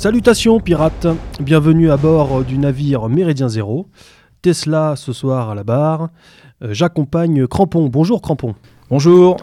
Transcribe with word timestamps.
Salutations 0.00 0.60
pirates, 0.60 1.06
bienvenue 1.42 1.90
à 1.90 1.98
bord 1.98 2.42
du 2.42 2.56
navire 2.56 3.10
Méridien 3.10 3.50
Zéro. 3.50 3.86
Tesla 4.40 4.94
ce 4.96 5.12
soir 5.12 5.50
à 5.50 5.54
la 5.54 5.62
barre. 5.62 6.08
Euh, 6.62 6.72
J'accompagne 6.72 7.46
Crampon. 7.46 7.86
Bonjour 7.90 8.22
Crampon. 8.22 8.54
Bonjour. 8.88 9.36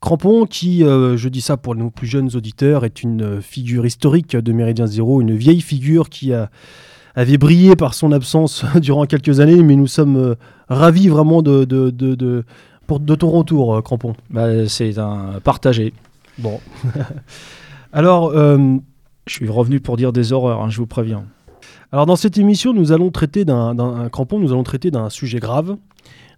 Crampon 0.00 0.46
qui, 0.46 0.84
euh, 0.84 1.16
je 1.16 1.28
dis 1.28 1.40
ça 1.40 1.56
pour 1.56 1.74
nos 1.74 1.90
plus 1.90 2.06
jeunes 2.06 2.30
auditeurs, 2.36 2.84
est 2.84 3.02
une 3.02 3.42
figure 3.42 3.84
historique 3.86 4.36
de 4.36 4.52
Méridien 4.52 4.86
Zéro, 4.86 5.20
une 5.20 5.34
vieille 5.34 5.60
figure 5.62 6.10
qui 6.10 6.32
a, 6.32 6.48
avait 7.16 7.36
brillé 7.36 7.74
par 7.74 7.94
son 7.94 8.12
absence 8.12 8.64
durant 8.80 9.04
quelques 9.06 9.40
années, 9.40 9.64
mais 9.64 9.74
nous 9.74 9.88
sommes 9.88 10.16
euh, 10.16 10.34
ravis 10.68 11.08
vraiment 11.08 11.42
de, 11.42 11.64
de, 11.64 11.90
de, 11.90 12.14
de- 12.14 12.44
pour, 12.86 13.00
de 13.00 13.16
ton 13.16 13.30
retour, 13.30 13.82
Crampon. 13.82 14.14
Bah, 14.30 14.68
c'est 14.68 14.96
un 14.96 15.40
partagé. 15.42 15.92
Bon. 16.38 16.60
Alors, 17.92 18.32
Je 19.28 19.34
suis 19.34 19.48
revenu 19.48 19.78
pour 19.80 19.96
dire 19.96 20.12
des 20.12 20.32
horreurs, 20.32 20.62
hein, 20.62 20.70
je 20.70 20.78
vous 20.78 20.86
préviens. 20.86 21.24
Alors 21.92 22.06
dans 22.06 22.16
cette 22.16 22.38
émission, 22.38 22.72
nous 22.72 22.92
allons 22.92 23.10
traiter 23.10 23.44
d'un 23.44 23.74
d'un- 23.74 23.94
un 23.94 24.08
crampon, 24.08 24.38
nous 24.38 24.52
allons 24.52 24.62
traiter 24.62 24.90
d'un 24.90 25.10
sujet 25.10 25.38
grave, 25.38 25.76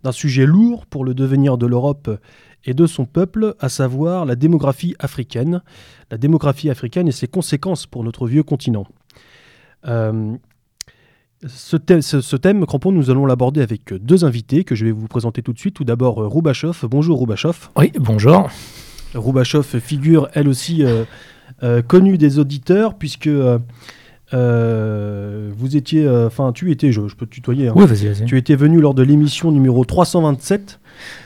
d'un 0.02 0.12
sujet 0.12 0.44
lourd 0.46 0.86
pour 0.86 1.04
le 1.04 1.14
devenir 1.14 1.56
de 1.56 1.66
l'Europe 1.66 2.10
et 2.64 2.74
de 2.74 2.86
son 2.86 3.04
peuple, 3.06 3.54
à 3.60 3.68
savoir 3.68 4.26
la 4.26 4.34
démographie 4.34 4.94
africaine, 4.98 5.62
la 6.10 6.18
démographie 6.18 6.68
africaine 6.68 7.08
et 7.08 7.12
ses 7.12 7.26
conséquences 7.28 7.86
pour 7.86 8.02
notre 8.04 8.26
vieux 8.26 8.42
continent. 8.42 8.86
Euh, 9.86 10.34
ce, 11.46 11.76
thème, 11.76 12.02
ce- 12.02 12.20
ce 12.20 12.36
thème, 12.36 12.66
crampon, 12.66 12.92
nous 12.92 13.08
allons 13.10 13.24
l'aborder 13.24 13.62
avec 13.62 13.94
deux 13.94 14.24
invités 14.24 14.64
que 14.64 14.74
je 14.74 14.84
vais 14.84 14.90
vous 14.92 15.06
présenter 15.08 15.42
tout 15.42 15.52
de 15.52 15.58
suite. 15.58 15.74
Tout 15.74 15.84
d'abord, 15.84 16.16
Roubachov. 16.16 16.84
Bonjour 16.90 17.18
Roubachov. 17.18 17.70
Oui, 17.78 17.92
bonjour. 17.98 18.48
Roubachov, 19.14 19.64
figure 19.80 20.28
elle 20.34 20.48
aussi 20.48 20.84
euh, 20.84 21.04
euh, 21.62 21.82
connue 21.82 22.18
des 22.18 22.38
auditeurs, 22.38 22.94
puisque 22.94 23.26
euh, 23.26 23.58
euh, 24.34 25.50
vous 25.56 25.76
étiez, 25.76 26.08
enfin 26.08 26.52
tu 26.52 26.70
étais, 26.70 26.92
je, 26.92 27.08
je 27.08 27.16
peux 27.16 27.26
te 27.26 27.32
tutoyer, 27.32 27.68
hein. 27.68 27.72
Oui, 27.76 27.86
vas-y, 27.86 28.06
vas-y. 28.06 28.24
tu 28.26 28.36
étais 28.38 28.54
venu 28.54 28.80
lors 28.80 28.94
de 28.94 29.02
l'émission 29.02 29.50
numéro 29.50 29.84
327 29.84 30.78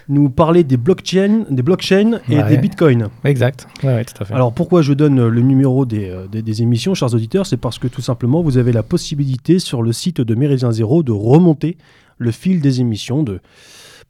nous 0.08 0.30
parler 0.30 0.64
des 0.64 0.76
blockchains, 0.76 1.44
des 1.50 1.62
blockchains 1.62 2.20
et 2.30 2.36
Ouais. 2.38 2.48
des 2.48 2.56
bitcoins. 2.58 3.08
Exact. 3.24 3.66
Ouais, 3.82 4.04
tout 4.04 4.14
à 4.20 4.24
fait. 4.24 4.34
Alors 4.34 4.52
pourquoi 4.52 4.82
je 4.82 4.92
donne 4.92 5.26
le 5.26 5.40
numéro 5.42 5.84
des, 5.84 6.14
des, 6.30 6.42
des 6.42 6.62
émissions, 6.62 6.94
chers 6.94 7.12
auditeurs? 7.14 7.44
C'est 7.46 7.56
parce 7.56 7.78
que 7.78 7.88
tout 7.88 8.02
simplement 8.02 8.42
vous 8.42 8.56
avez 8.56 8.72
la 8.72 8.82
possibilité 8.82 9.58
sur 9.58 9.82
le 9.82 9.92
site 9.92 10.20
de 10.20 10.34
Méridien 10.34 10.70
Zéro 10.72 11.02
de 11.02 11.12
remonter 11.12 11.76
le 12.18 12.30
fil 12.30 12.60
des 12.60 12.80
émissions, 12.80 13.22
de 13.22 13.40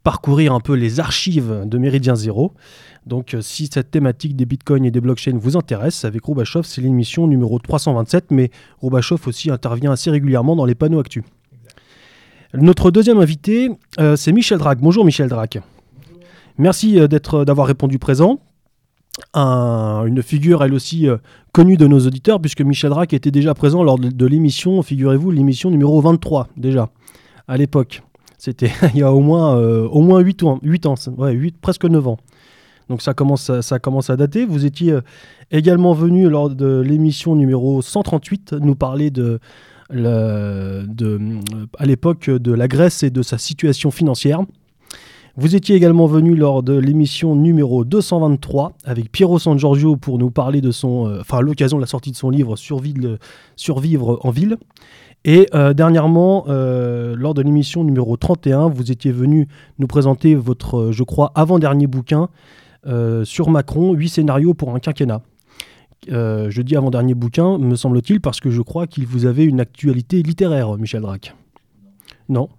parcourir 0.03 0.53
un 0.53 0.59
peu 0.59 0.73
les 0.73 0.99
archives 0.99 1.63
de 1.65 1.77
Méridien 1.77 2.15
Zéro. 2.15 2.53
Donc 3.05 3.33
euh, 3.33 3.41
si 3.41 3.67
cette 3.71 3.91
thématique 3.91 4.35
des 4.35 4.45
bitcoins 4.45 4.83
et 4.85 4.91
des 4.91 5.01
blockchains 5.01 5.37
vous 5.37 5.55
intéresse, 5.57 6.05
avec 6.05 6.23
Roubachov, 6.23 6.65
c'est 6.65 6.81
l'émission 6.81 7.27
numéro 7.27 7.59
327, 7.59 8.31
mais 8.31 8.49
Roubachov 8.81 9.21
aussi 9.27 9.51
intervient 9.51 9.91
assez 9.91 10.09
régulièrement 10.09 10.55
dans 10.55 10.65
les 10.65 10.75
panneaux 10.75 10.99
actus. 10.99 11.23
Notre 12.53 12.89
deuxième 12.89 13.19
invité, 13.19 13.69
euh, 13.99 14.15
c'est 14.15 14.31
Michel 14.31 14.57
Drac. 14.59 14.79
Bonjour 14.79 15.03
Michel 15.05 15.27
Drac. 15.29 15.59
Merci 16.57 16.99
euh, 16.99 17.07
d'être, 17.07 17.43
d'avoir 17.45 17.67
répondu 17.67 17.99
présent 17.99 18.39
un- 19.33 20.03
une 20.05 20.21
figure 20.21 20.63
elle 20.63 20.73
aussi 20.73 21.07
euh, 21.07 21.17
connue 21.53 21.77
de 21.77 21.87
nos 21.87 21.99
auditeurs, 22.05 22.39
puisque 22.41 22.61
Michel 22.61 22.89
Drac 22.89 23.13
était 23.13 23.31
déjà 23.31 23.53
présent 23.53 23.83
lors 23.83 23.99
de, 23.99 24.09
de 24.09 24.25
l'émission, 24.25 24.81
figurez-vous, 24.81 25.31
l'émission 25.31 25.69
numéro 25.69 26.01
23 26.01 26.47
déjà, 26.57 26.89
à 27.47 27.57
l'époque. 27.57 28.01
C'était 28.37 28.71
il 28.93 28.99
y 28.99 29.03
a 29.03 29.11
au 29.13 29.21
moins, 29.21 29.57
euh, 29.57 29.87
au 29.87 30.01
moins 30.01 30.19
8 30.19 30.43
ans, 30.43 30.59
8 30.63 30.85
ans 30.85 30.95
ouais, 31.17 31.33
8, 31.33 31.57
presque 31.61 31.85
9 31.85 32.07
ans. 32.07 32.17
Donc 32.89 33.01
ça 33.01 33.13
commence, 33.13 33.51
ça 33.61 33.79
commence 33.79 34.09
à 34.09 34.15
dater. 34.15 34.45
Vous 34.45 34.65
étiez 34.65 34.91
euh, 34.91 35.01
également 35.51 35.93
venu 35.93 36.29
lors 36.29 36.49
de 36.49 36.79
l'émission 36.81 37.35
numéro 37.35 37.81
138 37.81 38.53
nous 38.61 38.75
parler 38.75 39.09
de, 39.09 39.39
le- 39.89 40.85
de, 40.87 41.17
euh, 41.19 41.39
à 41.79 41.85
l'époque 41.85 42.29
de 42.29 42.51
la 42.53 42.67
Grèce 42.67 43.01
et 43.03 43.09
de 43.09 43.21
sa 43.21 43.37
situation 43.37 43.91
financière. 43.91 44.41
Vous 45.37 45.53
étiez 45.55 45.75
également 45.75 46.05
venu 46.05 46.33
lors 46.35 46.63
de 46.63 46.73
l'émission 46.77 47.35
numéro 47.35 47.83
223 47.83 48.71
avec 48.85 49.11
Piero 49.11 49.37
San 49.37 49.59
Giorgio 49.59 49.97
pour 49.97 50.17
nous 50.17 50.29
parler 50.31 50.61
de 50.61 50.71
son, 50.71 51.07
euh, 51.07 51.19
enfin 51.21 51.41
l'occasion 51.41 51.77
de 51.77 51.81
la 51.81 51.87
sortie 51.87 52.11
de 52.11 52.15
son 52.15 52.29
livre 52.29 52.55
Survivre, 52.55 54.19
en 54.23 54.29
ville. 54.29 54.57
Et 55.27 55.47
euh, 55.55 55.73
dernièrement, 55.73 56.45
lors 56.47 57.33
de 57.33 57.41
l'émission 57.41 57.83
numéro 57.83 58.15
31, 58.15 58.67
vous 58.69 58.91
étiez 58.91 59.11
venu 59.11 59.47
nous 59.79 59.87
présenter 59.87 60.35
votre, 60.35 60.91
je 60.91 61.01
crois, 61.03 61.31
avant-dernier 61.33 61.87
bouquin 61.87 62.29
sur 63.23 63.49
Macron, 63.49 63.93
8 63.93 64.09
scénarios 64.09 64.53
pour 64.53 64.73
un 64.75 64.79
quinquennat. 64.79 65.21
Euh, 66.11 66.49
je 66.49 66.61
dis 66.61 66.75
avant-dernier 66.75 67.15
bouquin, 67.15 67.57
me 67.57 67.75
semble-t-il, 67.75 68.21
parce 68.21 68.39
que 68.39 68.51
je 68.51 68.61
crois 68.61 68.87
qu'il 68.87 69.05
vous 69.07 69.25
avait 69.25 69.45
une 69.45 69.59
actualité 69.59 70.21
littéraire, 70.21 70.77
Michel 70.77 71.01
Drac. 71.01 71.35
Non? 72.29 72.49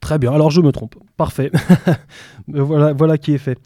Très 0.00 0.18
bien, 0.18 0.32
alors 0.32 0.50
je 0.50 0.60
me 0.60 0.72
trompe. 0.72 0.96
Parfait. 1.16 1.50
voilà, 2.48 3.18
qui 3.18 3.32
est 3.32 3.38
fait. 3.38 3.58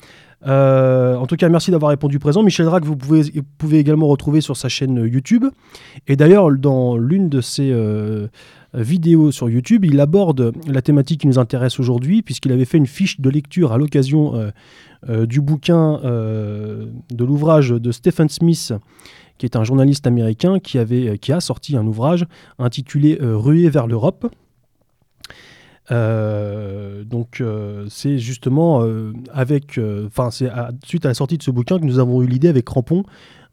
Euh, 0.46 1.16
en 1.16 1.26
tout 1.26 1.36
cas, 1.36 1.48
merci 1.48 1.70
d'avoir 1.70 1.90
répondu 1.90 2.18
présent. 2.18 2.42
Michel 2.42 2.66
Drac, 2.66 2.84
vous 2.84 2.96
pouvez, 2.96 3.78
également 3.78 4.08
retrouver 4.08 4.40
sur 4.40 4.56
sa 4.56 4.68
chaîne 4.68 4.96
YouTube. 4.96 5.44
Et 6.06 6.16
d'ailleurs, 6.16 6.50
dans 6.52 6.96
l'une 6.96 7.28
de 7.28 7.40
ses 7.40 7.70
euh, 7.72 8.28
vidéos 8.74 9.30
sur 9.30 9.48
YouTube, 9.48 9.84
il 9.84 10.00
aborde 10.00 10.52
la 10.66 10.82
thématique 10.82 11.20
qui 11.20 11.26
nous 11.26 11.38
intéresse 11.38 11.78
aujourd'hui, 11.78 12.22
puisqu'il 12.22 12.52
avait 12.52 12.64
fait 12.64 12.78
une 12.78 12.86
fiche 12.86 13.20
de 13.20 13.30
lecture 13.30 13.72
à 13.72 13.78
l'occasion 13.78 14.34
euh, 14.34 14.50
euh, 15.08 15.26
du 15.26 15.40
bouquin, 15.40 16.00
euh, 16.04 16.86
de 17.10 17.24
l'ouvrage 17.24 17.70
de 17.70 17.92
Stephen 17.92 18.28
Smith, 18.28 18.72
qui 19.38 19.46
est 19.46 19.56
un 19.56 19.64
journaliste 19.64 20.06
américain 20.06 20.58
qui, 20.58 20.78
a 20.78 21.40
sorti 21.40 21.76
un 21.76 21.86
ouvrage 21.86 22.26
intitulé 22.58 23.18
Ruée 23.20 23.68
vers 23.68 23.86
l'Europe. 23.86 24.26
Donc 25.90 27.42
c'est 27.88 28.18
justement 28.18 28.86
avec, 29.32 29.80
enfin 30.06 30.30
c'est 30.30 30.48
suite 30.84 31.04
à 31.04 31.08
la 31.08 31.14
sortie 31.14 31.36
de 31.36 31.42
ce 31.42 31.50
bouquin 31.50 31.78
que 31.78 31.84
nous 31.84 31.98
avons 31.98 32.22
eu 32.22 32.26
l'idée 32.26 32.48
avec 32.48 32.64
Crampon 32.64 33.02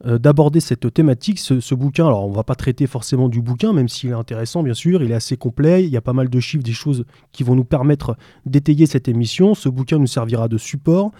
euh, 0.05 0.17
d'aborder 0.17 0.61
cette 0.61 0.91
thématique. 0.91 1.37
Ce, 1.37 1.75
bouquin, 1.75 2.07
alors 2.07 2.25
on 2.25 2.31
va 2.31 2.43
pas 2.43 2.55
traiter 2.55 2.87
forcément 2.87 3.29
du 3.29 3.39
bouquin, 3.39 3.71
même 3.71 3.87
s'il 3.87 4.09
est 4.09 4.13
intéressant 4.13 4.63
bien 4.63 4.73
sûr, 4.73 5.03
il 5.03 5.11
est 5.11 5.15
assez 5.15 5.37
complet, 5.37 5.83
il 5.83 5.89
y 5.91 5.97
a 5.97 6.01
pas 6.01 6.13
mal 6.13 6.27
de 6.27 6.39
chiffres, 6.39 6.63
des 6.63 6.73
choses 6.73 7.05
qui 7.31 7.43
vont 7.43 7.53
nous 7.53 7.63
permettre 7.63 8.17
d'étayer 8.47 8.87
cette 8.87 9.07
émission. 9.07 9.53
Ce 9.53 9.69
bouquin 9.69 9.99
nous 9.99 10.07
servira 10.07 10.47
de 10.47 10.57
support 10.57 11.11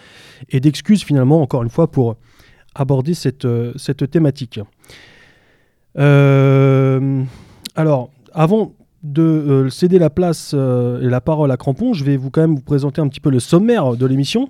et 0.49 0.59
d'excuse 0.59 1.03
finalement 1.03 1.41
encore 1.41 1.61
une 1.61 1.69
fois 1.69 1.91
pour 1.91 2.15
aborder 2.73 3.13
cette, 3.13 3.45
euh, 3.45 3.73
thématique. 4.09 4.59
Euh, 5.99 7.23
alors 7.75 8.09
avant 8.33 8.73
de 9.03 9.67
céder 9.69 9.99
la 9.99 10.09
place 10.09 10.53
et 10.53 11.07
la 11.07 11.21
parole 11.21 11.51
à 11.51 11.57
Crampon, 11.57 11.93
je 11.93 12.03
vais 12.03 12.17
vous 12.17 12.31
quand 12.31 12.41
même 12.41 12.55
vous 12.55 12.61
présenter 12.61 13.01
un 13.01 13.07
petit 13.07 13.19
peu 13.19 13.29
le 13.29 13.39
sommaire 13.39 13.95
de 13.95 14.05
l'émission. 14.05 14.49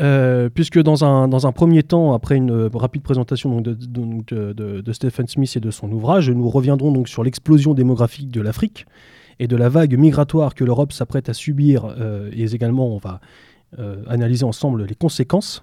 Euh, 0.00 0.48
puisque 0.48 0.80
dans 0.80 1.04
un, 1.04 1.28
dans 1.28 1.46
un 1.46 1.52
premier 1.52 1.82
temps, 1.82 2.14
après 2.14 2.36
une 2.36 2.50
euh, 2.50 2.70
rapide 2.72 3.02
présentation 3.02 3.60
donc, 3.60 4.32
de, 4.32 4.92
Stephen 4.92 5.26
Smith 5.26 5.52
et 5.54 5.60
de 5.60 5.70
son 5.70 5.92
ouvrage, 5.92 6.30
nous 6.30 6.48
reviendrons 6.48 6.92
donc 6.92 7.08
sur 7.08 7.22
l'explosion 7.22 7.74
démographique 7.74 8.30
de 8.30 8.40
l'Afrique 8.40 8.86
et 9.38 9.48
de 9.48 9.56
la 9.56 9.68
vague 9.68 9.98
migratoire 9.98 10.54
que 10.54 10.64
l'Europe 10.64 10.92
s'apprête 10.92 11.28
à 11.28 11.34
subir, 11.34 11.94
euh, 11.98 12.30
et 12.32 12.54
également 12.54 12.86
on 12.88 12.96
va 12.96 13.20
euh, 13.78 14.02
analyser 14.08 14.44
ensemble 14.44 14.84
les 14.84 14.94
conséquences 14.94 15.62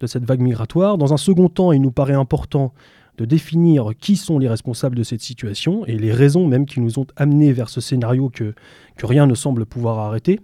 de 0.00 0.06
cette 0.08 0.24
vague 0.24 0.40
migratoire. 0.40 0.98
Dans 0.98 1.12
un 1.12 1.16
second 1.16 1.48
temps, 1.48 1.70
il 1.70 1.82
nous 1.82 1.92
paraît 1.92 2.14
important 2.14 2.72
de 3.18 3.24
définir 3.24 3.90
qui 4.00 4.16
sont 4.16 4.38
les 4.38 4.48
responsables 4.48 4.96
de 4.96 5.02
cette 5.04 5.20
situation 5.20 5.84
et 5.86 5.98
les 5.98 6.12
raisons 6.12 6.48
même 6.48 6.66
qui 6.66 6.80
nous 6.80 6.98
ont 6.98 7.06
amenés 7.14 7.52
vers 7.52 7.68
ce 7.68 7.80
scénario 7.80 8.28
que, 8.28 8.54
que 8.96 9.06
rien 9.06 9.26
ne 9.26 9.34
semble 9.34 9.66
pouvoir 9.66 9.98
arrêter, 9.98 10.40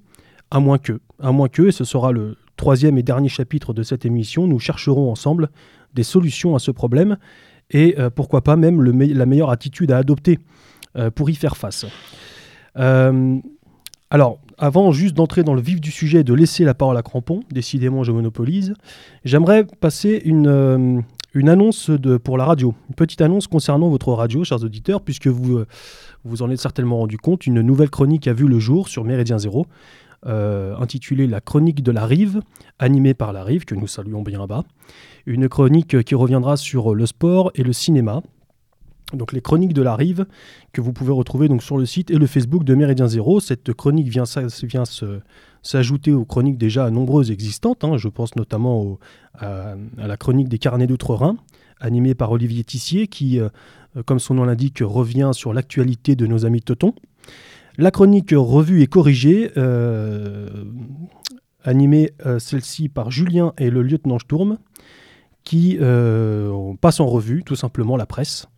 à 0.51 0.61
moins 0.61 0.79
que, 0.79 1.01
à 1.21 1.33
moins 1.33 1.49
que, 1.49 1.63
et 1.63 1.73
ce 1.73 1.85
sera 1.85 2.13
le 2.13 2.37
troisième 2.59 2.99
et 2.99 3.03
dernier 3.03 3.31
chapitre 3.31 3.73
de 3.73 3.83
cette 3.83 4.05
émission, 4.05 4.47
nous 4.47 4.59
chercherons 4.59 5.11
ensemble 5.11 5.49
des 5.95 6.03
solutions 6.03 6.55
à 6.55 6.59
ce 6.59 6.71
problème 6.71 7.17
et 7.71 7.95
euh, 7.99 8.11
pourquoi 8.11 8.43
pas 8.43 8.57
même 8.57 8.83
la 8.83 9.27
meilleure 9.27 9.51
attitude 9.51 9.91
à 9.93 9.97
adopter 9.97 10.39
euh, 10.97 11.11
pour 11.11 11.31
y 11.31 11.35
faire 11.35 11.57
face. 11.57 11.87
Euh, 12.77 13.39
alors, 14.11 14.41
avant 14.59 14.93
juste 14.93 15.15
d'entrer 15.15 15.45
dans 15.45 15.55
le 15.55 15.61
vif 15.61 15.81
du 15.81 15.91
sujet 15.91 16.21
et 16.21 16.25
de 16.25 16.35
laisser 16.35 16.65
la 16.65 16.75
parole 16.75 16.97
à 16.97 17.03
Crampon, 17.03 17.41
décidément 17.51 18.03
je 18.05 18.13
monopolise, 18.13 18.75
j'aimerais 19.25 19.65
passer 19.81 20.21
une, 20.25 21.05
annonce 21.47 21.91
pour 22.25 22.39
la 22.39 22.45
radio. 22.45 22.75
Une 22.89 22.95
petite 22.95 23.21
annonce 23.21 23.47
concernant 23.47 23.89
votre 23.89 24.13
radio, 24.13 24.45
chers 24.45 24.65
auditeurs, 24.65 25.03
puisque 25.03 25.29
vous 25.29 25.63
vous 26.25 26.43
en 26.43 26.51
êtes 26.51 26.61
certainement 26.61 26.99
rendu 26.99 27.17
compte, 27.19 27.47
une 27.47 27.61
nouvelle 27.61 27.91
chronique 27.91 28.27
a 28.27 28.33
vu 28.33 28.49
le 28.49 28.59
jour 28.59 28.89
sur 28.89 29.05
Méridien 29.05 29.39
Zéro, 29.39 29.67
euh, 30.27 30.77
intitulée 30.77 31.29
La 31.29 31.41
chronique 31.41 31.83
de 31.83 31.93
la 31.93 32.05
rive, 32.05 32.41
animée 32.79 33.15
par 33.15 33.33
la 33.33 33.45
rive, 33.45 33.65
que 33.65 33.75
nous 33.75 33.87
saluons 33.87 34.23
bien 34.23 34.47
bas. 34.47 34.65
Une 35.27 35.49
chronique 35.49 36.03
qui 36.03 36.15
reviendra 36.15 36.57
sur 36.57 36.95
le 36.95 37.07
sport 37.07 37.53
et 37.55 37.63
le 37.63 37.73
cinéma. 37.73 38.23
Donc 39.13 39.33
les 39.33 39.41
chroniques 39.41 39.73
de 39.73 39.81
la 39.81 39.95
rive 39.95 40.27
que 40.73 40.81
vous 40.81 40.93
pouvez 40.93 41.13
retrouver 41.13 41.49
donc 41.49 41.63
sur 41.63 41.79
le 41.79 41.87
site 41.87 42.11
et 42.11 42.17
le 42.17 42.27
Facebook 42.27 42.65
de 42.65 42.75
Méridien 42.75 43.07
Zéro. 43.07 43.41
Cette 43.41 43.73
chronique 43.73 44.09
vient, 44.09 44.25
vient 44.65 44.83
s'ajouter 45.63 46.13
aux 46.13 46.25
chroniques 46.25 46.59
déjà 46.59 46.91
nombreuses 46.91 47.31
existantes. 47.31 47.85
hein. 47.85 47.97
Je 47.97 48.09
pense 48.09 48.35
notamment 48.37 48.99
à, 49.35 49.77
la 49.97 50.17
chronique 50.17 50.49
des 50.49 50.59
carnets 50.59 50.87
d'outre-Rhin, 50.87 51.37
animé 51.81 52.15
par 52.15 52.33
Olivier 52.33 52.65
Tissier, 52.65 53.07
qui, 53.07 53.41
comme 54.05 54.19
son 54.19 54.35
nom 54.35 54.45
l'indique, 54.45 54.81
revient 54.83 55.31
sur 55.33 55.55
l'actualité 55.55 56.17
de 56.17 56.27
nos 56.27 56.45
amis 56.45 56.61
Teutons. 56.61 56.95
La 57.79 57.91
chronique 57.91 58.35
revue 58.37 58.83
et 58.83 58.87
corrigée, 58.87 59.51
animée 61.65 62.11
celle-ci 62.39 62.89
par 62.89 63.11
Julien 63.11 63.55
et 63.57 63.71
le 63.71 63.83
lieutenant 63.83 64.19
Sturm, 64.19 64.59
qui 65.45 65.79
passe 66.81 67.01
en 67.01 67.07
revue 67.07 67.45
tout 67.45 67.57
simplement 67.57 67.97
la 67.97 68.07
presse. 68.07 68.49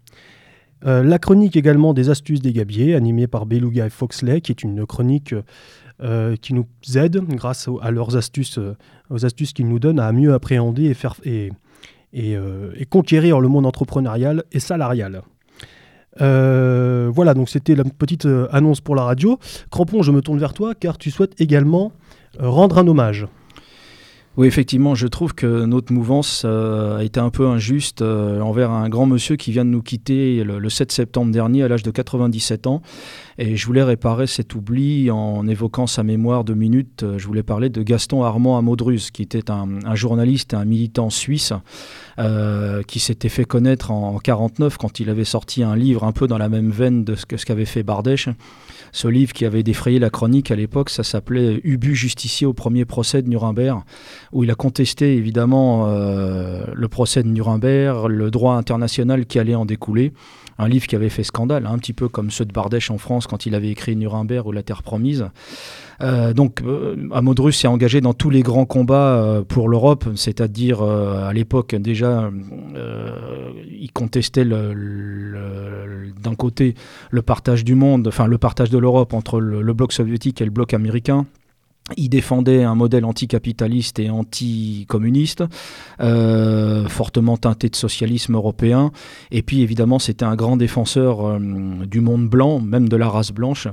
Euh, 0.86 1.02
la 1.02 1.18
chronique 1.18 1.56
également 1.56 1.92
des 1.92 2.08
astuces 2.08 2.40
des 2.40 2.52
gabiers, 2.52 2.94
animée 2.94 3.26
par 3.26 3.46
Beluga 3.46 3.86
et 3.86 3.90
Foxley, 3.90 4.40
qui 4.40 4.52
est 4.52 4.62
une 4.62 4.86
chronique 4.86 5.34
euh, 6.02 6.36
qui 6.36 6.54
nous 6.54 6.66
aide, 6.94 7.18
grâce 7.28 7.68
à 7.82 7.90
leurs 7.90 8.16
astuces, 8.16 8.58
euh, 8.58 8.76
aux 9.10 9.24
astuces 9.26 9.52
qu'ils 9.52 9.68
nous 9.68 9.78
donnent, 9.78 10.00
à 10.00 10.10
mieux 10.12 10.32
appréhender 10.32 10.84
et, 10.84 10.94
faire, 10.94 11.16
et, 11.24 11.50
conquérir 12.88 13.40
le 13.40 13.48
monde 13.48 13.66
entrepreneurial 13.66 14.44
et 14.52 14.60
salarial. 14.60 15.22
Voilà, 16.20 17.34
donc 17.34 17.48
c'était 17.48 17.74
la 17.74 17.84
petite 17.84 18.28
annonce 18.52 18.80
pour 18.80 18.94
la 18.94 19.02
radio. 19.02 19.38
Crampon, 19.70 20.02
je 20.02 20.12
me 20.12 20.20
tourne 20.20 20.38
vers 20.38 20.52
toi 20.52 20.74
car 20.74 20.98
tu 20.98 21.10
souhaites 21.10 21.40
également 21.40 21.92
rendre 22.38 22.78
un 22.78 22.86
hommage. 22.86 23.26
Oui, 24.40 24.46
effectivement, 24.46 24.94
je 24.94 25.06
trouve 25.06 25.34
que 25.34 25.66
notre 25.66 25.92
mouvance 25.92 26.44
euh, 26.46 26.96
a 26.96 27.04
été 27.04 27.20
un 27.20 27.28
peu 27.28 27.46
injuste 27.46 28.00
euh, 28.00 28.40
envers 28.40 28.70
un 28.70 28.88
grand 28.88 29.04
monsieur 29.04 29.36
qui 29.36 29.52
vient 29.52 29.66
de 29.66 29.70
nous 29.70 29.82
quitter 29.82 30.42
le, 30.44 30.70
7 30.70 30.90
septembre 30.92 31.30
dernier 31.30 31.62
à 31.62 31.68
l'âge 31.68 31.82
de 31.82 31.90
97 31.90 32.66
ans. 32.66 32.80
Et 33.36 33.58
je 33.58 33.66
voulais 33.66 33.82
réparer 33.82 34.26
cet 34.26 34.54
oubli 34.54 35.10
en 35.10 35.46
évoquant 35.46 35.86
sa 35.86 36.04
mémoire 36.04 36.44
de 36.44 36.54
minutes. 36.54 37.04
Je 37.18 37.26
voulais 37.26 37.42
parler 37.42 37.68
de 37.68 37.82
Gaston 37.82 38.22
Armand 38.22 38.56
Amodruz, 38.56 39.10
qui 39.12 39.20
était 39.20 39.50
un, 39.50 39.94
journaliste 39.94 40.54
un 40.54 40.64
militant 40.64 41.10
suisse 41.10 41.52
euh, 42.18 42.82
qui 42.82 42.98
s'était 42.98 43.28
fait 43.28 43.44
connaître 43.44 43.90
en 43.90 44.12
1949 44.12 44.78
quand 44.78 45.00
il 45.00 45.10
avait 45.10 45.24
sorti 45.24 45.62
un 45.62 45.76
livre 45.76 46.04
un 46.04 46.12
peu 46.12 46.26
dans 46.26 46.38
la 46.38 46.48
même 46.48 46.70
veine 46.70 47.04
de 47.04 47.14
ce 47.14 47.26
qu'avait 47.26 47.66
fait 47.66 47.82
Bardèche. 47.82 48.30
Ce 48.92 49.08
livre 49.08 49.32
qui 49.32 49.44
avait 49.44 49.62
défrayé 49.62 49.98
la 49.98 50.10
chronique 50.10 50.50
à 50.50 50.56
l'époque, 50.56 50.90
ça 50.90 51.02
s'appelait 51.02 51.60
Ubu 51.64 51.94
justicier 51.94 52.46
au 52.46 52.52
premier 52.52 52.84
procès 52.84 53.22
de 53.22 53.28
Nuremberg, 53.28 53.82
où 54.32 54.44
il 54.44 54.50
a 54.50 54.54
contesté 54.54 55.16
évidemment 55.16 55.86
euh, 55.86 56.64
le 56.74 56.88
procès 56.88 57.22
de 57.22 57.28
Nuremberg, 57.28 58.08
le 58.08 58.30
droit 58.30 58.54
international 58.54 59.26
qui 59.26 59.38
allait 59.38 59.54
en 59.54 59.64
découler. 59.64 60.12
Un 60.60 60.68
livre 60.68 60.86
qui 60.86 60.94
avait 60.94 61.08
fait 61.08 61.22
scandale, 61.22 61.64
hein, 61.64 61.72
un 61.72 61.78
petit 61.78 61.94
peu 61.94 62.08
comme 62.08 62.30
ceux 62.30 62.44
de 62.44 62.52
Bardèche 62.52 62.90
en 62.90 62.98
France 62.98 63.26
quand 63.26 63.46
il 63.46 63.54
avait 63.54 63.70
écrit 63.70 63.96
Nuremberg 63.96 64.46
ou 64.46 64.52
La 64.52 64.62
Terre 64.62 64.82
Promise. 64.82 65.30
Euh, 66.02 66.34
donc, 66.34 66.60
euh, 66.60 67.08
Amodrus 67.12 67.56
s'est 67.56 67.66
engagé 67.66 68.02
dans 68.02 68.12
tous 68.12 68.28
les 68.28 68.42
grands 68.42 68.66
combats 68.66 69.22
euh, 69.22 69.42
pour 69.42 69.70
l'Europe, 69.70 70.06
c'est-à-dire 70.16 70.82
à 70.82 71.32
l'époque 71.32 71.74
déjà, 71.74 72.30
il 73.70 73.90
contestait 73.92 74.44
d'un 74.44 76.34
côté 76.36 76.74
le 77.10 77.22
partage 77.22 77.64
du 77.64 77.74
monde, 77.74 78.08
enfin 78.08 78.26
le 78.26 78.36
partage 78.36 78.68
de 78.68 78.76
l'Europe 78.76 79.14
entre 79.14 79.40
le 79.40 79.72
bloc 79.72 79.94
soviétique 79.94 80.42
et 80.42 80.44
le 80.44 80.50
bloc 80.50 80.74
américain. 80.74 81.24
Il 81.96 82.08
défendait 82.08 82.62
un 82.62 82.74
modèle 82.74 83.04
anticapitaliste 83.04 83.98
et 83.98 84.10
anticommuniste, 84.10 85.44
euh, 86.00 86.88
fortement 86.88 87.36
teinté 87.36 87.68
de 87.68 87.76
socialisme 87.76 88.34
européen. 88.34 88.92
Et 89.30 89.42
puis 89.42 89.62
évidemment, 89.62 89.98
c'était 89.98 90.24
un 90.24 90.36
grand 90.36 90.56
défenseur 90.56 91.26
euh, 91.26 91.38
du 91.86 92.00
monde 92.00 92.28
blanc, 92.28 92.60
même 92.60 92.88
de 92.88 92.96
la 92.96 93.08
race 93.08 93.32
blanche. 93.32 93.68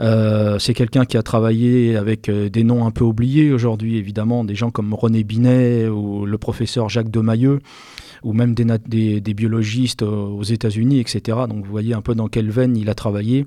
Euh, 0.00 0.58
c'est 0.58 0.74
quelqu'un 0.74 1.04
qui 1.04 1.16
a 1.16 1.22
travaillé 1.22 1.96
avec 1.96 2.30
des 2.30 2.64
noms 2.64 2.86
un 2.86 2.90
peu 2.90 3.04
oubliés 3.04 3.52
aujourd'hui, 3.52 3.96
évidemment, 3.96 4.44
des 4.44 4.54
gens 4.54 4.70
comme 4.70 4.94
René 4.94 5.24
Binet 5.24 5.88
ou 5.88 6.26
le 6.26 6.38
professeur 6.38 6.88
Jacques 6.88 7.10
Demayeux 7.10 7.60
ou 8.22 8.32
même 8.32 8.54
des, 8.54 9.20
des, 9.20 9.34
biologistes 9.34 10.02
aux 10.02 10.42
États-Unis, 10.42 11.00
etc. 11.00 11.38
Donc 11.48 11.64
vous 11.64 11.70
voyez 11.70 11.94
un 11.94 12.02
peu 12.02 12.14
dans 12.14 12.28
quelle 12.28 12.50
veine 12.50 12.76
il 12.76 12.90
a 12.90 12.94
travaillé. 12.94 13.46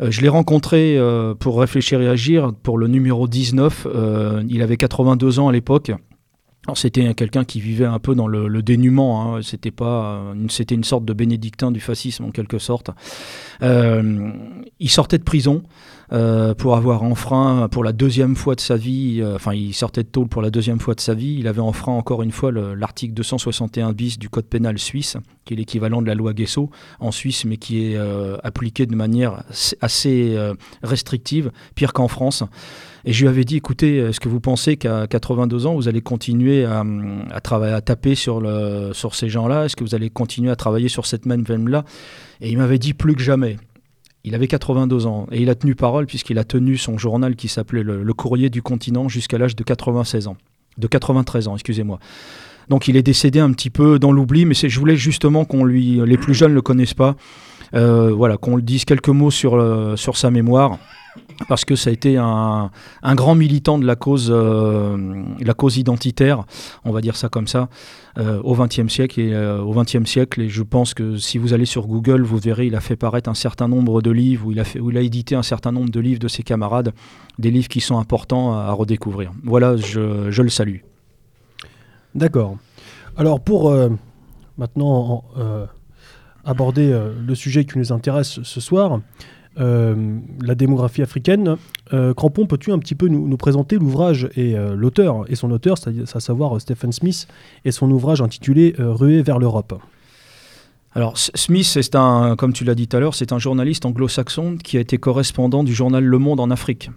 Euh, 0.00 0.10
je 0.10 0.20
l'ai 0.20 0.28
rencontré 0.28 0.96
euh, 0.96 1.34
pour 1.34 1.60
réfléchir 1.60 2.00
et 2.00 2.08
agir 2.08 2.52
pour 2.62 2.78
le 2.78 2.88
numéro 2.88 3.28
19. 3.28 3.86
Euh, 3.86 4.42
il 4.48 4.62
avait 4.62 4.76
82 4.76 5.38
ans 5.38 5.48
à 5.48 5.52
l'époque. 5.52 5.92
C'était 6.74 7.12
quelqu'un 7.12 7.44
qui 7.44 7.60
vivait 7.60 7.84
un 7.84 7.98
peu 7.98 8.14
dans 8.14 8.26
le, 8.26 8.62
dénuement. 8.62 9.36
Hein. 9.36 9.42
C'était 9.42 9.70
pas, 9.70 10.32
c'était 10.48 10.74
une 10.74 10.84
sorte 10.84 11.04
de 11.04 11.12
bénédictin 11.12 11.70
du 11.70 11.78
fascisme 11.78 12.24
en 12.24 12.30
quelque 12.30 12.58
sorte. 12.58 12.90
il 13.60 14.88
sortait 14.88 15.18
de 15.18 15.24
prison. 15.24 15.62
Euh, 16.14 16.54
pour 16.54 16.76
avoir 16.76 17.02
enfreint 17.02 17.66
pour 17.68 17.82
la 17.82 17.90
deuxième 17.90 18.36
fois 18.36 18.54
de 18.54 18.60
sa 18.60 18.76
vie, 18.76 19.18
euh, 19.20 19.34
enfin 19.34 19.52
il 19.52 19.74
sortait 19.74 20.04
de 20.04 20.08
tôle 20.08 20.28
pour 20.28 20.42
la 20.42 20.50
deuxième 20.50 20.78
fois 20.78 20.94
de 20.94 21.00
sa 21.00 21.12
vie, 21.12 21.38
il 21.40 21.48
avait 21.48 21.60
enfreint 21.60 21.92
encore 21.92 22.22
une 22.22 22.30
fois 22.30 22.52
l'article 22.52 23.14
261 23.14 23.92
bis 23.92 24.16
du 24.16 24.28
code 24.28 24.44
pénal 24.44 24.78
suisse, 24.78 25.16
qui 25.44 25.54
est 25.54 25.56
l'équivalent 25.56 26.02
de 26.02 26.06
la 26.06 26.14
loi 26.14 26.32
Guesso 26.32 26.70
en 27.00 27.10
Suisse, 27.10 27.44
mais 27.44 27.56
qui 27.56 27.86
est 27.86 27.96
euh, 27.96 28.36
appliqué 28.44 28.86
de 28.86 28.94
manière 28.94 29.42
assez 29.80 30.36
restrictive, 30.84 31.50
pire 31.74 31.92
qu'en 31.92 32.06
France. 32.06 32.44
Et 33.04 33.12
je 33.12 33.22
lui 33.22 33.28
avais 33.28 33.44
dit, 33.44 33.56
écoutez, 33.56 33.96
est-ce 33.96 34.20
que 34.20 34.28
vous 34.28 34.40
pensez 34.40 34.76
qu'à 34.76 35.06
82 35.08 35.66
ans, 35.66 35.74
vous 35.74 35.88
allez 35.88 36.00
continuer 36.00 36.64
à, 36.64 37.40
travailler, 37.42 37.74
à 37.74 37.80
taper 37.80 38.14
sur, 38.14 38.40
sur 38.92 39.14
ces 39.14 39.28
gens-là? 39.28 39.64
Est-ce 39.64 39.76
que 39.76 39.84
vous 39.84 39.94
allez 39.94 40.10
continuer 40.10 40.50
à 40.50 40.56
travailler 40.56 40.88
sur 40.88 41.06
cette 41.06 41.26
même 41.26 41.42
veine-là? 41.42 41.84
Et 42.40 42.50
il 42.50 42.58
m'avait 42.58 42.78
dit 42.78 42.94
plus 42.94 43.14
que 43.14 43.22
jamais. 43.22 43.56
Il 44.24 44.34
avait 44.34 44.48
82 44.48 45.06
ans 45.06 45.26
et 45.30 45.42
il 45.42 45.50
a 45.50 45.54
tenu 45.54 45.74
parole 45.74 46.06
puisqu'il 46.06 46.38
a 46.38 46.44
tenu 46.44 46.78
son 46.78 46.96
journal 46.96 47.36
qui 47.36 47.48
s'appelait 47.48 47.82
le, 47.82 48.14
Courrier 48.14 48.48
du 48.48 48.62
continent 48.62 49.08
jusqu'à 49.08 49.36
l'âge 49.36 49.54
de 49.54 49.62
96 49.62 50.28
ans. 50.28 50.36
De 50.78 50.86
93 50.86 51.48
ans, 51.48 51.54
excusez-moi. 51.54 51.98
Donc 52.70 52.88
il 52.88 52.96
est 52.96 53.02
décédé 53.02 53.38
un 53.38 53.52
petit 53.52 53.68
peu 53.68 53.98
dans 53.98 54.12
l'oubli, 54.12 54.46
mais 54.46 54.54
je 54.54 54.80
voulais 54.80 54.96
justement 54.96 55.44
qu'on 55.44 55.64
lui, 55.64 56.00
les 56.04 56.16
plus 56.16 56.32
jeunes 56.32 56.50
ne 56.50 56.54
le 56.54 56.62
connaissent 56.62 56.94
pas, 56.94 57.16
euh, 57.74 58.12
voilà, 58.12 58.38
qu'on 58.38 58.58
dise 58.58 58.86
quelques 58.86 59.08
mots 59.08 59.30
sur, 59.30 59.56
euh, 59.56 59.96
sur 59.96 60.16
sa 60.16 60.30
mémoire 60.30 60.78
parce 61.48 61.64
que 61.64 61.76
ça 61.76 61.90
a 61.90 61.92
été 61.92 62.16
un, 62.16 62.70
grand 63.02 63.34
militant 63.34 63.78
de 63.78 63.86
la 63.86 63.96
cause, 63.96 64.28
euh, 64.30 65.24
la 65.40 65.54
cause 65.54 65.76
identitaire, 65.76 66.44
on 66.84 66.92
va 66.92 67.00
dire 67.00 67.16
ça 67.16 67.28
comme 67.28 67.46
ça, 67.46 67.68
euh, 68.18 68.40
au 68.42 68.54
XXe 68.54 68.88
siècle 68.88 69.20
et 69.20 69.32
euh, 69.32 69.62
au 69.62 69.74
siècle. 70.04 70.40
Et 70.40 70.48
je 70.48 70.62
pense 70.62 70.94
que 70.94 71.16
si 71.16 71.38
vous 71.38 71.52
allez 71.52 71.66
sur 71.66 71.86
Google, 71.86 72.22
vous 72.22 72.38
verrez, 72.38 72.66
il 72.66 72.74
a 72.74 72.80
fait 72.80 72.96
paraître 72.96 73.28
un 73.28 73.34
certain 73.34 73.68
nombre 73.68 74.02
de 74.02 74.10
livres, 74.10 74.46
où 74.46 74.52
il 74.52 74.98
a, 74.98 75.00
édité 75.00 75.34
un 75.34 75.42
certain 75.42 75.72
nombre 75.72 75.90
de 75.90 76.00
livres 76.00 76.20
de 76.20 76.28
ses 76.28 76.42
camarades, 76.42 76.92
des 77.38 77.50
livres 77.50 77.68
qui 77.68 77.80
sont 77.80 77.98
importants 77.98 78.54
à, 78.54 78.72
redécouvrir. 78.72 79.32
Voilà, 79.44 79.76
je 79.76 80.42
le 80.42 80.48
salue. 80.48 80.78
D'accord. 82.14 82.56
Alors 83.16 83.40
pour 83.40 83.74
maintenant 84.58 85.24
aborder 86.44 86.96
le 87.26 87.34
sujet 87.34 87.64
qui 87.64 87.78
nous 87.78 87.92
intéresse 87.92 88.42
ce 88.42 88.60
soir. 88.60 89.00
Euh, 89.60 90.18
la 90.42 90.54
démographie 90.54 91.02
africaine. 91.02 91.56
Euh, 91.92 92.12
Crampon, 92.12 92.46
peux-tu 92.46 92.72
un 92.72 92.78
petit 92.78 92.96
peu 92.96 93.06
nous, 93.06 93.36
présenter 93.36 93.76
l'ouvrage 93.76 94.28
et 94.34 94.56
euh, 94.56 94.74
l'auteur 94.74 95.24
et 95.28 95.36
son 95.36 95.50
auteur, 95.52 95.76
à 96.12 96.20
savoir 96.20 96.60
Stephen 96.60 96.90
Smith, 96.90 97.28
et 97.64 97.70
son 97.70 97.90
ouvrage 97.90 98.20
intitulé 98.20 98.74
Ruée 98.78 99.22
vers 99.22 99.38
l'Europe? 99.38 99.80
Alors 100.96 101.18
Smith, 101.18 101.66
c'est 101.66 101.96
un, 101.96 102.36
comme 102.36 102.52
tu 102.52 102.62
l'as 102.62 102.76
dit 102.76 102.86
tout 102.86 102.96
à 102.96 103.00
l'heure, 103.00 103.16
c'est 103.16 103.32
un 103.32 103.40
journaliste 103.40 103.84
anglo-saxon 103.84 104.58
qui 104.62 104.76
a 104.76 104.80
été 104.80 104.96
correspondant 104.96 105.64
du 105.64 105.74
journal 105.74 106.04
Le 106.04 106.18
Monde 106.18 106.38
en 106.38 106.50
Afrique. 106.52 106.88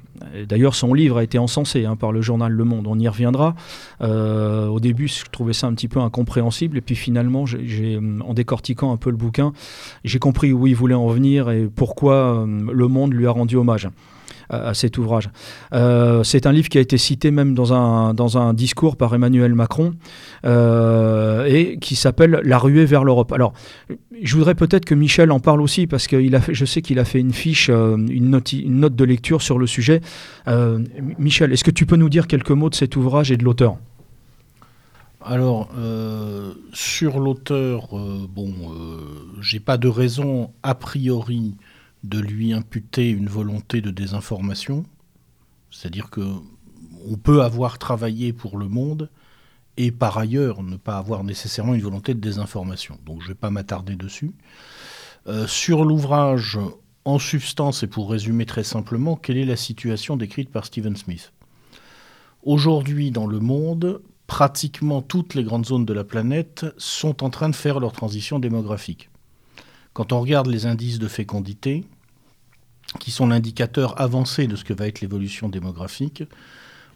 D'ailleurs, 0.47 0.75
son 0.75 0.93
livre 0.93 1.17
a 1.17 1.23
été 1.23 1.39
encensé 1.39 1.85
hein, 1.85 1.95
par 1.95 2.11
le 2.11 2.21
journal 2.21 2.51
Le 2.51 2.63
Monde. 2.63 2.85
On 2.87 2.99
y 2.99 3.07
reviendra. 3.07 3.55
Euh, 4.01 4.67
au 4.67 4.79
début, 4.79 5.07
je 5.07 5.23
trouvais 5.31 5.53
ça 5.53 5.65
un 5.65 5.73
petit 5.73 5.87
peu 5.87 5.99
incompréhensible, 5.99 6.77
et 6.77 6.81
puis 6.81 6.95
finalement, 6.95 7.45
en 8.23 8.33
décortiquant 8.35 8.93
un 8.93 8.97
peu 8.97 9.09
le 9.09 9.17
bouquin, 9.17 9.51
j'ai 10.03 10.19
compris 10.19 10.53
où 10.53 10.67
il 10.67 10.75
voulait 10.75 10.93
en 10.93 11.07
venir 11.07 11.49
et 11.49 11.67
pourquoi 11.67 12.13
euh, 12.13 12.45
Le 12.71 12.87
Monde 12.87 13.13
lui 13.13 13.25
a 13.25 13.31
rendu 13.31 13.55
hommage 13.55 13.89
à, 14.49 14.73
cet 14.73 14.97
ouvrage. 14.97 15.29
Euh, 15.73 16.23
c'est 16.23 16.45
un 16.45 16.51
livre 16.51 16.69
qui 16.69 16.77
a 16.77 16.81
été 16.81 16.97
cité 16.97 17.31
même 17.31 17.53
dans 17.53 17.73
un, 17.73 18.53
discours 18.53 18.95
par 18.95 19.13
Emmanuel 19.13 19.53
Macron 19.53 19.93
euh, 20.45 21.45
et 21.45 21.77
qui 21.79 21.95
s'appelle 21.95 22.41
La 22.43 22.57
ruée 22.57 22.85
vers 22.85 23.03
l'Europe. 23.03 23.31
Alors, 23.31 23.53
je 24.21 24.35
voudrais 24.35 24.55
peut-être 24.55 24.85
que 24.85 24.95
Michel 24.95 25.31
en 25.31 25.39
parle 25.39 25.61
aussi 25.61 25.87
parce 25.87 26.07
que 26.07 26.17
je 26.49 26.65
sais 26.65 26.81
qu'il 26.81 26.99
a 26.99 27.05
fait 27.05 27.19
une 27.19 27.33
fiche, 27.33 27.69
euh, 27.69 27.97
une 27.97 28.29
note, 28.29 28.53
une 28.53 28.79
note 28.79 28.95
de 28.95 29.03
lecture 29.03 29.41
sur 29.41 29.59
le 29.59 29.67
sujet. 29.67 30.01
Michel, 31.19 31.51
est-ce 31.51 31.63
que 31.63 31.71
tu 31.71 31.85
peux 31.85 31.97
nous 31.97 32.09
dire 32.09 32.27
quelques 32.27 32.51
mots 32.51 32.69
de 32.69 32.75
cet 32.75 32.95
ouvrage 32.95 33.31
et 33.31 33.37
de 33.37 33.43
l'auteur? 33.43 33.77
Alors, 35.21 35.69
sur 36.71 37.19
l'auteur, 37.19 37.89
bon, 38.33 38.53
j'ai 39.41 39.59
pas 39.59 39.77
de 39.77 39.87
raison 39.87 40.51
a 40.63 40.73
priori 40.73 41.55
de 42.03 42.19
lui 42.19 42.53
imputer 42.53 43.09
une 43.09 43.27
volonté 43.27 43.81
de 43.81 43.91
désinformation, 43.91 44.85
c'est-à-dire 45.71 46.09
que 46.09 46.21
on 47.09 47.15
peut 47.15 47.43
avoir 47.43 47.77
travaillé 47.77 48.33
pour 48.33 48.57
le 48.57 48.67
monde 48.67 49.09
et 49.77 49.91
par 49.91 50.17
ailleurs 50.17 50.63
ne 50.63 50.75
pas 50.75 50.97
avoir 50.97 51.23
nécessairement 51.23 51.75
une 51.75 51.81
volonté 51.81 52.13
de 52.13 52.19
désinformation. 52.19 52.97
Donc 53.05 53.21
je 53.21 53.25
ne 53.25 53.29
vais 53.29 53.35
pas 53.35 53.51
m'attarder 53.51 53.95
dessus. 53.95 54.31
Euh, 55.27 55.47
sur 55.47 55.85
l'ouvrage, 55.85 56.57
en 57.05 57.19
substance 57.19 57.83
et 57.83 57.87
pour 57.87 58.09
résumer 58.09 58.45
très 58.45 58.63
simplement, 58.63 59.15
quelle 59.15 59.37
est 59.37 59.45
la 59.45 59.55
situation 59.55 60.17
décrite 60.17 60.49
par 60.49 60.65
Stephen 60.65 60.95
Smith? 60.95 61.31
Aujourd'hui 62.43 63.11
dans 63.11 63.27
le 63.27 63.39
monde, 63.39 64.01
pratiquement 64.25 65.01
toutes 65.01 65.33
les 65.35 65.43
grandes 65.43 65.65
zones 65.65 65.85
de 65.85 65.93
la 65.93 66.03
planète 66.03 66.65
sont 66.77 67.23
en 67.23 67.29
train 67.29 67.49
de 67.49 67.55
faire 67.55 67.79
leur 67.79 67.91
transition 67.91 68.39
démographique. 68.39 69.09
Quand 69.97 70.13
on 70.13 70.21
regarde 70.21 70.45
les 70.45 70.67
indices 70.67 70.99
de 70.99 71.07
fécondité, 71.07 71.83
qui 72.99 73.09
sont 73.09 73.25
l'indicateur 73.25 73.99
avancé 73.99 74.45
de 74.45 74.55
ce 74.55 74.63
que 74.63 74.71
va 74.71 74.87
être 74.87 75.01
l'évolution 75.01 75.49
démographique, 75.49 76.23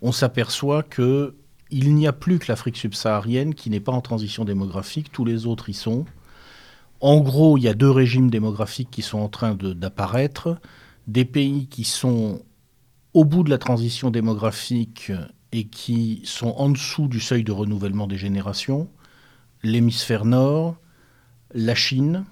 on 0.03 0.11
s'aperçoit 0.11 0.83
que 0.83 1.33
il 1.71 1.95
n'y 1.95 2.05
a 2.05 2.13
plus 2.13 2.37
que 2.37 2.45
l'Afrique 2.49 2.77
subsaharienne 2.77 3.55
qui 3.55 3.71
n'est 3.71 3.79
pas 3.79 3.91
en 3.91 4.01
transition 4.01 4.45
démographique, 4.45 5.11
tous 5.11 5.25
les 5.25 5.47
autres 5.47 5.69
y 5.69 5.73
sont. 5.73 6.05
En 6.99 7.21
gros, 7.21 7.57
il 7.57 7.63
y 7.63 7.67
a 7.67 7.73
deux 7.73 7.89
régimes 7.89 8.29
démographiques 8.29 8.91
qui 8.91 9.01
sont 9.01 9.17
en 9.17 9.29
train 9.29 9.55
d'apparaître, 9.55 10.59
des 11.07 11.25
pays 11.25 11.65
qui 11.65 11.85
sont 11.85 12.43
au 13.15 13.25
bout 13.25 13.43
de 13.43 13.49
la 13.49 13.57
transition 13.57 14.11
démographique 14.11 15.11
et 15.53 15.63
qui 15.63 16.21
sont 16.23 16.53
en 16.55 16.69
dessous 16.69 17.07
du 17.07 17.19
seuil 17.19 17.43
de 17.43 17.51
renouvellement 17.51 18.05
des 18.05 18.17
générations, 18.17 18.87
l'hémisphère 19.63 20.23
nord, 20.23 20.75
la 21.55 21.73
Chine, 21.73 22.25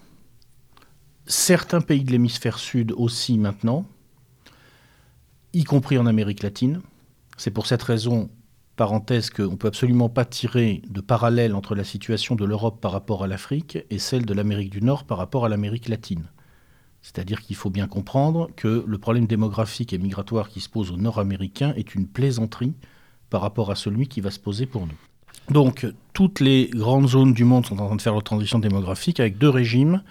certains 1.29 1.79
pays 1.79 2.03
de 2.03 2.11
l'hémisphère 2.11 2.57
sud 2.57 2.91
aussi 2.91 3.37
maintenant, 3.37 3.85
y 5.53 5.63
compris 5.63 5.97
en 5.97 6.07
Amérique 6.07 6.43
latine. 6.43 6.81
C'est 7.37 7.51
pour 7.51 7.67
cette 7.67 7.83
raison, 7.83 8.29
parenthèse, 8.75 9.29
qu'on 9.29 9.51
ne 9.51 9.55
peut 9.55 9.67
absolument 9.67 10.09
pas 10.09 10.25
tirer 10.25 10.81
de 10.89 11.01
parallèle 11.01 11.55
entre 11.55 11.75
la 11.75 11.83
situation 11.83 12.35
de 12.35 12.45
l'Europe 12.45 12.81
par 12.81 12.91
rapport 12.91 13.23
à 13.23 13.27
l'Afrique 13.27 13.77
et 13.89 13.99
celle 13.99 14.25
de 14.25 14.33
l'Amérique 14.33 14.71
du 14.71 14.81
Nord 14.81 15.05
par 15.05 15.19
rapport 15.19 15.45
à 15.45 15.49
l'Amérique 15.49 15.87
latine. 15.87 16.25
C'est-à-dire 17.01 17.41
qu'il 17.41 17.55
faut 17.55 17.69
bien 17.69 17.87
comprendre 17.87 18.49
que 18.55 18.83
le 18.85 18.97
problème 18.97 19.27
démographique 19.27 19.93
et 19.93 19.97
migratoire 19.99 20.49
qui 20.49 20.59
se 20.59 20.67
pose 20.67 20.91
aux 20.91 20.97
Nord-Américains 20.97 21.73
est 21.77 21.95
une 21.95 22.07
plaisanterie 22.07 22.73
par 23.29 23.41
rapport 23.41 23.71
à 23.71 23.75
celui 23.75 24.07
qui 24.07 24.19
va 24.19 24.31
se 24.31 24.39
poser 24.39 24.65
pour 24.65 24.87
nous. 24.87 24.97
Donc, 25.49 25.87
toutes 26.13 26.39
les 26.39 26.69
grandes 26.73 27.07
zones 27.07 27.33
du 27.33 27.43
monde 27.43 27.65
sont 27.65 27.79
en 27.79 27.87
train 27.87 27.95
de 27.95 28.01
faire 28.01 28.13
leur 28.13 28.23
transition 28.23 28.59
démographique 28.59 29.19
avec 29.19 29.37
deux 29.37 29.49
régimes 29.49 30.01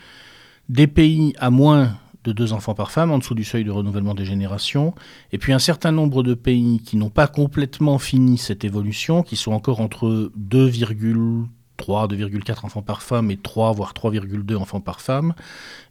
des 0.68 0.86
pays 0.86 1.34
à 1.38 1.50
moins 1.50 1.96
de 2.24 2.32
deux 2.32 2.52
enfants 2.52 2.74
par 2.74 2.90
femme, 2.90 3.10
en 3.10 3.18
dessous 3.18 3.34
du 3.34 3.44
seuil 3.44 3.64
de 3.64 3.70
renouvellement 3.70 4.14
des 4.14 4.24
générations, 4.24 4.94
et 5.32 5.38
puis 5.38 5.52
un 5.52 5.58
certain 5.58 5.92
nombre 5.92 6.22
de 6.22 6.34
pays 6.34 6.80
qui 6.84 6.96
n'ont 6.96 7.10
pas 7.10 7.26
complètement 7.26 7.98
fini 7.98 8.38
cette 8.38 8.64
évolution, 8.64 9.22
qui 9.22 9.36
sont 9.36 9.52
encore 9.52 9.80
entre 9.80 10.30
2,3, 10.38 11.46
2,4 11.78 12.66
enfants 12.66 12.82
par 12.82 13.02
femme 13.02 13.30
et 13.30 13.36
3, 13.36 13.72
voire 13.72 13.94
3,2 13.94 14.56
enfants 14.56 14.80
par 14.80 15.00
femme, 15.00 15.34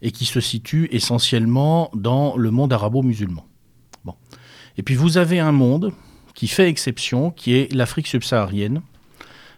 et 0.02 0.12
qui 0.12 0.26
se 0.26 0.40
situent 0.40 0.90
essentiellement 0.92 1.90
dans 1.96 2.36
le 2.38 2.52
monde 2.52 2.74
arabo-musulman. 2.74 3.46
Et 4.78 4.84
puis 4.84 4.96
vous 4.96 5.18
avez 5.18 5.40
un 5.40 5.52
monde 5.52 5.92
qui 6.36 6.48
fait 6.48 6.70
exception, 6.70 7.32
qui 7.32 7.54
est 7.54 7.74
l'Afrique 7.74 8.06
subsaharienne, 8.06 8.82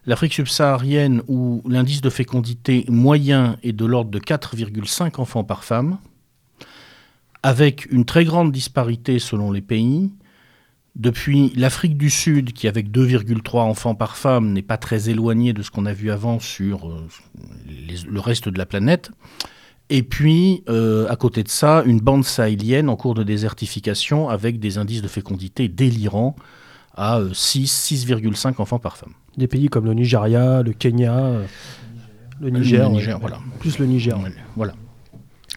L'Afrique 0.06 0.34
subsaharienne, 0.34 1.22
où 1.28 1.62
l'indice 1.68 2.02
de 2.02 2.10
fécondité 2.10 2.86
moyen 2.88 3.58
est 3.64 3.74
de 3.74 3.86
l'ordre 3.86 4.12
de 4.12 4.20
4,5 4.20 5.20
enfants 5.20 5.44
par 5.44 5.64
femme, 5.64 5.98
avec 7.44 7.92
une 7.92 8.06
très 8.06 8.26
grande 8.26 8.52
disparité 8.52 9.20
selon 9.20 9.52
les 9.52 9.62
pays. 9.62 10.12
Depuis 10.96 11.54
l'Afrique 11.56 11.98
du 11.98 12.10
Sud, 12.10 12.54
qui 12.54 12.68
avec 12.68 12.90
2,3 12.92 13.60
enfants 13.60 13.96
par 13.96 14.18
femme 14.18 14.52
n'est 14.52 14.62
pas 14.62 14.78
très 14.78 15.10
éloigné 15.10 15.54
de 15.54 15.62
ce 15.62 15.72
qu'on 15.72 15.86
a 15.86 15.94
vu 15.94 16.12
avant 16.12 16.40
sur 16.40 16.90
euh, 16.90 17.08
le 18.10 18.20
reste 18.20 18.50
de 18.50 18.58
la 18.58 18.66
planète. 18.66 19.12
Et 19.90 20.04
puis, 20.04 20.64
euh, 20.70 21.08
à 21.10 21.16
côté 21.16 21.44
de 21.44 21.50
ça, 21.50 21.84
une 21.86 22.00
bande 22.00 22.24
sahélienne 22.24 22.90
en 22.90 22.96
cours 22.96 23.16
de 23.16 23.24
désertification 23.24 24.30
avec 24.30 24.60
des 24.60 24.78
indices 24.78 25.02
de 25.02 25.08
fécondité 25.08 25.68
délirants 25.68 26.36
à 26.96 27.22
6, 27.34 28.12
euh, 28.12 28.16
6,5 28.18 28.62
enfants 28.62 28.80
par 28.80 28.98
femme. 28.98 29.14
Des 29.40 29.48
pays 29.48 29.70
comme 29.70 29.86
le 29.86 29.94
Nigeria, 29.94 30.62
le 30.62 30.74
Kenya, 30.74 31.32
le 32.42 32.50
Niger. 32.50 33.20
voilà. 33.20 33.40
Plus 33.60 33.80
le 33.80 33.86
Niger. 33.86 34.20
Voilà. 34.58 34.74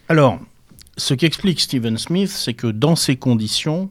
Alors, 0.07 0.39
ce 0.95 1.13
qu'explique 1.13 1.59
Stephen 1.59 1.97
Smith, 1.97 2.29
c'est 2.29 2.53
que 2.53 2.67
dans 2.67 2.95
ces 2.95 3.17
conditions, 3.17 3.89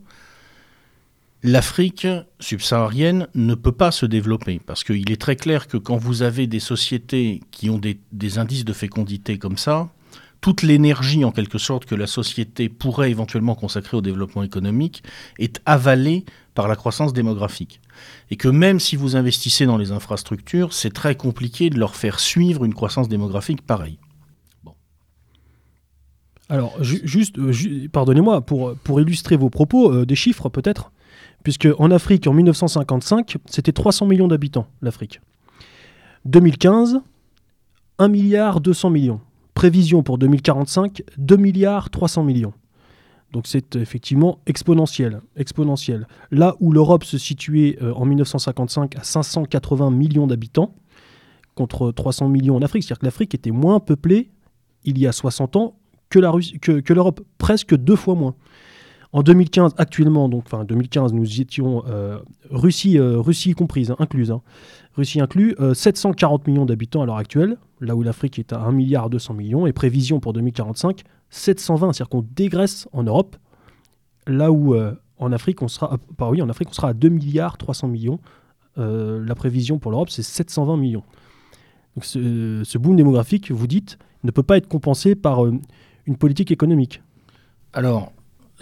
l'Afrique 1.43 2.07
subsaharienne 2.41 3.27
ne 3.35 3.55
peut 3.55 3.73
pas 3.73 3.91
se 3.91 4.07
développer. 4.07 4.63
Parce 4.65 4.83
qu'il 4.83 5.11
est 5.13 5.21
très 5.21 5.37
clair 5.37 5.69
que 5.69 5.77
quand 5.77 5.99
vous 5.99 6.23
avez 6.23 6.47
des 6.47 6.61
sociétés 6.61 7.41
qui 7.51 7.69
ont 7.69 7.79
des, 7.79 8.01
des 8.13 8.39
indices 8.39 8.65
de 8.65 8.73
fécondité 8.73 9.37
comme 9.37 9.59
ça, 9.59 9.91
toute 10.43 10.63
l'énergie 10.63 11.25
en 11.25 11.31
quelque 11.31 11.57
sorte 11.57 11.87
que 11.87 11.95
la 11.95 12.09
société 12.09 12.69
pourrait 12.69 13.11
éventuellement 13.11 13.55
consacrer 13.55 13.97
au 13.97 14.03
développement 14.03 14.43
économique 14.43 15.03
est 15.39 15.63
avalée 15.65 16.25
par 16.55 16.69
la 16.69 16.77
croissance 16.77 17.13
démographique. 17.15 17.81
Et 18.31 18.37
que 18.37 18.49
même 18.49 18.81
si 18.81 18.97
vous 18.97 19.17
investissez 19.17 19.67
dans 19.67 19.79
les 19.79 19.93
infrastructures, 19.93 20.73
c'est 20.73 20.93
très 20.93 21.15
compliqué 21.15 21.71
de 21.71 21.79
leur 21.79 21.95
faire 21.95 22.19
suivre 22.19 22.65
une 22.65 22.75
croissance 22.75 23.09
démographique 23.09 23.63
pareille. 23.63 23.99
Alors, 26.49 26.77
juste, 26.83 27.39
euh, 27.39 27.89
pardonnez-moi, 27.91 28.43
pour, 28.43 29.01
illustrer 29.01 29.37
vos 29.37 29.49
propos, 29.49 29.93
euh, 29.93 30.05
des 30.05 30.17
chiffres 30.17 30.49
peut-être, 30.49 30.91
puisque 31.45 31.69
en 31.79 31.91
Afrique, 31.93 32.27
en 32.27 32.35
1955, 32.35 33.37
c'était 33.47 33.73
300 33.73 34.07
millions 34.07 34.29
d'habitants, 34.29 34.67
l'Afrique. 34.83 35.21
2015, 36.25 37.01
1 37.99 38.09
milliard 38.09 38.61
200 38.61 38.91
millions. 38.91 39.21
Prévision 39.55 40.03
pour 40.03 40.19
2045, 40.19 41.03
2 41.19 41.37
milliards 41.37 41.91
300 41.91 42.25
millions. 42.25 42.55
Donc 43.33 43.47
c'est 43.47 43.77
effectivement 43.77 44.41
exponentiel, 44.47 45.21
exponentiel. 45.37 46.07
Là 46.31 46.57
où 46.61 46.71
l'Europe 46.71 47.05
se 47.05 47.17
situait 47.17 47.79
euh, 47.83 47.93
en 47.95 48.05
1955 48.05 48.97
à 48.97 49.03
580 49.03 49.91
millions 49.91 50.27
d'habitants, 50.27 50.75
contre 51.55 51.93
300 51.93 52.29
millions 52.29 52.57
en 52.57 52.63
Afrique, 52.63 52.83
c'est-à-dire 52.83 53.01
que 53.01 53.07
l'Afrique 53.07 53.35
était 53.35 53.51
moins 53.51 53.81
peuplée 53.81 54.31
il 54.85 54.99
y 54.99 55.07
a 55.07 55.13
60 55.13 55.57
ans 55.57 55.79
que, 56.09 56.19
l'Europe, 56.93 57.21
presque 57.39 57.75
deux 57.75 57.97
fois 57.97 58.15
moins. 58.15 58.35
En 59.13 59.23
2015, 59.23 59.75
actuellement, 59.77 60.29
donc, 60.29 60.45
enfin 60.47 60.65
2015, 60.65 61.13
nous 61.13 61.41
étions 61.41 61.85
euh, 61.87 62.19
Russie, 62.51 62.99
euh, 62.99 63.21
Russie 63.21 63.53
comprise, 63.53 63.91
hein, 63.91 63.97
incluse, 63.99 64.31
hein. 64.31 64.41
Russie 64.95 65.21
inclus, 65.21 65.55
740 65.73 66.47
millions 66.47 66.67
d'habitants 66.67 67.01
à 67.03 67.07
l'heure 67.07 67.17
actuelle, 67.17 67.57
là 67.81 67.97
où 67.97 68.03
l'Afrique 68.03 68.39
est 68.39 68.53
à 68.53 68.61
1 68.61 68.73
milliard 68.73 69.09
200 69.09 69.33
millions, 69.35 69.67
et 69.67 69.73
prévision 69.73 70.21
pour 70.21 70.35
2045, 70.35 71.03
720, 71.31 71.93
c'est-à-dire 71.93 72.11
qu'on 72.11 72.27
dégraisse 72.35 72.89
en 72.93 73.03
Europe, 73.03 73.37
là 74.27 74.53
où 74.53 74.75
euh, 74.75 74.95
en 75.19 75.33
Afrique 75.33 75.63
on 75.63 75.69
sera, 75.69 75.99
bah 76.19 76.29
oui, 76.31 76.43
en 76.43 76.49
Afrique 76.49 76.69
on 76.71 76.75
sera 76.75 76.89
à 76.89 76.93
2 76.95 77.09
milliards 77.09 77.59
300 77.59 77.89
millions. 77.89 78.21
Euh, 78.79 79.23
la 79.25 79.35
prévision 79.35 79.79
pour 79.79 79.91
l'Europe 79.91 80.11
c'est 80.11 80.23
720 80.23 80.77
millions. 80.77 81.05
Donc 81.97 82.05
ce, 82.05 82.79
boom 82.79 82.97
démographique, 82.97 83.51
vous 83.51 83.67
dites, 83.67 83.99
ne 84.25 84.31
peut 84.31 84.43
pas 84.43 84.57
être 84.57 84.69
compensé 84.69 85.15
par 85.15 85.45
euh, 85.45 85.59
une 86.07 86.17
politique 86.17 86.51
économique. 86.51 87.03
Alors, 87.73 88.13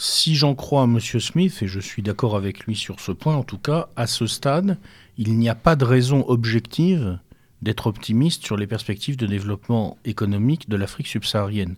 si 0.01 0.35
j'en 0.35 0.55
crois 0.55 0.83
à 0.83 0.85
M. 0.85 0.99
Smith, 0.99 1.59
et 1.63 1.67
je 1.67 1.81
suis 1.81 2.03
d'accord 2.03 2.37
avec 2.37 2.65
lui 2.65 2.75
sur 2.75 3.01
ce 3.01 3.13
point, 3.13 3.37
en 3.37 3.45
tout 3.45 3.59
cas, 3.59 3.89
à 3.97 4.07
ce 4.07 4.27
stade, 4.27 4.79
il 5.19 5.39
n'y 5.39 5.49
a 5.49 5.55
pas 5.55 5.77
de 5.77 5.85
raison 5.85 6.25
objective 6.27 7.19
d'être 7.63 7.87
optimiste 7.87 8.45
sur 8.45 8.57
les 8.57 8.67
perspectives 8.67 9.17
de 9.17 9.27
développement 9.27 9.99
économique 10.05 10.69
de 10.69 10.77
l'Afrique 10.77 11.09
subsaharienne 11.09 11.77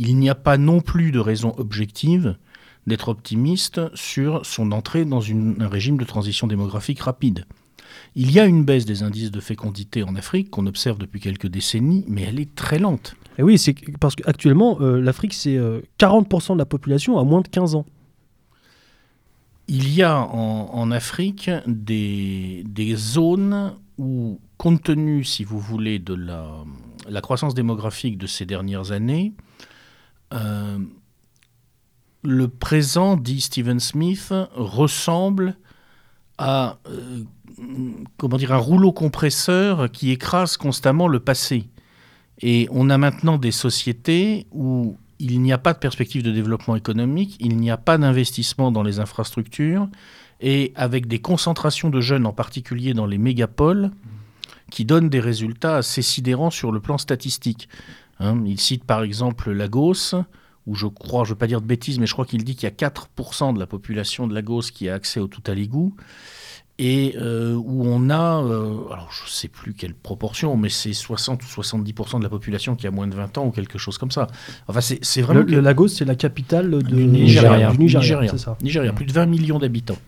il 0.00 0.16
n'y 0.16 0.30
a 0.30 0.34
pas 0.34 0.56
non 0.56 0.80
plus 0.80 1.12
de 1.12 1.18
raison 1.18 1.54
objective 1.58 2.36
d'être 2.86 3.08
optimiste 3.08 3.82
sur 3.94 4.44
son 4.46 4.72
entrée 4.72 5.04
dans 5.04 5.22
un 5.22 5.68
régime 5.68 5.98
de 5.98 6.04
transition 6.04 6.46
démographique 6.46 7.00
rapide. 7.00 7.44
Il 8.14 8.30
y 8.30 8.40
a 8.40 8.46
une 8.46 8.64
baisse 8.64 8.84
des 8.84 9.02
indices 9.02 9.30
de 9.30 9.40
fécondité 9.40 10.02
en 10.02 10.16
Afrique 10.16 10.50
qu'on 10.50 10.66
observe 10.66 10.98
depuis 10.98 11.20
quelques 11.20 11.46
décennies, 11.46 12.04
mais 12.08 12.22
elle 12.22 12.40
est 12.40 12.54
très 12.54 12.78
lente. 12.78 13.16
Et 13.38 13.42
oui, 13.42 13.58
c'est 13.58 13.74
parce 13.98 14.14
qu'actuellement, 14.14 14.78
euh, 14.80 15.00
l'Afrique, 15.00 15.34
c'est 15.34 15.58
40% 15.98 16.52
euh, 16.52 16.54
de 16.54 16.58
la 16.58 16.66
population 16.66 17.18
à 17.18 17.24
moins 17.24 17.40
de 17.40 17.48
15 17.48 17.74
ans. 17.74 17.86
Il 19.68 19.94
y 19.94 20.02
a 20.02 20.18
en, 20.18 20.90
Afrique 20.90 21.48
des, 21.66 22.64
zones 22.96 23.74
où, 23.98 24.40
compte 24.58 24.82
tenu, 24.82 25.22
si 25.22 25.44
vous 25.44 25.60
voulez, 25.60 26.00
de 26.00 26.14
la 26.14 27.20
croissance 27.20 27.54
démographique 27.54 28.18
de 28.18 28.26
ces 28.26 28.46
dernières 28.46 28.90
années, 28.90 29.32
euh, 30.32 30.78
le 32.22 32.48
présent, 32.48 33.16
dit 33.16 33.40
Stephen 33.40 33.80
Smith, 33.80 34.32
ressemble 34.54 35.56
à 36.40 36.78
euh, 36.88 37.22
comment 38.16 38.38
dire, 38.38 38.52
un 38.52 38.56
rouleau 38.56 38.92
compresseur 38.92 39.92
qui 39.92 40.10
écrase 40.10 40.56
constamment 40.56 41.06
le 41.06 41.20
passé. 41.20 41.68
Et 42.40 42.66
on 42.70 42.88
a 42.88 42.96
maintenant 42.96 43.36
des 43.36 43.50
sociétés 43.50 44.46
où 44.50 44.96
il 45.18 45.42
n'y 45.42 45.52
a 45.52 45.58
pas 45.58 45.74
de 45.74 45.78
perspective 45.78 46.22
de 46.22 46.30
développement 46.30 46.76
économique, 46.76 47.36
il 47.40 47.58
n'y 47.58 47.70
a 47.70 47.76
pas 47.76 47.98
d'investissement 47.98 48.72
dans 48.72 48.82
les 48.82 48.98
infrastructures, 48.98 49.86
et 50.40 50.72
avec 50.76 51.06
des 51.06 51.18
concentrations 51.18 51.90
de 51.90 52.00
jeunes, 52.00 52.24
en 52.24 52.32
particulier 52.32 52.94
dans 52.94 53.04
les 53.04 53.18
mégapoles, 53.18 53.90
qui 54.70 54.86
donnent 54.86 55.10
des 55.10 55.20
résultats 55.20 55.76
assez 55.76 56.00
sidérants 56.00 56.50
sur 56.50 56.72
le 56.72 56.80
plan 56.80 56.96
statistique. 56.96 57.68
Hein, 58.18 58.42
il 58.46 58.58
cite 58.58 58.84
par 58.84 59.02
exemple 59.02 59.50
Lagos, 59.50 60.14
où 60.66 60.74
je 60.74 60.86
crois, 60.86 61.24
je 61.24 61.30
ne 61.30 61.34
veux 61.34 61.38
pas 61.38 61.46
dire 61.46 61.60
de 61.60 61.66
bêtises, 61.66 61.98
mais 61.98 62.06
je 62.06 62.12
crois 62.12 62.26
qu'il 62.26 62.44
dit 62.44 62.54
qu'il 62.54 62.68
y 62.68 62.72
a 62.72 62.88
4% 62.88 63.54
de 63.54 63.58
la 63.58 63.66
population 63.66 64.26
de 64.26 64.34
Lagos 64.34 64.62
qui 64.72 64.88
a 64.88 64.94
accès 64.94 65.20
au 65.20 65.26
tout 65.26 65.42
à 65.46 65.54
l'égout. 65.54 65.94
et 66.78 67.14
euh, 67.18 67.54
où 67.54 67.84
on 67.84 68.08
a, 68.08 68.42
euh, 68.42 68.88
alors 68.90 69.10
je 69.10 69.24
ne 69.24 69.28
sais 69.28 69.48
plus 69.48 69.74
quelle 69.74 69.94
proportion, 69.94 70.56
mais 70.56 70.68
c'est 70.68 70.92
60 70.92 71.42
ou 71.42 71.46
70% 71.46 72.18
de 72.18 72.22
la 72.22 72.30
population 72.30 72.74
qui 72.76 72.86
a 72.86 72.90
moins 72.90 73.06
de 73.06 73.14
20 73.14 73.38
ans 73.38 73.46
ou 73.46 73.50
quelque 73.50 73.78
chose 73.78 73.98
comme 73.98 74.10
ça. 74.10 74.28
Enfin, 74.66 74.80
c'est 74.80 75.22
vraiment... 75.22 75.42
Le, 75.46 75.60
Lagos, 75.60 75.88
c'est 75.88 76.04
la 76.04 76.14
capitale 76.14 76.70
de, 76.70 76.80
du 76.80 77.06
Nigeria. 77.06 77.72
Du 77.72 77.78
Nigeria, 77.78 78.36
ça. 78.38 78.56
Nigeria, 78.62 78.92
plus 78.92 79.06
de 79.06 79.12
20 79.12 79.26
millions 79.26 79.58
d'habitants. 79.58 79.98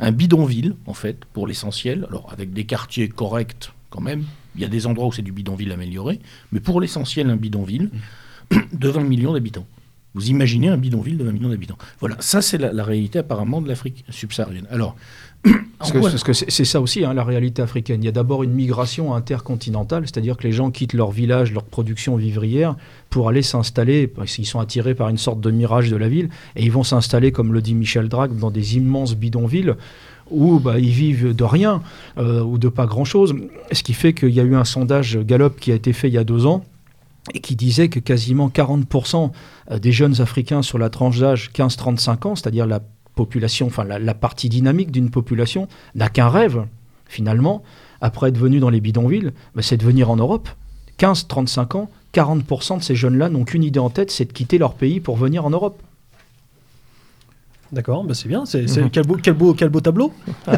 Un 0.00 0.12
bidonville, 0.12 0.76
en 0.86 0.94
fait, 0.94 1.24
pour 1.32 1.46
l'essentiel, 1.46 2.06
alors 2.08 2.30
avec 2.32 2.52
des 2.52 2.64
quartiers 2.64 3.08
corrects 3.08 3.72
quand 3.90 4.00
même, 4.00 4.24
il 4.54 4.62
y 4.62 4.64
a 4.64 4.68
des 4.68 4.86
endroits 4.86 5.06
où 5.06 5.12
c'est 5.12 5.22
du 5.22 5.32
bidonville 5.32 5.72
amélioré, 5.72 6.20
mais 6.52 6.60
pour 6.60 6.80
l'essentiel, 6.80 7.30
un 7.30 7.36
bidonville 7.36 7.90
de 8.72 8.88
20 8.88 9.02
millions 9.02 9.32
d'habitants. 9.32 9.66
Vous 10.14 10.30
imaginez 10.30 10.68
un 10.68 10.76
bidonville 10.76 11.18
de 11.18 11.24
20 11.24 11.32
millions 11.32 11.48
d'habitants. 11.50 11.78
Voilà, 12.00 12.16
ça 12.20 12.42
c'est 12.42 12.58
la, 12.58 12.72
la, 12.72 12.82
réalité 12.82 13.18
apparemment 13.18 13.60
de 13.60 13.68
l'Afrique 13.68 14.04
subsaharienne. 14.08 14.66
Alors, 14.70 14.96
parce 15.78 16.24
que, 16.24 16.32
c'est 16.32 16.64
ça 16.64 16.80
aussi, 16.80 17.04
hein, 17.04 17.14
la 17.14 17.22
réalité 17.22 17.62
africaine. 17.62 18.02
Il 18.02 18.06
y 18.06 18.08
a 18.08 18.12
d'abord 18.12 18.42
une 18.42 18.52
migration 18.52 19.14
intercontinentale, 19.14 20.02
c'est-à-dire 20.04 20.36
que 20.36 20.42
les 20.42 20.52
gens 20.52 20.70
quittent 20.70 20.92
leur 20.92 21.10
village, 21.10 21.52
leur 21.52 21.62
production 21.62 22.16
vivrière, 22.16 22.74
pour 23.10 23.28
aller 23.28 23.42
s'installer, 23.42 24.08
parce 24.08 24.34
qu'ils 24.34 24.46
sont 24.46 24.58
attirés 24.58 24.94
par 24.94 25.08
une 25.08 25.18
sorte 25.18 25.40
de 25.40 25.50
mirage 25.50 25.90
de 25.90 25.96
la 25.96 26.08
ville, 26.08 26.30
et 26.56 26.64
ils 26.64 26.72
vont 26.72 26.82
s'installer, 26.82 27.30
comme 27.30 27.52
le 27.52 27.62
dit 27.62 27.74
Michel 27.74 28.08
Drac, 28.08 28.36
dans 28.36 28.50
des 28.50 28.76
immenses 28.76 29.14
bidonvilles 29.14 29.74
où 30.30 30.58
bah, 30.58 30.78
ils 30.78 30.90
vivent 30.90 31.34
de 31.34 31.44
rien 31.44 31.80
euh, 32.18 32.42
ou 32.42 32.58
de 32.58 32.68
pas 32.68 32.84
grand-chose. 32.84 33.34
Ce 33.72 33.82
qui 33.82 33.94
fait 33.94 34.12
qu'il 34.12 34.30
y 34.30 34.40
a 34.40 34.42
eu 34.42 34.56
un 34.56 34.64
sondage 34.64 35.18
Gallup 35.18 35.58
qui 35.58 35.72
a 35.72 35.74
été 35.74 35.94
fait 35.94 36.08
il 36.08 36.14
y 36.14 36.18
a 36.18 36.24
deux 36.24 36.44
ans 36.44 36.64
et 37.34 37.40
qui 37.40 37.56
disait 37.56 37.88
que 37.88 37.98
quasiment 37.98 38.48
40% 38.48 39.30
des 39.80 39.92
jeunes 39.92 40.20
Africains 40.20 40.62
sur 40.62 40.78
la 40.78 40.88
tranche 40.88 41.18
d'âge 41.18 41.50
15-35 41.54 42.26
ans, 42.26 42.36
c'est-à-dire 42.36 42.66
la 42.66 42.80
population, 43.14 43.66
enfin 43.66 43.84
la, 43.84 44.14
partie 44.14 44.48
dynamique 44.48 44.92
d'une 44.92 45.10
population 45.10 45.66
n'a 45.94 46.08
qu'un 46.08 46.28
rêve, 46.28 46.64
finalement, 47.06 47.62
après 48.00 48.28
être 48.28 48.38
venu 48.38 48.60
dans 48.60 48.70
les 48.70 48.80
bidonvilles, 48.80 49.32
bah, 49.54 49.62
c'est 49.62 49.76
de 49.76 49.84
venir 49.84 50.08
en 50.10 50.16
Europe. 50.16 50.48
15-35 51.00 51.76
ans, 51.76 51.90
40% 52.14 52.78
de 52.78 52.82
ces 52.82 52.94
jeunes-là 52.94 53.28
n'ont 53.28 53.44
qu'une 53.44 53.64
idée 53.64 53.80
en 53.80 53.90
tête, 53.90 54.10
c'est 54.10 54.24
de 54.24 54.32
quitter 54.32 54.58
leur 54.58 54.74
pays 54.74 55.00
pour 55.00 55.16
venir 55.16 55.44
en 55.44 55.50
Europe. 55.50 55.82
D'accord, 57.72 58.04
bah 58.04 58.14
c'est 58.14 58.28
bien. 58.28 58.46
C'est, 58.46 58.62
mhm. 58.62 58.90
quel, 58.90 59.04
beau, 59.04 59.16
quel, 59.22 59.34
beau, 59.34 59.52
quel, 59.52 59.68
beau, 59.68 59.80
tableau. 59.80 60.12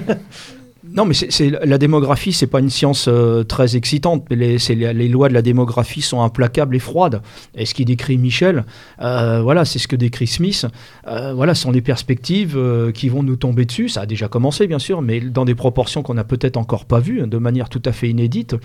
Non, 0.92 1.04
mais 1.04 1.14
c'est 1.14 1.50
la 1.50 1.78
démographie, 1.78 2.32
c'est 2.32 2.48
pas 2.48 2.58
une 2.58 2.70
science 2.70 3.06
euh, 3.08 3.44
très 3.44 3.76
excitante. 3.76 4.26
Les, 4.30 5.08
lois 5.08 5.28
de 5.28 5.34
la 5.34 5.42
démographie 5.42 6.02
sont 6.02 6.20
implacables 6.20 6.74
et 6.74 6.80
froides. 6.80 7.22
Et 7.54 7.64
ce 7.64 7.74
qui 7.74 7.84
décrit 7.84 8.18
Michel, 8.18 8.64
euh, 9.00 9.40
voilà, 9.40 9.64
c'est 9.64 9.78
ce 9.78 9.86
que 9.86 9.94
décrit 9.94 10.26
Smith. 10.26 10.66
Euh, 11.06 11.32
voilà, 11.32 11.54
sont 11.54 11.70
les 11.70 11.80
perspectives 11.80 12.58
qui 12.92 13.08
vont 13.08 13.22
nous 13.22 13.36
tomber 13.36 13.66
dessus. 13.66 13.88
Ça 13.88 14.02
a 14.02 14.06
déjà 14.06 14.28
commencé, 14.28 14.66
bien 14.66 14.80
sûr, 14.80 15.00
mais 15.00 15.20
dans 15.20 15.44
des 15.44 15.54
proportions 15.54 16.02
qu'on 16.02 16.14
n'a 16.14 16.24
peut-être 16.24 16.56
encore 16.56 16.86
pas 16.86 16.98
vues, 16.98 17.24
de 17.26 17.38
manière 17.38 17.68
tout 17.68 17.82
à 17.84 17.92
fait 17.92 18.08
inédite. 18.08 18.56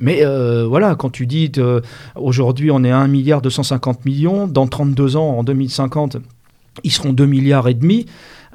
Mais 0.00 0.24
voilà, 0.64 0.94
quand 0.96 1.10
tu 1.10 1.26
dis 1.26 1.52
aujourd'hui 2.16 2.70
on 2.70 2.82
est 2.84 2.90
à 2.90 2.98
1 2.98 3.08
milliard 3.08 3.42
250 3.42 4.04
millions, 4.04 4.46
dans 4.46 4.66
32 4.66 5.16
ans, 5.16 5.38
en 5.38 5.44
2050, 5.44 6.18
ils 6.84 6.92
seront 6.92 7.12
2 7.12 7.26
milliards 7.26 7.68
et 7.68 7.74
demi. 7.74 8.06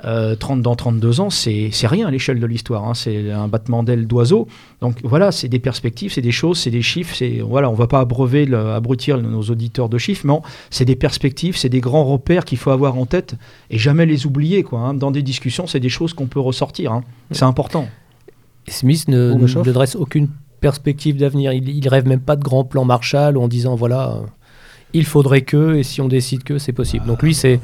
30 0.03 0.05
euh, 0.05 0.61
dans 0.61 0.75
32 0.75 1.21
ans, 1.21 1.29
c'est 1.29 1.71
rien 1.83 2.07
à 2.07 2.11
l'échelle 2.11 2.39
de 2.39 2.45
l'histoire. 2.45 2.85
Hein. 2.85 2.93
C'est 2.93 3.31
un 3.31 3.47
battement 3.47 3.83
d'aile 3.83 4.05
d'oiseau. 4.05 4.47
Donc 4.81 4.97
voilà, 5.03 5.31
c'est 5.31 5.47
des 5.47 5.59
perspectives, 5.59 6.11
c'est 6.11 6.21
des 6.21 6.31
choses, 6.31 6.59
c'est 6.59 6.71
des 6.71 6.81
chiffres. 6.81 7.15
Voilà, 7.43 7.69
on 7.69 7.73
ne 7.73 7.77
va 7.77 7.87
pas 7.87 8.01
abreuver, 8.01 8.53
abrutir 8.53 9.17
nos 9.17 9.43
auditeurs 9.43 9.87
de 9.87 9.97
chiffres, 9.97 10.25
mais 10.25 10.33
c'est 10.69 10.85
des 10.85 10.97
perspectives, 10.97 11.55
c'est 11.55 11.69
des 11.69 11.79
grands 11.79 12.03
repères 12.03 12.43
qu'il 12.43 12.57
faut 12.57 12.71
avoir 12.71 12.97
en 12.97 13.05
tête 13.05 13.35
et 13.69 13.77
jamais 13.77 14.05
les 14.05 14.25
oublier. 14.25 14.63
Quoi, 14.63 14.79
hein. 14.79 14.93
Dans 14.93 15.11
des 15.11 15.21
discussions, 15.21 15.67
c'est 15.67 15.79
des 15.79 15.89
choses 15.89 16.13
qu'on 16.13 16.27
peut 16.27 16.39
ressortir. 16.39 16.91
Hein. 16.91 17.03
C'est 17.31 17.45
important. 17.45 17.87
Smith 18.67 19.07
ne, 19.07 19.33
ne, 19.33 19.71
dresse 19.71 19.95
aucune 19.95 20.27
perspective 20.59 21.17
d'avenir. 21.17 21.53
Il, 21.53 21.69
il 21.69 21.87
rêve 21.87 22.07
même 22.07 22.21
pas 22.21 22.35
de 22.35 22.43
grand 22.43 22.65
plan 22.65 22.83
Marshall 22.83 23.37
en 23.37 23.47
disant 23.47 23.75
voilà, 23.75 24.21
il 24.93 25.05
faudrait 25.05 25.41
que, 25.41 25.75
et 25.75 25.83
si 25.83 26.01
on 26.01 26.07
décide 26.07 26.43
que, 26.43 26.57
c'est 26.57 26.73
possible. 26.73 27.05
Donc 27.05 27.23
lui, 27.23 27.33
c'est. 27.33 27.59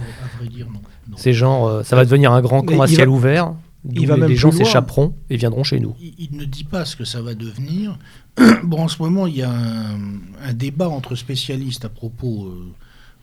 C'est 1.15 1.33
genre, 1.33 1.67
euh, 1.67 1.83
ça 1.83 1.95
va 1.95 2.05
devenir 2.05 2.31
un 2.31 2.41
grand 2.41 2.61
camp 2.61 2.79
à 2.79 2.87
ciel 2.87 3.09
ouvert. 3.09 3.53
Il 3.91 4.07
va 4.07 4.15
les, 4.15 4.35
gens 4.35 4.51
s'échapperont 4.51 5.15
et 5.29 5.37
viendront 5.37 5.63
chez 5.63 5.79
nous. 5.79 5.95
Il, 5.99 6.29
ne 6.33 6.45
dit 6.45 6.65
pas 6.65 6.85
ce 6.85 6.95
que 6.95 7.05
ça 7.05 7.21
va 7.21 7.33
devenir. 7.33 7.97
bon, 8.63 8.83
en 8.83 8.87
ce 8.87 9.01
moment, 9.01 9.25
il 9.25 9.37
y 9.37 9.41
a 9.41 9.51
un, 9.51 10.53
débat 10.53 10.89
entre 10.89 11.15
spécialistes 11.15 11.85
à 11.85 11.89
propos 11.89 12.45
euh, 12.45 12.73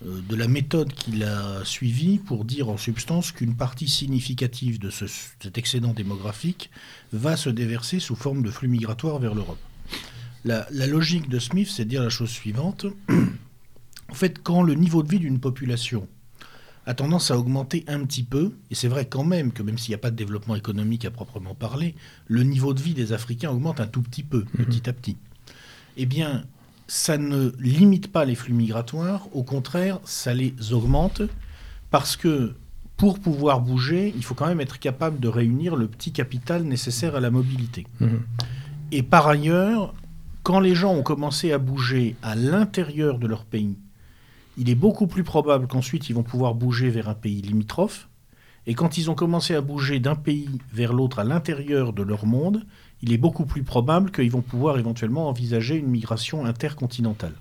euh, 0.06 0.20
de 0.28 0.34
la 0.34 0.48
méthode 0.48 0.92
qu'il 0.92 1.24
a 1.24 1.62
suivie 1.64 2.18
pour 2.18 2.44
dire 2.44 2.70
en 2.70 2.78
substance 2.78 3.32
qu'une 3.32 3.54
partie 3.54 3.88
significative 3.88 4.78
de 4.78 4.90
cet 4.90 5.58
excédent 5.58 5.92
démographique 5.92 6.70
va 7.12 7.36
se 7.36 7.50
déverser 7.50 8.00
sous 8.00 8.16
forme 8.16 8.42
de 8.42 8.50
flux 8.50 8.68
migratoires 8.68 9.18
vers 9.18 9.34
l'Europe. 9.34 9.58
La, 10.44 10.66
la, 10.70 10.86
logique 10.86 11.28
de 11.28 11.38
Smith, 11.38 11.68
c'est 11.70 11.84
de 11.84 11.90
dire 11.90 12.02
la 12.02 12.08
chose 12.08 12.30
suivante. 12.30 12.86
en 14.10 14.14
fait, 14.14 14.42
quand 14.42 14.62
le 14.62 14.74
niveau 14.74 15.02
de 15.02 15.08
vie 15.08 15.18
d'une 15.18 15.40
population 15.40 16.08
a 16.86 16.94
tendance 16.94 17.30
à 17.30 17.38
augmenter 17.38 17.84
un 17.88 18.04
petit 18.04 18.22
peu. 18.22 18.52
Et 18.70 18.74
c'est 18.74 18.88
vrai 18.88 19.06
quand 19.06 19.24
même 19.24 19.52
que 19.52 19.62
même 19.62 19.76
s'il 19.76 19.90
n'y 19.90 19.96
a 19.96 19.98
pas 19.98 20.10
de 20.10 20.16
développement 20.16 20.54
économique 20.54 21.04
à 21.04 21.10
proprement 21.10 21.54
parler, 21.54 21.94
le 22.28 22.44
niveau 22.44 22.72
de 22.74 22.80
vie 22.80 22.94
des 22.94 23.12
Africains 23.12 23.50
augmente 23.50 23.80
un 23.80 23.86
tout 23.86 24.02
petit 24.02 24.22
peu, 24.22 24.44
mhm. 24.58 24.64
petit 24.64 24.88
à 24.88 24.92
petit. 24.92 25.16
Eh 25.96 26.06
bien, 26.06 26.44
ça 26.86 27.18
ne 27.18 27.52
limite 27.58 28.12
pas 28.12 28.24
les 28.24 28.36
flux 28.36 28.54
migratoires, 28.54 29.26
au 29.32 29.42
contraire, 29.42 29.98
ça 30.04 30.32
les 30.32 30.54
augmente, 30.72 31.22
parce 31.90 32.16
que 32.16 32.54
pour 32.96 33.18
pouvoir 33.18 33.60
bouger, 33.60 34.14
il 34.16 34.24
faut 34.24 34.34
quand 34.34 34.46
même 34.46 34.60
être 34.60 34.78
capable 34.78 35.18
de 35.18 35.28
réunir 35.28 35.76
le 35.76 35.88
petit 35.88 36.12
capital 36.12 36.62
nécessaire 36.62 37.16
à 37.16 37.20
la 37.20 37.30
mobilité. 37.30 37.86
Mhm. 38.00 38.22
Et 38.92 39.02
par 39.02 39.26
ailleurs, 39.26 39.92
quand 40.44 40.60
les 40.60 40.76
gens 40.76 40.94
ont 40.94 41.02
commencé 41.02 41.50
à 41.50 41.58
bouger 41.58 42.14
à 42.22 42.36
l'intérieur 42.36 43.18
de 43.18 43.26
leur 43.26 43.44
pays, 43.44 43.76
il 44.56 44.70
est 44.70 44.74
beaucoup 44.74 45.06
plus 45.06 45.24
probable 45.24 45.66
qu'ensuite 45.66 46.08
ils 46.08 46.14
vont 46.14 46.22
pouvoir 46.22 46.54
bouger 46.54 46.88
vers 46.88 47.08
un 47.08 47.14
pays 47.14 47.42
limitrophe. 47.42 48.08
Et 48.66 48.74
quand 48.74 48.98
ils 48.98 49.10
ont 49.10 49.14
commencé 49.14 49.54
à 49.54 49.60
bouger 49.60 50.00
d'un 50.00 50.16
pays 50.16 50.58
vers 50.72 50.92
l'autre 50.92 51.20
à 51.20 51.24
l'intérieur 51.24 51.92
de 51.92 52.02
leur 52.02 52.26
monde, 52.26 52.66
il 53.02 53.12
est 53.12 53.18
beaucoup 53.18 53.46
plus 53.46 53.62
probable 53.62 54.10
qu'ils 54.10 54.30
vont 54.30 54.42
pouvoir 54.42 54.78
éventuellement 54.78 55.28
envisager 55.28 55.76
une 55.76 55.86
migration 55.86 56.44
intercontinentale. 56.44 57.34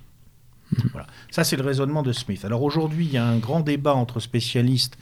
Mmh. 0.71 0.81
Voilà. 0.91 1.07
Ça, 1.31 1.43
c'est 1.43 1.55
le 1.55 1.63
raisonnement 1.63 2.03
de 2.03 2.11
Smith. 2.11 2.45
Alors 2.45 2.61
aujourd'hui, 2.61 3.05
il 3.05 3.11
y 3.11 3.17
a 3.17 3.25
un 3.25 3.37
grand 3.37 3.61
débat 3.61 3.95
entre 3.95 4.19
spécialistes 4.19 4.97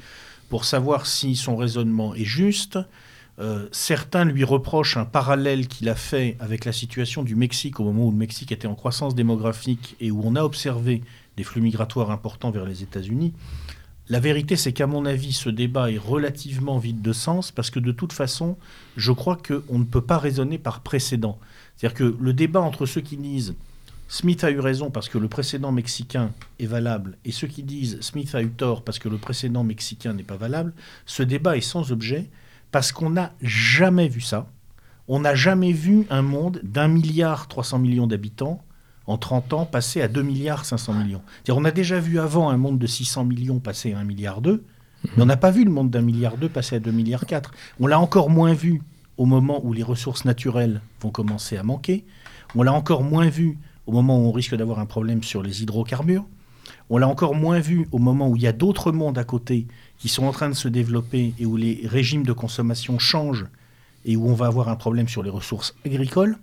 pour 0.50 0.66
savoir 0.66 1.06
si 1.06 1.36
son 1.36 1.56
raisonnement 1.56 2.16
est 2.16 2.26
juste. 2.26 2.80
Euh, 3.40 3.68
certains 3.72 4.26
lui 4.26 4.44
reprochent 4.44 4.98
un 4.98 5.06
parallèle 5.06 5.68
qu'il 5.68 5.90
a 5.90 5.96
fait 5.96 6.38
avec 6.40 6.66
la 6.66 6.72
situation 6.72 7.24
du 7.24 7.36
Mexique 7.36 7.80
au 7.80 7.84
moment 7.84 8.06
où 8.06 8.12
le 8.12 8.18
Mexique 8.18 8.52
était 8.52 8.68
en 8.68 8.76
croissance 8.76 9.16
démographique 9.16 9.96
et 10.00 10.12
où 10.12 10.22
on 10.24 10.36
a 10.36 10.44
observé 10.44 11.02
des 11.38 11.44
flux 11.44 11.62
migratoires 11.62 12.12
importants 12.12 12.52
vers 12.52 12.66
les 12.66 12.84
États-Unis. 12.84 13.34
La 14.10 14.20
vérité, 14.20 14.58
c'est 14.58 14.74
qu'à 14.74 14.86
mon 14.86 15.06
avis, 15.06 15.32
ce 15.32 15.50
débat 15.50 15.90
est 15.90 15.98
relativement 15.98 16.78
vide 16.78 17.02
de 17.02 17.14
sens 17.14 17.52
parce 17.52 17.70
que 17.70 17.80
de 17.80 17.94
toute 17.94 18.12
façon, 18.12 18.58
je 18.98 19.14
crois 19.14 19.38
qu'on 19.38 19.80
ne 19.80 19.86
peut 19.86 20.02
pas 20.02 20.18
raisonner 20.18 20.58
par 20.58 20.82
précédent. 20.82 21.40
C'est-à-dire 21.76 21.98
que 21.98 22.16
le 22.20 22.34
débat 22.34 22.60
entre 22.60 22.86
ceux 22.86 23.02
qui 23.02 23.16
disent 23.16 23.56
Smith 24.10 24.44
a 24.44 24.52
eu 24.52 24.60
raison 24.60 24.92
parce 24.92 25.08
que 25.10 25.18
le 25.18 25.30
précédent 25.30 25.72
mexicain 25.72 26.32
est 26.60 26.66
valable 26.66 27.18
et 27.24 27.32
ceux 27.32 27.48
qui 27.48 27.64
disent 27.64 28.00
Smith 28.02 28.36
a 28.36 28.44
eu 28.44 28.50
tort 28.50 28.84
parce 28.84 29.00
que 29.00 29.10
le 29.10 29.18
précédent 29.18 29.64
mexicain 29.64 30.14
n'est 30.14 30.24
pas 30.24 30.38
valable, 30.38 30.74
ce 31.06 31.24
débat 31.24 31.58
est 31.58 31.62
sans 31.62 31.92
objet 31.92 32.30
parce 32.72 32.92
qu'on 32.92 33.10
n'a 33.10 33.34
jamais 33.42 34.10
vu 34.10 34.22
ça. 34.22 34.48
On 35.08 35.22
n'a 35.22 35.34
jamais 35.34 35.72
vu 35.72 36.06
un 36.10 36.22
monde 36.22 36.60
d'un 36.64 36.90
milliard 36.90 37.48
300 37.48 37.80
millions 37.80 38.08
d'habitants 38.08 38.64
en 39.08 39.18
30 39.18 39.54
ans 39.54 39.66
passer 39.66 40.02
à 40.02 40.08
2 40.08 40.22
milliards 40.22 40.66
500 40.66 40.94
millions. 40.94 41.22
On 41.50 41.66
a 41.66 41.72
déjà 41.72 42.00
vu 42.00 42.20
avant 42.20 42.50
un 42.50 42.58
monde 42.58 42.80
de 42.80 42.88
600 42.88 43.26
millions 43.26 43.60
passer 43.60 43.94
à 43.94 44.00
1 44.00 44.04
milliard 44.04 44.42
2, 44.42 44.64
mais 45.16 45.24
on 45.24 45.26
n'a 45.26 45.38
pas 45.38 45.52
vu 45.52 45.66
le 45.66 45.72
monde 45.72 45.90
d'un 45.90 46.02
milliard 46.02 46.38
2 46.38 46.50
passer 46.50 46.78
à 46.78 46.80
2 46.80 46.92
milliards 46.92 47.26
4. 47.26 47.52
On 47.80 47.88
l'a 47.88 48.00
encore 48.00 48.30
moins 48.30 48.54
vu 48.54 48.82
au 49.18 49.26
moment 49.26 49.62
où 49.64 49.74
les 49.74 49.84
ressources 49.84 50.26
naturelles 50.26 50.82
vont 51.02 51.12
commencer 51.12 51.58
à 51.58 51.64
manquer. 51.64 52.06
On 52.56 52.64
l'a 52.64 52.74
encore 52.74 53.04
moins 53.04 53.30
vu 53.30 53.58
au 53.86 53.92
moment 53.92 54.18
où 54.18 54.28
on 54.28 54.32
risque 54.32 54.56
d'avoir 54.56 54.80
un 54.80 54.86
problème 54.86 55.24
sur 55.24 55.44
les 55.44 55.62
hydrocarbures. 55.62 56.26
On 56.90 56.98
l'a 56.98 57.08
encore 57.08 57.36
moins 57.36 57.60
vu 57.60 57.88
au 57.92 57.98
moment 57.98 58.30
où 58.30 58.36
il 58.36 58.42
y 58.42 58.48
a 58.48 58.54
d'autres 58.54 58.92
mondes 58.92 59.18
à 59.18 59.24
côté 59.24 59.68
qui 59.98 60.10
sont 60.10 60.26
en 60.26 60.32
train 60.32 60.50
de 60.50 60.54
se 60.54 60.68
développer 60.68 61.34
et 61.40 61.46
où 61.46 61.58
les 61.58 61.82
régimes 61.86 62.26
de 62.26 62.34
consommation 62.34 63.00
changent 63.00 63.48
et 64.06 64.16
où 64.16 64.28
on 64.28 64.34
va 64.34 64.48
avoir 64.48 64.70
un 64.70 64.76
problème 64.76 65.08
sur 65.08 65.24
les 65.24 65.30
ressources 65.30 65.76
agricoles. 65.86 66.38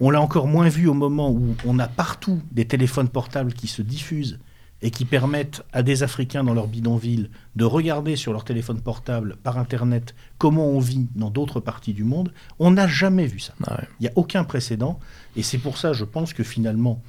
On 0.00 0.10
l'a 0.10 0.20
encore 0.20 0.46
moins 0.46 0.68
vu 0.68 0.88
au 0.88 0.94
moment 0.94 1.30
où 1.30 1.54
on 1.64 1.78
a 1.78 1.88
partout 1.88 2.40
des 2.52 2.66
téléphones 2.66 3.08
portables 3.08 3.52
qui 3.52 3.68
se 3.68 3.82
diffusent 3.82 4.38
et 4.82 4.90
qui 4.90 5.04
permettent 5.04 5.62
à 5.72 5.82
des 5.82 6.02
Africains 6.02 6.42
dans 6.42 6.54
leur 6.54 6.66
bidonville 6.66 7.30
de 7.54 7.64
regarder 7.64 8.16
sur 8.16 8.32
leur 8.32 8.44
téléphone 8.44 8.80
portable 8.80 9.36
par 9.42 9.56
Internet 9.58 10.14
comment 10.38 10.66
on 10.66 10.80
vit 10.80 11.06
dans 11.14 11.30
d'autres 11.30 11.60
parties 11.60 11.94
du 11.94 12.02
monde. 12.04 12.32
On 12.58 12.72
n'a 12.72 12.88
jamais 12.88 13.26
vu 13.26 13.38
ça. 13.38 13.54
Ah 13.66 13.80
Il 14.00 14.02
n'y 14.02 14.08
a 14.08 14.12
aucun 14.16 14.42
précédent. 14.42 14.98
Et 15.36 15.42
c'est 15.44 15.58
pour 15.58 15.78
ça, 15.78 15.92
je 15.92 16.04
pense 16.04 16.32
que 16.32 16.42
finalement, 16.42 17.00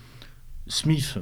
Smith, 0.68 1.18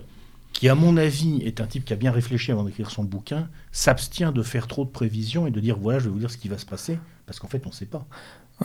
qui 0.52 0.68
à 0.68 0.76
mon 0.76 0.98
avis 0.98 1.42
est 1.44 1.62
un 1.62 1.68
type 1.68 1.86
qui 1.86 1.94
a 1.94 1.96
bien 1.96 2.12
réfléchi 2.12 2.52
avant 2.52 2.66
d'écrire 2.66 2.92
son 2.92 3.06
bouquin, 3.06 3.50
s'abstient 3.72 4.34
de 4.34 4.44
faire 4.44 4.68
trop 4.68 4.84
de 4.84 4.90
prévisions 4.90 5.48
et 5.48 5.52
de 5.52 5.60
dire 5.62 5.78
voilà, 5.78 6.00
je 6.00 6.06
vais 6.06 6.12
vous 6.12 6.20
dire 6.20 6.30
ce 6.30 6.38
qui 6.38 6.50
va 6.50 6.58
se 6.58 6.66
passer, 6.66 7.00
parce 7.26 7.40
qu'en 7.40 7.48
fait, 7.48 7.66
on 7.66 7.70
ne 7.70 7.74
sait 7.74 7.86
pas. 7.86 8.06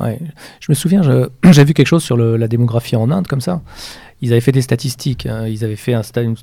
Je 0.01 0.67
me 0.69 0.75
souviens, 0.75 1.03
j'ai 1.51 1.65
vu 1.65 1.75
quelque 1.75 1.87
chose 1.87 2.03
sur 2.03 2.17
la 2.17 2.49
démographie 2.49 2.97
en 2.97 3.11
Inde, 3.11 3.27
comme 3.27 3.41
ça. 3.41 3.63
Ils 4.23 4.33
avaient 4.33 4.41
fait 4.41 4.53
des 4.53 4.63
statistiques. 4.63 5.27
Hein. 5.27 5.47
Ils 5.47 5.65
avaient 5.65 5.77
fait 5.77 5.95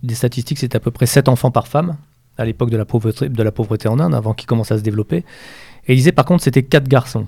des 0.03 0.15
statistiques, 0.15 0.59
c'était 0.59 0.75
à 0.75 0.79
peu 0.79 0.91
près 0.91 1.05
7 1.05 1.27
enfants 1.27 1.51
par 1.51 1.67
femme, 1.67 1.97
à 2.37 2.45
l'époque 2.45 2.69
de, 2.69 2.77
la 2.77 2.85
pauvreté, 2.85 3.29
de 3.29 3.43
la 3.43 3.51
pauvreté 3.51 3.87
en 3.87 3.99
Inde, 3.99 4.13
avant 4.13 4.33
qu'ils 4.33 4.47
commencent 4.47 4.71
à 4.71 4.77
se 4.77 4.83
développer. 4.83 5.23
Et 5.87 5.93
ils 5.93 5.97
disaient, 5.97 6.11
par 6.11 6.25
contre, 6.25 6.43
c'était 6.43 6.63
4 6.63 6.87
garçons. 6.87 7.27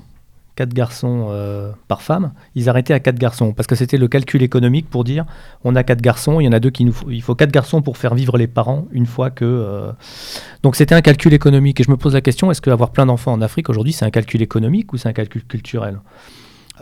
4 0.56 0.74
garçons 0.74 1.28
euh, 1.30 1.72
par 1.88 2.02
femme, 2.02 2.32
ils 2.56 2.70
arrêtaient 2.70 2.94
à 2.94 3.00
4 3.00 3.18
garçons. 3.18 3.54
Parce 3.54 3.68
que 3.68 3.76
c'était 3.76 3.98
le 3.98 4.08
calcul 4.08 4.42
économique 4.42 4.90
pour 4.90 5.04
dire 5.04 5.26
on 5.64 5.76
a 5.76 5.84
4 5.84 6.02
garçons, 6.02 6.40
il 6.40 6.46
y 6.46 6.48
en 6.48 6.54
a 6.54 6.60
deux 6.60 6.70
qui 6.70 6.86
nous 6.86 6.96
il 7.10 7.22
faut 7.22 7.36
4 7.36 7.52
garçons 7.52 7.82
pour 7.82 7.98
faire 7.98 8.16
vivre 8.16 8.38
les 8.38 8.48
parents 8.48 8.88
une 8.92 9.06
fois 9.06 9.30
que 9.30 9.46
euh, 9.46 9.92
donc 10.64 10.76
c'était 10.76 10.96
un 10.96 11.02
calcul 11.02 11.34
économique. 11.34 11.80
Et 11.80 11.84
je 11.84 11.92
me 11.92 11.98
pose 11.98 12.14
la 12.14 12.22
question 12.22 12.52
est-ce 12.52 12.62
qu'avoir 12.62 12.92
plein 12.92 13.06
d'enfants 13.06 13.34
en 13.34 13.42
Afrique 13.42 13.70
aujourd'hui 13.70 13.94
c'est 13.94 14.06
un 14.06 14.12
calcul 14.12 14.42
économique 14.42 14.94
ou 14.94 14.98
c'est 14.98 15.10
un 15.10 15.14
calcul 15.14 15.44
culturel? 15.44 16.00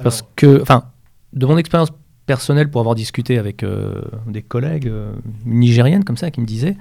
Parce 0.01 0.23
que 0.36 0.62
enfin 0.62 0.86
de 1.33 1.45
mon 1.45 1.57
expérience 1.57 1.89
personnelle 2.25 2.69
pour 2.69 2.81
avoir 2.81 2.95
discuté 2.95 3.38
avec 3.38 3.63
euh, 3.63 4.01
des 4.27 4.41
collègues 4.41 4.91
nigériennes 5.45 6.03
comme 6.03 6.17
ça 6.17 6.31
qui 6.31 6.41
me 6.41 6.45
disaient 6.45 6.77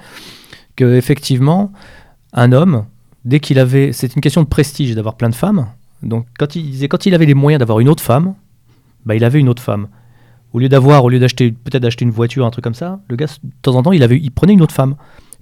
que 0.76 0.94
effectivement 0.94 1.72
un 2.32 2.52
homme 2.52 2.84
dès 3.24 3.40
qu'il 3.40 3.58
avait 3.58 3.92
c'est 3.92 4.14
une 4.14 4.20
question 4.20 4.42
de 4.42 4.48
prestige 4.48 4.94
d'avoir 4.94 5.16
plein 5.16 5.30
de 5.30 5.34
femmes 5.34 5.66
donc 6.02 6.26
quand 6.38 6.56
il 6.56 6.70
disait 6.70 6.88
quand 6.88 7.06
il 7.06 7.14
avait 7.14 7.26
les 7.26 7.34
moyens 7.34 7.58
d'avoir 7.58 7.80
une 7.80 7.88
autre 7.88 8.02
femme, 8.02 8.34
bah, 9.06 9.14
il 9.14 9.24
avait 9.24 9.40
une 9.40 9.48
autre 9.48 9.62
femme. 9.62 9.88
Au 10.52 10.58
lieu 10.58 10.68
d'avoir, 10.68 11.04
au 11.04 11.08
lieu 11.08 11.18
d'acheter 11.18 11.50
peut-être 11.50 11.82
d'acheter 11.82 12.04
une 12.04 12.10
voiture, 12.10 12.44
un 12.44 12.50
truc 12.50 12.64
comme 12.64 12.74
ça, 12.74 13.00
le 13.08 13.16
gars 13.16 13.26
de 13.26 13.50
temps 13.62 13.74
en 13.74 13.82
temps 13.82 13.92
il 13.92 14.02
avait, 14.02 14.20
prenait 14.34 14.52
une 14.52 14.62
autre 14.62 14.74
femme, 14.74 14.96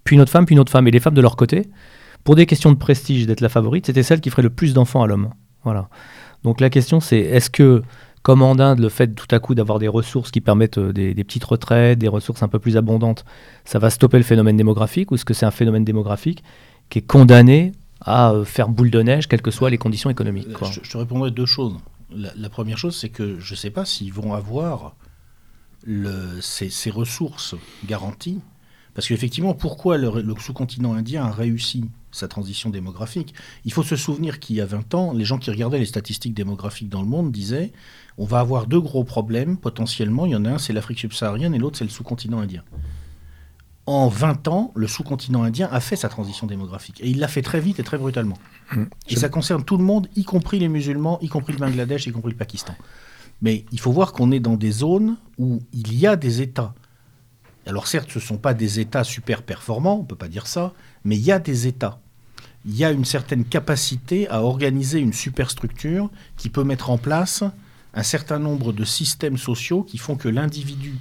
puis 0.05 0.14
une 0.14 0.23
autre 0.23 0.31
femme, 0.31 0.46
puis 0.46 0.55
une 0.55 0.61
autre 0.61 0.73
femme, 0.73 0.87
et 0.87 0.90
les 0.90 1.01
femmes 1.01 1.14
de 1.14 1.20
leur 1.20 1.37
côté, 1.37 1.68
pour 2.23 2.37
des 2.37 2.46
questions 2.46 2.70
de 2.70 2.77
prestige, 2.77 3.27
d'être 3.27 3.40
la 3.40 3.49
favorite, 3.49 3.87
c'était 3.87 4.03
celle 4.03 4.20
qui 4.20 4.31
ferait 4.31 4.42
le 4.42 4.51
plus 4.51 4.75
d'enfants 4.75 5.03
à 5.03 5.07
l'homme. 5.07 5.31
Voilà. 5.64 5.88
Donc 6.44 6.61
la 6.61 6.70
question 6.70 7.01
c'est 7.01 7.18
est-ce 7.18 7.51
que 7.51 7.83
comme 8.23 8.42
en 8.42 8.59
Inde, 8.59 8.81
le 8.81 8.90
fait 8.90 9.09
tout 9.09 9.27
à 9.31 9.38
coup 9.38 9.55
d'avoir 9.55 9.79
des 9.79 9.88
ressources 9.88 10.31
qui 10.31 10.42
permettent 10.42 10.77
euh, 10.77 10.92
des, 10.92 11.14
des, 11.14 11.25
petites 11.25 11.44
retraites, 11.44 11.99
des 11.99 12.09
ressources 12.09 12.42
un 12.42 12.49
peu 12.49 12.59
plus 12.59 12.77
abondantes, 12.77 13.25
ça 13.64 13.79
va 13.79 13.88
stopper 13.88 14.18
le 14.18 14.25
phénomène 14.25 14.59
démographique 14.59 15.11
ou 15.11 15.14
est-ce 15.14 15.25
que 15.25 15.33
c'est 15.33 15.46
un 15.46 15.51
phénomène 15.51 15.85
démographique 15.85 16.44
qui 16.90 16.99
est 16.99 17.03
condamné 17.03 17.73
à 18.00 18.32
euh, 18.32 18.44
faire 18.44 18.68
boule 18.68 18.90
de 18.90 19.02
neige, 19.02 19.28
quelles 19.28 19.42
que 19.42 19.50
soient 19.50 19.70
les 19.70 19.78
conditions 19.78 20.10
économiques. 20.10 20.48
Je, 20.72 20.80
te 20.80 20.96
répondrai 20.96 21.30
deux 21.30 21.46
choses. 21.46 21.76
La, 22.12 22.48
première 22.48 22.78
chose, 22.78 22.96
c'est 22.96 23.08
que 23.08 23.38
je 23.38 23.52
ne 23.52 23.56
sais 23.56 23.70
pas 23.70 23.84
s'ils 23.84 24.12
vont 24.12 24.34
avoir 24.34 24.96
le, 25.84 26.40
ces, 26.40 26.90
ressources 26.90 27.54
garanties. 27.86 28.40
Parce 28.94 29.06
qu'effectivement, 29.06 29.54
pourquoi 29.54 29.96
le, 29.96 30.10
sous-continent 30.40 30.94
indien 30.94 31.24
a 31.24 31.30
réussi 31.30 31.84
sa 32.10 32.26
transition 32.26 32.70
démographique? 32.70 33.34
Il 33.64 33.72
faut 33.72 33.84
se 33.84 33.94
souvenir 33.94 34.40
qu'il 34.40 34.56
y 34.56 34.60
a 34.60 34.66
20 34.66 34.94
ans, 34.94 35.12
les 35.12 35.24
gens 35.24 35.38
qui 35.38 35.50
regardaient 35.50 35.78
les 35.78 35.86
statistiques 35.86 36.34
démographiques 36.34 36.88
dans 36.88 37.02
le 37.02 37.06
monde 37.06 37.30
disaient 37.30 37.72
on 38.18 38.24
va 38.24 38.40
avoir 38.40 38.66
deux 38.66 38.80
gros 38.80 39.04
problèmes 39.04 39.56
potentiellement. 39.56 40.26
Il 40.26 40.32
y 40.32 40.36
en 40.36 40.44
a 40.44 40.50
un, 40.50 40.58
c'est 40.58 40.72
l'Afrique 40.72 40.98
subsaharienne, 40.98 41.54
et 41.54 41.58
l'autre, 41.58 41.78
c'est 41.78 41.84
le 41.84 41.90
sous-continent 41.90 42.40
indien 42.40 42.64
en 43.90 44.09
20 44.09 44.46
ans, 44.46 44.72
le 44.76 44.87
sous-continent 44.87 45.42
indien 45.42 45.68
a 45.72 45.81
fait 45.81 45.96
sa 45.96 46.09
transition 46.09 46.46
démographique. 46.46 47.00
Et 47.00 47.09
il 47.11 47.18
l'a 47.18 47.26
fait 47.26 47.42
très 47.42 47.61
vite 47.61 47.81
et 47.81 47.83
très 47.83 47.98
brutalement. 47.98 48.38
Mmh. 48.72 48.85
Et 49.09 49.16
ça 49.16 49.29
concerne 49.29 49.64
tout 49.64 49.76
le 49.76 49.83
monde, 49.83 50.09
y 50.14 50.22
compris 50.22 50.61
les 50.61 50.68
musulmans, 50.68 51.18
y 51.20 51.29
compris 51.29 51.53
le 51.53 51.59
Bangladesh, 51.59 52.07
y 52.07 52.12
compris 52.12 52.31
le 52.31 52.37
Pakistan. 52.37 52.76
Mais 53.42 53.64
il 53.72 53.81
faut 53.81 53.90
voir 53.90 54.12
qu'on 54.12 54.31
est 54.31 54.38
dans 54.38 54.57
des 54.57 54.70
zones 54.70 55.16
où 55.38 55.61
il 55.72 55.92
y 55.98 56.07
a 56.07 56.14
des 56.14 56.40
États. 56.40 56.72
Alors 57.66 57.88
certes, 57.88 58.11
ce 58.11 58.20
ne 58.20 58.24
sont 58.24 58.37
pas 58.37 58.55
des 58.55 58.79
États 58.79 59.03
super 59.03 59.42
performants, 59.42 59.96
on 59.96 60.03
ne 60.03 60.07
peut 60.07 60.14
pas 60.14 60.29
dire 60.29 60.46
ça, 60.46 60.72
mais 61.05 61.16
il 61.16 61.22
y 61.22 61.33
a 61.33 61.40
des 61.40 61.66
États. 61.66 62.00
Il 62.66 62.76
y 62.76 62.85
a 62.85 62.92
une 62.92 63.05
certaine 63.05 63.44
capacité 63.44 64.29
à 64.29 64.42
organiser 64.42 65.00
une 65.00 65.12
superstructure 65.12 66.11
qui 66.37 66.48
peut 66.48 66.64
mettre 66.64 66.90
en 66.90 66.98
place 66.98 67.42
un 67.94 68.03
certain 68.05 68.38
nombre 68.38 68.72
de 68.72 68.85
systèmes 68.85 69.38
sociaux 69.38 69.83
qui 69.83 69.98
font 69.98 70.14
que 70.14 70.29
l'individu 70.29 70.94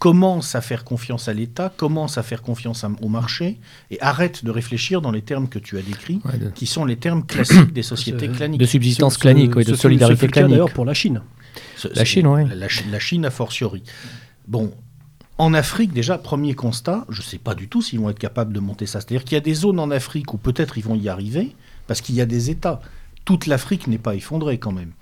commence 0.00 0.54
à 0.54 0.62
faire 0.62 0.82
confiance 0.82 1.28
à 1.28 1.34
l'État, 1.34 1.72
commence 1.76 2.16
à 2.16 2.22
faire 2.22 2.40
confiance 2.40 2.84
au 3.02 3.08
marché 3.08 3.60
et 3.90 4.00
arrête 4.00 4.44
de 4.44 4.50
réfléchir 4.50 5.02
dans 5.02 5.12
les 5.12 5.20
termes 5.20 5.46
que 5.46 5.58
tu 5.58 5.76
as 5.78 5.82
décrits, 5.82 6.20
qui 6.54 6.66
sont 6.66 6.86
les 6.86 6.96
termes 6.96 7.24
classiques 7.24 7.72
des 7.72 7.82
sociétés 7.82 8.28
claniques. 8.28 8.58
De 8.58 8.66
subsistance 8.66 9.18
clanique, 9.18 9.52
et 9.58 9.62
de 9.62 9.74
solidarité 9.74 10.26
clanique. 10.26 10.52
D'ailleurs 10.52 10.72
pour 10.72 10.86
la 10.86 10.94
Chine. 10.94 11.20
La 11.94 12.04
Chine, 12.06 12.26
oui. 12.26 12.48
La, 12.48 12.66
la, 12.90 12.98
Chine 12.98 13.26
a 13.26 13.30
fortiori. 13.30 13.82
Bon, 14.48 14.72
en 15.36 15.52
Afrique, 15.52 15.92
déjà, 15.92 16.16
premier 16.16 16.54
constat, 16.54 17.04
je 17.10 17.20
ne 17.20 17.26
sais 17.26 17.38
pas 17.38 17.54
du 17.54 17.68
tout 17.68 17.82
s'ils 17.82 18.00
vont 18.00 18.08
être 18.08 18.18
capables 18.18 18.54
de 18.54 18.60
monter 18.60 18.86
ça. 18.86 19.00
C'est-à-dire 19.00 19.24
qu'il 19.24 19.34
y 19.34 19.36
a 19.36 19.42
des 19.42 19.54
zones 19.54 19.78
en 19.78 19.90
Afrique 19.90 20.32
où 20.32 20.38
peut-être 20.38 20.78
ils 20.78 20.84
vont 20.84 20.96
y 20.96 21.10
arriver, 21.10 21.54
parce 21.86 22.00
qu'il 22.00 22.14
y 22.14 22.22
a 22.22 22.26
des 22.26 22.48
États. 22.48 22.80
Toute 23.26 23.46
l'Afrique 23.46 23.86
n'est 23.86 23.98
pas 23.98 24.14
effondrée 24.14 24.56
quand 24.56 24.72
même. 24.72 24.92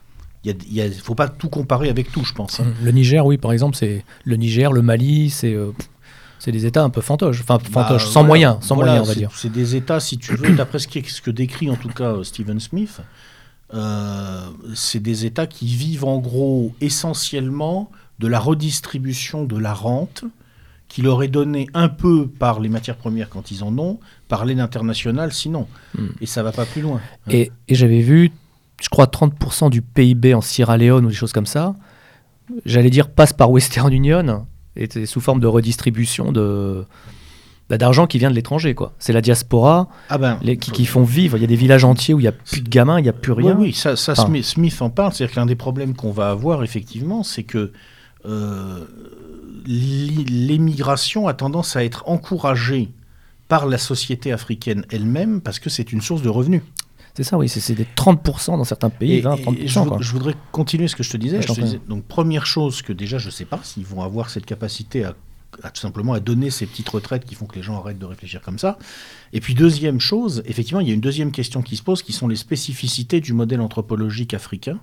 Il 0.45 0.57
ne 0.85 0.91
faut 0.91 1.15
pas 1.15 1.29
tout 1.29 1.49
comparer 1.49 1.89
avec 1.89 2.13
tout, 2.13 2.25
je 2.25 2.33
pense. 2.33 2.61
Hein. 2.61 2.67
Le 2.83 2.91
Niger, 2.93 3.25
oui, 3.27 3.39
par 3.39 3.53
exemple, 3.53 3.77
c'est 3.77 4.05
le 4.25 4.37
Niger, 4.37 4.73
le 4.73 4.83
Mali, 4.83 5.31
c'est 5.31 5.53
euh, 5.53 5.73
c'est 6.39 6.53
des 6.53 6.67
États 6.67 6.85
un 6.85 6.91
peu 6.91 7.01
fantoches, 7.01 7.41
enfin 7.41 7.59
bah, 7.59 7.71
fantoches, 7.71 8.07
sans 8.07 8.25
moyens, 8.25 8.59
sans 8.61 8.77
moyens, 8.77 9.01
on 9.03 9.09
va 9.09 9.15
dire. 9.15 9.31
C'est 9.35 9.51
des 9.51 9.77
États, 9.77 10.01
si 10.01 10.19
tu 10.19 10.35
veux, 10.37 10.55
d'après 10.55 10.79
ce, 10.79 10.89
ce, 10.89 11.21
que 11.21 11.31
décrit 11.31 11.71
en 11.71 11.77
tout 11.77 11.89
cas 11.89 12.13
euh, 12.13 12.23
Stephen 12.23 12.61
Smith, 12.61 13.01
euh, 13.75 14.49
c'est 14.75 15.01
des 15.01 15.27
États 15.27 15.47
qui 15.47 15.67
vivent 15.67 16.05
en 16.05 16.19
gros 16.19 16.73
essentiellement 16.81 17.91
de 18.19 18.29
la 18.29 18.39
redistribution 18.39 19.45
de 19.45 19.59
la 19.59 19.75
rente 19.75 20.25
qui 20.89 21.03
leur 21.03 21.23
est 21.23 21.29
donnée 21.29 21.67
un 21.75 21.89
peu 21.89 22.27
par 22.27 22.61
les 22.61 22.71
matières 22.71 22.97
premières 22.97 23.29
quand 23.29 23.51
ils 23.51 23.63
en 23.63 23.77
ont, 23.79 24.01
par 24.29 24.47
l'aide 24.47 24.61
internationale 24.61 25.33
sinon. 25.33 25.67
Hmm. 25.95 26.07
Et 26.21 26.27
ça 26.27 26.43
va 26.43 26.51
pas 26.51 26.65
plus 26.65 26.81
loin. 26.81 27.01
Et, 27.29 27.53
et 27.69 27.75
j'avais 27.75 28.01
vu 28.01 28.33
je 28.81 28.89
crois, 28.89 29.07
30% 29.07 29.71
du 29.71 29.83
PIB 29.83 30.35
en 30.35 30.41
Sierra 30.41 30.77
Leone 30.77 31.05
ou 31.05 31.09
des 31.09 31.15
choses 31.15 31.33
comme 31.33 31.47
ça, 31.47 31.75
j'allais 32.65 32.91
dire, 32.91 33.11
passe 33.11 33.33
par 33.33 33.51
Western 33.51 33.93
Union, 33.93 34.47
et 34.77 35.07
sous 35.07 35.21
forme 35.21 35.41
de 35.41 35.47
redistribution 35.47 36.31
de 36.33 36.85
bah, 37.69 37.77
d'argent 37.77 38.07
qui 38.07 38.19
vient 38.19 38.31
de 38.31 38.35
l'étranger 38.35 38.75
quoi. 38.75 38.95
C'est 38.99 39.13
la 39.13 39.21
diaspora 39.21 39.89
ah 40.09 40.17
ben, 40.17 40.39
les, 40.41 40.57
qui, 40.57 40.87
font 40.87 41.05
vivre. 41.05 41.37
Il 41.37 41.41
y 41.41 41.45
a 41.45 41.49
des 41.49 41.57
villages 41.57 41.85
entiers 41.85 42.15
où 42.15 42.19
il 42.19 42.23
n'y 42.23 42.29
a 42.29 42.33
plus 42.33 42.63
de 42.63 42.69
gamins, 42.69 42.99
il 42.99 43.03
n'y 43.03 43.11
a 43.11 43.13
plus 43.13 43.33
rien. 43.33 43.57
Oui, 43.59 43.75
ça, 43.75 43.95
Smith, 43.97 44.77
en 44.81 44.89
parle. 44.89 45.13
C'est-à-dire 45.13 45.35
qu'un 45.35 45.47
des 45.47 45.57
problèmes 45.57 45.95
qu'on 45.95 46.13
va 46.13 46.31
avoir 46.31 46.63
effectivement, 46.65 47.23
c'est 47.23 47.43
que 47.43 47.73
euh, 48.25 48.85
l'émigration 49.67 51.29
a 51.29 51.35
tendance 51.35 51.77
à 51.77 51.85
être 51.85 52.05
encouragée 52.07 52.89
par 53.49 53.67
la 53.67 53.79
société 53.79 54.33
africaine 54.33 54.85
elle-même 54.91 55.41
parce 55.41 55.59
que 55.59 55.69
c'est 55.69 55.93
une 55.93 56.01
source 56.01 56.23
de 56.23 56.29
revenus. 56.29 56.63
C'est 57.19 57.25
ça, 57.25 57.37
oui, 57.37 57.49
c'est 57.49 57.75
des 57.75 57.85
30% 57.85 58.59
dans 58.59 58.63
certains 58.63 58.91
pays, 58.91 59.23
20, 59.23 59.35
30%. 59.35 60.01
je, 60.01 60.13
voudrais 60.13 60.37
continuer 60.53 60.87
ce 60.87 60.95
que 60.95 61.03
je 61.03 61.11
te 61.11 61.17
disais. 61.17 61.41
donc, 61.89 62.05
première 62.05 62.47
chose 62.47 62.81
que 62.81 62.93
déjà, 62.93 63.19
je 63.19 63.27
ne 63.27 63.33
sais 63.33 63.45
pas 63.45 63.59
s'ils 63.65 63.85
vont 63.85 64.03
avoir 64.03 64.31
cette 64.31 64.47
capacité 64.47 65.03
à, 65.03 65.15
tout 65.73 65.81
simplement 65.81 66.13
à 66.13 66.21
donner 66.21 66.51
ces 66.51 66.65
petites 66.65 66.89
retraites 66.89 67.25
qui 67.25 67.35
font 67.35 67.47
que 67.47 67.57
les 67.57 67.63
gens 67.65 67.77
arrêtent 67.77 67.99
de 67.99 68.05
réfléchir 68.05 68.41
comme 68.41 68.61
ça. 68.61 68.79
Et 69.33 69.41
puis, 69.41 69.57
deuxième 69.57 69.99
chose, 69.99 70.45
effectivement, 70.47 70.79
il 70.79 70.87
y 70.87 70.93
a 70.93 70.95
une 70.95 71.01
deuxième 71.01 71.33
question 71.33 71.61
qui 71.61 71.77
se 71.77 71.83
pose, 71.83 72.05
qui 72.05 72.13
sont 72.13 72.29
les 72.29 72.37
spécificités 72.37 73.21
du 73.21 73.33
modèle 73.33 73.63
anthropologique 73.63 74.33
africain. 74.33 74.79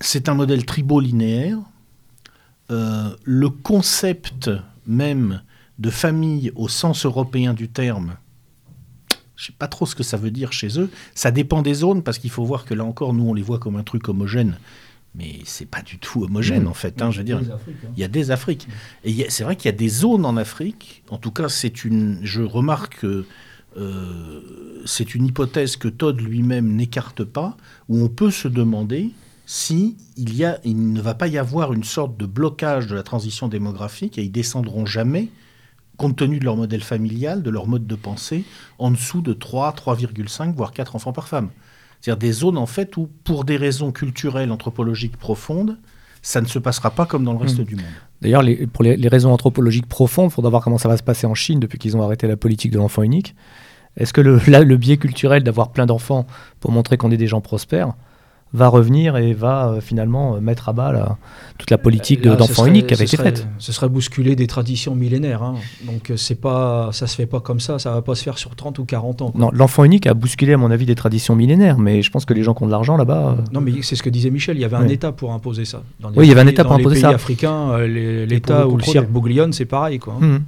C'est 0.00 0.30
un 0.30 0.34
modèle 0.34 0.64
tribolinéaire. 0.64 1.58
Euh, 2.70 3.14
le 3.22 3.50
concept 3.50 4.50
même 4.86 5.42
de 5.78 5.90
famille 5.90 6.52
au 6.54 6.68
sens 6.68 7.04
européen 7.04 7.52
du 7.52 7.68
terme 7.68 8.16
je 9.36 9.42
ne 9.42 9.46
sais 9.46 9.54
pas 9.58 9.68
trop 9.68 9.86
ce 9.86 9.94
que 9.94 10.02
ça 10.02 10.16
veut 10.16 10.30
dire 10.30 10.52
chez 10.52 10.80
eux. 10.80 10.90
Ça 11.14 11.30
dépend 11.30 11.62
des 11.62 11.74
zones, 11.74 12.02
parce 12.02 12.18
qu'il 12.18 12.30
faut 12.30 12.44
voir 12.44 12.64
que 12.64 12.74
là 12.74 12.84
encore, 12.84 13.12
nous, 13.12 13.28
on 13.28 13.34
les 13.34 13.42
voit 13.42 13.58
comme 13.58 13.76
un 13.76 13.82
truc 13.82 14.08
homogène. 14.08 14.58
Mais 15.14 15.40
c'est 15.44 15.68
pas 15.68 15.82
du 15.82 15.98
tout 15.98 16.24
homogène, 16.24 16.64
mmh. 16.64 16.68
en 16.68 16.74
fait. 16.74 17.00
Hein, 17.00 17.10
je 17.10 17.18
veux 17.18 17.24
dire, 17.24 17.38
hein. 17.38 17.58
il 17.96 18.00
y 18.00 18.04
a 18.04 18.08
des 18.08 18.30
Afriques. 18.30 18.66
Et 19.04 19.26
c'est 19.28 19.44
vrai 19.44 19.56
qu'il 19.56 19.66
y 19.66 19.74
a 19.74 19.76
des 19.76 19.88
zones 19.88 20.24
en 20.24 20.36
Afrique. 20.36 21.02
En 21.08 21.18
tout 21.18 21.30
cas, 21.30 21.48
c'est 21.48 21.84
une. 21.84 22.18
Je 22.22 22.42
remarque 22.42 23.00
que 23.00 23.26
euh, 23.76 24.82
c'est 24.86 25.14
une 25.14 25.26
hypothèse 25.26 25.76
que 25.76 25.88
Todd 25.88 26.20
lui-même 26.20 26.74
n'écarte 26.74 27.24
pas, 27.24 27.56
où 27.88 28.02
on 28.02 28.08
peut 28.08 28.30
se 28.30 28.48
demander 28.48 29.10
si 29.44 29.96
il, 30.16 30.34
y 30.34 30.44
a, 30.44 30.60
il 30.64 30.92
ne 30.92 31.00
va 31.00 31.14
pas 31.14 31.28
y 31.28 31.38
avoir 31.38 31.72
une 31.72 31.84
sorte 31.84 32.16
de 32.16 32.26
blocage 32.26 32.86
de 32.86 32.94
la 32.94 33.02
transition 33.02 33.48
démographique 33.48 34.18
et 34.18 34.22
ils 34.22 34.32
descendront 34.32 34.86
jamais 34.86 35.28
compte 35.96 36.16
tenu 36.16 36.38
de 36.38 36.44
leur 36.44 36.56
modèle 36.56 36.82
familial, 36.82 37.42
de 37.42 37.50
leur 37.50 37.66
mode 37.66 37.86
de 37.86 37.94
pensée, 37.94 38.44
en 38.78 38.90
dessous 38.90 39.22
de 39.22 39.32
3, 39.32 39.72
3,5, 39.72 40.54
voire 40.54 40.72
4 40.72 40.96
enfants 40.96 41.12
par 41.12 41.28
femme. 41.28 41.50
C'est-à-dire 42.00 42.18
des 42.18 42.32
zones 42.32 42.58
en 42.58 42.66
fait 42.66 42.96
où, 42.96 43.08
pour 43.24 43.44
des 43.44 43.56
raisons 43.56 43.92
culturelles, 43.92 44.52
anthropologiques 44.52 45.16
profondes, 45.16 45.78
ça 46.22 46.40
ne 46.40 46.46
se 46.46 46.58
passera 46.58 46.90
pas 46.90 47.06
comme 47.06 47.24
dans 47.24 47.32
le 47.32 47.38
reste 47.38 47.60
hmm. 47.60 47.64
du 47.64 47.76
monde. 47.76 47.84
D'ailleurs, 48.20 48.42
pour 48.72 48.82
les, 48.82 49.08
raisons 49.08 49.32
anthropologiques 49.32 49.86
profondes, 49.86 50.30
il 50.30 50.34
faudra 50.34 50.50
voir 50.50 50.62
comment 50.62 50.78
ça 50.78 50.88
va 50.88 50.96
se 50.96 51.02
passer 51.02 51.26
en 51.26 51.34
Chine 51.34 51.60
depuis 51.60 51.78
qu'ils 51.78 51.96
ont 51.96 52.02
arrêté 52.02 52.26
la 52.26 52.36
politique 52.36 52.72
de 52.72 52.78
l'enfant 52.78 53.02
unique. 53.02 53.34
Est-ce 53.96 54.12
que 54.12 54.20
le, 54.20 54.40
là, 54.48 54.62
le 54.62 54.76
biais 54.76 54.96
culturel 54.96 55.42
d'avoir 55.42 55.70
plein 55.70 55.86
d'enfants 55.86 56.26
pour 56.60 56.72
montrer 56.72 56.96
qu'on 56.96 57.10
est 57.10 57.16
des 57.16 57.26
gens 57.26 57.40
prospères 57.40 57.94
va 58.56 58.68
revenir 58.68 59.16
et 59.16 59.32
va 59.32 59.68
euh, 59.68 59.80
finalement 59.80 60.40
mettre 60.40 60.68
à 60.68 60.72
bas 60.72 61.16
toute 61.58 61.70
la 61.70 61.78
politique 61.78 62.22
d'enfant 62.22 62.66
unique 62.66 62.86
qui 62.88 62.94
avait 62.94 63.04
été 63.04 63.16
faite. 63.16 63.46
Ce 63.58 63.72
serait 63.72 63.88
bousculer 63.88 64.36
des 64.36 64.46
traditions 64.46 64.94
millénaires. 64.94 65.42
hein. 65.42 65.54
Donc 65.84 66.12
c'est 66.16 66.34
pas, 66.40 66.90
ça 66.92 67.06
se 67.06 67.14
fait 67.16 67.26
pas 67.26 67.40
comme 67.40 67.60
ça, 67.60 67.78
ça 67.78 67.92
va 67.92 68.02
pas 68.02 68.14
se 68.14 68.22
faire 68.22 68.38
sur 68.38 68.54
30 68.56 68.78
ou 68.78 68.84
40 68.84 69.22
ans. 69.22 69.30
quoi. 69.30 69.40
Non, 69.40 69.50
l'enfant 69.52 69.84
unique 69.84 70.06
a 70.06 70.14
bousculé 70.14 70.52
à 70.54 70.56
mon 70.56 70.70
avis 70.70 70.86
des 70.86 70.94
traditions 70.94 71.36
millénaires, 71.36 71.78
mais 71.78 72.02
je 72.02 72.10
pense 72.10 72.24
que 72.24 72.34
les 72.34 72.42
gens 72.42 72.54
qui 72.54 72.62
ont 72.62 72.66
de 72.66 72.72
l'argent 72.72 72.96
là-bas. 72.96 73.36
euh, 73.38 73.42
Non, 73.52 73.60
mais 73.60 73.72
c'est 73.82 73.96
ce 73.96 74.02
que 74.02 74.10
disait 74.10 74.30
Michel, 74.30 74.56
il 74.56 74.60
y 74.60 74.64
avait 74.64 74.76
un. 74.76 74.86
État 74.88 75.12
pour 75.12 75.32
imposer 75.32 75.64
ça. 75.64 75.82
Dans 76.00 76.10
les 76.10 76.18
Oui, 76.18 76.26
il 76.26 76.28
y 76.28 76.32
avait 76.32 76.40
un 76.40 76.44
pays- 76.44 76.52
État 76.54 76.62
dans 76.62 76.68
pour 76.70 76.78
imposer 76.78 76.94
pays 76.94 77.02
ça. 77.02 77.08
africains, 77.10 77.70
euh, 77.72 77.86
les- 77.86 78.20
pour 78.26 78.30
l'État 78.34 78.60
le 78.60 78.66
ou 78.66 78.76
le 78.76 78.82
cirque 78.84 79.08
Bouglione, 79.10 79.52
c'est 79.52 79.64
pareil. 79.66 79.98
Quoi. 79.98 80.14
hein. 80.22 80.40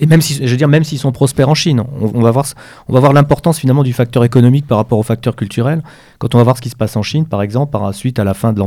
Et 0.00 0.06
même 0.06 0.20
si, 0.20 0.34
je 0.44 0.50
veux 0.50 0.56
dire, 0.56 0.66
même 0.68 0.82
s'ils 0.84 0.98
sont 0.98 1.12
prospères 1.12 1.48
en 1.48 1.54
Chine, 1.54 1.80
on, 2.00 2.10
on 2.14 2.20
va 2.20 2.30
voir, 2.32 2.46
on 2.88 2.92
va 2.92 3.00
voir 3.00 3.12
l'importance 3.12 3.58
finalement 3.60 3.82
du 3.84 3.92
facteur 3.92 4.24
économique 4.24 4.66
par 4.66 4.78
rapport 4.78 4.98
au 4.98 5.02
facteur 5.04 5.36
culturel. 5.36 5.82
Quand 6.18 6.34
on 6.34 6.38
va 6.38 6.44
voir 6.44 6.56
ce 6.56 6.62
qui 6.62 6.68
se 6.70 6.76
passe 6.76 6.96
en 6.96 7.02
Chine, 7.02 7.26
par 7.26 7.42
exemple, 7.42 7.70
par 7.70 7.94
suite 7.94 8.18
à 8.18 8.24
la 8.24 8.34
fin 8.34 8.52
de, 8.52 8.60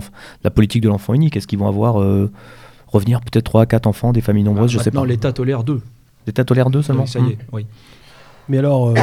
la 0.43 0.49
politique 0.51 0.81
de 0.83 0.87
l'enfant 0.89 1.13
unique, 1.13 1.35
est-ce 1.35 1.45
qu'ils 1.47 1.59
vont 1.59 1.67
avoir 1.67 2.01
euh, 2.01 2.31
revenir 2.87 3.19
peut-être 3.21 3.43
3 3.45 3.63
à 3.63 3.65
4 3.65 3.87
enfants, 3.87 4.13
des 4.13 4.21
familles 4.21 4.43
nombreuses, 4.43 4.71
je 4.71 4.79
sais 4.79 4.91
pas. 4.91 5.05
l'État 5.05 5.33
tolère 5.33 5.63
deux. 5.63 5.81
L'État 6.25 6.43
tolère 6.45 6.69
deux 6.69 6.81
seulement 6.81 7.03
Oui, 7.03 7.09
ça 7.09 7.19
y 7.19 7.23
est, 7.23 7.25
Mhm. 7.25 7.37
oui. 7.51 7.65
Mais 8.49 8.59
alors, 8.59 8.87
euh, 8.89 8.95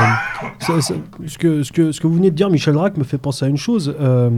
ça- 0.61 0.81
ça- 0.81 0.95
ce, 1.27 1.37
que, 1.37 1.63
ce, 1.63 1.71
que, 1.73 1.93
ce 1.93 2.01
que 2.01 2.07
vous 2.07 2.15
venez 2.15 2.31
de 2.31 2.35
dire, 2.37 2.49
Michel 2.49 2.73
Drac, 2.73 2.97
me 2.97 3.05
fait 3.05 3.19
penser 3.19 3.45
à 3.45 3.49
une 3.49 3.59
chose. 3.59 3.95
Euh, 4.01 4.31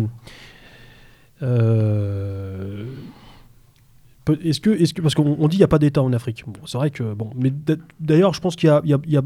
euh, 1.43 2.85
est-ce 4.35 4.61
que, 4.61 5.01
parce 5.01 5.15
qu'on 5.15 5.37
on 5.39 5.49
dit 5.49 5.57
qu'il 5.57 5.59
n'y 5.59 5.65
a 5.65 5.69
pas 5.69 5.79
d'État 5.79 6.03
en 6.03 6.13
Afrique. 6.13 6.43
Bon, 6.47 6.61
c'est 6.67 6.79
vrai 6.79 6.91
que, 6.91 7.15
bon, 7.15 7.31
mais 7.37 7.53
d'ailleurs, 8.01 8.35
je 8.35 8.41
pense 8.41 8.57
qu'il 8.57 8.69
y 8.69 8.71
a, 8.71 8.81
il 8.85 8.91
y 8.91 8.95
a- 8.95 8.99
il 9.07 9.13
y 9.13 9.17
a- 9.17 9.23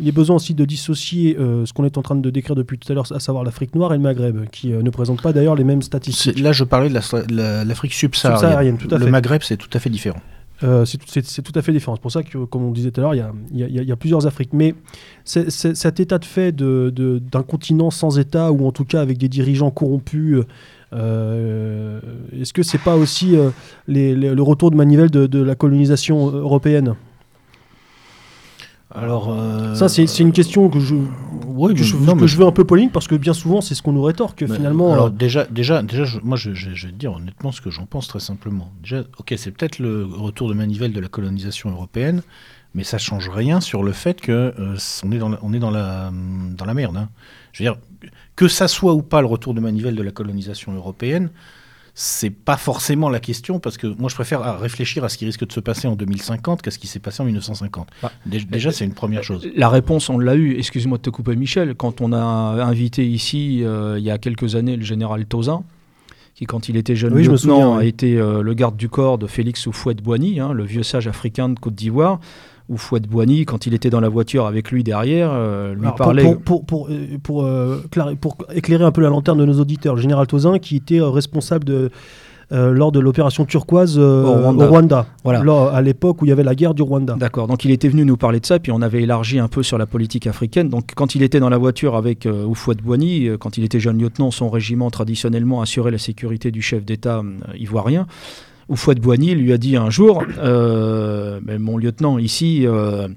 il 0.00 0.06
y 0.06 0.08
a- 0.08 0.12
besoin 0.12 0.36
aussi 0.36 0.54
de 0.54 0.64
dissocier 0.64 1.36
euh, 1.38 1.66
ce 1.66 1.72
qu'on 1.72 1.84
est 1.84 1.98
en 1.98 2.02
train 2.02 2.16
de 2.16 2.30
décrire 2.30 2.54
depuis 2.56 2.78
tout 2.78 2.90
à 2.90 2.94
l'heure, 2.94 3.10
à 3.12 3.20
savoir 3.20 3.44
l'Afrique 3.44 3.74
noire 3.74 3.92
et 3.92 3.96
le 3.96 4.02
Maghreb, 4.02 4.46
qui 4.50 4.72
euh, 4.72 4.82
ne 4.82 4.90
présentent 4.90 5.22
pas 5.22 5.32
d'ailleurs 5.32 5.54
les 5.56 5.64
mêmes 5.64 5.82
statistiques. 5.82 6.38
Là, 6.40 6.52
je 6.52 6.64
parlais 6.64 6.88
de 6.88 6.94
la- 6.94 7.02
la- 7.30 7.64
l'Afrique 7.64 7.92
subsaharienne. 7.92 8.78
Tout 8.78 8.94
à 8.94 8.98
Le 8.98 9.04
fait. 9.04 9.10
Maghreb, 9.10 9.42
c'est 9.42 9.56
tout 9.56 9.70
à 9.74 9.78
fait 9.78 9.90
différent. 9.90 10.20
Euh, 10.62 10.84
c'est 10.84 10.98
tout- 10.98 11.58
à 11.58 11.62
fait 11.62 11.72
différent. 11.72 11.96
C'est 11.96 12.02
pour 12.02 12.12
ça 12.12 12.22
que, 12.22 12.36
comme 12.44 12.64
on 12.64 12.70
disait 12.70 12.90
tout 12.90 13.00
à 13.00 13.04
l'heure, 13.04 13.14
il 13.14 13.58
y 13.58 13.64
a, 13.64 13.68
y 13.68 13.88
y 13.90 13.96
plusieurs 13.96 14.26
Afriques. 14.26 14.52
Mais 14.52 14.74
cet 15.24 16.00
état 16.00 16.18
de 16.18 16.24
fait 16.26 16.52
d'un 16.54 17.42
continent 17.42 17.90
sans 17.90 18.18
État, 18.18 18.52
ou 18.52 18.66
en 18.66 18.72
tout 18.72 18.84
cas 18.84 19.00
avec 19.00 19.16
des 19.16 19.28
dirigeants 19.28 19.70
corrompus, 19.70 20.40
est-ce 20.92 22.52
que 22.52 22.62
c'est 22.62 22.78
pas 22.82 22.96
aussi 22.96 23.36
euh, 23.36 23.50
les- 23.88 24.14
les- 24.14 24.34
le 24.34 24.42
retour 24.42 24.70
de 24.70 24.76
manivelle 24.76 25.10
de, 25.10 25.26
de 25.26 25.42
la 25.42 25.54
colonisation 25.54 26.26
européenne? 26.30 26.94
Alors, 28.92 29.28
euh, 29.32 29.74
Ça, 29.76 29.88
c'est 29.88 30.04
une 30.18 30.32
question 30.32 30.68
que 30.68 30.80
je, 30.80 30.96
que 30.96 31.76
je, 31.76 31.96
non, 31.96 32.16
que 32.16 32.22
mais- 32.22 32.26
je 32.26 32.36
veux 32.36 32.44
un 32.44 32.50
peu 32.50 32.64
polémique 32.64 32.90
parce 32.92 33.06
que 33.06 33.14
bien 33.14 33.32
souvent, 33.34 33.60
c'est 33.60 33.76
ce 33.76 33.82
qu'on 33.82 33.92
nous 33.92 34.02
rétorque 34.02 34.42
Mais, 34.42 34.56
finalement. 34.56 34.92
Alors 34.92 35.06
euh, 35.06 35.10
déjà, 35.10 35.44
déjà, 35.44 35.80
déjà, 35.82 36.02
je- 36.02 36.18
moi, 36.24 36.36
je, 36.36 36.54
je- 36.54 36.74
je 36.74 36.86
vais 36.88 36.92
te 36.92 36.98
dire 36.98 37.12
honnêtement 37.12 37.52
ce 37.52 37.60
que 37.60 37.70
j'en 37.70 37.86
pense 37.86 38.08
très 38.08 38.18
simplement. 38.18 38.72
Déjà, 38.82 39.02
ok, 39.18 39.32
c'est 39.36 39.52
peut-être 39.52 39.78
le 39.78 40.04
retour 40.04 40.48
de 40.48 40.54
manivelle 40.54 40.92
de 40.92 40.98
la 41.00 41.06
colonisation 41.06 41.70
européenne, 41.70 42.22
mais 42.74 42.84
ça 42.84 42.98
change 42.98 43.28
rien 43.28 43.60
sur 43.60 43.82
le 43.82 43.92
fait 43.92 44.20
que 44.20 44.54
euh, 44.58 44.76
on 45.04 45.12
est 45.12 45.18
dans 45.18 45.28
la, 45.28 45.38
on 45.42 45.52
est 45.52 45.58
dans 45.58 45.70
la, 45.70 46.10
dans 46.56 46.64
la 46.64 46.74
merde. 46.74 46.96
hein. 46.96 47.08
Je 47.52 47.62
veux 47.64 47.70
dire, 47.70 47.78
que 48.36 48.46
ça 48.48 48.68
soit 48.68 48.94
ou 48.94 49.02
pas 49.02 49.20
le 49.20 49.26
retour 49.26 49.54
de 49.54 49.60
manivelle 49.60 49.96
de 49.96 50.02
la 50.02 50.12
colonisation 50.12 50.72
européenne, 50.72 51.30
c'est 51.94 52.30
pas 52.30 52.56
forcément 52.56 53.10
la 53.10 53.18
question 53.18 53.58
parce 53.58 53.76
que 53.76 53.86
moi 53.88 54.08
je 54.08 54.14
préfère 54.14 54.42
à 54.42 54.56
réfléchir 54.56 55.02
à 55.04 55.08
ce 55.08 55.18
qui 55.18 55.26
risque 55.26 55.44
de 55.46 55.52
se 55.52 55.58
passer 55.60 55.88
en 55.88 55.96
2050 55.96 56.62
qu'à 56.62 56.70
ce 56.70 56.78
qui 56.78 56.86
s'est 56.86 57.00
passé 57.00 57.20
en 57.22 57.26
1950. 57.26 57.88
Bah, 58.02 58.12
Dé- 58.24 58.38
déjà, 58.48 58.70
c'est 58.70 58.84
une 58.84 58.94
première 58.94 59.24
chose. 59.24 59.48
La 59.56 59.68
réponse, 59.68 60.08
on 60.08 60.18
l'a 60.18 60.36
eu. 60.36 60.56
Excuse-moi 60.56 60.98
de 60.98 61.02
te 61.02 61.10
couper, 61.10 61.34
Michel. 61.34 61.74
Quand 61.74 62.00
on 62.00 62.12
a 62.12 62.18
invité 62.18 63.06
ici, 63.06 63.64
euh, 63.64 63.98
il 63.98 64.04
y 64.04 64.10
a 64.10 64.18
quelques 64.18 64.54
années, 64.54 64.76
le 64.76 64.84
général 64.84 65.26
Tozin, 65.26 65.64
qui, 66.36 66.46
quand 66.46 66.68
il 66.68 66.76
était 66.76 66.94
jeune 66.96 67.12
Oui, 67.12 67.24
je 67.24 67.30
me 67.30 67.34
lieutenant, 67.36 67.54
souviens, 67.56 67.76
oui. 67.78 67.82
a 67.82 67.84
été 67.84 68.16
euh, 68.16 68.40
le 68.42 68.54
garde 68.54 68.76
du 68.76 68.88
corps 68.88 69.18
de 69.18 69.26
Félix 69.26 69.66
Houphouët-Boigny, 69.66 70.38
hein, 70.40 70.52
le 70.52 70.64
vieux 70.64 70.84
sage 70.84 71.08
africain 71.08 71.48
de 71.48 71.58
Côte 71.58 71.74
d'Ivoire. 71.74 72.20
Houphouët-Boigny, 72.70 73.44
quand 73.44 73.66
il 73.66 73.74
était 73.74 73.90
dans 73.90 74.00
la 74.00 74.08
voiture 74.08 74.46
avec 74.46 74.70
lui 74.70 74.84
derrière, 74.84 75.30
euh, 75.32 75.74
lui 75.74 75.82
Alors, 75.82 75.96
parlait. 75.96 76.22
Pour, 76.22 76.64
pour, 76.64 76.64
pour, 76.64 76.88
euh, 76.88 77.18
pour, 77.22 77.44
euh, 77.44 78.14
pour 78.20 78.36
éclairer 78.54 78.84
un 78.84 78.92
peu 78.92 79.00
la 79.00 79.08
lanterne 79.08 79.38
de 79.38 79.44
nos 79.44 79.60
auditeurs, 79.60 79.96
le 79.96 80.00
général 80.00 80.26
Tozin 80.26 80.58
qui 80.58 80.76
était 80.76 81.00
euh, 81.00 81.08
responsable 81.08 81.64
de, 81.64 81.90
lors 82.52 82.90
de 82.90 82.98
l'opération 82.98 83.44
turquoise 83.44 83.96
Au 83.96 84.32
Rwanda. 84.32 84.64
au 84.64 84.68
Rwanda, 84.68 85.06
Voilà. 85.22 85.70
À 85.72 85.80
l'époque 85.82 86.20
où 86.20 86.26
il 86.26 86.30
y 86.30 86.32
avait 86.32 86.42
la 86.42 86.56
guerre 86.56 86.74
du 86.74 86.82
Rwanda. 86.82 87.14
D'accord, 87.14 87.46
donc 87.46 87.64
il 87.64 87.70
était 87.70 87.88
venu 87.88 88.04
nous 88.04 88.16
parler 88.16 88.40
de 88.40 88.46
ça, 88.46 88.58
puis 88.58 88.72
on 88.72 88.82
avait 88.82 89.02
élargi 89.02 89.38
un 89.38 89.46
peu 89.46 89.62
sur 89.62 89.78
la 89.78 89.86
politique 89.86 90.26
africaine. 90.26 90.68
Donc 90.68 90.90
quand 90.96 91.14
il 91.14 91.22
était 91.22 91.38
dans 91.38 91.48
la 91.48 91.58
voiture 91.58 91.94
avec 91.94 92.26
Houphouët-Boigny, 92.26 93.28
euh, 93.28 93.36
quand 93.38 93.56
il 93.56 93.62
était 93.62 93.78
jeune 93.78 94.00
lieutenant, 94.00 94.32
son 94.32 94.50
régiment 94.50 94.90
traditionnellement 94.90 95.60
assurait 95.62 95.92
la 95.92 95.98
sécurité 95.98 96.50
du 96.50 96.60
chef 96.60 96.84
d'État 96.84 97.22
euh, 98.70 98.94
ivoirien. 98.94 98.94
Houphouët-Boigny 99.00 99.34
lui 99.34 99.52
a 99.52 99.58
dit 99.58 99.76
un 99.76 99.90
jour, 99.90 100.22
euh, 100.38 101.40
mon 101.58 101.76
lieutenant, 101.76 102.18
ici, 102.18 102.66
euh, 102.66 103.08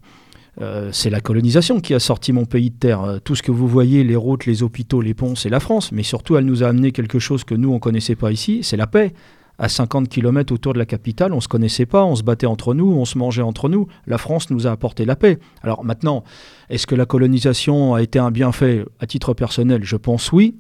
euh, 0.62 0.90
c'est 0.92 1.10
la 1.10 1.22
colonisation 1.22 1.80
qui 1.80 1.94
a 1.94 2.00
sorti 2.00 2.32
mon 2.32 2.46
pays 2.46 2.70
de 2.70 2.76
terre. 2.76 3.20
Tout 3.24 3.36
ce 3.36 3.44
que 3.44 3.52
vous 3.52 3.68
voyez, 3.68 4.04
les 4.04 4.16
routes, 4.16 4.46
les 4.46 4.64
hôpitaux, 4.64 5.02
les 5.02 5.14
ponts, 5.14 5.36
c'est 5.36 5.50
la 5.50 5.60
France. 5.60 5.92
Mais 5.92 6.04
surtout, 6.04 6.38
elle 6.38 6.46
nous 6.46 6.64
a 6.64 6.68
amené 6.68 6.92
quelque 6.92 7.20
chose 7.20 7.44
que 7.44 7.56
nous, 7.56 7.70
on 7.70 7.76
ne 7.76 7.80
connaissait 7.80 8.16
pas 8.16 8.32
ici, 8.32 8.60
c'est 8.64 8.78
la 8.78 8.88
paix 8.88 9.14
à 9.60 9.70
50 9.70 10.10
km 10.10 10.52
autour 10.52 10.74
de 10.74 10.80
la 10.80 10.86
capitale, 10.86 11.32
on 11.32 11.38
ne 11.38 11.42
se 11.42 11.48
connaissait 11.48 11.86
pas, 11.86 12.04
on 12.04 12.16
se 12.16 12.24
battait 12.24 12.48
entre 12.48 12.74
nous, 12.74 12.92
on 12.92 13.06
se 13.06 13.20
mangeait 13.20 13.44
entre 13.44 13.70
nous. 13.70 13.88
La 14.08 14.18
France 14.18 14.50
nous 14.50 14.66
a 14.66 14.72
apporté 14.72 15.06
la 15.06 15.16
paix. 15.16 15.38
Alors 15.62 15.84
maintenant, 15.84 16.24
est-ce 16.72 16.88
que 16.88 16.96
la 16.96 17.06
colonisation 17.06 17.94
a 17.94 18.02
été 18.02 18.18
un 18.18 18.32
bienfait? 18.32 18.84
À 19.00 19.06
titre 19.06 19.36
personnel, 19.36 19.84
je 19.84 19.96
pense 19.96 20.32
oui. 20.32 20.56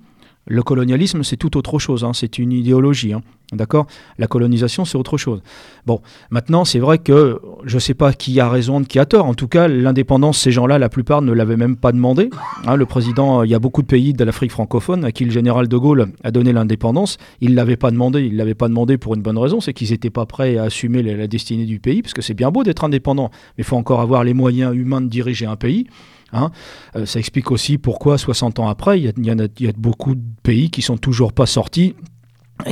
Le 0.45 0.61
colonialisme, 0.61 1.23
c'est 1.23 1.37
tout 1.37 1.55
autre 1.57 1.79
chose, 1.79 2.03
hein, 2.03 2.11
c'est 2.13 2.37
une 2.37 2.51
idéologie. 2.51 3.13
hein, 3.13 3.21
D'accord? 3.53 3.85
La 4.17 4.27
colonisation, 4.27 4.83
c'est 4.83 4.97
autre 4.97 5.15
chose. 5.17 5.41
Bon, 5.85 6.01
maintenant, 6.31 6.65
c'est 6.65 6.79
vrai 6.79 6.97
que 6.97 7.39
je 7.63 7.75
ne 7.75 7.79
sais 7.79 7.93
pas 7.93 8.11
qui 8.11 8.39
a 8.41 8.49
raison, 8.49 8.83
qui 8.83 8.99
a 8.99 9.05
tort. 9.05 9.25
En 9.25 9.35
tout 9.35 9.47
cas, 9.47 9.67
l'indépendance, 9.69 10.39
ces 10.39 10.51
gens-là, 10.51 10.79
la 10.79 10.89
plupart 10.89 11.21
ne 11.21 11.31
l'avaient 11.31 11.55
même 11.55 11.77
pas 11.77 11.93
demandé. 11.93 12.29
Hein, 12.65 12.75
le 12.75 12.85
président, 12.85 13.43
il 13.43 13.51
y 13.51 13.55
a 13.55 13.59
beaucoup 13.59 13.83
de 13.83 13.87
pays 13.87 14.11
de 14.13 14.23
l'Afrique 14.23 14.51
francophone 14.51 15.05
à 15.05 15.11
qui 15.13 15.23
le 15.23 15.31
général 15.31 15.67
de 15.69 15.77
Gaulle 15.77 16.07
a 16.23 16.31
donné 16.31 16.51
l'indépendance. 16.51 17.17
Il 17.39 17.51
ne 17.51 17.55
l'avait 17.55 17.77
pas 17.77 17.91
demandé. 17.91 18.21
Il 18.23 18.33
ne 18.33 18.37
l'avait 18.37 18.53
pas 18.55 18.67
demandé 18.67 18.97
pour 18.97 19.15
une 19.15 19.21
bonne 19.21 19.37
raison, 19.37 19.61
c'est 19.61 19.73
qu'ils 19.73 19.91
n'étaient 19.91 20.09
pas 20.09 20.25
prêts 20.25 20.57
à 20.57 20.63
assumer 20.63 21.03
la 21.03 21.27
destinée 21.27 21.65
du 21.65 21.79
pays, 21.79 22.01
parce 22.01 22.13
que 22.13 22.21
c'est 22.21 22.33
bien 22.33 22.51
beau 22.51 22.63
d'être 22.63 22.83
indépendant, 22.83 23.29
mais 23.57 23.61
il 23.61 23.63
faut 23.63 23.77
encore 23.77 24.01
avoir 24.01 24.23
les 24.25 24.33
moyens 24.33 24.75
humains 24.75 25.01
de 25.01 25.07
diriger 25.07 25.45
un 25.45 25.55
pays. 25.55 25.85
Hein. 26.33 26.51
Euh, 26.95 27.05
ça 27.05 27.19
explique 27.19 27.51
aussi 27.51 27.77
pourquoi, 27.77 28.17
60 28.17 28.59
ans 28.59 28.67
après, 28.67 28.99
il 28.99 29.05
y, 29.25 29.29
a- 29.67 29.71
beaucoup 29.77 30.15
de 30.15 30.21
pays 30.43 30.69
qui 30.69 30.81
sont 30.81 30.97
toujours 30.97 31.33
pas 31.33 31.45
sortis 31.45 31.95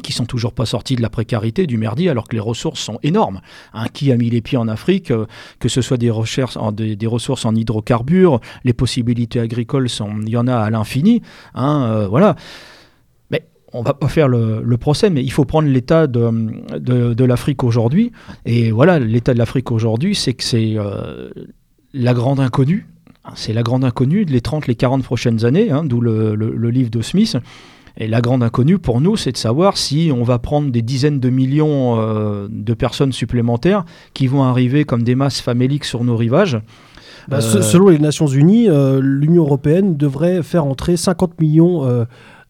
qui 0.03 0.13
sont 0.13 0.25
toujours 0.25 0.53
pas 0.53 0.65
sortis 0.65 0.95
de 0.95 1.01
la 1.01 1.09
précarité, 1.09 1.65
du 1.67 1.77
merdier, 1.77 2.09
alors 2.09 2.27
que 2.27 2.35
les 2.35 2.39
ressources 2.39 2.79
sont 2.79 2.99
énormes. 3.03 3.41
Hein, 3.73 3.87
qui 3.91 4.11
a 4.11 4.15
mis 4.15 4.29
les 4.29 4.39
pieds 4.39 4.57
en 4.57 4.67
Afrique, 4.67 5.11
euh, 5.11 5.25
que 5.59 5.67
ce 5.69 5.81
soit 5.81 5.97
des, 5.97 6.11
recherches 6.11 6.55
en- 6.55 6.71
des, 6.71 6.95
ressources 7.07 7.45
en 7.45 7.55
hydrocarbures, 7.55 8.39
les 8.63 8.73
possibilités 8.73 9.39
agricoles, 9.39 9.87
il 10.21 10.29
y 10.29 10.37
en 10.37 10.47
a 10.47 10.55
à 10.55 10.69
l'infini. 10.69 11.21
Hein, 11.55 11.83
euh, 11.89 12.07
voilà. 12.07 12.35
On 13.73 13.83
va 13.83 13.93
pas 13.93 14.09
faire 14.09 14.27
le, 14.27 14.75
procès, 14.77 15.09
mais 15.09 15.23
il 15.23 15.31
faut 15.31 15.45
prendre 15.45 15.67
l'état 15.69 16.05
de, 16.05 16.29
de, 16.77 17.13
de 17.13 17.23
l'Afrique 17.23 17.63
aujourd'hui. 17.63 18.11
Et 18.45 18.69
voilà, 18.71 18.99
l'état 18.99 19.33
de 19.33 19.39
l'Afrique 19.39 19.71
aujourd'hui, 19.71 20.13
c'est 20.13 20.33
que 20.33 20.43
c'est 20.43 20.73
euh, 20.75 21.29
la 21.93 22.13
grande 22.13 22.41
inconnue. 22.41 22.87
C'est 23.35 23.53
la 23.53 23.61
grande 23.63 23.83
inconnue 23.83 24.25
de 24.25 24.31
les 24.31 24.41
30, 24.41 24.67
les 24.67 24.75
40 24.75 25.03
prochaines 25.03 25.45
années, 25.45 25.69
hein, 25.71 25.83
d'où 25.83 26.01
le, 26.01 26.35
le- 26.35 26.55
le 26.55 26.69
livre 26.69 26.89
de 26.89 27.01
Smith. 27.01 27.37
Et 27.97 28.07
la 28.07 28.21
grande 28.21 28.41
inconnue 28.41 28.79
pour 28.79 29.01
nous, 29.01 29.15
c'est 29.17 29.31
de 29.33 29.37
savoir 29.37 29.77
si 29.77 30.11
on 30.15 30.23
va 30.23 30.39
prendre 30.39 30.71
des 30.71 30.81
dizaines 30.81 31.19
de 31.19 31.29
millions 31.29 31.99
euh, 31.99 32.47
de 32.49 32.73
personnes 32.73 33.11
supplémentaires 33.11 33.83
qui 34.13 34.27
vont 34.27 34.43
arriver 34.43 34.85
comme 34.85 35.03
des 35.03 35.13
masses 35.15 35.41
faméliques 35.41 35.85
sur 35.85 36.03
nos 36.03 36.15
rivages. 36.17 36.59
Bah, 37.27 37.37
Euh, 37.37 37.41
se- 37.41 37.61
Selon 37.61 37.89
les 37.89 37.99
Nations 37.99 38.27
Unies, 38.27 38.69
euh, 38.69 38.99
l'Union 39.03 39.43
européenne 39.43 39.97
devrait 39.97 40.41
faire 40.41 40.65
entrer 40.65 40.97
50 40.97 41.39
millions 41.41 41.85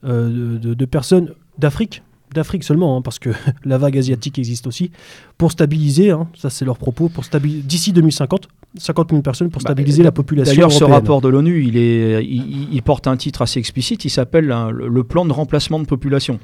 de, 0.04 0.58
de 0.74 0.86
personnes 0.86 1.32
d'Afrique, 1.58 2.02
d'Afrique 2.34 2.64
seulement, 2.64 2.96
hein, 2.98 3.02
parce 3.02 3.20
que 3.20 3.30
la 3.66 3.78
vague 3.78 3.98
asiatique 3.98 4.40
existe 4.40 4.68
aussi, 4.68 4.92
pour 5.38 5.52
stabiliser, 5.52 6.12
hein, 6.12 6.28
ça 6.36 6.50
c'est 6.50 6.66
leur 6.66 6.78
propos, 6.78 7.10
pour 7.10 7.26
stabiliser 7.26 7.64
d'ici 7.64 7.92
2050, 7.94 8.48
50 8.78 9.12
millions 9.12 9.20
de 9.20 9.24
personnes 9.24 9.50
pour 9.50 9.62
Bah, 9.62 9.70
stabiliser 9.70 10.02
la 10.04 10.12
population 10.12 10.54
D'ailleurs, 10.54 10.72
ce 10.72 10.84
rapport 10.84 11.22
de 11.22 11.28
l'ONU, 11.28 11.64
il, 11.66 11.78
est, 11.78 12.24
il, 12.24 12.74
il 12.74 12.82
porte 12.84 13.08
un 13.08 13.18
titre 13.18 13.42
assez 13.42 13.60
explicite, 13.60 14.06
il 14.06 14.10
s'appelle 14.10 14.52
hein, 14.52 14.72
le, 14.72 14.88
le 14.88 15.04
plan 15.04 15.26
de 15.26 15.34
remplacement 15.34 15.80
de 15.80 15.86
population. 15.86 16.40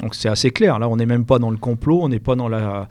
Donc 0.00 0.14
c'est 0.14 0.28
assez 0.30 0.50
clair, 0.50 0.78
là 0.78 0.88
on 0.88 0.96
n'est 0.96 1.04
même 1.06 1.26
pas 1.26 1.38
dans 1.38 1.50
le 1.50 1.58
complot, 1.58 2.00
on 2.02 2.08
n'est 2.08 2.18
pas 2.18 2.34
dans 2.34 2.48
la, 2.48 2.88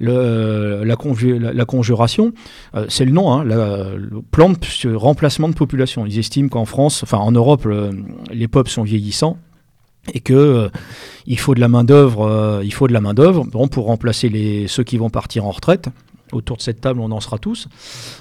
le- 0.00 0.82
la, 0.84 0.94
conju- 0.94 1.38
la- 1.38 1.52
la 1.52 1.64
conjuration, 1.64 2.32
Euh, 2.74 2.86
c'est 2.88 3.04
le 3.04 3.10
nom, 3.12 3.30
hein, 3.32 3.44
la- 3.44 3.94
le 3.96 4.22
plan 4.30 4.50
de 4.50 4.94
remplacement 4.94 5.48
de 5.48 5.54
population. 5.54 6.06
Ils 6.06 6.18
estiment 6.18 6.48
qu'en 6.48 6.64
France, 6.64 7.02
enfin 7.02 7.18
en 7.18 7.32
Europe, 7.32 7.64
le- 7.64 7.90
les 8.32 8.48
peuples 8.48 8.70
sont 8.70 8.82
vieillissants 8.82 9.36
et 10.14 10.20
que 10.20 10.32
euh, 10.32 10.68
il 11.26 11.38
faut 11.38 11.54
de 11.54 11.60
la 11.60 11.68
main 11.68 11.84
d'œuvre, 11.84 12.22
euh, 12.26 12.62
il 12.64 12.72
faut 12.72 12.88
de 12.88 12.94
la 12.94 13.00
main 13.02 13.12
d'œuvre 13.14 13.44
bon, 13.44 13.68
pour 13.68 13.84
remplacer 13.86 14.28
les, 14.30 14.68
ceux 14.68 14.84
qui 14.84 14.96
vont 14.96 15.10
partir 15.10 15.44
en 15.44 15.50
retraite. 15.50 15.88
Autour 16.32 16.56
de 16.56 16.62
cette 16.62 16.80
table, 16.80 17.00
on 17.00 17.10
en 17.10 17.20
sera 17.20 17.38
tous. 17.38 17.68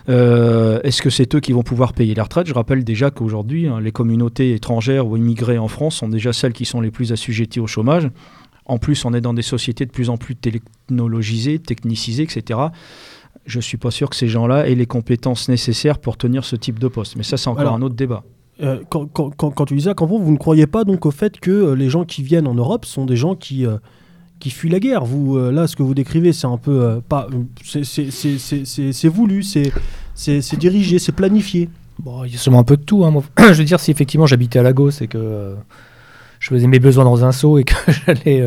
Euh, 0.09 0.79
est-ce 0.83 1.01
que 1.01 1.09
c'est 1.09 1.35
eux 1.35 1.39
qui 1.39 1.51
vont 1.51 1.63
pouvoir 1.63 1.93
payer 1.93 2.13
les 2.13 2.21
retraites? 2.21 2.47
Je 2.47 2.53
rappelle 2.53 2.83
déjà 2.83 3.11
qu'aujourd'hui, 3.11 3.67
hein, 3.67 3.79
les 3.79 3.91
communautés 3.91 4.53
étrangères 4.53 5.07
ou 5.07 5.17
immigrées 5.17 5.57
en 5.57 5.67
France 5.67 5.95
sont 5.95 6.09
déjà 6.09 6.33
celles 6.33 6.53
qui 6.53 6.65
sont 6.65 6.81
les 6.81 6.91
plus 6.91 7.11
assujetties 7.11 7.59
au 7.59 7.67
chômage. 7.67 8.09
En 8.65 8.77
plus, 8.77 9.05
on 9.05 9.13
est 9.13 9.21
dans 9.21 9.33
des 9.33 9.41
sociétés 9.41 9.85
de 9.85 9.91
plus 9.91 10.09
en 10.09 10.17
plus 10.17 10.35
technologisées, 10.35 11.59
technicisées, 11.59 12.23
etc. 12.23 12.59
Je 13.45 13.57
ne 13.57 13.61
suis 13.61 13.77
pas 13.77 13.91
sûr 13.91 14.09
que 14.09 14.15
ces 14.15 14.27
gens-là 14.27 14.67
aient 14.67 14.75
les 14.75 14.85
compétences 14.85 15.47
nécessaires 15.47 15.99
pour 15.99 16.17
tenir 16.17 16.43
ce 16.43 16.55
type 16.57 16.79
de 16.79 16.89
poste. 16.89 17.15
Mais 17.15 17.23
ça, 17.23 17.37
c'est 17.37 17.47
encore 17.47 17.73
un 17.73 17.81
autre 17.81 17.95
débat. 17.95 18.23
Euh, 18.61 18.81
quand, 18.89 19.65
tu 19.65 19.75
dis 19.75 19.83
ça, 19.83 19.93
quand 19.93 20.07
vous, 20.07 20.19
vous 20.19 20.31
ne 20.31 20.37
croyez 20.37 20.65
pas 20.65 20.83
donc 20.83 21.05
au 21.05 21.11
fait 21.11 21.39
que 21.39 21.51
euh, 21.51 21.75
les 21.75 21.89
gens 21.89 22.05
qui 22.05 22.23
viennent 22.23 22.47
en 22.47 22.55
Europe 22.55 22.85
sont 22.85 23.05
des 23.05 23.15
gens 23.15 23.35
qui, 23.35 23.65
qui 24.39 24.49
fuit 24.49 24.69
la 24.69 24.79
guerre. 24.79 25.05
Vous, 25.05 25.37
euh, 25.37 25.51
là, 25.51 25.67
ce 25.67 25.75
que 25.75 25.83
vous 25.83 25.93
décrivez, 25.93 26.33
c'est 26.33 26.47
un 26.47 26.57
peu 26.57 26.81
euh, 26.81 26.99
pas, 27.07 27.27
c'est 27.63 29.07
voulu, 29.07 29.43
c'est 29.43 30.57
dirigé, 30.57 30.99
c'est 30.99 31.11
planifié. 31.11 31.69
Bon, 31.99 32.23
il 32.23 32.33
y 32.33 32.35
a 32.35 32.37
seulement 32.37 32.59
un 32.59 32.63
peu 32.63 32.77
de 32.77 32.83
tout. 32.83 33.05
Hein. 33.05 33.13
je 33.39 33.53
veux 33.53 33.63
dire, 33.63 33.79
si 33.79 33.91
effectivement 33.91 34.25
j'habitais 34.25 34.59
à 34.59 34.63
Lagos 34.63 34.91
et 35.01 35.07
que 35.07 35.17
euh, 35.17 35.55
je 36.39 36.49
faisais 36.49 36.67
mes 36.67 36.79
besoins 36.79 37.03
dans 37.03 37.25
un 37.25 37.31
seau 37.31 37.57
et 37.57 37.63
que 37.63 37.73
j'allais 38.05 38.43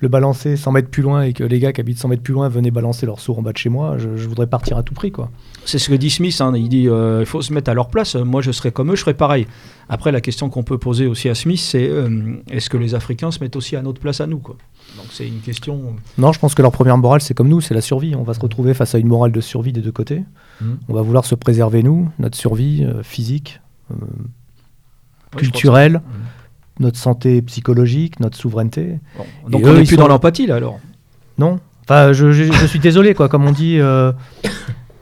le 0.00 0.08
balancer 0.08 0.56
100 0.56 0.72
mètres 0.72 0.90
plus 0.90 1.02
loin 1.02 1.22
et 1.22 1.32
que 1.32 1.42
les 1.42 1.58
gars 1.58 1.72
qui 1.72 1.80
habitent 1.80 1.98
100 1.98 2.08
mètres 2.08 2.22
plus 2.22 2.34
loin 2.34 2.48
venaient 2.48 2.70
balancer 2.70 3.06
leur 3.06 3.18
seau 3.18 3.34
en 3.34 3.42
bas 3.42 3.52
de 3.52 3.58
chez 3.58 3.70
moi, 3.70 3.96
je, 3.98 4.08
voudrais 4.28 4.46
partir 4.46 4.76
à 4.76 4.82
tout 4.82 4.94
prix. 4.94 5.10
quoi. 5.10 5.30
C'est 5.64 5.78
ce 5.78 5.88
que 5.88 5.94
dit 5.94 6.10
Smith, 6.10 6.38
hein. 6.40 6.52
il 6.54 6.68
dit 6.68 6.88
euh, 6.88 7.20
il 7.20 7.26
faut 7.26 7.40
se 7.40 7.52
mettre 7.52 7.70
à 7.70 7.74
leur 7.74 7.88
place, 7.88 8.14
moi 8.14 8.42
je 8.42 8.52
serais 8.52 8.72
comme 8.72 8.92
eux, 8.92 8.96
je 8.96 9.00
serais 9.00 9.14
pareil. 9.14 9.46
Après 9.88 10.12
la 10.12 10.20
question 10.20 10.50
qu'on 10.50 10.64
peut 10.64 10.78
poser 10.78 11.06
aussi 11.06 11.28
à 11.28 11.34
Smith, 11.34 11.60
c'est 11.60 11.88
euh, 11.88 12.36
est-ce 12.50 12.68
que 12.68 12.76
les 12.76 12.94
Africains 12.94 13.30
se 13.30 13.40
mettent 13.40 13.56
aussi 13.56 13.74
à 13.76 13.82
notre 13.82 14.00
place 14.00 14.20
à 14.20 14.26
nous 14.26 14.38
quoi? 14.38 14.56
Donc 14.96 15.06
c'est 15.10 15.26
une 15.26 15.40
question... 15.40 15.96
Non, 16.18 16.32
je 16.32 16.38
pense 16.38 16.54
que 16.54 16.62
leur 16.62 16.72
première 16.72 16.98
morale 16.98 17.20
c'est 17.20 17.34
comme 17.34 17.48
nous, 17.48 17.60
c'est 17.60 17.74
la 17.74 17.80
survie. 17.80 18.14
On 18.14 18.22
va 18.22 18.34
se 18.34 18.40
retrouver 18.40 18.74
face 18.74 18.94
à 18.94 18.98
une 18.98 19.08
morale 19.08 19.32
de 19.32 19.40
survie 19.40 19.72
des 19.72 19.82
deux 19.82 19.92
côtés. 19.92 20.24
Mmh. 20.60 20.66
On 20.88 20.94
va 20.94 21.02
vouloir 21.02 21.24
se 21.24 21.34
préserver 21.34 21.82
nous, 21.82 22.10
notre 22.18 22.36
survie 22.36 22.84
euh, 22.84 23.02
physique, 23.02 23.60
culturelle. 25.36 25.96
Mmh 26.04 26.22
notre 26.80 26.98
santé 26.98 27.42
psychologique, 27.42 28.20
notre 28.20 28.36
souveraineté. 28.36 28.98
donc 29.48 29.62
on 29.64 29.74
n'est 29.74 29.84
plus 29.84 29.96
dans 29.96 30.08
l'empathie 30.08 30.46
là 30.46 30.56
alors 30.56 30.78
Non. 31.38 31.58
Enfin, 31.84 32.12
je, 32.12 32.66
suis 32.66 32.78
désolé 32.80 33.14
quoi, 33.14 33.28
comme 33.28 33.46
on 33.46 33.52
dit. 33.52 33.78
Euh, 33.78 34.12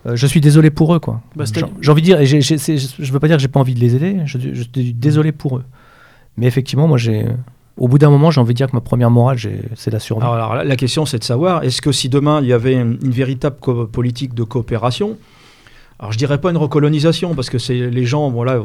euh, 0.07 0.17
je 0.17 0.27
suis 0.27 0.41
désolé 0.41 0.71
pour 0.71 0.95
eux 0.95 0.99
quoi. 0.99 1.23
Bah, 1.35 1.45
j'ai 1.81 1.91
envie 1.91 2.03
de 2.03 2.07
dire, 2.07 2.21
et 2.21 2.27
je 2.27 2.35
ne 2.35 3.11
veux 3.11 3.21
pas 3.21 3.27
dire 3.27 3.37
que 3.37 3.43
j'ai 3.43 3.49
pas 3.49 3.61
envie 3.61 3.75
de 3.75 3.81
les 3.81 3.97
aider. 3.97 4.19
Je, 4.27 4.39
suis 4.39 4.93
désolé 4.93 5.33
pour 5.33 5.57
eux. 5.57 5.65
Mais 6.37 6.47
effectivement, 6.47 6.87
moi 6.87 6.99
j'ai. 6.99 7.27
Au 7.77 7.89
bout 7.89 7.99
d'un 7.99 8.11
moment, 8.11 8.31
j'ai 8.31 8.41
envie 8.41 8.55
de 8.55 8.57
dire 8.57 8.69
que 8.69 8.77
ma 8.77 8.81
première 8.81 9.11
morale, 9.11 9.39
c'est 9.75 9.91
la 9.91 9.99
survie. 9.99 10.25
Alors, 10.25 10.55
la 10.57 10.77
question, 10.77 11.07
c'est 11.07 11.19
de 11.19 11.25
savoir, 11.25 11.65
est-ce 11.65 11.83
que 11.83 11.91
si 11.91 12.09
demain 12.09 12.41
il 12.41 12.47
y 12.47 12.53
avait 12.53 12.75
une, 12.75 12.97
véritable 13.11 13.57
politique 13.91 14.33
de 14.35 14.45
coopération, 14.45 15.19
alors 15.99 16.13
je 16.13 16.19
dirais 16.19 16.41
pas 16.41 16.51
une 16.51 16.57
recolonisation 16.57 17.35
parce 17.35 17.51
que 17.51 17.73
les 17.73 18.05
gens, 18.05 18.31
voilà, 18.31 18.61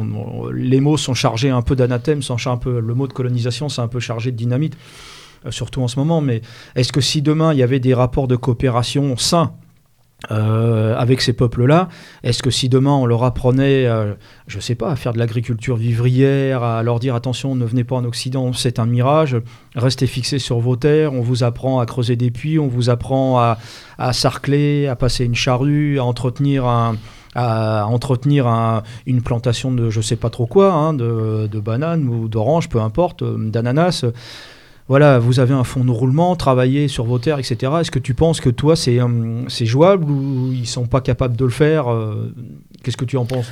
les 0.54 0.80
mots 0.80 0.98
sont 0.98 1.14
chargés 1.14 1.50
un 1.50 1.62
peu 1.62 1.76
d'anathème, 1.76 2.22
un 2.46 2.58
peu 2.58 2.80
le 2.80 2.94
mot 2.94 3.08
de 3.08 3.14
colonisation, 3.14 3.68
c'est 3.70 3.82
un 3.82 3.88
peu 3.88 4.00
chargé 4.00 4.32
de 4.32 4.38
dynamite, 4.38 4.78
euh, 5.46 5.52
surtout 5.52 5.82
en 5.82 5.88
ce 5.88 5.98
moment. 5.98 6.22
Mais 6.22 6.42
est-ce 6.76 6.92
que 6.92 7.02
si 7.02 7.22
demain 7.22 7.54
il 7.54 7.60
y 7.60 7.64
avait 7.64 7.80
des 7.80 7.94
rapports 7.94 8.28
de 8.28 8.36
coopération 8.36 9.16
sains 9.18 9.54
euh, 10.32 10.96
avec 10.98 11.22
ces 11.22 11.34
peuples-là 11.34 11.88
Est-ce 12.24 12.44
que 12.44 12.50
si 12.50 12.70
demain 12.70 12.92
on 12.92 13.06
leur 13.06 13.24
apprenait, 13.24 13.86
euh, 13.86 14.14
je 14.48 14.58
ne 14.58 14.62
sais 14.62 14.76
pas, 14.76 14.92
à 14.92 14.96
faire 14.96 15.14
de 15.14 15.20
l'agriculture 15.20 15.78
vivrière, 15.78 16.64
à 16.64 16.84
leur 16.84 17.00
dire 17.00 17.16
attention, 17.16 17.56
ne 17.56 17.66
venez 17.66 17.84
pas 17.84 17.96
en 17.96 18.06
Occident, 18.06 18.52
c'est 18.54 18.80
un 18.80 18.86
mirage, 18.86 19.38
restez 19.76 20.08
fixés 20.08 20.40
sur 20.40 20.60
vos 20.60 20.76
terres, 20.76 21.14
on 21.14 21.22
vous 21.22 21.44
apprend 21.44 21.80
à 21.80 21.86
creuser 21.86 22.16
des 22.16 22.32
puits, 22.32 22.60
on 22.60 22.68
vous 22.68 22.90
apprend 22.90 23.40
à, 23.40 23.58
à 23.98 24.14
sarcler, 24.14 24.88
à 24.88 24.96
passer 24.96 25.26
une 25.26 25.36
charrue, 25.36 26.00
à 26.00 26.04
entretenir 26.04 26.66
un, 26.66 26.96
à 27.36 27.86
entretenir 27.88 28.48
une 29.06 29.22
plantation 29.22 29.72
de 29.72 29.90
je 29.90 30.02
sais 30.02 30.16
pas 30.16 30.30
trop 30.30 30.48
quoi, 30.48 30.74
hein, 30.74 30.94
de, 30.94 31.60
bananes 31.60 32.08
ou 32.08 32.28
d'oranges, 32.28 32.70
peu 32.70 32.80
importe, 32.80 33.22
euh, 33.22 33.38
d'ananas. 33.38 34.06
Voilà, 34.90 35.20
vous 35.20 35.40
avez 35.40 35.54
un 35.54 35.64
fonds 35.64 35.86
de 35.86 35.92
roulement, 35.92 36.36
travaillez 36.36 36.88
sur 36.88 37.06
vos 37.06 37.20
terres, 37.20 37.38
etc. 37.38 37.72
Est-ce 37.80 37.92
que 37.92 38.00
tu 38.00 38.16
penses 38.16 38.42
que 38.42 38.50
toi, 38.50 38.76
c'est 38.76 39.00
euh, 39.00 39.48
c'est 39.48 39.68
jouable 39.68 40.10
ou 40.10 40.52
ils 40.52 40.68
sont 40.68 40.88
pas 40.88 41.00
capables 41.00 41.38
de 41.38 41.46
le 41.46 41.52
faire 41.52 41.92
euh, 41.94 42.34
Qu'est-ce 42.84 42.98
que 42.98 43.06
tu 43.06 43.16
en 43.16 43.26
penses? 43.26 43.52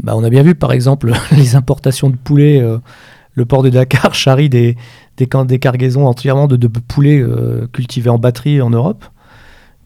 Bah, 0.00 0.12
On 0.14 0.22
a 0.22 0.30
bien 0.30 0.44
vu, 0.44 0.54
par 0.54 0.70
exemple, 0.70 1.12
les 1.32 1.56
importations 1.56 2.08
de 2.08 2.16
poulets. 2.16 2.64
le 3.32 3.44
port 3.46 3.64
de 3.64 3.68
Dakar 3.68 4.14
charrie 4.14 4.48
des, 4.48 4.76
des, 5.16 5.28
des 5.44 5.58
cargaisons 5.58 6.06
entièrement 6.06 6.46
de, 6.46 6.54
de 6.54 6.68
poulets 6.68 7.20
cultivés 7.72 8.10
en 8.10 8.18
batterie 8.18 8.62
en 8.62 8.70
Europe 8.70 9.04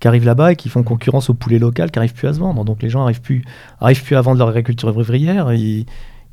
qui 0.00 0.08
arrivent 0.08 0.26
là-bas 0.26 0.52
et 0.52 0.56
qui 0.56 0.68
font 0.68 0.82
concurrence 0.82 1.30
au 1.30 1.34
poulet 1.34 1.60
local 1.60 1.90
qui 1.90 1.98
n'arrivent 1.98 2.12
plus 2.12 2.28
à 2.28 2.34
se 2.34 2.40
vendre. 2.40 2.64
Donc 2.64 2.82
les 2.82 2.90
gens 2.90 3.00
n'arrivent 3.00 3.22
plus, 3.22 3.42
arrivent 3.80 4.02
plus 4.02 4.16
à 4.16 4.20
vendre 4.20 4.38
leur 4.38 4.48
agriculture 4.48 4.92
vivrière. 4.92 5.50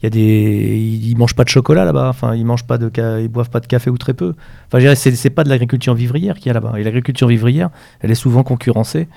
Y 0.04 0.08
a 0.08 0.10
des, 0.10 0.78
ils 1.04 1.18
mangent 1.18 1.36
pas 1.36 1.44
de 1.44 1.50
chocolat 1.50 1.86
là-bas. 1.86 2.08
Enfin, 2.10 2.36
ils 2.36 2.46
mangent 2.46 2.66
pas 2.66 2.78
de, 2.78 2.92
ils 3.22 3.28
boivent 3.28 3.50
pas 3.50 3.60
de 3.60 3.68
café 3.68 3.90
ou 3.90 3.98
très 3.98 4.14
peu. 4.14 4.34
Enfin, 4.72 4.96
c'est, 4.96 5.30
pas 5.30 5.44
de 5.44 5.50
l'agriculture 5.50 5.94
vivrière 5.94 6.36
qu'il 6.36 6.48
y 6.48 6.50
a 6.50 6.54
là-bas. 6.54 6.74
Et 6.78 6.84
l'agriculture 6.84 7.28
vivrière, 7.28 7.70
elle 8.00 8.12
est 8.12 8.16
souvent 8.16 8.44
concurrencée 8.44 9.08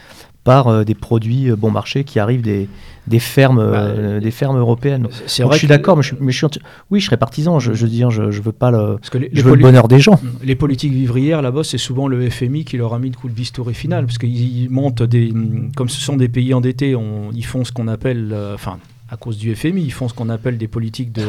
par 0.44 0.66
euh, 0.66 0.82
des 0.82 0.94
produits 0.94 1.50
euh, 1.50 1.56
bon 1.56 1.70
marché 1.70 2.02
qui 2.02 2.18
arrivent 2.18 2.42
des, 2.42 2.68
des 3.06 3.20
fermes, 3.20 3.58
bah, 3.58 3.78
euh, 3.78 4.20
des 4.20 4.32
fermes 4.32 4.58
européennes. 4.58 5.06
Vrai 5.06 5.52
je 5.52 5.58
suis 5.58 5.68
d'accord, 5.68 5.96
mais, 5.96 6.02
je, 6.02 6.16
mais 6.18 6.32
je, 6.32 6.46
oui, 6.90 6.98
je 6.98 7.06
serais 7.06 7.16
partisan. 7.16 7.60
Je, 7.60 7.74
je 7.74 7.84
veux 7.84 7.90
dire, 7.90 8.10
je, 8.10 8.32
je 8.32 8.42
veux 8.42 8.50
pas 8.50 8.72
le, 8.72 8.96
parce 8.96 9.10
que 9.10 9.18
les, 9.18 9.30
je 9.32 9.42
veux 9.42 9.54
le 9.54 9.62
bonheur 9.62 9.86
des 9.86 10.00
gens. 10.00 10.18
Les 10.42 10.56
politiques 10.56 10.92
vivrières 10.92 11.42
là-bas, 11.42 11.62
c'est 11.62 11.78
souvent 11.78 12.08
le 12.08 12.28
FMI 12.28 12.64
qui 12.64 12.76
leur 12.76 12.92
a 12.94 12.98
mis 12.98 13.10
le 13.10 13.16
coup 13.16 13.28
de 13.28 13.34
bistouri 13.34 13.74
final, 13.74 14.06
parce 14.06 14.18
qu'ils 14.18 14.68
montent 14.68 15.04
des, 15.04 15.32
comme 15.76 15.88
ce 15.88 16.00
sont 16.00 16.16
des 16.16 16.28
pays 16.28 16.54
endettés, 16.54 16.96
on, 16.96 17.30
ils 17.32 17.46
font 17.46 17.64
ce 17.64 17.70
qu'on 17.70 17.86
appelle, 17.86 18.36
enfin, 18.54 18.78
à 19.12 19.18
cause 19.18 19.36
du 19.36 19.54
FMI. 19.54 19.82
Ils 19.82 19.92
font 19.92 20.08
ce 20.08 20.14
qu'on 20.14 20.30
appelle 20.30 20.56
des 20.56 20.68
politiques 20.68 21.12
de, 21.12 21.26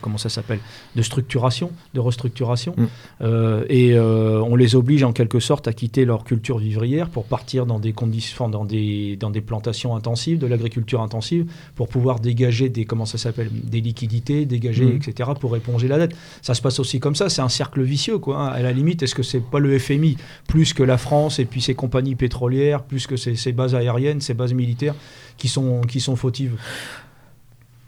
comment 0.00 0.16
ça 0.16 0.30
s'appelle, 0.30 0.58
de 0.96 1.02
structuration, 1.02 1.70
de 1.92 2.00
restructuration, 2.00 2.74
mm. 2.76 2.84
euh, 3.20 3.64
et 3.68 3.92
euh, 3.92 4.40
on 4.40 4.56
les 4.56 4.74
oblige 4.74 5.04
en 5.04 5.12
quelque 5.12 5.38
sorte 5.38 5.68
à 5.68 5.74
quitter 5.74 6.06
leur 6.06 6.24
culture 6.24 6.58
vivrière 6.58 7.10
pour 7.10 7.24
partir 7.26 7.66
dans 7.66 7.78
des 7.78 7.92
conditions, 7.92 8.48
dans 8.48 8.64
des 8.64 9.16
dans 9.16 9.30
des 9.30 9.42
plantations 9.42 9.94
intensives, 9.94 10.38
de 10.38 10.46
l'agriculture 10.46 11.02
intensive, 11.02 11.44
pour 11.76 11.88
pouvoir 11.88 12.20
dégager 12.20 12.70
des 12.70 12.86
comment 12.86 13.04
ça 13.04 13.18
s'appelle, 13.18 13.50
des 13.52 13.82
liquidités, 13.82 14.46
dégager 14.46 14.86
mm. 14.86 14.96
etc. 14.96 15.30
pour 15.38 15.54
éponger 15.56 15.88
la 15.88 15.98
dette. 15.98 16.16
Ça 16.40 16.54
se 16.54 16.62
passe 16.62 16.80
aussi 16.80 17.00
comme 17.00 17.14
ça. 17.14 17.28
C'est 17.28 17.42
un 17.42 17.50
cercle 17.50 17.82
vicieux 17.82 18.18
quoi. 18.18 18.38
Hein. 18.38 18.48
À 18.48 18.62
la 18.62 18.72
limite, 18.72 19.02
est-ce 19.02 19.14
que 19.14 19.22
c'est 19.22 19.44
pas 19.44 19.58
le 19.58 19.78
FMI 19.78 20.16
plus 20.48 20.72
que 20.72 20.82
la 20.82 20.96
France 20.96 21.38
et 21.38 21.44
puis 21.44 21.60
ses 21.60 21.74
compagnies 21.74 22.14
pétrolières, 22.14 22.82
plus 22.82 23.06
que 23.06 23.16
ses, 23.16 23.36
ses 23.36 23.52
bases 23.52 23.74
aériennes, 23.74 24.22
ses 24.22 24.32
bases 24.32 24.54
militaires 24.54 24.94
qui 25.36 25.48
sont, 25.48 25.80
qui 25.82 26.00
sont 26.00 26.16
fautives 26.16 26.56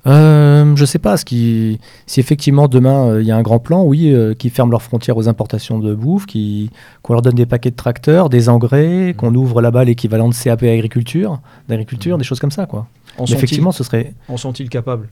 euh, 0.07 0.77
je 0.77 0.85
sais 0.85 0.99
pas. 0.99 1.17
Ce 1.17 1.25
qui, 1.25 1.81
si 2.07 2.21
effectivement 2.21 2.69
demain 2.69 3.09
euh, 3.09 3.23
il 3.23 3.27
y 3.27 3.33
a 3.33 3.37
un 3.37 3.43
grand 3.43 3.59
plan, 3.59 3.83
oui, 3.83 4.13
euh, 4.13 4.35
qui 4.35 4.51
ferme 4.51 4.71
leurs 4.71 4.83
frontières 4.83 5.17
aux 5.17 5.29
importations 5.29 5.79
de 5.79 5.95
bouffe, 5.95 6.27
qui, 6.27 6.71
qu'on 7.03 7.15
leur 7.15 7.23
donne 7.23 7.35
des 7.35 7.47
paquets 7.47 7.71
de 7.71 7.77
tracteurs, 7.77 8.29
des 8.29 8.49
engrais, 8.49 9.15
qu'on 9.17 9.35
ouvre 9.35 9.61
là-bas 9.61 9.85
l'équivalent 9.85 10.29
de 10.29 10.35
CAP 10.35 10.63
agriculture, 10.63 11.41
d'agriculture, 11.69 12.19
des 12.19 12.25
choses 12.25 12.39
comme 12.39 12.53
ça, 12.53 12.67
quoi. 12.67 12.87
effectivement, 13.29 13.73
ce 13.73 13.83
serait. 13.83 14.15
En 14.29 14.37
sont-ils 14.37 14.69
capables? 14.69 15.09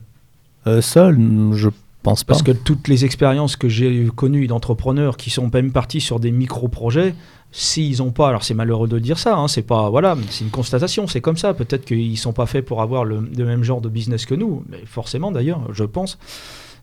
Euh, 0.67 0.81
Seuls, 0.81 1.19
je 1.53 1.69
pense 2.05 2.23
pas. 2.23 2.33
Parce 2.33 2.43
que 2.43 2.51
toutes 2.51 2.87
les 2.87 3.03
expériences 3.03 3.57
que 3.57 3.67
j'ai 3.67 4.07
connues 4.15 4.47
d'entrepreneurs 4.47 5.17
qui 5.17 5.29
sont 5.29 5.49
même 5.53 5.71
partis 5.71 5.99
sur 5.99 6.19
des 6.19 6.31
micro-projets, 6.31 7.13
S'ils 7.57 7.99
n'ont 7.99 8.11
pas, 8.11 8.27
alors 8.27 8.43
c'est 8.43 8.53
malheureux 8.53 8.89
de 8.89 8.99
dire 8.99 9.17
ça, 9.17 9.37
hein, 9.37 9.47
c'est 9.47 9.61
pas 9.61 9.89
voilà, 9.89 10.17
c'est 10.29 10.43
une 10.43 10.49
constatation, 10.49 11.07
c'est 11.07 11.21
comme 11.21 11.37
ça. 11.37 11.53
Peut-être 11.53 11.85
qu'ils 11.85 12.17
sont 12.17 12.33
pas 12.33 12.47
faits 12.47 12.65
pour 12.65 12.81
avoir 12.81 13.05
le, 13.05 13.21
même 13.21 13.63
genre 13.63 13.79
de 13.79 13.87
business 13.87 14.25
que 14.25 14.35
nous, 14.35 14.65
mais 14.67 14.79
forcément 14.85 15.31
d'ailleurs, 15.31 15.61
je 15.71 15.85
pense. 15.85 16.17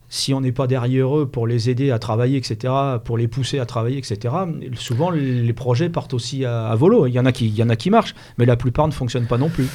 Si 0.09 0.33
on 0.33 0.41
n'est 0.41 0.53
pas 0.53 0.67
derrière 0.67 1.15
eux 1.19 1.27
pour 1.27 1.47
les 1.47 1.69
aider 1.69 1.91
à 1.91 1.99
travailler, 1.99 2.39
etc., 2.39 2.73
pour 3.05 3.19
les 3.19 3.29
pousser 3.29 3.59
à 3.59 3.67
travailler, 3.67 3.99
etc., 3.99 4.35
souvent 4.75 5.11
les 5.11 5.53
projets 5.53 5.91
partent 5.91 6.15
aussi 6.15 6.47
à, 6.47 6.75
volo. 6.75 7.07
Il 7.07 7.13
y 7.13 7.21
en 7.21 7.27
a 7.27 7.33
qui, 7.33 7.49
il 7.49 7.55
y 7.55 7.63
en 7.63 7.69
a 7.69 7.77
qui 7.77 7.91
marchent, 7.91 8.15
mais 8.39 8.47
la 8.47 8.57
plupart 8.57 8.89
ne 8.89 8.93
fonctionnent 8.93 9.27
pas 9.27 9.37
non 9.37 9.51
plus. 9.51 9.69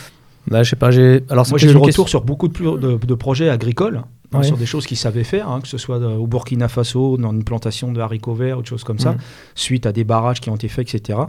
Bah, 0.48 0.64
je 0.64 0.70
sais 0.72 0.76
pas, 0.76 0.90
j'ai 0.90 1.24
alors 1.30 1.46
moi 1.48 1.60
j'ai 1.60 1.72
le 1.72 1.78
retour 1.78 2.10
sur 2.10 2.24
beaucoup 2.24 2.48
de, 2.48 2.98
de 2.98 3.14
projets 3.14 3.50
agricoles 3.50 4.02
Hein, 4.34 4.44
sur 4.44 4.58
des 4.58 4.66
choses 4.66 4.86
qu'ils 4.86 4.98
savaient 4.98 5.24
faire, 5.24 5.50
hein, 5.50 5.62
que 5.62 5.68
ce 5.70 5.78
soit 5.78 6.00
au 6.00 6.28
Burkina 6.28 6.68
Faso, 6.68 7.18
dans 7.18 7.32
une 7.32 7.46
plantation 7.46 7.94
de 7.94 8.02
haricots 8.02 8.34
verts 8.34 8.60
ou 8.60 8.62
de 8.62 8.68
choses 8.68 8.84
comme 8.84 9.00
ça, 9.00 9.14
mm. 9.14 9.18
suite 9.56 9.86
à 9.86 9.94
des 9.94 10.04
barrages 10.04 10.42
qui 10.42 10.50
ont 10.50 10.56
été 10.56 10.68
faits, 10.68 10.94
etc. 10.94 11.20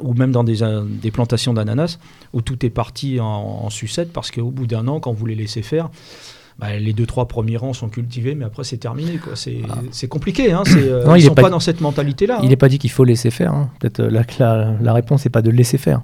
Ou 0.00 0.14
même 0.14 0.32
dans 0.32 0.42
des, 0.42 0.62
euh, 0.62 0.84
des 0.84 1.10
plantations 1.10 1.52
d'ananas, 1.52 1.98
où 2.32 2.40
tout 2.40 2.64
est 2.64 2.70
parti 2.70 3.20
en, 3.20 3.68
sucette 3.68 4.12
parce 4.12 4.30
qu'au 4.30 4.50
bout 4.50 4.66
d'un 4.66 4.88
an, 4.88 5.00
quand 5.00 5.12
vous 5.12 5.26
les 5.26 5.34
laissez 5.34 5.60
faire, 5.60 5.90
bah, 6.58 6.74
les 6.78 6.92
deux 6.94 7.04
trois 7.04 7.28
premiers 7.28 7.58
rangs 7.58 7.74
sont 7.74 7.88
cultivés, 7.88 8.34
mais 8.34 8.44
après 8.46 8.64
c'est 8.64 8.78
terminé. 8.78 9.20
C'est 9.34 9.60
ah. 9.68 10.06
compliqué. 10.06 10.52
Hein, 10.52 10.62
euh, 10.76 11.04
ils 11.08 11.24
ne 11.24 11.28
sont 11.28 11.34
pas, 11.34 11.50
dans 11.50 11.60
cette 11.60 11.82
mentalité-là. 11.82 12.40
Il 12.42 12.48
n'est 12.48 12.56
pas 12.56 12.68
dit 12.68 12.78
qu'il 12.78 12.90
faut 12.90 13.04
laisser 13.04 13.30
faire. 13.30 13.52
Hein. 13.52 13.70
Peut-être 13.80 14.00
euh, 14.00 14.10
la, 14.10 14.22
la, 14.38 14.72
la, 14.80 14.92
réponse 14.94 15.26
n'est 15.26 15.30
pas 15.30 15.42
de 15.42 15.50
laisser 15.50 15.78
faire. 15.78 16.00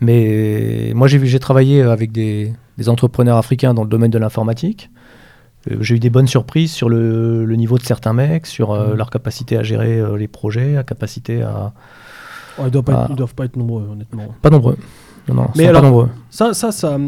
Mais 0.00 0.92
moi 0.94 1.08
j'ai 1.08 1.40
travaillé 1.40 1.82
avec 1.82 2.12
des, 2.12 2.52
des, 2.78 2.88
entrepreneurs 2.88 3.36
africains 3.36 3.74
dans 3.74 3.82
le 3.82 3.88
domaine 3.88 4.10
de 4.10 4.18
l'informatique. 4.18 4.90
Euh, 5.70 5.76
j'ai 5.80 5.96
eu 5.96 5.98
des 5.98 6.10
bonnes 6.10 6.26
surprises 6.26 6.72
sur 6.72 6.88
le, 6.88 7.46
niveau 7.56 7.78
de 7.78 7.84
certains 7.84 8.12
mecs, 8.12 8.46
sur 8.46 8.72
euh, 8.72 8.92
mmh. 8.92 8.96
leur 8.96 9.10
capacité 9.10 9.56
à 9.56 9.62
gérer 9.62 9.98
euh, 9.98 10.16
les 10.16 10.28
projets, 10.28 10.74
la 10.74 10.84
capacité 10.84 11.42
à. 11.42 11.72
ils 12.58 12.64
ne 12.64 12.70
doivent, 12.70 13.34
pas 13.34 13.44
être 13.44 13.56
nombreux, 13.56 13.88
honnêtement. 13.90 14.34
Pas 14.42 14.50
nombreux. 14.50 14.76
Non, 15.28 15.34
non, 15.34 15.48
Mais 15.56 15.66
alors, 15.66 16.08
ça, 16.30 16.54
ça, 16.54 16.70
ça, 16.70 16.98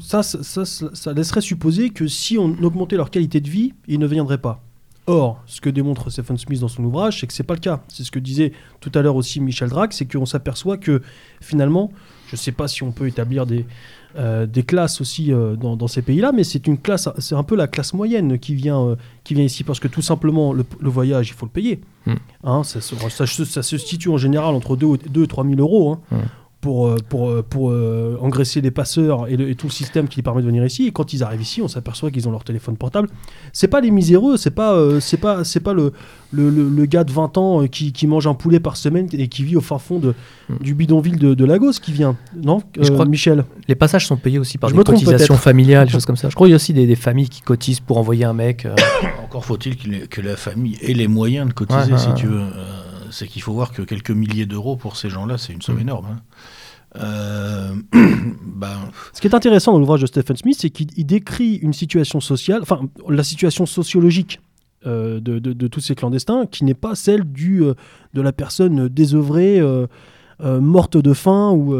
ça, 0.00 0.22
ça, 0.22 0.64
ça, 0.64 1.12
laisserait 1.12 1.40
supposer 1.40 1.90
que 1.90 2.06
si 2.06 2.38
on 2.38 2.54
augmentait 2.62 2.96
leur 2.96 3.10
qualité 3.10 3.40
de 3.40 3.50
vie, 3.50 3.74
ils 3.88 3.98
ne 3.98 4.06
viendraient 4.06 4.38
pas. 4.38 4.62
Or, 5.08 5.42
ce 5.46 5.60
que 5.60 5.70
démontre 5.70 6.10
Stephen 6.10 6.36
Smith 6.36 6.60
dans 6.60 6.68
son 6.68 6.84
ouvrage, 6.84 7.18
c'est 7.18 7.26
que 7.26 7.32
c'est 7.32 7.42
pas 7.42 7.54
le 7.54 7.60
cas. 7.60 7.80
C'est 7.88 8.04
ce 8.04 8.12
que 8.12 8.18
disait 8.20 8.52
tout 8.80 8.92
à 8.94 9.02
l'heure 9.02 9.16
aussi 9.16 9.40
Michel 9.40 9.70
Drac, 9.70 9.92
c'est 9.92 10.04
qu'on 10.04 10.26
s'aperçoit 10.26 10.76
que 10.76 11.02
finalement, 11.40 11.90
je 12.28 12.34
ne 12.34 12.36
sais 12.36 12.52
pas 12.52 12.68
si 12.68 12.82
on 12.82 12.92
peut 12.92 13.08
établir 13.08 13.46
des, 13.46 13.64
euh, 14.16 14.46
des 14.46 14.62
classes 14.62 15.00
aussi 15.00 15.32
euh, 15.32 15.54
dans, 15.54 15.86
ces 15.86 16.02
pays-là, 16.02 16.32
mais 16.32 16.42
c'est 16.42 16.66
une 16.66 16.78
classe, 16.78 17.08
c'est 17.18 17.34
un 17.34 17.42
peu 17.42 17.56
la 17.56 17.66
classe 17.66 17.92
moyenne 17.92 18.38
qui 18.38 18.54
vient, 18.54 18.80
euh, 18.80 18.96
qui 19.22 19.34
vient 19.34 19.44
ici 19.44 19.64
parce 19.64 19.80
que 19.80 19.88
tout 19.88 20.00
simplement 20.00 20.52
le, 20.52 20.64
voyage, 20.80 21.28
il 21.28 21.34
faut 21.34 21.46
le 21.46 21.52
payer. 21.52 21.80
Hmm. 22.06 22.14
Hein, 22.42 22.62
ça, 22.64 22.80
ça, 22.80 23.62
se 23.62 23.78
situe 23.78 24.08
en 24.08 24.16
général 24.16 24.54
entre 24.54 24.76
2 24.76 25.22
et 25.22 25.26
3 25.26 25.44
000 25.44 25.60
euros. 25.60 25.92
Hein. 25.92 26.00
Hmm 26.10 26.24
pour, 26.60 26.88
euh, 26.88 26.96
pour, 27.08 27.30
euh, 27.30 27.44
pour 27.48 27.70
euh, 27.70 28.18
engraisser 28.20 28.60
les 28.60 28.72
passeurs 28.72 29.28
et, 29.28 29.54
tout 29.54 29.68
le 29.68 29.72
système 29.72 30.08
qui 30.08 30.16
les 30.16 30.22
permet 30.22 30.42
de 30.42 30.46
venir 30.46 30.64
ici. 30.64 30.86
Et 30.86 30.90
quand 30.90 31.12
ils 31.12 31.22
arrivent 31.22 31.42
ici, 31.42 31.62
on 31.62 31.68
s'aperçoit 31.68 32.10
qu'ils 32.10 32.28
ont 32.28 32.32
leur 32.32 32.42
téléphone 32.42 32.76
portable. 32.76 33.08
C'est 33.52 33.68
pas 33.68 33.80
les 33.80 33.90
miséreux, 33.90 34.36
c'est 34.36 34.50
pas, 34.50 34.76
c'est 35.00 35.16
pas, 35.18 35.44
c'est 35.44 35.60
pas 35.60 35.72
le, 35.72 35.92
le, 36.32 36.50
le, 36.50 36.86
gars 36.86 37.04
de 37.04 37.12
20 37.12 37.38
ans 37.38 37.66
qui, 37.68 37.92
qui, 37.92 38.06
mange 38.06 38.26
un 38.26 38.34
poulet 38.34 38.58
par 38.58 38.76
semaine 38.76 39.08
et 39.12 39.28
qui 39.28 39.44
vit 39.44 39.56
au 39.56 39.60
fin 39.60 39.78
fond 39.78 39.98
de, 39.98 40.14
hmm. 40.48 40.58
du 40.60 40.74
bidonville 40.74 41.18
de, 41.18 41.34
de, 41.34 41.44
Lagos 41.44 41.74
qui 41.80 41.92
vient. 41.92 42.16
Non, 42.36 42.60
je 42.80 42.90
crois 42.90 43.04
Michel? 43.04 43.44
Les 43.68 43.74
passages 43.74 44.06
sont 44.06 44.16
payés 44.16 44.38
aussi 44.38 44.58
par 44.58 44.70
des 44.70 44.82
cotisations 44.82 45.36
familiales, 45.36 45.86
des 45.86 45.92
choses 45.92 46.06
comme 46.06 46.16
ça. 46.16 46.28
Je 46.28 46.34
crois 46.34 46.48
qu'il 46.48 46.52
y 46.52 46.54
a 46.54 46.56
aussi 46.56 46.72
des, 46.72 46.86
des, 46.86 46.96
familles 46.96 47.28
qui 47.28 47.40
cotisent 47.40 47.80
pour 47.80 47.98
envoyer 47.98 48.24
un 48.24 48.32
mec. 48.32 48.66
Encore 49.24 49.44
faut-il 49.44 49.76
que 50.08 50.20
la 50.20 50.36
famille 50.36 50.76
ait 50.82 50.94
les 50.94 51.08
moyens 51.08 51.48
de 51.48 51.52
cotiser, 51.52 51.96
si 51.96 52.12
tu 52.14 52.26
veux 52.26 52.42
c'est 53.10 53.26
qu'il 53.26 53.42
faut 53.42 53.52
voir 53.52 53.72
que 53.72 53.82
quelques 53.82 54.10
milliers 54.10 54.46
d'euros 54.46 54.76
pour 54.76 54.96
ces 54.96 55.10
gens-là, 55.10 55.38
c'est 55.38 55.52
une 55.52 55.62
somme 55.62 55.76
mm. 55.76 55.80
énorme. 55.80 56.06
Hein. 56.06 56.16
Euh, 56.96 57.74
ben, 58.42 58.90
Ce 59.12 59.20
qui 59.20 59.26
est 59.26 59.34
intéressant 59.34 59.72
dans 59.72 59.78
l'ouvrage 59.78 60.00
de 60.00 60.06
Stephen 60.06 60.36
Smith, 60.36 60.56
c'est 60.58 60.70
qu'il 60.70 61.06
décrit 61.06 61.56
une 61.56 61.72
situation 61.72 62.20
sociale, 62.20 62.60
enfin 62.62 62.80
la 63.08 63.22
situation 63.22 63.66
sociologique 63.66 64.40
euh, 64.86 65.20
de, 65.20 65.66
tous 65.68 65.80
ces 65.80 65.94
clandestins, 65.94 66.46
qui 66.46 66.64
n'est 66.64 66.74
pas 66.74 66.94
celle 66.94 67.24
du, 67.24 67.62
euh, 67.62 67.74
de 68.14 68.22
la 68.22 68.32
personne 68.32 68.88
désœuvrée, 68.88 69.60
morte 70.40 70.96
de 70.96 71.12
faim 71.14 71.50
ou 71.50 71.74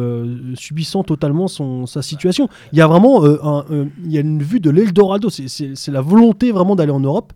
subissant 0.56 1.04
totalement 1.04 1.46
son, 1.46 1.86
sa 1.86 2.02
situation. 2.02 2.48
Il 2.72 2.78
y 2.78 2.82
a 2.82 2.88
vraiment 2.88 3.24
il 3.24 4.12
y 4.12 4.18
a 4.18 4.20
une 4.20 4.42
vue 4.42 4.60
de 4.60 4.70
l'Eldorado, 4.70 5.30
c'est 5.30 5.88
la 5.88 6.00
volonté 6.00 6.50
vraiment 6.50 6.74
d'aller 6.74 6.92
en 6.92 7.00
Europe 7.00 7.32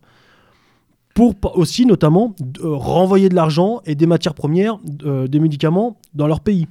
pour 1.14 1.34
aussi 1.56 1.86
notamment 1.86 2.34
renvoyer 2.62 3.28
de 3.28 3.34
l'argent 3.34 3.82
et 3.84 3.94
des 3.94 4.06
matières 4.06 4.34
premières, 4.34 4.78
des 4.78 5.40
médicaments 5.40 5.98
dans 6.14 6.26
leur 6.26 6.40
pays. 6.40 6.66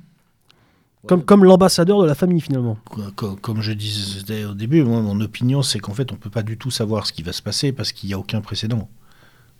Comme, 1.07 1.23
comme 1.23 1.43
l'ambassadeur 1.43 1.99
de 1.99 2.05
la 2.05 2.13
famille 2.13 2.41
finalement. 2.41 2.77
Comme, 3.15 3.61
je 3.61 3.71
disais 3.71 4.45
au 4.45 4.53
début, 4.53 4.83
moi, 4.83 5.01
mon 5.01 5.19
opinion 5.19 5.63
c'est 5.63 5.79
qu'en 5.79 5.93
fait 5.93 6.11
on 6.11 6.15
ne 6.15 6.19
peut 6.19 6.29
pas 6.29 6.43
du 6.43 6.57
tout 6.57 6.69
savoir 6.69 7.07
ce 7.07 7.13
qui 7.13 7.23
va 7.23 7.33
se 7.33 7.41
passer 7.41 7.71
parce 7.71 7.91
qu'il 7.91 8.07
n'y 8.07 8.13
a 8.13 8.19
aucun 8.19 8.41
précédent. 8.41 8.87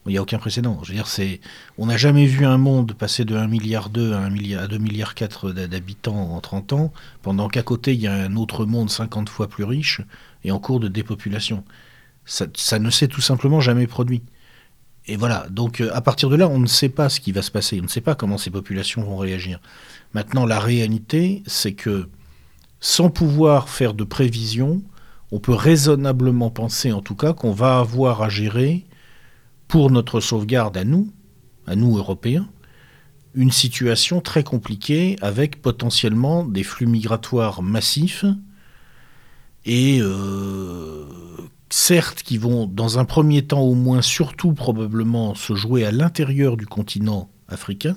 Il 0.07 0.13
n'y 0.13 0.17
a 0.17 0.21
aucun 0.21 0.39
précédent. 0.39 0.79
Je 0.81 0.89
veux 0.89 0.95
dire, 0.95 1.05
c'est, 1.05 1.41
on 1.77 1.85
n'a 1.85 1.97
jamais 1.97 2.25
vu 2.25 2.43
un 2.43 2.57
monde 2.57 2.93
passer 2.93 3.23
de 3.23 3.35
1 3.35 3.47
milliard 3.47 3.91
2 3.91 4.13
à 4.13 4.17
1 4.17 4.29
milliard, 4.31 4.63
à 4.63 4.67
2 4.67 4.79
milliards 4.79 5.13
4 5.13 5.51
d'habitants 5.51 6.33
en 6.33 6.41
30 6.41 6.73
ans, 6.73 6.93
pendant 7.21 7.49
qu'à 7.49 7.61
côté 7.61 7.93
il 7.93 8.01
y 8.01 8.07
a 8.07 8.13
un 8.13 8.35
autre 8.35 8.65
monde 8.65 8.89
50 8.89 9.29
fois 9.29 9.47
plus 9.47 9.63
riche 9.63 10.01
et 10.43 10.51
en 10.51 10.57
cours 10.59 10.79
de 10.79 10.87
dépopulation. 10.87 11.63
Ça, 12.25 12.45
ça 12.55 12.79
ne 12.79 12.89
s'est 12.89 13.07
tout 13.07 13.21
simplement 13.21 13.61
jamais 13.61 13.85
produit. 13.85 14.23
Et 15.07 15.15
voilà, 15.15 15.47
donc 15.49 15.81
euh, 15.81 15.89
à 15.93 16.01
partir 16.01 16.29
de 16.29 16.35
là, 16.35 16.47
on 16.47 16.59
ne 16.59 16.67
sait 16.67 16.89
pas 16.89 17.09
ce 17.09 17.19
qui 17.19 17.31
va 17.31 17.41
se 17.41 17.51
passer, 17.51 17.79
on 17.79 17.83
ne 17.83 17.89
sait 17.89 18.01
pas 18.01 18.15
comment 18.15 18.37
ces 18.37 18.51
populations 18.51 19.03
vont 19.03 19.17
réagir. 19.17 19.59
Maintenant, 20.13 20.45
la 20.45 20.59
réalité, 20.59 21.43
c'est 21.47 21.73
que 21.73 22.07
sans 22.79 23.09
pouvoir 23.09 23.69
faire 23.69 23.93
de 23.93 24.03
prévision, 24.03 24.81
on 25.31 25.39
peut 25.39 25.53
raisonnablement 25.53 26.49
penser 26.49 26.91
en 26.91 27.01
tout 27.01 27.15
cas 27.15 27.33
qu'on 27.33 27.51
va 27.51 27.79
avoir 27.79 28.21
à 28.21 28.29
gérer 28.29 28.85
pour 29.67 29.89
notre 29.89 30.19
sauvegarde 30.19 30.77
à 30.77 30.83
nous, 30.83 31.11
à 31.65 31.75
nous 31.75 31.97
Européens, 31.97 32.47
une 33.33 33.51
situation 33.51 34.19
très 34.19 34.43
compliquée 34.43 35.15
avec 35.21 35.61
potentiellement 35.61 36.43
des 36.43 36.63
flux 36.63 36.87
migratoires 36.87 37.61
massifs 37.61 38.25
et 39.65 39.99
euh, 40.01 41.05
certes 41.73 42.21
qui 42.23 42.37
vont 42.37 42.67
dans 42.67 42.99
un 42.99 43.05
premier 43.05 43.41
temps 43.43 43.61
au 43.61 43.75
moins 43.75 44.01
surtout 44.01 44.53
probablement 44.53 45.35
se 45.35 45.55
jouer 45.55 45.85
à 45.85 45.91
l'intérieur 45.91 46.57
du 46.57 46.67
continent 46.67 47.29
africain, 47.47 47.95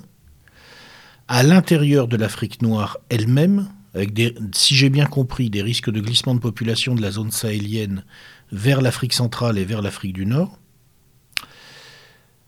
à 1.28 1.42
l'intérieur 1.42 2.08
de 2.08 2.16
l'Afrique 2.16 2.62
noire 2.62 2.98
elle-même, 3.08 3.68
avec 3.94 4.12
des, 4.12 4.34
si 4.52 4.74
j'ai 4.74 4.90
bien 4.90 5.06
compris, 5.06 5.50
des 5.50 5.62
risques 5.62 5.90
de 5.90 6.00
glissement 6.00 6.34
de 6.34 6.40
population 6.40 6.94
de 6.94 7.02
la 7.02 7.10
zone 7.10 7.30
sahélienne 7.30 8.04
vers 8.52 8.80
l'Afrique 8.80 9.12
centrale 9.12 9.58
et 9.58 9.64
vers 9.64 9.82
l'Afrique 9.82 10.14
du 10.14 10.26
Nord. 10.26 10.58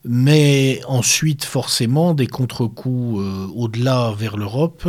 Mais 0.05 0.81
ensuite, 0.87 1.45
forcément, 1.45 2.15
des 2.15 2.29
contre-coups 2.29 3.21
euh, 3.21 3.49
au-delà 3.55 4.13
vers 4.17 4.37
l'Europe, 4.37 4.89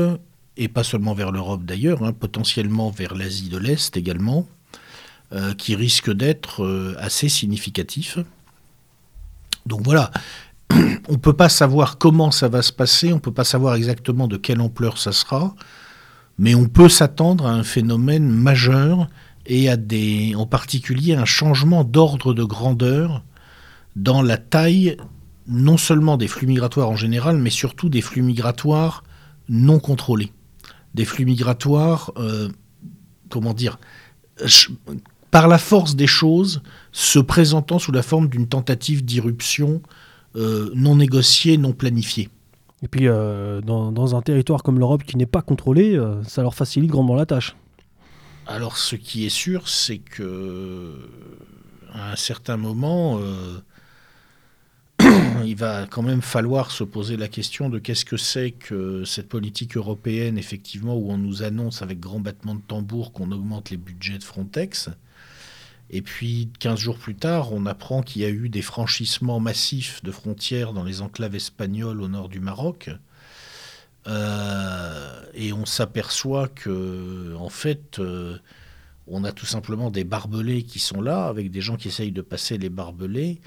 et 0.58 0.68
pas 0.68 0.84
seulement 0.84 1.14
vers 1.16 1.32
l'Europe 1.32 1.66
d'ailleurs, 1.66 2.04
hein, 2.04 2.14
potentiellement 2.14 2.92
vers 2.92 3.16
l'Asie 3.16 3.50
de 3.50 3.58
l'Est 3.58 3.98
également, 3.98 4.48
euh, 5.34 5.54
qui 5.54 5.76
risquent 5.76 6.14
d'être 6.14 6.64
euh, 6.64 6.96
assez 7.00 7.28
significatifs. 7.28 8.18
Donc 9.66 9.82
voilà, 9.84 10.12
on 10.72 11.12
ne 11.12 11.18
peut 11.18 11.34
pas 11.34 11.50
savoir 11.50 11.98
comment 11.98 12.32
ça 12.32 12.48
va 12.48 12.62
se 12.62 12.72
passer, 12.72 13.12
on 13.12 13.18
ne 13.18 13.22
peut 13.22 13.34
pas 13.34 13.44
savoir 13.44 13.76
exactement 13.76 14.30
de 14.30 14.38
quelle 14.38 14.62
ampleur 14.62 14.98
ça 14.98 15.12
sera, 15.12 15.54
mais 16.38 16.56
on 16.56 16.70
peut 16.70 16.88
s'attendre 16.88 17.46
à 17.46 17.52
un 17.52 17.64
phénomène 17.64 18.30
majeur 18.30 19.10
et 19.46 19.70
à 19.70 19.76
des, 19.76 20.34
en 20.36 20.46
particulier 20.46 21.16
un 21.16 21.26
changement 21.26 21.84
d'ordre 21.84 22.34
de 22.34 22.46
grandeur 22.46 23.24
dans 23.98 24.22
la 24.22 24.38
taille 24.38 24.96
non 25.48 25.76
seulement 25.76 26.16
des 26.16 26.28
flux 26.28 26.48
migratoires 26.48 26.90
en 26.90 26.96
général, 26.96 27.38
mais 27.38 27.50
surtout 27.50 27.90
des 27.90 28.02
flux 28.02 28.22
migratoires 28.22 29.04
non 29.50 29.80
contrôlés. 29.80 30.32
Des 30.94 31.04
flux 31.04 31.26
migratoires, 31.26 32.12
euh, 32.18 32.50
comment 33.30 33.54
dire, 33.54 33.80
par 35.38 35.48
la 35.48 35.60
force 35.60 35.96
des 35.96 36.08
choses, 36.08 36.64
se 36.92 37.20
présentant 37.20 37.78
sous 37.78 37.92
la 37.92 38.02
forme 38.02 38.28
d'une 38.28 38.48
tentative 38.48 39.06
d'irruption 39.06 39.84
euh, 40.36 40.72
non 40.74 40.96
négocié, 40.96 41.60
non 41.60 41.74
planifié. 41.74 42.30
Et 42.82 42.88
puis, 42.88 43.08
euh, 43.08 43.62
dans, 43.62 44.16
un 44.16 44.22
territoire 44.24 44.64
comme 44.64 44.80
l'Europe 44.80 45.04
qui 45.04 45.16
n'est 45.16 45.28
pas 45.28 45.44
contrôlé, 45.44 45.96
euh, 45.96 46.24
ça 46.24 46.42
leur 46.42 46.56
facilite 46.56 46.90
grandement 46.90 47.14
la 47.14 47.28
tâche. 47.28 47.56
Alors, 48.48 48.78
ce 48.78 48.96
qui 48.96 49.28
est 49.28 49.30
sûr, 49.30 49.70
c'est 49.70 50.00
que 50.00 51.08
à 51.94 52.14
un 52.14 52.16
certain 52.16 52.58
moment, 52.58 53.20
il 55.46 55.56
va 55.56 55.86
quand 55.86 56.02
même 56.02 56.24
falloir 56.24 56.72
se 56.72 56.84
poser 56.84 57.16
la 57.16 57.28
question 57.28 57.70
de 57.70 57.78
qu'est-ce 57.78 58.06
que 58.06 58.18
c'est 58.18 58.50
que 58.50 59.04
cette 59.06 59.30
politique 59.30 59.78
européenne, 59.78 60.40
effectivement, 60.40 60.96
où 60.98 61.12
on 61.12 61.20
nous 61.20 61.44
annonce 61.44 61.84
avec 61.84 62.00
grand 62.00 62.22
battement 62.22 62.56
de 62.56 62.62
tambour 62.68 63.14
qu'on 63.14 63.32
augmente 63.32 63.70
les 63.70 63.78
budgets 63.78 64.18
de 64.18 64.24
Frontex. 64.24 64.90
Et 65.90 66.02
puis, 66.02 66.50
15 66.60 66.80
jours 66.80 66.98
plus 66.98 67.16
tard, 67.16 67.54
on 67.54 67.66
apprend 67.66 68.02
qu'il 68.02 68.22
y 68.22 68.26
a 68.26 68.30
eu 68.30 68.50
des 68.50 68.62
franchissements 68.62 69.40
massifs 69.40 70.04
de 70.04 70.12
frontières 70.12 70.74
dans 70.74 70.84
les 70.84 71.02
enclaves 71.02 71.36
espagnoles 71.36 72.02
au 72.02 72.08
nord 72.08 72.28
du 72.30 72.40
Maroc. 72.40 72.90
Euh, 74.08 75.22
et 75.34 75.54
on 75.54 75.66
s'aperçoit 75.66 76.48
que, 76.50 77.36
en 77.36 77.50
fait, 77.50 78.00
euh, 78.00 78.38
on 79.08 79.24
a 79.24 79.32
tout 79.32 79.46
simplement 79.46 79.90
des 79.90 80.04
barbelés 80.04 80.64
qui 80.64 80.80
sont 80.80 81.02
là, 81.02 81.26
avec 81.28 81.52
des 81.52 81.62
gens 81.62 81.78
qui 81.78 81.88
essayent 81.88 82.12
de 82.12 82.22
passer 82.22 82.58
les 82.58 82.70
barbelés. 82.70 83.40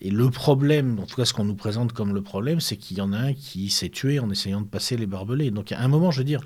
Et 0.00 0.10
le 0.10 0.30
problème, 0.30 0.98
en 0.98 1.06
tout 1.06 1.16
cas 1.16 1.24
ce 1.24 1.32
qu'on 1.32 1.44
nous 1.44 1.54
présente 1.54 1.92
comme 1.92 2.14
le 2.14 2.22
problème, 2.22 2.60
c'est 2.60 2.76
qu'il 2.76 2.98
y 2.98 3.00
en 3.00 3.12
a 3.12 3.18
un 3.18 3.32
qui 3.32 3.70
s'est 3.70 3.88
tué 3.88 4.18
en 4.18 4.30
essayant 4.30 4.60
de 4.60 4.66
passer 4.66 4.96
les 4.96 5.06
barbelés. 5.06 5.50
Donc 5.50 5.72
à 5.72 5.80
un 5.80 5.88
moment, 5.88 6.10
je 6.10 6.18
veux 6.18 6.24
dire, 6.24 6.42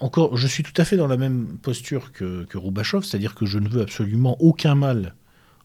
encore, 0.00 0.36
je 0.36 0.46
suis 0.46 0.62
tout 0.62 0.72
à 0.76 0.84
fait 0.84 0.96
dans 0.96 1.06
la 1.06 1.16
même 1.16 1.58
posture 1.58 2.12
que, 2.12 2.44
que 2.44 2.58
Roubachov, 2.58 3.04
c'est-à-dire 3.04 3.34
que 3.34 3.46
je 3.46 3.58
ne 3.58 3.68
veux 3.68 3.82
absolument 3.82 4.36
aucun 4.40 4.74
mal 4.74 5.14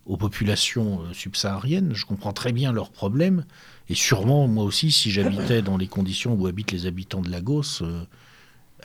aux 0.05 0.17
populations 0.17 1.01
euh, 1.01 1.13
subsahariennes. 1.13 1.93
Je 1.93 2.05
comprends 2.05 2.33
très 2.33 2.51
bien 2.51 2.71
leurs 2.71 2.91
problèmes. 2.91 3.45
Et 3.89 3.95
sûrement, 3.95 4.47
moi 4.47 4.63
aussi, 4.63 4.91
si 4.91 5.09
j'habitais 5.11 5.61
dans 5.61 5.77
les 5.77 5.88
conditions 5.88 6.33
où 6.33 6.47
habitent 6.47 6.71
les 6.71 6.86
habitants 6.86 7.21
de 7.21 7.29
Lagos, 7.29 7.81
euh, 7.81 8.03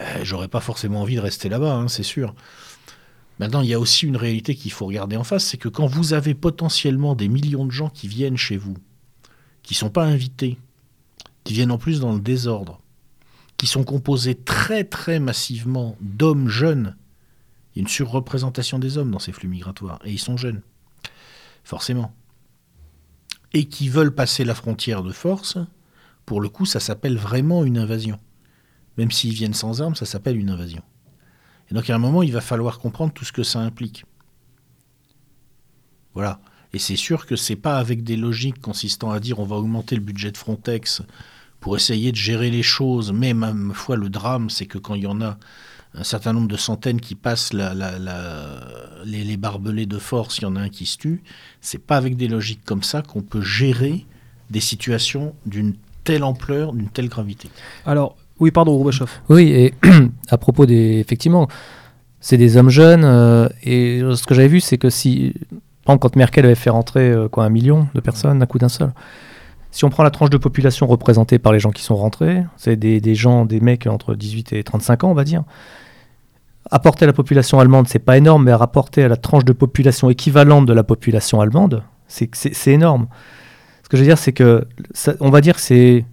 euh, 0.00 0.20
j'aurais 0.22 0.48
pas 0.48 0.60
forcément 0.60 1.02
envie 1.02 1.16
de 1.16 1.20
rester 1.20 1.48
là-bas, 1.48 1.74
hein, 1.74 1.88
c'est 1.88 2.02
sûr. 2.02 2.34
Maintenant, 3.38 3.62
il 3.62 3.68
y 3.68 3.74
a 3.74 3.80
aussi 3.80 4.06
une 4.06 4.16
réalité 4.16 4.54
qu'il 4.54 4.70
faut 4.70 4.86
regarder 4.86 5.16
en 5.16 5.24
face, 5.24 5.44
c'est 5.44 5.56
que 5.56 5.68
quand 5.68 5.86
vous 5.86 6.12
avez 6.12 6.34
potentiellement 6.34 7.14
des 7.14 7.28
millions 7.28 7.64
de 7.64 7.70
gens 7.70 7.88
qui 7.88 8.06
viennent 8.06 8.36
chez 8.36 8.56
vous, 8.56 8.76
qui 9.62 9.74
ne 9.74 9.78
sont 9.78 9.90
pas 9.90 10.04
invités, 10.04 10.58
qui 11.44 11.54
viennent 11.54 11.70
en 11.70 11.78
plus 11.78 12.00
dans 12.00 12.12
le 12.12 12.20
désordre, 12.20 12.79
qui 13.60 13.66
sont 13.66 13.84
composés 13.84 14.36
très 14.36 14.84
très 14.84 15.20
massivement 15.20 15.94
d'hommes 16.00 16.48
jeunes. 16.48 16.96
Il 17.74 17.76
y 17.76 17.80
a 17.80 17.82
une 17.82 17.88
surreprésentation 17.88 18.78
des 18.78 18.96
hommes 18.96 19.10
dans 19.10 19.18
ces 19.18 19.32
flux 19.32 19.50
migratoires, 19.50 20.00
et 20.02 20.10
ils 20.12 20.18
sont 20.18 20.38
jeunes, 20.38 20.62
forcément. 21.62 22.14
Et 23.52 23.66
qui 23.66 23.90
veulent 23.90 24.14
passer 24.14 24.46
la 24.46 24.54
frontière 24.54 25.02
de 25.02 25.12
force, 25.12 25.58
pour 26.24 26.40
le 26.40 26.48
coup, 26.48 26.64
ça 26.64 26.80
s'appelle 26.80 27.18
vraiment 27.18 27.62
une 27.62 27.76
invasion. 27.76 28.18
même 28.96 29.10
s'ils 29.10 29.34
viennent 29.34 29.52
sans 29.52 29.82
armes, 29.82 29.94
ça 29.94 30.06
s'appelle 30.06 30.38
une 30.38 30.48
invasion. 30.48 30.82
Et 31.70 31.74
donc 31.74 31.90
à 31.90 31.94
un 31.94 31.98
moment, 31.98 32.22
il 32.22 32.32
va 32.32 32.40
falloir 32.40 32.78
comprendre 32.78 33.12
tout 33.12 33.26
ce 33.26 33.32
que 33.32 33.42
ça 33.42 33.60
implique. 33.60 34.06
Voilà. 36.14 36.40
Et 36.72 36.78
c'est 36.78 36.96
sûr 36.96 37.26
que 37.26 37.36
c'est 37.36 37.56
pas 37.56 37.76
avec 37.76 38.04
des 38.04 38.16
logiques 38.16 38.62
consistant 38.62 39.10
à 39.10 39.20
dire 39.20 39.38
on 39.38 39.44
va 39.44 39.56
augmenter 39.56 39.96
le 39.96 40.00
budget 40.00 40.32
de 40.32 40.38
Frontex 40.38 41.02
pour 41.60 41.76
essayer 41.76 42.10
de 42.10 42.16
gérer 42.16 42.50
les 42.50 42.62
choses. 42.62 43.12
Mais 43.12 43.34
ma 43.34 43.52
foi, 43.74 43.96
le 43.96 44.08
drame, 44.08 44.50
c'est 44.50 44.66
que 44.66 44.78
quand 44.78 44.94
il 44.94 45.02
y 45.02 45.06
en 45.06 45.20
a 45.20 45.36
un 45.94 46.04
certain 46.04 46.32
nombre 46.32 46.48
de 46.48 46.56
centaines 46.56 47.00
qui 47.00 47.14
passent 47.14 47.52
la, 47.52 47.74
les, 49.04 49.36
barbelés 49.36 49.86
de 49.86 49.98
force, 49.98 50.38
il 50.38 50.42
y 50.42 50.46
en 50.46 50.56
a 50.56 50.60
un 50.60 50.68
qui 50.68 50.86
se 50.86 50.96
tue. 50.96 51.22
C'est 51.60 51.84
pas 51.84 51.96
avec 51.96 52.16
des 52.16 52.28
logiques 52.28 52.64
comme 52.64 52.82
ça 52.82 53.02
qu'on 53.02 53.22
peut 53.22 53.42
gérer 53.42 54.06
des 54.50 54.60
situations 54.60 55.34
d'une 55.46 55.74
telle 56.04 56.24
ampleur, 56.24 56.72
d'une 56.72 56.88
telle 56.88 57.08
gravité. 57.08 57.50
Alors, 57.86 58.16
oui, 58.38 58.50
pardon, 58.50 58.72
Roubachoff. 58.72 59.20
Oui, 59.28 59.48
et 59.50 59.74
à 60.30 60.38
propos 60.38 60.64
des. 60.64 60.98
Effectivement, 60.98 61.48
c'est 62.20 62.36
des 62.36 62.56
hommes 62.56 62.70
jeunes, 62.70 63.04
euh, 63.04 63.48
et 63.62 64.00
ce 64.00 64.26
que 64.26 64.34
j'avais 64.34 64.48
vu, 64.48 64.60
c'est 64.60 64.78
que 64.78 64.90
si. 64.90 65.34
quand 65.84 66.16
Merkel 66.16 66.44
avait 66.44 66.54
fait 66.54 66.70
rentrer 66.70 67.10
euh, 67.10 67.28
quoi, 67.28 67.44
un 67.44 67.50
million 67.50 67.88
de 67.94 68.00
personnes 68.00 68.38
d'un 68.38 68.46
coup 68.46 68.58
d'un 68.58 68.68
seul, 68.68 68.92
si 69.70 69.84
on 69.84 69.90
prend 69.90 70.02
la 70.02 70.10
tranche 70.10 70.30
de 70.30 70.36
population 70.36 70.86
représentée 70.86 71.38
par 71.38 71.52
les 71.52 71.60
gens 71.60 71.70
qui 71.70 71.82
sont 71.82 71.96
rentrés, 71.96 72.44
c'est 72.56 72.76
des, 72.76 73.14
gens, 73.14 73.44
des 73.44 73.60
mecs 73.60 73.86
entre 73.86 74.14
18 74.14 74.52
et 74.52 74.64
35 74.64 75.04
ans, 75.04 75.10
on 75.10 75.14
va 75.14 75.24
dire. 75.24 75.44
Apporter 76.70 77.04
à 77.04 77.06
la 77.06 77.12
population 77.12 77.60
allemande, 77.60 77.88
c'est 77.88 78.00
pas 78.00 78.16
énorme, 78.16 78.44
mais 78.44 78.54
rapporter 78.54 79.04
à 79.04 79.08
la 79.08 79.16
tranche 79.16 79.44
de 79.44 79.52
population 79.52 80.10
équivalente 80.10 80.66
de 80.66 80.72
la 80.72 80.82
population 80.82 81.40
allemande, 81.40 81.82
c'est 82.08 82.66
énorme. 82.66 83.06
Ce 83.84 83.88
que 83.88 83.96
je 83.96 84.02
veux 84.02 84.08
dire, 84.08 84.18
c'est 84.18 84.32
que, 84.32 84.66
on 85.20 85.30
va 85.30 85.40
dire 85.40 85.54
que 85.54 85.60
c'est 85.60 86.04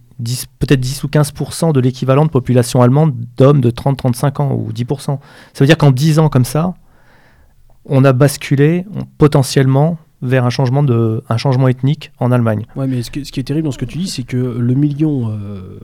peut-être 0.59 0.79
10 0.79 1.03
ou 1.03 1.07
15% 1.07 1.73
de 1.73 1.79
l'équivalent 1.79 2.25
de 2.25 2.31
population 2.31 2.81
allemande 2.81 3.15
d'hommes 3.37 3.61
de 3.61 3.71
30-35 3.71 4.41
ans, 4.41 4.53
ou 4.53 4.71
10%. 4.71 4.99
Ça 4.99 5.19
veut 5.59 5.65
dire 5.65 5.77
qu'en 5.77 5.91
10 5.91 6.19
ans 6.19 6.29
comme 6.29 6.45
ça, 6.45 6.75
on 7.85 8.03
a 8.03 8.13
basculé 8.13 8.85
potentiellement 9.17 9.97
vers 10.21 10.45
un 10.45 10.49
changement, 10.49 10.83
de, 10.83 11.23
un 11.29 11.37
changement 11.37 11.67
ethnique 11.67 12.11
en 12.19 12.31
Allemagne. 12.31 12.65
Ouais, 12.75 12.87
mais 12.87 13.03
ce, 13.03 13.11
qui 13.11 13.39
est 13.39 13.43
terrible 13.43 13.65
dans 13.65 13.71
ce 13.71 13.77
que 13.77 13.85
tu 13.85 13.97
dis, 13.97 14.07
c'est 14.07 14.23
que 14.23 14.37
le 14.37 14.73
million 14.73 15.29
euh, 15.29 15.79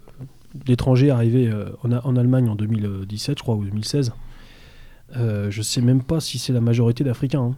d'étrangers 0.65 1.11
arrivés 1.11 1.47
euh, 1.47 1.69
en, 1.83 2.15
Allemagne 2.15 2.49
en 2.49 2.55
2017, 2.55 3.37
je 3.37 3.43
crois, 3.43 3.55
ou 3.55 3.63
2016, 3.63 4.13
euh, 5.15 5.47
je 5.51 5.61
sais 5.61 5.81
même 5.81 6.01
pas 6.01 6.19
si 6.19 6.39
c'est 6.39 6.53
la 6.53 6.61
majorité 6.61 7.03
d'Africains. 7.03 7.41
Hein. 7.41 7.55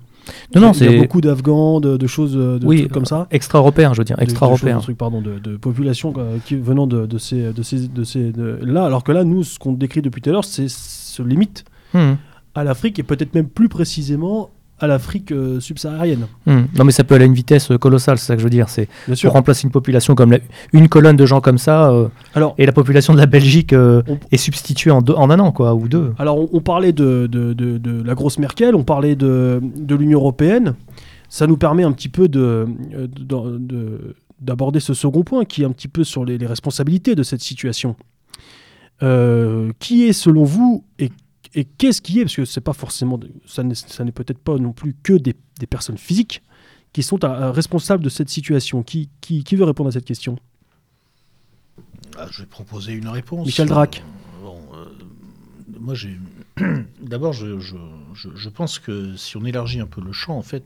Non, 0.55 0.61
non, 0.61 0.73
c'est. 0.73 0.85
Il 0.85 0.91
y 0.91 0.97
a 0.97 1.01
beaucoup 1.01 1.21
d'Afghans, 1.21 1.79
de, 1.79 2.07
choses 2.07 2.33
de 2.33 2.65
oui, 2.65 2.87
comme 2.87 3.05
ça. 3.05 3.27
Extra-européens, 3.29 3.93
je 3.93 3.99
veux 3.99 4.05
dire, 4.05 4.19
extra-européens. 4.19 4.81
De, 4.85 4.93
pardon, 4.93 5.21
de, 5.21 5.55
populations 5.55 6.13
qui, 6.45 6.55
venant 6.55 6.87
de, 6.87 7.17
ces, 7.19 7.53
de 7.53 7.61
ces, 7.61 7.87
de 7.87 8.03
ces 8.03 8.33
là, 8.61 8.85
alors 8.85 9.03
que 9.03 9.11
là, 9.11 9.23
nous, 9.23 9.43
ce 9.43 9.59
qu'on 9.59 9.73
décrit 9.73 10.01
depuis 10.01 10.21
tout 10.21 10.31
à 10.31 10.33
l'heure, 10.33 10.43
c'est 10.43 10.67
se 10.67 11.21
limite 11.21 11.63
hmm. 11.93 12.13
à 12.55 12.63
l'Afrique 12.63 12.97
et 12.99 13.03
peut-être 13.03 13.35
même 13.35 13.47
plus 13.47 13.69
précisément 13.69 14.49
à 14.79 14.87
l'Afrique 14.87 15.31
euh, 15.31 15.59
subsaharienne. 15.59 16.27
Hmm. 16.45 16.63
Non, 16.77 16.83
mais 16.83 16.91
ça 16.91 17.03
peut 17.03 17.15
aller 17.15 17.23
à 17.23 17.27
une 17.27 17.33
vitesse 17.33 17.71
euh, 17.71 17.77
colossale, 17.77 18.17
c'est 18.17 18.25
ça 18.25 18.33
que 18.35 18.39
je 18.39 18.43
veux 18.43 18.49
dire. 18.49 18.67
C'est 18.67 18.89
pour 19.21 19.31
remplacer 19.31 19.63
une 19.63 19.71
population 19.71 20.15
comme 20.15 20.37
une 20.73 20.89
colonne 20.89 21.15
de 21.15 21.25
gens 21.25 21.39
comme 21.39 21.57
ça. 21.57 21.91
Euh, 21.91 22.09
Alors, 22.33 22.55
et 22.57 22.65
la 22.65 22.73
population 22.73 23.13
de 23.13 23.19
la 23.19 23.25
Belgique 23.25 23.73
est 23.73 24.37
substituée 24.37 24.91
en, 24.91 24.99
en, 24.99 25.29
un 25.29 25.39
an, 25.39 25.51
quoi, 25.51 25.73
ou 25.75 25.87
deux. 25.87 26.13
Alors, 26.19 26.53
on, 26.53 26.59
parlait 26.59 26.91
de, 26.91 27.27
de, 27.27 27.53
de, 27.53 28.03
la 28.03 28.15
grosse 28.15 28.37
Merkel, 28.37 28.75
on 28.75 28.83
parlait 28.83 29.15
de, 29.15 29.61
l'Union 29.89 30.19
européenne. 30.19 30.75
Ça 31.29 31.47
nous 31.47 31.57
permet 31.57 31.83
un 31.83 31.91
petit 31.91 32.09
peu 32.09 32.27
de, 32.27 32.67
d'aborder 34.41 34.79
ce 34.79 34.93
second 34.93 35.23
point, 35.23 35.45
qui 35.45 35.63
est 35.63 35.65
un 35.65 35.71
petit 35.71 35.87
peu 35.87 36.03
sur 36.03 36.25
les, 36.25 36.37
les 36.37 36.47
responsabilités 36.47 37.15
de 37.15 37.23
cette 37.23 37.41
situation. 37.41 37.95
qui 38.99 40.03
est, 40.03 40.13
selon 40.13 40.43
vous, 40.43 40.83
et 40.99 41.11
et 41.55 41.63
qu'est-ce 41.63 42.01
qui 42.01 42.19
est 42.19 42.23
Parce 42.23 42.35
que 42.35 42.45
c'est 42.45 42.61
pas 42.61 42.73
forcément, 42.73 43.17
ça 43.45 43.63
n'est 43.63 44.11
peut-être 44.11 44.39
pas 44.39 44.57
non 44.57 44.73
plus 44.73 44.93
que 44.93 45.13
des, 45.13 45.33
personnes 45.69 45.97
physiques 45.97 46.43
qui 46.91 47.01
sont 47.01 47.17
responsables 47.21 48.03
de 48.03 48.09
cette 48.09 48.29
situation. 48.29 48.83
Qui, 48.83 49.09
qui, 49.21 49.55
veut 49.55 49.63
répondre 49.63 49.87
à 49.87 49.91
cette 49.93 50.05
question? 50.05 50.37
Ah, 52.17 52.27
Je 52.29 52.41
vais 52.41 52.47
proposer 52.47 52.91
une 52.91 53.07
réponse. 53.07 53.45
Michel 53.45 53.69
Drac. 53.69 54.03
Euh, 54.43 54.85
moi, 55.79 55.95
j'ai. 55.95 56.19
D'abord, 57.01 57.31
je, 57.31 57.57
je, 57.59 58.49
pense 58.49 58.79
que 58.79 59.15
si 59.15 59.37
on 59.37 59.45
élargit 59.45 59.79
un 59.79 59.87
peu 59.87 60.01
le 60.01 60.11
champ, 60.11 60.37
en 60.37 60.41
fait, 60.41 60.63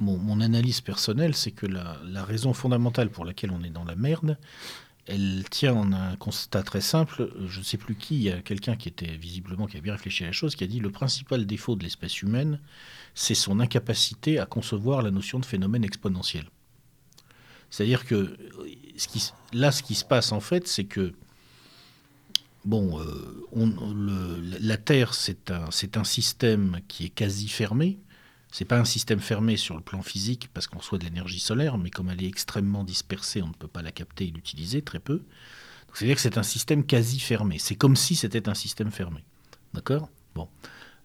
mon, 0.00 0.40
analyse 0.40 0.80
personnelle, 0.80 1.34
c'est 1.34 1.52
que 1.52 1.66
la, 1.66 1.98
la, 2.04 2.24
raison 2.24 2.52
fondamentale 2.52 3.10
pour 3.10 3.24
laquelle 3.24 3.52
on 3.52 3.62
est 3.62 3.70
dans 3.70 3.84
la 3.84 3.94
merde, 3.94 4.38
elle 5.06 5.44
tient 5.50 5.74
en 5.74 5.92
un 5.92 6.16
constat 6.16 6.62
très 6.62 6.80
simple. 6.80 7.32
Je 7.46 7.58
ne 7.58 7.64
sais 7.64 7.76
plus 7.76 7.94
qui, 7.94 8.16
il 8.16 8.22
y 8.22 8.30
a 8.30 8.40
quelqu'un 8.40 8.76
qui 8.76 8.88
était 8.88 9.16
visiblement, 9.16 9.66
qui 9.66 9.76
a 9.76 9.80
bien 9.80 9.92
réfléchi 9.92 10.24
à 10.24 10.28
la 10.28 10.32
chose, 10.32 10.54
qui 10.54 10.64
a 10.64 10.66
dit 10.66 10.80
le 10.80 10.90
principal 10.90 11.46
défaut 11.46 11.74
de 11.74 11.82
l'espèce 11.82 12.22
humaine, 12.22 12.60
c'est 13.14 13.34
son 13.34 13.60
incapacité 13.60 14.38
à 14.38 14.46
concevoir 14.46 15.02
la 15.02 15.10
notion 15.10 15.38
de 15.38 15.46
phénomène 15.46 15.84
exponentiel. 15.84 16.44
C'est-à-dire 17.70 18.04
que 18.04 18.36
là, 19.52 19.72
ce 19.72 19.82
qui 19.82 19.94
se 19.94 20.04
passe 20.04 20.32
en 20.32 20.40
fait, 20.40 20.66
c'est 20.68 20.84
que 20.84 21.14
bon, 22.64 23.00
euh, 23.00 24.58
la 24.60 24.76
Terre, 24.76 25.14
c'est 25.14 25.50
un 25.50 26.04
système 26.04 26.80
qui 26.88 27.06
est 27.06 27.10
quasi 27.10 27.48
fermé. 27.48 27.98
C'est 28.50 28.64
pas 28.64 28.78
un 28.78 28.84
système 28.84 29.20
fermé 29.20 29.56
sur 29.56 29.76
le 29.76 29.82
plan 29.82 30.02
physique 30.02 30.48
parce 30.52 30.66
qu'on 30.66 30.78
reçoit 30.78 30.98
de 30.98 31.04
l'énergie 31.04 31.38
solaire, 31.38 31.78
mais 31.78 31.90
comme 31.90 32.10
elle 32.10 32.22
est 32.22 32.28
extrêmement 32.28 32.84
dispersée, 32.84 33.42
on 33.42 33.48
ne 33.48 33.52
peut 33.52 33.68
pas 33.68 33.82
la 33.82 33.92
capter 33.92 34.26
et 34.26 34.30
l'utiliser 34.30 34.82
très 34.82 34.98
peu. 34.98 35.22
C'est-à-dire 35.94 36.16
que 36.16 36.22
c'est 36.22 36.38
un 36.38 36.42
système 36.42 36.84
quasi 36.84 37.18
fermé. 37.20 37.58
C'est 37.58 37.74
comme 37.74 37.96
si 37.96 38.14
c'était 38.14 38.48
un 38.48 38.54
système 38.54 38.90
fermé. 38.90 39.24
D'accord? 39.74 40.08
Bon. 40.34 40.48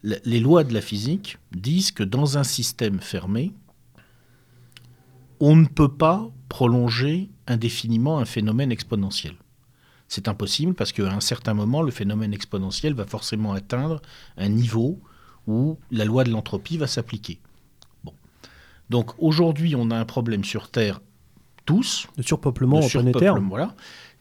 les 0.03 0.39
lois 0.39 0.63
de 0.63 0.73
la 0.73 0.81
physique 0.81 1.37
disent 1.51 1.91
que 1.91 2.03
dans 2.03 2.37
un 2.37 2.43
système 2.43 2.99
fermé, 2.99 3.53
on 5.39 5.55
ne 5.55 5.65
peut 5.67 5.91
pas 5.91 6.29
prolonger 6.49 7.29
indéfiniment 7.47 8.19
un 8.19 8.25
phénomène 8.25 8.71
exponentiel. 8.71 9.35
C'est 10.07 10.27
impossible 10.27 10.73
parce 10.73 10.91
qu'à 10.91 11.11
un 11.11 11.19
certain 11.19 11.53
moment, 11.53 11.81
le 11.81 11.91
phénomène 11.91 12.33
exponentiel 12.33 12.93
va 12.93 13.05
forcément 13.05 13.53
atteindre 13.53 14.01
un 14.37 14.49
niveau 14.49 15.01
où 15.47 15.77
la 15.91 16.05
loi 16.05 16.23
de 16.23 16.31
l'entropie 16.31 16.77
va 16.77 16.87
s'appliquer. 16.87 17.39
Bon. 18.03 18.13
Donc 18.89 19.11
aujourd'hui, 19.17 19.75
on 19.75 19.91
a 19.91 19.97
un 19.97 20.05
problème 20.05 20.43
sur 20.43 20.69
Terre, 20.69 21.01
tous. 21.65 22.07
De 22.17 22.23
surpeuplement 22.23 22.79
de 22.79 22.87
planétaire. 22.87 23.39
Voilà. 23.41 23.75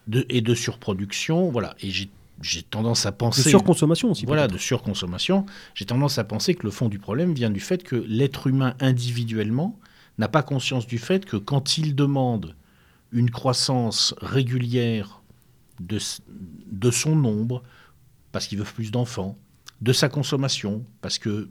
De, 0.07 0.27
et 0.29 0.41
de 0.41 0.55
surproduction. 0.55 1.51
Voilà. 1.51 1.75
Et 1.81 1.91
j'ai 1.91 2.63
tendance 2.63 3.07
à 3.07 3.13
penser. 3.13 3.45
De 3.45 3.49
surconsommation 3.49 4.11
aussi. 4.11 4.27
Voilà, 4.27 4.49
de 4.49 4.59
surconsommation. 4.59 5.47
J'ai 5.75 5.85
tendance 5.85 6.19
à 6.19 6.25
penser 6.25 6.55
que 6.55 6.65
le 6.65 6.71
fond 6.71 6.89
du 6.89 6.99
problème 6.99 7.35
vient 7.35 7.51
du 7.51 7.61
fait 7.61 7.83
que 7.83 7.97
l'être 7.97 8.47
humain 8.47 8.75
individuellement 8.81 9.79
n'a 10.19 10.29
pas 10.29 10.43
conscience 10.43 10.87
du 10.87 10.99
fait 10.99 11.25
que 11.25 11.37
quand 11.37 11.79
il 11.79 11.95
demande 11.95 12.55
une 13.13 13.31
croissance 13.31 14.15
régulière 14.21 15.23
de, 15.81 15.99
de 16.71 16.91
son 16.91 17.17
nombre, 17.17 17.63
parce 18.33 18.47
qu'il 18.47 18.59
veut 18.59 18.65
plus 18.65 18.91
d'enfants, 18.91 19.37
de 19.81 19.93
sa 19.93 20.09
consommation, 20.09 20.85
parce 21.01 21.19
que 21.19 21.49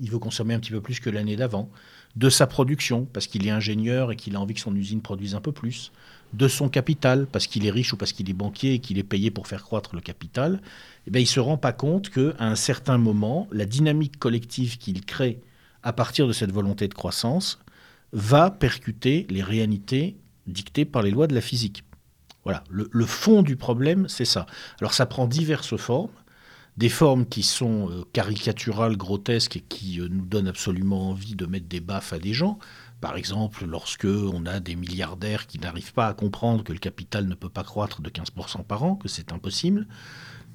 il 0.00 0.10
veut 0.10 0.18
consommer 0.18 0.54
un 0.54 0.60
petit 0.60 0.70
peu 0.70 0.80
plus 0.80 1.00
que 1.00 1.10
l'année 1.10 1.36
d'avant, 1.36 1.70
de 2.16 2.30
sa 2.30 2.46
production, 2.46 3.06
parce 3.12 3.26
qu'il 3.26 3.46
est 3.46 3.50
ingénieur 3.50 4.12
et 4.12 4.16
qu'il 4.16 4.36
a 4.36 4.40
envie 4.40 4.54
que 4.54 4.60
son 4.60 4.74
usine 4.74 5.02
produise 5.02 5.34
un 5.34 5.40
peu 5.40 5.52
plus, 5.52 5.92
de 6.32 6.48
son 6.48 6.68
capital, 6.68 7.26
parce 7.26 7.46
qu'il 7.46 7.66
est 7.66 7.70
riche 7.70 7.92
ou 7.92 7.96
parce 7.96 8.12
qu'il 8.12 8.28
est 8.30 8.34
banquier 8.34 8.74
et 8.74 8.78
qu'il 8.78 8.98
est 8.98 9.04
payé 9.04 9.30
pour 9.30 9.46
faire 9.46 9.62
croître 9.62 9.94
le 9.94 10.00
capital, 10.00 10.60
eh 11.06 11.10
il 11.18 11.22
ne 11.22 11.26
se 11.26 11.40
rend 11.40 11.58
pas 11.58 11.72
compte 11.72 12.10
qu'à 12.10 12.34
un 12.38 12.56
certain 12.56 12.98
moment, 12.98 13.48
la 13.52 13.66
dynamique 13.66 14.18
collective 14.18 14.78
qu'il 14.78 15.04
crée 15.04 15.40
à 15.82 15.92
partir 15.92 16.26
de 16.26 16.32
cette 16.32 16.50
volonté 16.50 16.88
de 16.88 16.94
croissance 16.94 17.60
va 18.12 18.50
percuter 18.50 19.26
les 19.28 19.42
réalités 19.42 20.16
dictées 20.46 20.84
par 20.84 21.02
les 21.02 21.10
lois 21.10 21.26
de 21.26 21.34
la 21.34 21.40
physique. 21.40 21.84
Voilà, 22.44 22.62
le 22.68 23.06
fond 23.06 23.42
du 23.42 23.56
problème, 23.56 24.06
c'est 24.08 24.26
ça. 24.26 24.46
Alors 24.80 24.92
ça 24.92 25.06
prend 25.06 25.26
diverses 25.26 25.76
formes 25.76 26.10
des 26.76 26.88
formes 26.88 27.26
qui 27.26 27.42
sont 27.42 27.88
euh, 27.90 28.04
caricaturales, 28.12 28.96
grotesques 28.96 29.56
et 29.56 29.60
qui 29.60 30.00
euh, 30.00 30.08
nous 30.10 30.26
donnent 30.26 30.48
absolument 30.48 31.10
envie 31.10 31.36
de 31.36 31.46
mettre 31.46 31.68
des 31.68 31.80
baffes 31.80 32.12
à 32.12 32.18
des 32.18 32.32
gens. 32.32 32.58
Par 33.00 33.16
exemple, 33.16 33.64
lorsque 33.66 34.06
on 34.06 34.46
a 34.46 34.60
des 34.60 34.74
milliardaires 34.74 35.46
qui 35.46 35.58
n'arrivent 35.58 35.92
pas 35.92 36.08
à 36.08 36.14
comprendre 36.14 36.64
que 36.64 36.72
le 36.72 36.78
capital 36.78 37.26
ne 37.28 37.34
peut 37.34 37.48
pas 37.48 37.62
croître 37.62 38.02
de 38.02 38.10
15% 38.10 38.64
par 38.64 38.82
an, 38.82 38.96
que 38.96 39.08
c'est 39.08 39.32
impossible. 39.32 39.86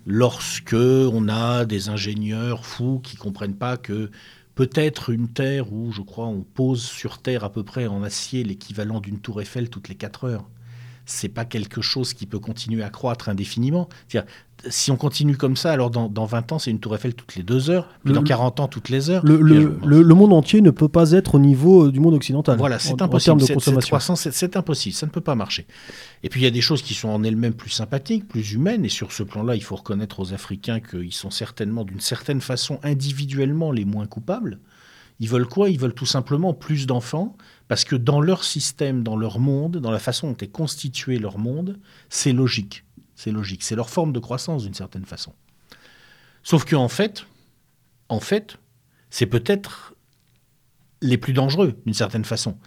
Lorsque 0.05 0.73
on 0.73 1.29
a 1.29 1.65
des 1.65 1.89
ingénieurs 1.89 2.65
fous 2.65 2.99
qui 3.03 3.15
comprennent 3.15 3.57
pas 3.57 3.77
que 3.77 4.09
peut-être 4.55 5.11
une 5.11 5.31
terre 5.31 5.71
où, 5.71 5.91
je 5.91 6.01
crois, 6.01 6.27
on 6.27 6.41
pose 6.41 6.83
sur 6.83 7.21
terre 7.21 7.43
à 7.43 7.51
peu 7.51 7.63
près 7.63 7.87
en 7.87 8.03
acier 8.03 8.43
l'équivalent 8.43 8.99
d'une 8.99 9.19
tour 9.19 9.41
Eiffel 9.41 9.69
toutes 9.69 9.87
les 9.87 9.95
4 9.95 10.23
heures 10.25 10.49
c'est 11.09 11.29
pas 11.29 11.45
quelque 11.45 11.81
chose 11.81 12.13
qui 12.13 12.25
peut 12.25 12.39
continuer 12.39 12.83
à 12.83 12.89
croître 12.89 13.29
indéfiniment. 13.29 13.89
si 14.67 14.91
on 14.91 14.95
continue 14.95 15.37
comme 15.37 15.55
ça, 15.55 15.71
alors 15.71 15.89
dans, 15.89 16.25
20 16.25 16.51
ans, 16.51 16.59
c'est 16.59 16.69
une 16.69 16.79
tour 16.79 16.95
Eiffel 16.95 17.15
toutes 17.15 17.35
les 17.35 17.43
deux 17.43 17.69
heures, 17.69 17.89
puis 18.03 18.13
dans 18.13 18.21
40 18.21 18.59
ans, 18.59 18.67
toutes 18.67 18.89
les 18.89 19.09
heures. 19.09 19.23
Le, 19.25 20.13
monde 20.13 20.33
entier 20.33 20.61
ne 20.61 20.69
peut 20.69 20.87
pas 20.87 21.11
être 21.11 21.35
au 21.35 21.39
niveau 21.39 21.87
euh, 21.87 21.91
du 21.91 21.99
monde 21.99 22.13
occidental. 22.13 22.57
Voilà, 22.57 22.77
c'est 22.77 23.01
impossible. 23.01 23.41
C'est 23.41 24.55
impossible, 24.55 24.95
ça 24.95 25.05
ne 25.05 25.11
peut 25.11 25.21
pas 25.21 25.35
marcher. 25.35 25.65
Et 26.23 26.29
puis 26.29 26.41
il 26.41 26.43
y 26.43 26.47
a 26.47 26.51
des 26.51 26.61
choses 26.61 26.81
qui 26.81 26.93
sont 26.93 27.09
en 27.09 27.23
elles-mêmes 27.23 27.53
plus 27.53 27.71
sympathiques, 27.71 28.27
plus 28.27 28.53
humaines, 28.53 28.85
et 28.85 28.89
sur 28.89 29.11
ce 29.11 29.23
plan-là, 29.23 29.55
il 29.55 29.63
faut 29.63 29.75
reconnaître 29.75 30.19
aux 30.19 30.33
Africains 30.33 30.79
qu'ils 30.79 31.13
sont 31.13 31.31
certainement, 31.31 31.85
d'une 31.85 32.01
certaine 32.01 32.41
façon, 32.41 32.79
individuellement 32.83 33.71
les 33.71 33.85
moins 33.85 34.05
coupables. 34.05 34.59
Ils 35.19 35.27
veulent 35.27 35.47
quoi? 35.47 35.69
Ils 35.69 35.79
veulent 35.79 35.93
tout 35.93 36.05
simplement 36.05 36.53
plus 36.53 36.87
d'enfants, 36.87 37.35
parce 37.69 37.85
que 37.85 37.95
dans 37.95 38.19
leur 38.19 38.43
système, 38.43 39.03
dans 39.03 39.15
leur 39.15 39.39
monde, 39.39 39.77
dans 39.77 39.91
la 39.91 39.99
façon 39.99 40.31
dont 40.31 40.37
est 40.37 40.51
constitué 40.51 41.19
leur 41.19 41.37
monde, 41.37 41.79
c'est 42.09 42.33
logique. 42.33 42.83
C'est 43.13 43.31
logique. 43.31 43.63
C'est 43.63 43.75
leur 43.75 43.91
forme 43.91 44.11
de 44.11 44.19
croissance 44.19 44.63
d'une 44.63 44.73
certaine 44.73 45.05
façon. 45.05 45.35
Sauf 46.41 46.65
qu'en 46.65 46.85
en 46.85 46.89
fait, 46.89 47.27
en 48.09 48.19
fait, 48.19 48.57
c'est 49.11 49.27
peut-être 49.27 49.93
les 51.01 51.19
plus 51.19 51.31
dangereux 51.31 51.79
d'une 51.85 51.93
certaine 51.93 52.25
façon. 52.25 52.57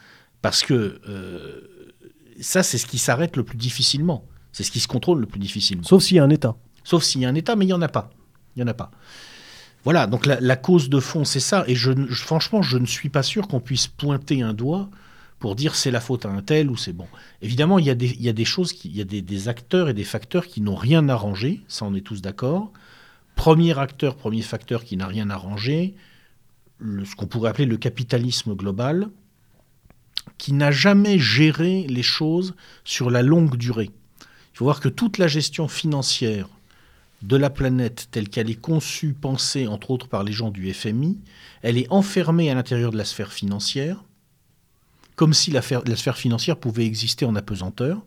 Parce 0.40 0.62
que 0.62 1.00
euh, 1.09 1.92
ça, 2.40 2.62
c'est 2.62 2.78
ce 2.78 2.86
qui 2.86 2.98
s'arrête 2.98 3.36
le 3.36 3.42
plus 3.42 3.59
difficilement. 3.59 4.24
C'est 4.53 4.62
ce 4.62 4.70
qui 4.70 4.78
se 4.78 4.88
contrôle 4.88 5.18
le 5.18 5.26
plus 5.26 5.40
difficilement. 5.40 5.82
Sauf 5.82 6.05
s'il 6.05 6.18
y 6.18 6.20
a 6.20 6.24
un 6.24 6.30
État. 6.30 6.55
Sauf 6.84 7.03
s'il 7.03 7.22
y 7.22 7.24
a 7.24 7.28
un 7.28 7.34
État, 7.34 7.57
mais 7.57 7.64
il 7.64 7.68
n'y 7.68 7.74
en 7.74 7.82
a 7.82 7.88
pas. 7.88 8.11
Il 8.55 8.62
n'y 8.62 8.62
en 8.62 8.70
a 8.70 8.74
pas. 8.74 8.92
Voilà, 9.85 10.07
donc 10.07 10.26
la, 10.26 10.57
cause 10.57 10.89
de 10.89 11.01
fond, 11.01 11.24
c'est 11.24 11.41
ça. 11.41 11.64
Et 11.66 11.74
je, 11.74 11.93
franchement, 12.11 12.62
je 12.62 12.78
ne 12.78 12.87
suis 12.87 13.09
pas 13.09 13.22
sûr 13.22 13.49
qu'on 13.49 13.61
puisse 13.61 13.89
pointer 13.89 14.43
un 14.43 14.55
doigt 14.55 14.89
pour 15.41 15.57
dire 15.57 15.74
c'est 15.74 15.91
la 15.91 16.01
faute 16.01 16.24
à 16.24 16.28
un 16.28 16.41
tel 16.41 16.70
ou 16.70 16.76
c'est 16.76 16.93
bon. 16.93 17.09
Évidemment, 17.41 17.80
il 17.80 17.87
y 17.87 17.91
a 17.91 17.97
des, 17.97 18.11
il 18.11 18.22
y 18.22 18.28
a 18.28 18.33
des 18.33 18.45
choses, 18.45 18.74
il 18.85 18.97
y 18.97 19.01
a 19.01 19.05
des, 19.05 19.49
acteurs 19.49 19.89
et 19.89 19.95
des 19.95 20.05
facteurs 20.05 20.47
qui 20.47 20.61
n'ont 20.61 20.76
rien 20.76 21.09
arrangé, 21.09 21.62
ça 21.66 21.85
on 21.85 21.95
est 21.95 22.01
tous 22.01 22.22
d'accord. 22.22 22.72
Premier 23.35 23.76
acteur, 23.76 24.14
premier 24.14 24.43
facteur 24.43 24.85
qui 24.85 24.97
n'a 24.97 25.09
rien 25.09 25.30
arrangé, 25.30 25.97
ce 26.80 27.16
qu'on 27.16 27.26
pourrait 27.26 27.51
appeler 27.51 27.66
le 27.66 27.76
capitalisme 27.76 28.55
global, 28.55 29.09
qui 30.39 30.53
n'a 30.53 30.70
jamais 30.70 31.18
géré 31.18 31.87
les 31.89 32.05
choses 32.05 32.55
sur 32.85 33.11
la 33.11 33.22
longue 33.22 33.57
durée. 33.57 33.91
Il 34.53 34.59
faut 34.59 34.64
voir 34.64 34.78
que 34.78 34.89
toute 34.89 35.18
la 35.18 35.26
gestion 35.26 35.66
financière 35.66 36.49
de 37.23 37.37
la 37.37 37.51
planète 37.51 38.09
telle 38.11 38.29
qu'elle 38.29 38.51
est 38.51 38.61
conçue, 38.61 39.14
pensée, 39.14 39.66
entre 39.66 39.91
autres 39.91 40.09
par 40.09 40.25
les 40.25 40.33
gens 40.33 40.51
du 40.51 40.73
FMI, 40.73 41.18
elle 41.62 41.79
est 41.79 41.91
enfermée 41.91 42.51
à 42.51 42.55
l'intérieur 42.55 42.91
de 42.91 42.99
la 42.99 43.05
sphère 43.05 43.33
financière, 43.33 44.05
comme 45.14 45.35
si 45.35 45.51
la, 45.51 45.62
sphère 45.62 46.16
financière 46.16 46.57
pouvait 46.57 46.87
exister 46.87 47.25
en 47.25 47.37
apesanteur, 47.37 48.03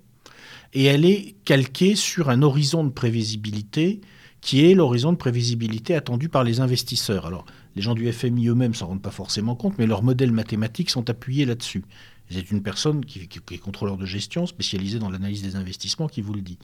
et 0.74 0.86
elle 0.86 1.06
est 1.06 1.36
calquée 1.46 1.96
sur 1.96 2.30
un 2.30 2.42
horizon 2.42 2.84
de 2.84 2.90
prévisibilité 2.90 4.02
qui 4.42 4.66
est 4.66 4.76
l'horizon 4.76 5.12
de 5.12 5.18
prévisibilité 5.18 5.96
attendu 5.96 6.30
par 6.30 6.44
les 6.44 6.60
investisseurs. 6.60 7.26
Alors, 7.26 7.46
les 7.76 7.82
gens 7.82 7.96
du 7.96 8.12
FMI 8.12 8.50
eux-mêmes 8.50 8.76
s'en 8.76 8.88
rendent 8.88 9.02
pas 9.02 9.12
forcément 9.12 9.56
compte, 9.56 9.78
mais 9.80 9.88
leurs 9.88 10.04
modèles 10.04 10.32
mathématiques 10.32 10.90
sont 10.90 11.10
appuyés 11.10 11.46
là-dessus. 11.46 11.84
C'est 12.30 12.52
une 12.52 12.62
personne 12.62 13.06
qui, 13.06 13.22
est 13.22 13.58
contrôleur 13.58 13.98
de 13.98 14.06
gestion, 14.06 14.46
spécialisée 14.46 15.00
dans 15.00 15.10
l'analyse 15.10 15.42
des 15.42 15.56
investissements, 15.56 16.08
qui 16.08 16.22
vous 16.22 16.34
le 16.34 16.42
dit 16.42 16.58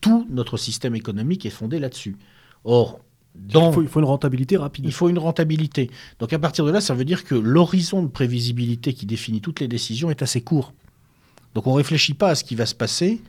tout 0.00 0.26
notre 0.30 0.56
système 0.56 0.94
économique 0.94 1.46
est 1.46 1.50
fondé 1.50 1.78
là-dessus. 1.78 2.16
Or, 2.64 3.00
il, 3.48 3.88
faut, 3.88 4.00
une 4.00 4.06
rentabilité 4.06 4.56
rapide. 4.56 4.84
Il 4.84 4.92
faut 4.92 5.08
une 5.08 5.18
rentabilité. 5.18 5.90
Donc 6.18 6.32
à 6.32 6.38
partir 6.38 6.64
de 6.64 6.70
là, 6.70 6.80
ça 6.80 6.94
veut 6.94 7.04
dire 7.04 7.24
que 7.24 7.34
l'horizon 7.34 8.02
de 8.02 8.08
prévisibilité 8.08 8.92
qui 8.92 9.06
définit 9.06 9.40
toutes 9.40 9.60
les 9.60 9.68
décisions 9.68 10.10
est 10.10 10.22
assez 10.22 10.40
court. 10.40 10.72
Donc 11.54 11.66
on 11.66 11.72
ne 11.72 11.76
réfléchit 11.76 12.14
pas 12.14 12.30
à 12.30 12.34
ce 12.34 12.44
qui 12.44 12.54
va 12.54 12.66
se 12.66 12.74
passer. 12.74 13.22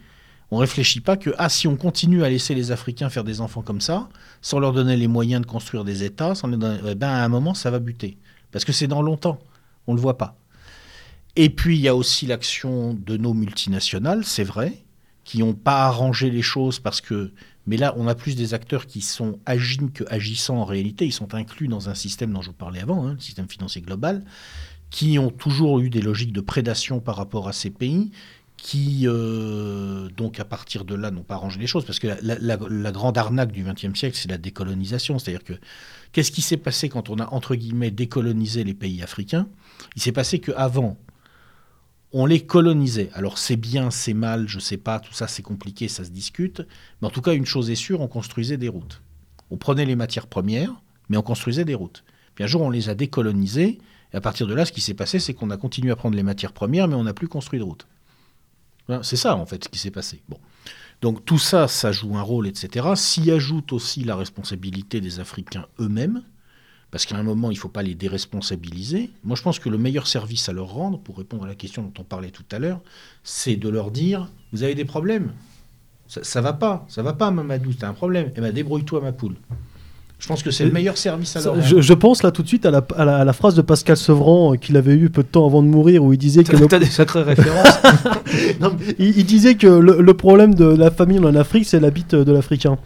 On 0.49 0.57
ne 0.57 0.61
réfléchit 0.61 0.99
pas 0.99 1.15
que 1.15 1.29
ah, 1.37 1.47
si 1.47 1.67
on 1.67 1.77
continue 1.77 2.23
à 2.23 2.29
laisser 2.29 2.53
les 2.53 2.71
Africains 2.71 3.09
faire 3.09 3.23
des 3.23 3.39
enfants 3.39 3.61
comme 3.61 3.79
ça, 3.79 4.09
sans 4.41 4.59
leur 4.59 4.73
donner 4.73 4.97
les 4.97 5.07
moyens 5.07 5.41
de 5.41 5.47
construire 5.47 5.85
des 5.85 6.03
États, 6.03 6.35
sans 6.35 6.51
eh 6.51 6.95
ben, 6.95 7.07
à 7.07 7.23
un 7.23 7.29
moment, 7.29 7.53
ça 7.53 7.71
va 7.71 7.79
buter. 7.79 8.17
Parce 8.51 8.65
que 8.65 8.73
c'est 8.73 8.87
dans 8.87 9.01
longtemps. 9.01 9.39
On 9.87 9.93
ne 9.93 9.97
le 9.97 10.01
voit 10.01 10.17
pas. 10.17 10.35
Et 11.37 11.49
puis 11.49 11.77
il 11.77 11.81
y 11.81 11.87
a 11.87 11.95
aussi 11.95 12.25
l'action 12.25 12.93
de 12.93 13.15
nos 13.15 13.33
multinationales, 13.33 14.25
c'est 14.25 14.43
vrai, 14.43 14.83
qui 15.23 15.39
n'ont 15.39 15.53
pas 15.53 15.85
arrangé 15.85 16.29
les 16.29 16.41
choses 16.41 16.79
parce 16.79 17.01
que. 17.01 17.31
Mais 17.67 17.77
là, 17.77 17.93
on 17.95 18.07
a 18.07 18.15
plus 18.15 18.35
des 18.35 18.55
acteurs 18.55 18.87
qui 18.87 19.01
sont 19.01 19.39
agissants 19.45 19.89
que 19.93 20.03
agissants 20.09 20.57
en 20.57 20.65
réalité. 20.65 21.05
Ils 21.05 21.13
sont 21.13 21.35
inclus 21.35 21.67
dans 21.67 21.89
un 21.89 21.95
système 21.95 22.33
dont 22.33 22.41
je 22.41 22.47
vous 22.47 22.55
parlais 22.55 22.81
avant, 22.81 23.05
hein, 23.05 23.13
le 23.13 23.19
système 23.19 23.47
financier 23.47 23.81
global, 23.81 24.25
qui 24.89 25.19
ont 25.19 25.29
toujours 25.29 25.79
eu 25.79 25.91
des 25.91 26.01
logiques 26.01 26.33
de 26.33 26.41
prédation 26.41 26.99
par 26.99 27.15
rapport 27.15 27.47
à 27.47 27.53
ces 27.53 27.69
pays, 27.69 28.11
qui, 28.61 29.03
euh, 29.05 30.07
donc, 30.15 30.39
à 30.39 30.45
partir 30.45 30.85
de 30.85 30.93
là, 30.93 31.09
n'ont 31.09 31.23
pas 31.23 31.35
arrangé 31.35 31.59
les 31.59 31.65
choses. 31.65 31.83
Parce 31.83 31.97
que 31.97 32.07
la, 32.21 32.91
grande 32.91 33.17
arnaque 33.17 33.51
du 33.51 33.63
XXe 33.63 33.97
siècle, 33.97 34.15
c'est 34.15 34.29
la 34.29 34.37
décolonisation. 34.37 35.17
C'est-à-dire 35.17 35.43
que 35.43 35.53
qu'est-ce 36.11 36.31
qui 36.31 36.43
s'est 36.43 36.57
passé 36.57 36.87
quand 36.87 37.09
on 37.09 37.17
a, 37.17 37.27
entre 37.33 37.55
guillemets, 37.55 37.89
décolonisé 37.89 38.63
les 38.63 38.75
pays 38.75 39.01
africains? 39.01 39.47
Il 39.95 40.01
s'est 40.01 40.11
passé 40.11 40.39
qu'avant, 40.39 40.97
on 42.13 42.25
les 42.25 42.45
colonisait. 42.45 43.09
Alors 43.13 43.37
c'est 43.37 43.55
bien, 43.55 43.91
c'est 43.91 44.13
mal, 44.13 44.47
je 44.47 44.57
ne 44.57 44.61
sais 44.61 44.77
pas, 44.77 44.99
tout 44.99 45.13
ça 45.13 45.27
c'est 45.27 45.41
compliqué, 45.41 45.87
ça 45.87 46.03
se 46.03 46.09
discute. 46.09 46.61
Mais 47.01 47.07
en 47.07 47.11
tout 47.11 47.21
cas, 47.21 47.33
une 47.33 47.45
chose 47.45 47.69
est 47.69 47.75
sûre, 47.75 48.01
on 48.01 48.07
construisait 48.07 48.57
des 48.57 48.69
routes. 48.69 49.01
On 49.49 49.57
prenait 49.57 49.85
les 49.85 49.95
matières 49.95 50.27
premières, 50.27 50.81
mais 51.09 51.17
on 51.17 51.21
construisait 51.21 51.65
des 51.65 51.75
routes. 51.75 52.03
Puis 52.35 52.43
un 52.43 52.47
jour, 52.47 52.61
on 52.61 52.69
les 52.69 52.89
a 52.89 52.95
décolonisées, 52.95 53.79
et 54.13 54.17
à 54.17 54.21
partir 54.21 54.47
de 54.47 54.53
là, 54.53 54.65
ce 54.65 54.71
qui 54.71 54.81
s'est 54.81 54.93
passé, 54.93 55.19
c'est 55.19 55.33
qu'on 55.33 55.49
a 55.49 55.57
continué 55.57 55.91
à 55.91 55.95
prendre 55.95 56.15
les 56.15 56.23
matières 56.23 56.53
premières, 56.53 56.87
mais 56.87 56.95
on 56.95 57.03
n'a 57.03 57.13
plus 57.13 57.27
construit 57.27 57.59
de 57.59 57.63
routes. 57.63 57.87
C'est 59.03 59.15
ça, 59.15 59.35
en 59.37 59.45
fait, 59.45 59.63
ce 59.63 59.69
qui 59.69 59.79
s'est 59.79 59.91
passé. 59.91 60.21
Bon. 60.27 60.37
Donc 61.01 61.25
tout 61.25 61.39
ça, 61.39 61.67
ça 61.67 61.91
joue 61.91 62.15
un 62.17 62.21
rôle, 62.21 62.47
etc. 62.47 62.89
S'y 62.95 63.31
ajoute 63.31 63.73
aussi 63.73 64.03
la 64.03 64.15
responsabilité 64.15 65.01
des 65.01 65.19
Africains 65.19 65.65
eux-mêmes, 65.79 66.23
parce 66.91 67.05
qu'à 67.05 67.15
un 67.15 67.23
moment, 67.23 67.49
il 67.49 67.55
ne 67.55 67.59
faut 67.59 67.69
pas 67.69 67.83
les 67.83 67.95
déresponsabiliser. 67.95 69.09
Moi, 69.23 69.37
je 69.37 69.41
pense 69.41 69.59
que 69.59 69.69
le 69.69 69.77
meilleur 69.77 70.07
service 70.07 70.49
à 70.49 70.53
leur 70.53 70.67
rendre, 70.67 70.99
pour 70.99 71.17
répondre 71.17 71.45
à 71.45 71.47
la 71.47 71.55
question 71.55 71.83
dont 71.83 71.93
on 71.99 72.03
parlait 72.03 72.31
tout 72.31 72.43
à 72.51 72.59
l'heure, 72.59 72.81
c'est 73.23 73.55
de 73.55 73.69
leur 73.69 73.91
dire, 73.91 74.29
vous 74.51 74.63
avez 74.63 74.75
des 74.75 74.85
problèmes? 74.85 75.31
Ça, 76.07 76.41
ne 76.41 76.43
va 76.43 76.51
pas, 76.51 76.85
ça 76.89 77.01
va 77.01 77.13
pas, 77.13 77.31
Mamadou, 77.31 77.71
as 77.81 77.87
un 77.87 77.93
problème. 77.93 78.31
Eh 78.35 78.41
ben, 78.41 78.53
débrouille-toi, 78.53 78.99
ma 78.99 79.13
poule. 79.13 79.35
Je 80.19 80.27
pense 80.27 80.43
que 80.43 80.51
c'est 80.51 80.65
le 80.65 80.71
meilleur 80.71 80.97
service 80.97 81.35
à 81.37 81.41
leur 81.41 81.53
rendre. 81.55 81.81
Je, 81.81 81.93
pense 81.93 82.21
là 82.21 82.31
tout 82.31 82.43
de 82.43 82.47
suite 82.47 82.65
à 82.65 82.71
la, 82.71 83.33
phrase 83.33 83.55
de 83.55 83.61
Pascal 83.61 83.95
Sevran 83.95 84.53
euh, 84.53 84.57
qu'il 84.57 84.75
avait 84.75 84.93
eu 84.93 85.09
peu 85.09 85.23
de 85.23 85.27
temps 85.27 85.47
avant 85.47 85.63
de 85.63 85.67
mourir, 85.67 86.03
où 86.03 86.11
il 86.11 86.19
disait 86.19 86.43
que... 86.43 86.75
as 86.75 86.79
des 86.79 86.85
sacrées 86.85 87.23
références. 87.23 87.79
il, 88.99 89.25
disait 89.25 89.55
que 89.55 89.67
le, 89.67 90.01
le, 90.01 90.13
problème 90.13 90.53
de 90.53 90.65
la 90.65 90.91
famille 90.91 91.19
en 91.19 91.33
Afrique, 91.35 91.65
c'est 91.65 91.79
la 91.79 91.89
bite 91.89 92.13
de 92.13 92.31
l'Africain. 92.31 92.77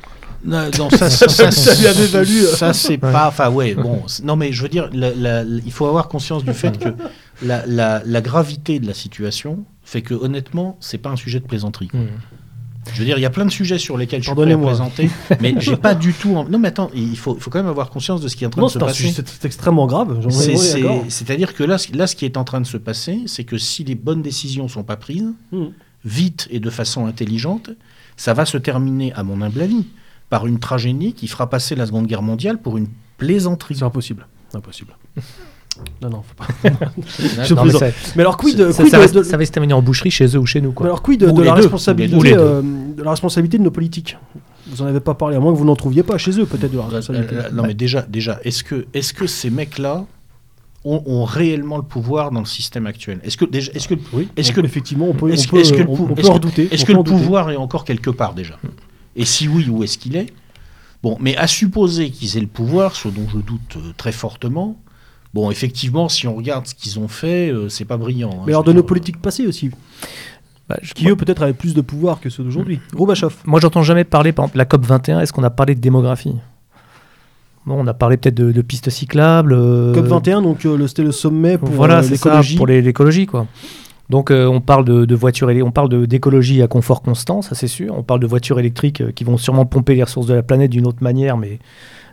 Non, 0.46 0.90
ça, 0.92 1.10
ça, 1.10 1.28
ça, 1.28 1.52
ça 1.52 2.74
c'est 2.74 2.98
pas. 2.98 3.28
Enfin, 3.28 3.50
ouais, 3.50 3.74
bon. 3.74 4.04
Non, 4.24 4.36
mais 4.36 4.52
je 4.52 4.62
veux 4.62 4.70
dire, 4.70 4.90
il 4.94 5.72
faut 5.72 5.88
avoir 5.88 6.08
conscience 6.08 6.44
du 6.44 6.54
fait 6.54 6.78
que 6.78 6.90
la, 7.42 8.22
gravité 8.22 8.80
de 8.80 8.88
la 8.88 8.94
situation 8.94 9.66
fait 9.84 10.02
que, 10.02 10.14
honnêtement, 10.14 10.78
c'est 10.80 10.98
pas 10.98 11.10
un 11.10 11.16
sujet 11.16 11.40
de 11.40 11.46
plaisanterie. 11.46 11.90
Hmm. 11.94 12.06
Je 12.94 13.00
veux 13.00 13.06
dire, 13.06 13.18
il 13.18 13.22
y 13.22 13.26
a 13.26 13.32
plein 13.32 13.46
de 13.46 13.52
sujets 13.52 13.80
sur 13.80 13.98
lesquels 13.98 14.22
je 14.22 14.32
pourrais 14.32 14.58
présenter, 14.58 15.10
mais 15.42 15.56
j'ai 15.58 15.76
pas 15.76 15.96
du 15.96 16.14
tout. 16.14 16.30
Non, 16.30 16.60
mais 16.60 16.68
attends, 16.68 16.92
il 16.94 17.18
faut, 17.18 17.36
il 17.36 17.42
faut 17.42 17.50
quand 17.50 17.60
même 17.60 17.68
avoir 17.68 17.90
conscience 17.90 18.22
de 18.22 18.28
ce 18.28 18.36
qui 18.36 18.44
est 18.44 18.48
en 18.48 18.52
train 18.52 18.64
de 18.64 18.68
se 18.70 18.80
passer. 18.80 19.12
C'est 19.12 19.46
extrêmement 19.46 19.88
grave. 19.88 20.20
C'est-à-dire 21.10 21.56
que 21.56 21.64
là, 21.64 21.78
là, 21.94 22.08
ce 22.08 22.16
qui 22.16 22.26
est 22.26 22.38
en 22.38 22.44
train 22.44 22.62
de 22.62 22.68
se 22.68 22.78
passer, 22.78 23.22
c'est 23.26 23.44
que 23.44 23.58
si 23.58 23.84
les 23.84 23.96
bonnes 23.96 24.22
décisions 24.22 24.68
sont 24.68 24.84
pas 24.84 24.98
prises, 24.98 25.34
hmm. 25.52 25.66
vite 26.04 26.48
et 26.52 26.60
de 26.60 26.70
façon 26.70 27.08
intelligente, 27.08 27.72
ça 28.18 28.34
va 28.34 28.46
se 28.46 28.58
terminer, 28.58 29.12
à 29.14 29.24
mon 29.24 29.42
humble 29.42 29.62
avis, 29.62 29.86
par 30.30 30.48
une 30.48 30.60
tragédie 30.60 31.14
qui 31.14 31.28
fera 31.28 31.50
passer 31.50 31.76
la 31.76 31.86
Seconde 31.86 32.08
Guerre 32.08 32.22
mondiale 32.22 32.62
pour 32.62 32.78
une 32.78 32.88
plaisanterie. 33.18 33.76
C'est 33.76 33.84
impossible. 33.84 34.28
Impossible. 34.54 34.96
Non, 36.02 36.10
non, 36.10 36.22
faut 36.22 36.36
pas. 36.36 36.48
mais, 38.16 38.22
alors, 38.22 38.38
quid, 38.38 38.56
de, 38.56 38.72
ça, 38.72 38.84
va, 38.84 39.08
se 39.08 39.52
terminer 39.52 39.74
en 39.74 39.82
boucherie 39.82 40.12
chez 40.12 40.26
eux 40.28 40.40
ou 40.40 40.46
chez 40.46 40.62
nous. 40.62 40.72
Quoi. 40.72 40.86
Mais 40.86 40.90
alors, 40.90 41.02
quid 41.02 41.20
de, 41.20 41.30
de 41.30 41.42
la, 41.42 41.54
responsabilité, 41.54 42.34
euh, 42.34 42.62
de 42.62 43.04
la 43.04 43.12
responsabilité 43.12 43.58
de 43.58 43.64
nos 43.64 43.72
politiques? 43.72 44.18
Vous 44.68 44.82
en 44.82 44.86
avez 44.86 45.00
pas 45.00 45.14
parlé, 45.14 45.36
à 45.36 45.40
moins 45.40 45.54
que 45.54 45.58
vous 45.58 45.66
n'en 45.66 45.76
trouviez 45.76 46.04
pas 46.04 46.18
chez 46.18 46.40
eux, 46.40 46.46
peut-être, 46.46 46.72
de 46.72 46.78
la 46.78 46.86
responsabilité. 46.86 47.36
non, 47.54 47.64
mais 47.64 47.74
déjà, 47.74 48.04
déjà 48.04 48.40
est-ce 48.44 48.64
que, 48.64 48.86
est 48.94 49.14
que 49.14 49.28
ces 49.28 49.50
mecs-là 49.50 50.06
ont, 50.86 51.26
réellement 51.26 51.78
le 51.78 51.84
pouvoir 51.84 52.32
dans 52.32 52.40
le 52.40 52.46
système 52.46 52.88
actuel? 52.88 53.20
Est-ce 53.24 53.38
que, 53.38 53.46
est-ce 53.54 53.88
que, 53.88 53.96
oui, 54.14 54.30
est-ce 54.38 54.52
que, 54.52 54.62
effectivement, 54.62 55.08
on 55.08 55.14
peut, 55.14 55.26
on 55.26 55.30
peut, 55.30 55.62
que, 55.62 55.90
on, 55.90 56.16
peut 56.16 56.28
en 56.28 56.40
douter 56.40 56.70
Est-ce 56.72 56.86
que 56.86 56.94
le 56.94 57.04
pouvoir 57.04 57.52
est 57.52 57.58
encore 57.58 57.84
quelque 57.84 58.12
part 58.12 58.34
déjà? 58.34 58.58
Et 59.16 59.26
si 59.26 59.48
oui, 59.48 59.68
où 59.70 59.84
est-ce 59.84 59.98
qu'il 59.98 60.16
est, 60.16 60.34
Bon, 61.06 61.18
mais 61.20 61.38
à 61.38 61.46
supposer 61.46 62.10
qu'ils 62.10 62.36
aient 62.36 62.42
le 62.42 62.48
pouvoir, 62.48 62.96
ce 62.96 63.10
dont 63.10 63.28
je 63.32 63.38
doute 63.38 63.76
euh, 63.78 63.94
très 63.96 64.12
fortement, 64.12 64.76
bon, 65.36 65.52
effectivement, 65.52 66.10
si 66.10 66.28
on 66.28 66.34
regarde 66.34 66.66
ce 66.66 66.74
qu'ils 66.74 66.98
ont 66.98 67.08
fait, 67.08 67.52
euh, 67.52 67.70
c'est 67.70 67.86
pas 67.86 67.98
brillant. 67.98 68.32
Hein, 68.34 68.44
mais 68.48 68.54
alors 68.54 68.64
de 68.64 68.74
nos 68.74 68.82
politiques 68.82 69.22
passées 69.22 69.46
aussi 69.46 69.70
bah, 70.68 70.80
qui 70.96 71.08
eux 71.08 71.16
peut-être 71.16 71.44
avaient 71.44 71.54
plus 71.54 71.76
de 71.76 71.82
pouvoir 71.82 72.20
que 72.20 72.32
ceux 72.32 72.44
d'aujourd'hui. 72.44 72.80
Roubachoff. 72.96 73.38
Moi 73.46 73.60
j'entends 73.60 73.84
jamais 73.84 74.04
parler, 74.04 74.32
par 74.32 74.46
exemple, 74.46 74.58
la 74.58 74.66
COP 74.66 74.84
21, 74.84 75.20
est-ce 75.20 75.32
qu'on 75.32 75.44
a 75.44 75.52
parlé 75.52 75.76
de 75.76 75.80
démographie? 75.80 76.34
Bon, 77.68 77.76
on 77.78 77.86
a 77.86 77.94
parlé 77.94 78.18
peut-être 78.18 78.34
de, 78.34 78.62
pistes 78.64 78.90
cyclables. 78.90 79.54
Euh, 79.54 79.94
COP 79.94 80.06
21, 80.06 80.42
donc 80.42 80.68
c'était 80.88 81.04
le 81.04 81.12
sommet 81.12 81.60
pour 81.60 81.70
voilà, 81.70 82.02
l'écologie. 82.02 82.58
pour 82.58 82.66
l'écologie, 82.66 83.28
quoi. 83.28 83.46
Donc 84.10 84.32
on 84.32 84.62
parle 84.62 84.86
de, 84.86 85.16
voitures, 85.16 85.50
on 85.64 85.72
parle 85.72 86.08
d'écologie 86.08 86.62
à 86.62 86.68
confort 86.68 87.02
constant, 87.02 87.42
ça 87.42 87.56
c'est 87.56 87.68
sûr. 87.68 87.96
On 87.98 88.04
parle 88.04 88.20
de 88.20 88.28
voitures 88.28 88.60
électriques 88.60 89.14
qui 89.16 89.24
vont 89.24 89.38
sûrement 89.38 89.66
pomper 89.66 89.96
les 89.96 90.04
ressources 90.04 90.28
de 90.28 90.34
la 90.34 90.44
planète 90.44 90.72
d'une 90.72 90.86
autre 90.86 91.02
manière, 91.02 91.38
mais 91.38 91.60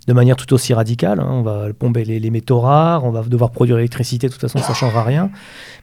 de 0.08 0.12
manière 0.12 0.36
tout 0.36 0.52
aussi 0.54 0.72
radicale. 0.72 1.20
Hein. 1.20 1.28
On 1.28 1.42
va 1.42 1.66
pomper 1.78 2.04
les, 2.04 2.30
métaux 2.30 2.60
rares, 2.60 3.04
on 3.04 3.10
va 3.10 3.22
devoir 3.22 3.50
produire 3.50 3.76
l'électricité, 3.76 4.26
de 4.28 4.32
toute 4.32 4.40
façon 4.40 4.58
ça 4.58 4.70
ne 4.70 4.74
changera 4.74 5.04
rien. 5.04 5.30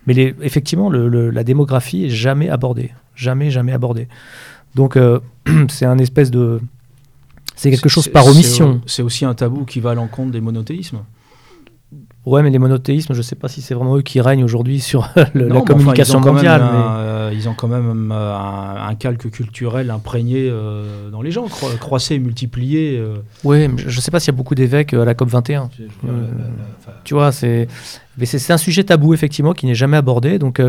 Mais 0.07 0.13
les, 0.13 0.35
effectivement, 0.41 0.89
la 0.89 1.43
démographie 1.43 2.05
est 2.05 2.09
jamais 2.09 2.49
abordée. 2.49 2.91
Jamais, 3.15 3.51
jamais 3.51 3.73
abordée. 3.73 4.07
Donc 4.75 4.97
c'est 5.69 5.85
un 5.85 5.99
espèce 5.99 6.31
de 6.31 6.59
c'est 7.59 7.71
quelque 7.71 7.89
chose 7.89 8.07
par 8.07 8.25
omission. 8.25 8.81
C'est 8.85 9.01
aussi 9.01 9.25
un 9.25 9.33
tabou 9.33 9.65
qui 9.65 9.81
va 9.81 9.91
à 9.91 9.93
l'encontre 9.93 10.31
des 10.31 10.39
monothéismes. 10.39 10.99
Ouais, 12.25 12.43
mais 12.43 12.49
les 12.49 12.59
monothéismes, 12.59 13.13
je 13.13 13.19
ne 13.19 13.23
sais 13.23 13.35
pas 13.35 13.47
si 13.47 13.61
c'est 13.61 13.73
vraiment 13.73 13.95
eux 13.95 14.01
qui 14.01 14.19
règnent 14.19 14.43
aujourd'hui 14.43 14.81
sur 14.81 15.09
la 15.33 15.61
communication 15.61 16.19
mondiale. 16.19 16.61
Euh, 16.63 17.31
ils 17.33 17.47
ont 17.47 17.53
quand 17.53 17.69
même 17.69 18.11
euh, 18.11 18.37
un, 18.37 18.95
calque 18.95 19.29
culturel 19.29 19.89
imprégné 19.89 20.49
euh, 20.49 21.09
dans 21.09 21.21
les 21.21 21.31
gens, 21.31 21.45
croissé, 21.79 22.19
multiplié. 22.19 23.01
Oui, 23.43 23.67
mais 23.69 23.81
je 23.87 23.95
ne 23.95 24.01
sais 24.01 24.11
pas 24.11 24.19
s'il 24.19 24.33
y 24.33 24.35
a 24.35 24.37
beaucoup 24.37 24.55
d'évêques 24.55 24.93
à 24.93 25.05
la 25.05 25.13
COP 25.13 25.29
21. 25.29 25.69
tu 27.03 27.13
vois, 27.13 27.31
c'est 27.31 27.67
c'est 28.25 28.51
un 28.51 28.57
sujet 28.57 28.83
tabou 28.83 29.13
effectivement 29.13 29.53
qui 29.53 29.65
n'est 29.65 29.75
jamais 29.75 29.97
abordé. 29.97 30.39
Donc 30.39 30.61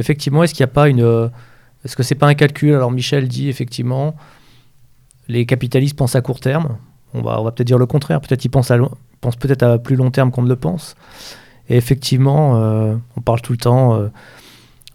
effectivement, 0.00 0.42
est-ce 0.42 0.54
qu'il 0.54 0.64
n'y 0.64 0.70
a 0.70 0.74
pas 0.74 0.88
une 0.88 1.30
est-ce 1.84 1.94
que 1.94 2.02
c'est 2.02 2.16
pas 2.16 2.26
un 2.26 2.34
calcul? 2.34 2.74
Alors 2.74 2.90
Michel 2.90 3.28
dit 3.28 3.48
effectivement 3.48 4.16
les 5.28 5.46
capitalistes 5.46 5.96
pensent 5.96 6.16
à 6.16 6.20
court 6.20 6.40
terme. 6.40 6.78
On 7.14 7.22
va, 7.22 7.40
on 7.40 7.44
va 7.44 7.52
peut-être 7.52 7.66
dire 7.66 7.78
le 7.78 7.86
contraire. 7.86 8.20
Peut-être 8.20 8.40
qu'ils 8.40 8.50
pensent, 8.50 8.70
à, 8.70 8.78
pensent 9.26 9.34
peut-être 9.36 9.64
à 9.64 9.78
plus 9.78 9.96
long 9.96 10.12
terme 10.12 10.30
qu'on 10.30 10.42
ne 10.42 10.48
le 10.48 10.54
pense. 10.54 10.94
Et 11.68 11.76
effectivement, 11.76 12.62
euh, 12.62 12.94
on 13.16 13.20
parle 13.20 13.40
tout 13.40 13.50
le 13.50 13.58
temps. 13.58 13.94
Euh, 13.94 14.06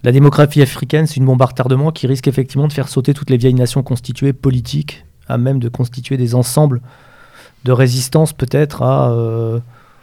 la 0.03 0.13
démographie 0.13 0.61
africaine, 0.61 1.05
c'est 1.05 1.17
une 1.17 1.25
bombe 1.25 1.41
à 1.41 1.45
retardement 1.45 1.91
qui 1.91 2.07
risque 2.07 2.29
effectivement 2.29 2.67
de 2.67 2.71
faire 2.71 2.87
sauter 2.87 3.13
toutes 3.13 3.29
les 3.29 3.35
vieilles 3.35 3.53
nations 3.53 3.83
constituées 3.83 4.31
politiques, 4.31 5.05
à 5.27 5.37
même 5.37 5.59
de 5.59 5.67
constituer 5.67 6.15
des 6.15 6.33
ensembles 6.33 6.81
de 7.65 7.73
résistance 7.73 8.31
peut-être 8.31 8.83
euh, 8.83 9.59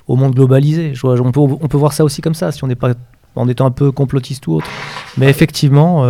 au 0.06 0.16
monde 0.16 0.34
globalisé. 0.34 0.92
on, 1.02 1.32
peut, 1.32 1.40
on, 1.40 1.68
peut, 1.68 1.78
voir 1.78 1.94
ça 1.94 2.04
aussi 2.04 2.20
comme 2.20 2.34
ça, 2.34 2.52
si 2.52 2.62
on 2.62 2.66
n'est 2.66 2.74
pas 2.76 2.92
en 3.34 3.48
étant 3.48 3.64
un 3.64 3.70
peu 3.70 3.92
complotiste 3.92 4.46
ou 4.46 4.56
autre. 4.56 4.68
Mais 5.16 5.30
effectivement, 5.30 6.04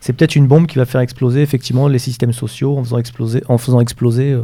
c'est 0.00 0.12
peut-être 0.12 0.36
une 0.36 0.46
bombe 0.46 0.66
qui 0.66 0.76
va 0.76 0.84
faire 0.84 1.00
exploser 1.00 1.42
effectivement 1.42 1.88
les 1.88 1.98
systèmes 1.98 2.32
sociaux 2.32 2.78
en 2.78 2.84
faisant 2.84 2.98
exploser, 2.98 3.42
en 3.48 3.58
faisant 3.58 3.80
exploser 3.80 4.38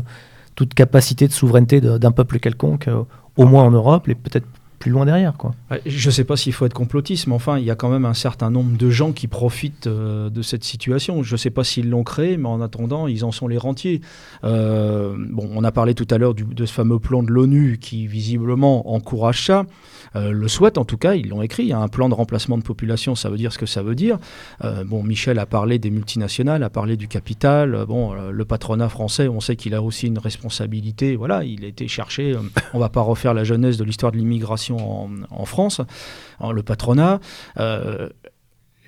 toute 0.54 0.74
capacité 0.74 1.26
de 1.26 1.32
souveraineté 1.32 1.80
d'un 1.80 2.12
peuple 2.12 2.38
quelconque, 2.38 2.88
au 3.36 3.46
moins 3.46 3.64
en 3.64 3.70
Europe, 3.70 4.08
et 4.08 4.14
peut-être 4.14 4.46
plus 4.80 4.90
loin 4.90 5.04
derrière. 5.04 5.34
Quoi. 5.36 5.54
Je 5.86 6.08
ne 6.08 6.10
sais 6.10 6.24
pas 6.24 6.36
s'il 6.36 6.52
faut 6.52 6.66
être 6.66 6.74
complotiste, 6.74 7.28
mais 7.28 7.34
enfin, 7.34 7.58
il 7.58 7.64
y 7.64 7.70
a 7.70 7.76
quand 7.76 7.90
même 7.90 8.04
un 8.04 8.14
certain 8.14 8.50
nombre 8.50 8.76
de 8.76 8.90
gens 8.90 9.12
qui 9.12 9.28
profitent 9.28 9.86
de 9.86 10.42
cette 10.42 10.64
situation. 10.64 11.22
Je 11.22 11.34
ne 11.34 11.36
sais 11.36 11.50
pas 11.50 11.62
s'ils 11.62 11.88
l'ont 11.88 12.02
créé, 12.02 12.36
mais 12.36 12.48
en 12.48 12.60
attendant, 12.60 13.06
ils 13.06 13.24
en 13.24 13.30
sont 13.30 13.46
les 13.46 13.58
rentiers. 13.58 14.00
bon, 14.42 15.50
on 15.54 15.62
a 15.62 15.70
parlé 15.70 15.94
tout 15.94 16.08
à 16.10 16.18
l'heure 16.18 16.34
de 16.34 16.66
ce 16.66 16.72
fameux 16.72 16.98
plan 16.98 17.22
de 17.22 17.30
l'ONU 17.30 17.78
qui 17.78 18.06
visiblement 18.06 18.92
encourage 18.92 19.44
ça. 19.44 19.66
Euh, 20.16 20.32
le 20.32 20.48
souhaitent 20.48 20.78
en 20.78 20.84
tout 20.84 20.96
cas, 20.96 21.14
ils 21.14 21.28
l'ont 21.28 21.42
écrit. 21.42 21.72
Un 21.72 21.88
plan 21.88 22.08
de 22.08 22.14
remplacement 22.14 22.58
de 22.58 22.62
population, 22.62 23.14
ça 23.14 23.30
veut 23.30 23.36
dire 23.36 23.52
ce 23.52 23.58
que 23.58 23.66
ça 23.66 23.82
veut 23.82 23.94
dire. 23.94 24.18
Euh, 24.64 24.84
bon, 24.84 25.02
Michel 25.02 25.38
a 25.38 25.46
parlé 25.46 25.78
des 25.78 25.90
multinationales, 25.90 26.62
a 26.62 26.70
parlé 26.70 26.96
du 26.96 27.08
capital. 27.08 27.74
Euh, 27.74 27.86
bon, 27.86 28.12
le 28.12 28.44
patronat 28.44 28.88
français, 28.88 29.28
on 29.28 29.40
sait 29.40 29.56
qu'il 29.56 29.74
a 29.74 29.82
aussi 29.82 30.06
une 30.06 30.18
responsabilité. 30.18 31.16
Voilà, 31.16 31.44
il 31.44 31.64
a 31.64 31.68
été 31.68 31.88
cherché. 31.88 32.36
on 32.74 32.78
va 32.78 32.88
pas 32.88 33.02
refaire 33.02 33.34
la 33.34 33.44
jeunesse 33.44 33.76
de 33.76 33.84
l'histoire 33.84 34.12
de 34.12 34.16
l'immigration 34.16 34.69
en, 34.70 35.44
France. 35.44 35.80
le 36.40 36.62
patronat 36.62 37.20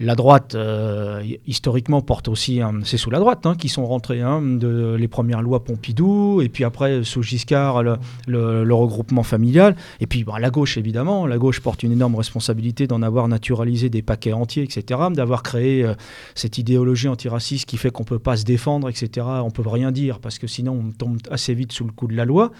la 0.03 0.15
droite, 0.15 0.55
euh, 0.55 1.23
historiquement, 1.47 2.01
porte 2.01 2.29
aussi, 2.29 2.61
c'est 2.85 2.97
sous 2.97 3.11
la 3.11 3.19
droite 3.19 3.47
hein, 3.47 3.55
qui 3.55 3.69
sont 3.69 3.87
rentrés 3.87 4.21
hein, 4.21 4.43
de, 4.43 4.97
les 4.99 5.09
premières 5.09 5.43
lois 5.43 5.65
Pompidou, 5.65 6.41
et 6.43 6.49
puis 6.49 6.65
après, 6.65 7.05
sous 7.05 7.23
Giscard, 7.23 7.83
le, 8.27 8.75
regroupement 8.75 9.23
familial, 9.23 9.77
et 10.01 10.07
puis 10.07 10.25
la 10.39 10.51
gauche, 10.51 10.77
évidemment, 10.77 11.27
la 11.27 11.39
gauche 11.39 11.61
porte 11.61 11.83
une 11.83 11.93
énorme 11.93 12.17
responsabilité 12.17 12.87
d'en 12.87 13.03
avoir 13.03 13.29
naturalisé 13.29 13.91
des 13.91 14.03
paquets 14.03 14.33
entiers, 14.33 14.65
etc., 14.65 15.01
d'avoir 15.13 15.43
créé 15.43 15.85
euh, 15.85 15.95
cette 16.35 16.59
idéologie 16.59 17.09
antiraciste 17.09 17.67
qui 17.67 17.77
fait 17.77 17.91
qu'on 17.91 18.03
ne 18.03 18.09
peut 18.09 18.19
pas 18.19 18.37
se 18.37 18.45
défendre, 18.45 18.89
etc., 18.89 19.27
on 19.27 19.47
ne 19.47 19.51
peut 19.51 19.63
rien 19.67 19.93
dire, 19.93 20.19
parce 20.19 20.39
que 20.39 20.47
sinon 20.47 20.83
on 20.87 20.91
tombe 20.93 21.19
assez 21.31 21.55
vite 21.55 21.73
sous 21.73 21.85
le 21.85 21.93
coup 21.93 22.07
de 22.07 22.17
la 22.17 22.25
loi. 22.25 22.51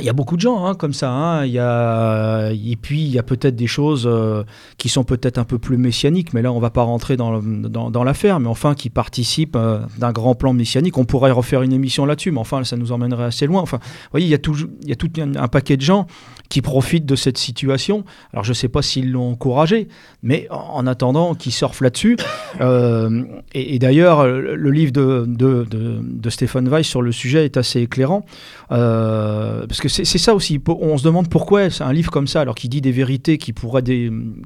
Il 0.00 0.04
y 0.04 0.08
a 0.08 0.12
beaucoup 0.12 0.36
de 0.36 0.40
gens 0.40 0.66
hein, 0.66 0.74
comme 0.74 0.92
ça. 0.92 1.10
Hein. 1.10 1.44
Il 1.44 1.52
y 1.52 1.58
a... 1.58 2.50
Et 2.52 2.76
puis, 2.76 3.02
il 3.02 3.10
y 3.10 3.18
a 3.18 3.22
peut-être 3.22 3.56
des 3.56 3.66
choses 3.66 4.06
euh, 4.06 4.44
qui 4.76 4.88
sont 4.88 5.04
peut-être 5.04 5.38
un 5.38 5.44
peu 5.44 5.58
plus 5.58 5.76
messianiques, 5.76 6.32
mais 6.32 6.42
là, 6.42 6.52
on 6.52 6.56
ne 6.56 6.60
va 6.60 6.70
pas 6.70 6.82
rentrer 6.82 7.16
dans, 7.16 7.40
dans, 7.42 7.90
dans 7.90 8.04
l'affaire, 8.04 8.40
mais 8.40 8.48
enfin, 8.48 8.74
qui 8.74 8.90
participent 8.90 9.56
euh, 9.56 9.80
d'un 9.98 10.12
grand 10.12 10.34
plan 10.34 10.52
messianique. 10.52 10.98
On 10.98 11.04
pourrait 11.04 11.30
refaire 11.30 11.62
une 11.62 11.72
émission 11.72 12.06
là-dessus, 12.06 12.30
mais 12.30 12.40
enfin, 12.40 12.64
ça 12.64 12.76
nous 12.76 12.92
emmènerait 12.92 13.24
assez 13.24 13.46
loin. 13.46 13.60
Enfin, 13.60 13.78
vous 13.82 14.10
voyez, 14.10 14.26
il 14.26 14.30
y 14.30 14.34
a 14.34 14.38
tout, 14.38 14.56
il 14.82 14.88
y 14.88 14.92
a 14.92 14.96
tout 14.96 15.10
un, 15.18 15.48
paquet 15.48 15.76
de 15.76 15.82
gens 15.82 16.06
qui 16.48 16.62
profitent 16.62 17.06
de 17.06 17.16
cette 17.16 17.38
situation. 17.38 18.04
Alors, 18.32 18.44
je 18.44 18.50
ne 18.50 18.54
sais 18.54 18.68
pas 18.68 18.82
s'ils 18.82 19.12
l'ont 19.12 19.30
encouragé, 19.30 19.88
mais 20.22 20.46
en, 20.50 20.86
attendant, 20.86 21.34
qui 21.34 21.50
surfent 21.50 21.80
là-dessus. 21.80 22.16
Euh, 22.60 23.24
et, 23.52 23.78
d'ailleurs, 23.78 24.26
le 24.26 24.70
livre 24.70 24.92
de, 24.92 25.24
de, 25.26 25.66
de, 25.70 26.30
Stéphane 26.30 26.68
Weiss 26.68 26.86
sur 26.86 27.02
le 27.02 27.12
sujet 27.12 27.44
est 27.44 27.56
assez 27.56 27.80
éclairant, 27.80 28.24
parce 28.68 29.80
que 29.80 29.88
c'est 29.88 30.04
ça 30.04 30.34
aussi. 30.34 30.60
On 30.66 30.96
se 30.98 31.04
demande 31.04 31.28
pourquoi 31.28 31.68
un 31.80 31.92
livre 31.92 32.10
comme 32.10 32.26
ça, 32.26 32.40
alors 32.40 32.54
qu'il 32.54 32.70
dit 32.70 32.80
des 32.80 32.92
vérités 32.92 33.38
qui 33.38 33.52
pourraient, 33.52 33.82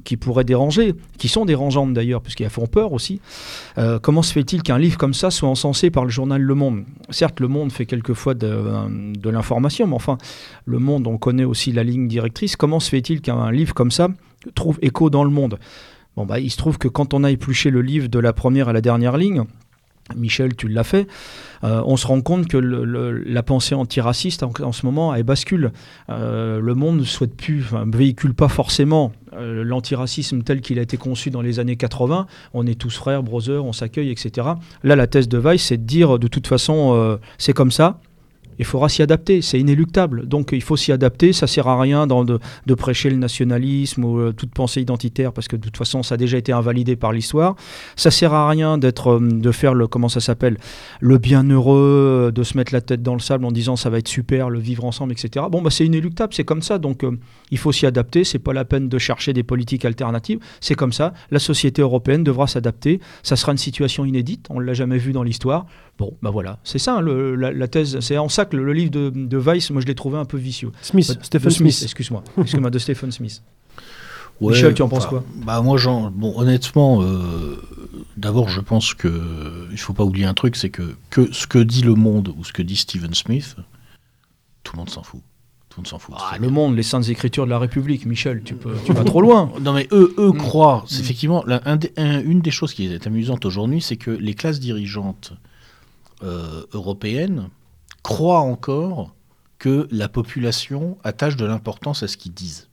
qui 0.03 0.17
pourraient 0.17 0.43
déranger, 0.43 0.93
qui 1.17 1.27
sont 1.27 1.45
dérangeantes 1.45 1.93
d'ailleurs, 1.93 2.21
puisqu'elles 2.21 2.49
font 2.49 2.67
peur 2.67 2.93
aussi. 2.93 3.19
Euh, 3.77 3.99
comment 3.99 4.21
se 4.21 4.33
fait-il 4.33 4.63
qu'un 4.63 4.77
livre 4.77 4.97
comme 4.97 5.13
ça 5.13 5.31
soit 5.31 5.49
encensé 5.49 5.89
par 5.89 6.03
le 6.03 6.09
journal 6.09 6.41
Le 6.41 6.55
Monde? 6.55 6.83
Certes, 7.09 7.39
Le 7.39 7.47
Monde 7.47 7.71
fait 7.71 7.85
quelquefois 7.85 8.33
de, 8.33 8.63
de 9.17 9.29
l'information, 9.29 9.87
mais 9.87 9.95
enfin, 9.95 10.17
Le 10.65 10.79
Monde, 10.79 11.07
on 11.07 11.17
connaît 11.17 11.43
aussi 11.43 11.71
la 11.71 11.83
directrice. 11.97 12.55
Comment 12.55 12.79
se 12.79 12.89
fait-il 12.89 13.21
qu'un 13.21 13.51
livre 13.51 13.73
comme 13.73 13.91
ça 13.91 14.09
trouve 14.55 14.77
écho 14.81 15.09
dans 15.09 15.23
le 15.23 15.29
monde? 15.29 15.59
Bon, 16.15 16.25
bah, 16.25 16.39
il 16.39 16.51
se 16.51 16.57
trouve 16.57 16.77
que 16.77 16.87
quand 16.87 17.13
on 17.13 17.23
a 17.23 17.31
épluché 17.31 17.69
le 17.69 17.81
livre 17.81 18.07
de 18.07 18.19
la 18.19 18.33
première 18.33 18.69
à 18.69 18.73
la 18.73 18.81
dernière 18.81 19.17
ligne, 19.17 19.45
Michel, 20.15 20.55
tu 20.55 20.67
l'as 20.67 20.83
fait. 20.83 21.07
Euh, 21.63 21.81
on 21.85 21.95
se 21.95 22.05
rend 22.05 22.21
compte 22.21 22.47
que 22.47 22.57
la 22.57 23.43
pensée 23.43 23.73
antiraciste 23.73 24.43
en, 24.43 24.71
ce 24.71 24.85
moment 24.85 25.15
elle 25.15 25.23
bascule. 25.23 25.71
Euh, 26.09 26.59
le 26.59 26.75
monde 26.75 26.99
ne 26.99 27.03
souhaite 27.03 27.35
plus, 27.35 27.71
ne 27.71 27.95
véhicule 27.95 28.33
pas 28.33 28.49
forcément 28.49 29.13
euh, 29.33 29.63
l'antiracisme 29.63 30.43
tel 30.43 30.61
qu'il 30.61 30.77
a 30.77 30.81
été 30.81 30.97
conçu 30.97 31.29
dans 31.29 31.41
les 31.41 31.59
années 31.59 31.77
80. 31.77 32.27
On 32.53 32.67
est 32.67 32.79
tous 32.79 32.95
frères, 32.95 33.23
brothers, 33.23 33.63
on 33.63 33.73
s'accueille, 33.73 34.11
etc. 34.11 34.47
Là, 34.83 34.95
la 34.95 35.07
thèse 35.07 35.29
de 35.29 35.37
Weiss, 35.37 35.63
c'est 35.63 35.77
de 35.77 35.87
dire 35.87 36.19
de 36.19 36.27
toute 36.27 36.47
façon, 36.47 37.17
c'est 37.37 37.53
comme 37.53 37.71
ça 37.71 37.99
il 38.59 38.65
faudra 38.65 38.89
s'y 38.89 39.01
adapter, 39.01 39.41
c'est 39.41 39.59
inéluctable. 39.59 40.27
Donc 40.27 40.51
il 40.51 40.61
faut 40.61 40.77
s'y 40.77 40.91
adapter, 40.91 41.33
ça 41.33 41.47
sert 41.47 41.67
à 41.67 41.79
rien 41.79 42.07
de, 42.07 42.39
prêcher 42.75 43.09
le 43.09 43.17
nationalisme 43.17 44.03
ou 44.03 44.19
euh, 44.19 44.31
toute 44.33 44.51
pensée 44.51 44.81
identitaire 44.81 45.31
parce 45.31 45.47
que 45.47 45.55
de 45.55 45.61
toute 45.61 45.77
façon 45.77 46.03
ça 46.03 46.15
a 46.15 46.17
déjà 46.17 46.37
été 46.37 46.51
invalidé 46.51 46.95
par 46.95 47.11
l'histoire. 47.11 47.55
Ça 47.95 48.11
sert 48.11 48.33
à 48.33 48.49
rien 48.49 48.77
d'être, 48.77 49.13
euh, 49.13 49.19
de 49.19 49.51
faire 49.51 49.73
le 49.73 49.87
comment 49.87 50.09
ça 50.09 50.19
s'appelle, 50.19 50.57
le 50.99 51.17
bienheureux, 51.17 52.27
euh, 52.27 52.31
de 52.31 52.43
se 52.43 52.57
mettre 52.57 52.73
la 52.73 52.81
tête 52.81 53.01
dans 53.01 53.13
le 53.13 53.19
sable 53.19 53.45
en 53.45 53.51
disant 53.51 53.75
ça 53.75 53.89
va 53.89 53.99
être 53.99 54.07
super, 54.07 54.49
le 54.49 54.59
vivre 54.59 54.85
ensemble, 54.85 55.13
etc. 55.13 55.45
Bon 55.49 55.61
bah 55.61 55.69
c'est 55.69 55.85
inéluctable, 55.85 56.33
c'est 56.33 56.43
comme 56.43 56.61
ça. 56.61 56.77
Donc 56.77 57.05
il 57.51 57.57
faut 57.57 57.71
s'y 57.71 57.85
adapter. 57.85 58.23
C'est 58.23 58.39
pas 58.39 58.53
la 58.53 58.65
peine 58.65 58.89
de 58.89 58.97
chercher 58.97 59.33
des 59.33 59.43
politiques 59.43 59.85
alternatives. 59.85 60.39
C'est 60.61 60.75
comme 60.75 60.93
ça. 60.93 61.13
La 61.31 61.39
société 61.39 61.81
européenne 61.81 62.23
devra 62.23 62.47
s'adapter. 62.47 62.99
Ça 63.21 63.35
sera 63.35 63.51
une 63.51 63.57
situation 63.57 64.05
inédite. 64.05 64.47
On 64.49 64.59
l'a 64.59 64.73
jamais 64.73 64.97
vu 64.97 65.11
dans 65.13 65.23
l'histoire. 65.23 65.65
Bon, 66.03 66.13
bah 66.21 66.31
voilà, 66.31 66.59
c'est 66.65 66.79
ça 66.79 67.01
la, 67.01 67.67
thèse. 67.69 68.01
C'est 68.01 68.17
en 68.17 68.27
ça 68.27 68.43
que 68.43 68.57
le, 68.57 68.73
livre 68.73 68.91
de, 68.91 69.37
Weiss, 69.37 69.69
moi 69.69 69.81
je 69.81 69.87
l'ai 69.87 69.95
trouvé 69.95 70.17
un 70.17 70.25
peu 70.25 70.37
vicieux. 70.37 70.73
Smith, 70.81 71.17
Stephen 71.21 71.49
Smith. 71.49 71.79
Excuse-moi, 71.81 72.25
excuse-moi, 72.37 72.69
de 72.69 72.79
Stephen 72.79 73.09
Smith. 73.13 73.41
Michel, 74.41 74.73
tu 74.73 74.81
en 74.81 74.89
penses 74.89 75.05
quoi? 75.05 75.23
Bah 75.45 75.61
moi, 75.61 75.77
bon, 76.11 76.37
honnêtement, 76.37 77.01
euh, 77.01 77.57
d'abord, 78.17 78.49
je 78.49 78.59
pense 78.59 78.93
que 78.93 79.69
il 79.71 79.77
faut 79.77 79.93
pas 79.93 80.03
oublier 80.03 80.25
un 80.25 80.33
truc, 80.33 80.57
c'est 80.57 80.69
que, 80.69 80.97
que 81.09 81.31
ce 81.31 81.47
que 81.47 81.59
dit 81.59 81.83
le 81.83 81.95
Monde 81.95 82.33
ou 82.37 82.43
ce 82.43 82.51
que 82.51 82.61
dit 82.61 82.75
Stephen 82.75 83.13
Smith, 83.13 83.55
tout 84.63 84.75
le 84.75 84.79
monde 84.79 84.89
s'en 84.89 85.03
fout. 85.03 85.21
Tout 85.69 85.79
le 85.79 85.83
monde 85.83 85.87
s'en 85.87 85.99
fout. 85.99 86.15
Ah, 86.19 86.37
le 86.37 86.49
monde, 86.49 86.75
les 86.75 86.83
saintes 86.83 87.07
écritures 87.07 87.45
de 87.45 87.49
la 87.49 87.59
République, 87.59 88.05
Michel, 88.05 88.43
tu, 88.43 88.55
peux, 88.55 88.75
tu 88.85 88.91
vas 88.91 89.05
trop 89.05 89.21
loin. 89.21 89.53
Non, 89.61 89.71
mais 89.71 89.87
eux, 89.93 90.13
eux 90.17 90.33
mm. 90.33 90.37
croient. 90.37 90.83
C'est 90.85 90.99
mm. 90.99 91.01
effectivement 91.01 91.45
une 91.97 92.41
des 92.41 92.51
choses 92.51 92.73
qui 92.73 92.87
est 92.87 93.07
amusante 93.07 93.45
aujourd'hui, 93.45 93.79
c'est 93.79 93.95
que 93.95 94.11
les 94.11 94.33
classes 94.33 94.59
dirigeantes 94.59 95.31
euh, 96.23 96.65
européenne 96.73 97.49
croit 98.01 98.39
encore 98.39 99.13
que 99.57 99.87
la 99.91 100.09
population 100.09 100.97
attache 101.03 101.35
de 101.35 101.45
l'importance 101.45 102.03
à 102.03 102.07
ce 102.07 102.17
qu'ils 102.17 102.33
disent. 102.33 102.69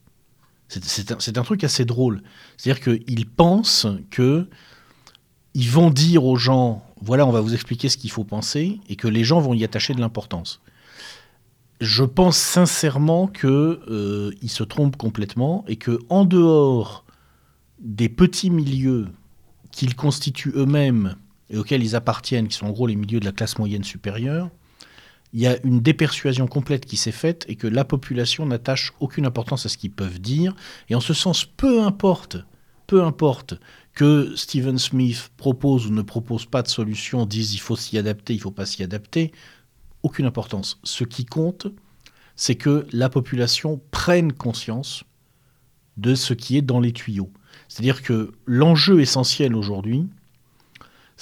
C'est 0.68 1.38
un, 1.38 1.42
truc 1.42 1.64
assez 1.64 1.84
drôle. 1.84 2.22
C'est-à-dire 2.56 2.82
qu'ils 2.82 3.28
pensent 3.28 3.86
que 4.10 4.48
ils 5.54 5.68
vont 5.68 5.90
dire 5.90 6.24
aux 6.24 6.36
gens, 6.36 6.84
voilà, 7.00 7.26
on 7.26 7.32
va 7.32 7.40
vous 7.40 7.54
expliquer 7.54 7.88
ce 7.88 7.96
qu'il 7.96 8.10
faut 8.10 8.22
penser, 8.22 8.80
et 8.88 8.94
que 8.94 9.08
les 9.08 9.24
gens 9.24 9.40
vont 9.40 9.54
y 9.54 9.64
attacher 9.64 9.94
de 9.94 10.00
l'importance. 10.00 10.60
Je 11.80 12.04
pense 12.04 12.36
sincèrement 12.36 13.26
qu'ils 13.26 13.48
euh, 13.48 14.30
se 14.46 14.62
trompent 14.62 14.96
complètement 14.96 15.64
et 15.66 15.76
que 15.76 15.98
en 16.08 16.24
dehors 16.24 17.04
des 17.80 18.08
petits 18.08 18.50
milieux 18.50 19.08
qu'ils 19.72 19.96
constituent 19.96 20.52
eux-mêmes 20.54 21.16
et 21.50 21.58
auxquels 21.58 21.82
ils 21.82 21.96
appartiennent, 21.96 22.48
qui 22.48 22.56
sont 22.56 22.66
en 22.66 22.70
gros 22.70 22.86
les 22.86 22.96
milieux 22.96 23.20
de 23.20 23.24
la 23.24 23.32
classe 23.32 23.58
moyenne 23.58 23.84
supérieure, 23.84 24.50
il 25.32 25.40
y 25.40 25.46
a 25.46 25.58
une 25.64 25.80
dépersuasion 25.80 26.46
complète 26.46 26.86
qui 26.86 26.96
s'est 26.96 27.12
faite 27.12 27.44
et 27.48 27.56
que 27.56 27.66
la 27.66 27.84
population 27.84 28.46
n'attache 28.46 28.92
aucune 29.00 29.26
importance 29.26 29.66
à 29.66 29.68
ce 29.68 29.76
qu'ils 29.76 29.92
peuvent 29.92 30.20
dire. 30.20 30.54
Et 30.88 30.94
en 30.94 31.00
ce 31.00 31.14
sens, 31.14 31.44
peu 31.44 31.82
importe, 31.82 32.38
peu 32.86 33.04
importe 33.04 33.54
que 33.94 34.34
Stephen 34.34 34.78
Smith 34.78 35.30
propose 35.36 35.86
ou 35.86 35.90
ne 35.90 36.02
propose 36.02 36.46
pas 36.46 36.62
de 36.62 36.68
solution, 36.68 37.26
dise 37.26 37.54
il 37.54 37.60
faut 37.60 37.76
s'y 37.76 37.98
adapter, 37.98 38.32
il 38.32 38.38
ne 38.38 38.42
faut 38.42 38.50
pas 38.50 38.66
s'y 38.66 38.82
adapter, 38.82 39.32
aucune 40.02 40.26
importance. 40.26 40.80
Ce 40.82 41.04
qui 41.04 41.26
compte, 41.26 41.68
c'est 42.34 42.56
que 42.56 42.86
la 42.92 43.08
population 43.08 43.80
prenne 43.90 44.32
conscience 44.32 45.04
de 45.96 46.14
ce 46.14 46.34
qui 46.34 46.56
est 46.56 46.62
dans 46.62 46.80
les 46.80 46.92
tuyaux. 46.92 47.30
C'est-à-dire 47.68 48.02
que 48.02 48.32
l'enjeu 48.46 49.00
essentiel 49.00 49.54
aujourd'hui, 49.54 50.08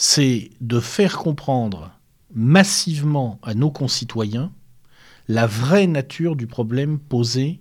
c'est 0.00 0.50
de 0.60 0.78
faire 0.78 1.18
comprendre 1.18 1.90
massivement 2.32 3.40
à 3.42 3.54
nos 3.54 3.72
concitoyens 3.72 4.52
la 5.26 5.44
vraie 5.48 5.88
nature 5.88 6.36
du 6.36 6.46
problème 6.46 7.00
posé 7.00 7.60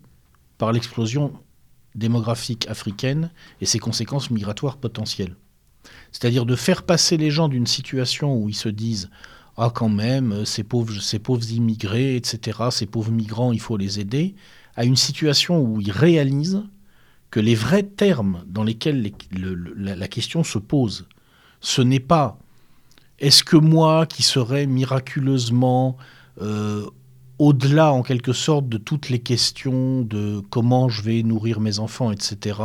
par 0.59 0.71
l'explosion 0.71 1.33
démographique 1.95 2.67
africaine 2.69 3.31
et 3.59 3.65
ses 3.65 3.79
conséquences 3.79 4.29
migratoires 4.29 4.77
potentielles. 4.77 5.35
C'est-à-dire 6.11 6.45
de 6.45 6.55
faire 6.55 6.83
passer 6.83 7.17
les 7.17 7.31
gens 7.31 7.49
d'une 7.49 7.65
situation 7.65 8.37
où 8.37 8.49
ils 8.49 8.55
se 8.55 8.69
disent 8.69 9.09
Ah, 9.57 9.71
quand 9.73 9.89
même, 9.89 10.45
ces 10.45 10.63
pauvres, 10.63 10.93
immigrés, 11.51 12.17
etc., 12.17 12.59
ces 12.69 12.85
pauvres 12.85 13.11
migrants, 13.11 13.51
il 13.51 13.59
faut 13.59 13.77
les 13.77 13.99
aider, 13.99 14.35
à 14.75 14.85
une 14.85 14.95
situation 14.95 15.59
où 15.59 15.81
ils 15.81 15.91
réalisent 15.91 16.61
que 17.31 17.39
les 17.39 17.55
vrais 17.55 17.81
termes 17.81 18.43
dans 18.45 18.63
lesquels 18.63 19.11
la, 19.31 20.07
question 20.07 20.43
se 20.43 20.59
pose, 20.59 21.07
ce 21.61 21.81
n'est 21.81 21.99
pas 21.99 22.37
est-ce 23.19 23.43
que 23.43 23.57
moi, 23.57 24.05
qui 24.05 24.21
serais 24.21 24.67
miraculeusement 24.67 25.97
euh, 26.41 26.85
au-delà, 27.39 27.91
en 27.91 28.03
quelque 28.03 28.33
sorte, 28.33 28.69
de 28.69 28.77
toutes 28.77 29.09
les 29.09 29.19
questions 29.19 30.01
de 30.01 30.41
comment 30.49 30.87
je 30.89 31.01
vais 31.01 31.23
nourrir 31.23 31.59
mes 31.59 31.79
enfants, 31.79 32.11
etc., 32.11 32.59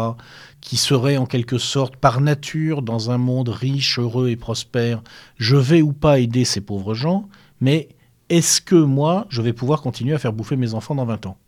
qui 0.61 0.77
serait 0.77 1.17
en 1.17 1.27
quelque 1.27 1.59
sorte, 1.59 1.97
par 1.97 2.21
nature, 2.21 2.83
dans 2.83 3.11
un 3.11 3.19
monde 3.19 3.49
riche, 3.49 3.99
heureux 3.99 4.29
et 4.29 4.37
prospère, 4.37 5.03
je 5.37 5.57
vais 5.57 5.83
ou 5.83 5.93
pas 5.93 6.21
aider 6.21 6.45
ces 6.45 6.61
pauvres 6.61 6.95
gens, 6.95 7.29
mais 7.61 7.89
est-ce 8.29 8.61
que 8.61 8.77
moi, 8.77 9.27
je 9.31 9.43
vais 9.43 9.53
pouvoir 9.53 9.83
continuer 9.83 10.15
à 10.15 10.19
faire 10.19 10.33
bouffer 10.33 10.57
mes 10.57 10.75
enfants 10.75 10.95
dans 10.95 11.07
20 11.07 11.27
ans? 11.27 11.39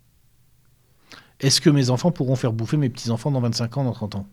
Est-ce 1.40 1.60
que 1.60 1.70
mes 1.70 1.90
enfants 1.90 2.10
pourront 2.10 2.36
faire 2.36 2.52
bouffer 2.52 2.76
mes 2.76 2.88
petits-enfants 2.88 3.30
dans 3.30 3.40
25 3.40 3.78
ans, 3.78 3.84
dans 3.84 3.92
30 3.92 4.16
ans? 4.16 4.26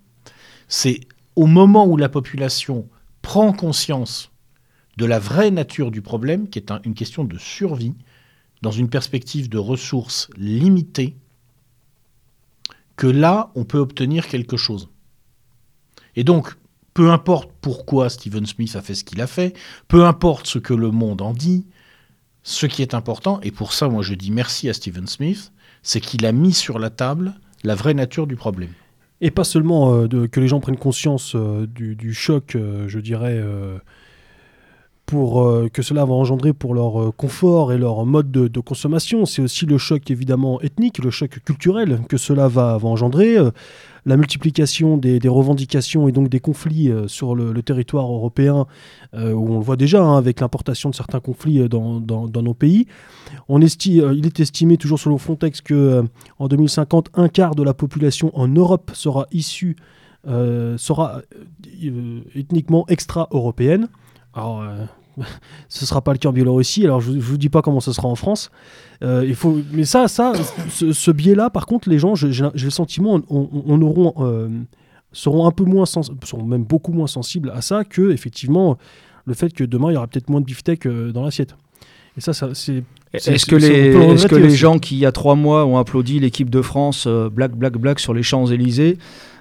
C'est 0.68 1.02
au 1.36 1.46
moment 1.46 1.86
où 1.86 1.98
la 1.98 2.10
population 2.10 2.88
prend 3.22 3.54
conscience 3.54 4.32
de 4.98 5.06
la 5.06 5.20
vraie 5.20 5.52
nature 5.52 5.92
du 5.92 6.02
problème, 6.02 6.50
qui 6.50 6.60
est 6.60 6.72
une 6.84 6.94
question 6.94 7.24
de 7.24 7.38
survie, 7.38 7.96
dans 8.62 8.72
une 8.72 8.90
perspective 8.90 9.50
de 9.50 9.58
ressources 9.58 10.30
limitées, 10.38 11.16
que 12.96 13.08
là, 13.08 13.52
on 13.56 13.64
peut 13.64 13.80
obtenir 13.80 14.28
quelque 14.28 14.58
chose. 14.58 14.90
Et 16.16 16.24
donc, 16.24 16.56
peu 16.94 17.10
importe 17.10 17.50
pourquoi 17.62 18.10
Stephen 18.10 18.46
Smith 18.46 18.76
a 18.76 18.82
fait 18.82 18.96
ce 18.96 19.04
qu'il 19.04 19.22
a 19.22 19.28
fait, 19.28 19.56
peu 19.88 20.06
importe 20.06 20.46
ce 20.46 20.60
que 20.60 20.74
le 20.74 20.92
monde 20.92 21.22
en 21.22 21.34
dit, 21.34 21.66
ce 22.44 22.66
qui 22.66 22.82
est 22.82 22.94
important, 22.94 23.40
et 23.42 23.52
pour 23.52 23.74
ça, 23.74 23.88
moi 23.88 24.04
je 24.04 24.14
dis 24.14 24.32
merci 24.32 24.70
à 24.70 24.74
Stephen 24.74 25.08
Smith, 25.08 25.52
c'est 25.84 26.02
qu'il 26.02 26.26
a 26.26 26.32
mis 26.32 26.54
sur 26.54 26.80
la 26.80 26.90
table 26.90 27.34
la 27.64 27.76
vraie 27.76 27.94
nature 27.94 28.28
du 28.28 28.36
problème. 28.36 28.74
Et 29.22 29.30
pas 29.30 29.44
seulement 29.44 29.94
euh, 29.94 30.28
que 30.28 30.40
les 30.40 30.48
gens 30.48 30.60
prennent 30.60 30.78
conscience 30.78 31.34
euh, 31.36 31.68
du, 31.68 32.14
choc, 32.14 32.56
euh, 32.56 32.88
je 32.88 33.00
dirais, 33.00 33.40
pour, 35.06 35.70
que 35.74 35.82
cela 35.82 36.06
va 36.06 36.14
engendrer 36.14 36.54
pour 36.54 36.74
leur 36.74 37.16
confort 37.16 37.72
et 37.72 37.78
leur 37.78 38.06
mode 38.06 38.32
de, 38.32 38.60
consommation. 38.60 39.26
C'est 39.26 39.44
aussi 39.44 39.66
le 39.66 39.78
choc 39.78 40.10
évidemment 40.10 40.60
ethnique, 40.62 40.98
le 41.04 41.12
choc 41.12 41.40
culturel 41.46 42.00
que 42.10 42.18
cela 42.18 42.48
va, 42.48 42.80
engendrer, 42.82 43.38
la 44.06 44.18
multiplication 44.18 44.98
des, 44.98 45.20
revendications 45.28 46.08
et 46.08 46.12
donc 46.12 46.30
des 46.30 46.40
conflits 46.40 46.92
sur 47.08 47.36
le, 47.36 47.62
territoire 47.62 48.06
européen, 48.06 48.66
où 49.14 49.18
on 49.18 49.60
le 49.60 49.64
voit 49.64 49.76
déjà 49.76 50.04
hein, 50.04 50.18
avec 50.18 50.40
l'importation 50.40 50.90
de 50.90 50.96
certains 50.96 51.20
conflits 51.20 51.70
dans, 51.70 52.02
nos 52.02 52.54
pays. 52.54 52.88
On 53.48 53.62
estime, 53.62 54.14
il 54.14 54.26
est 54.26 54.40
estimé 54.40 54.78
toujours 54.78 55.00
selon 55.00 55.18
Frontex 55.18 55.62
que 55.62 56.04
en 56.40 56.48
2050, 56.48 57.12
un 57.14 57.30
quart 57.30 57.56
de 57.56 57.64
la 57.64 57.74
population 57.74 58.32
en 58.34 58.48
Europe 58.48 58.92
sera 58.94 59.28
issue, 59.32 59.76
sera 60.26 61.22
ethniquement 62.36 62.86
extra-européenne. 62.88 63.88
Alors, 64.34 64.64
ce 65.70 65.86
sera 65.86 66.02
pas 66.02 66.14
le 66.14 66.18
cas 66.18 66.30
en 66.30 66.34
Biélorussie. 66.34 66.84
Alors 66.84 67.02
je, 67.02 67.12
ne 67.12 67.20
vous 67.20 67.38
dis 67.38 67.50
pas 67.50 67.62
comment 67.62 67.80
ce 67.80 67.94
sera 67.94 68.08
en 68.08 68.16
France. 68.16 68.52
Euh, 69.04 69.24
il 69.28 69.36
faut, 69.36 69.60
mais 69.72 69.86
ça, 69.86 70.08
ça, 70.08 70.34
ce, 70.70 71.12
biais-là, 71.12 71.50
par 71.50 71.66
contre, 71.66 71.90
les 71.90 72.00
gens, 72.00 72.16
j'ai 72.16 72.30
le 72.54 72.70
sentiment, 72.70 73.20
on, 73.30 73.82
auront, 73.82 74.14
euh, 74.20 74.50
seront 75.12 75.48
un 75.48 75.52
peu 75.52 75.64
moins, 75.64 75.86
seront 75.86 76.44
même 76.44 76.64
beaucoup 76.64 76.94
moins 76.94 77.08
sensibles 77.08 77.52
à 77.54 77.62
ça 77.62 77.84
que 77.84 78.12
effectivement 78.12 78.78
le 79.26 79.34
fait 79.34 79.54
que 79.54 79.64
demain 79.64 79.92
il 79.92 79.94
y 79.94 79.98
aura 79.98 80.08
peut-être 80.08 80.30
moins 80.30 80.42
de 80.42 80.46
beefsteak 80.46 80.86
euh, 80.86 81.12
dans 81.12 81.24
l'assiette. 81.24 81.56
Et 82.18 82.22
ça, 82.22 82.34
c'est 82.34 82.84
est-ce 83.14 83.46
que, 83.46 83.56
les, 83.56 83.68
est 83.68 83.94
-ce 83.94 84.28
que 84.28 84.36
les 84.36 84.52
gens 84.52 84.80
qui, 84.80 84.96
il 84.96 85.00
y 85.00 85.06
a 85.06 85.12
trois 85.12 85.36
mois, 85.36 85.66
ont 85.66 85.78
applaudi 85.78 86.20
l'équipe 86.20 86.50
de 86.50 86.62
France 86.62 87.08
Black, 87.08 87.54
Black, 87.54 87.74
Black 87.78 88.00
sur 88.00 88.14
les 88.14 88.24
Champs-Élysées 88.24 88.98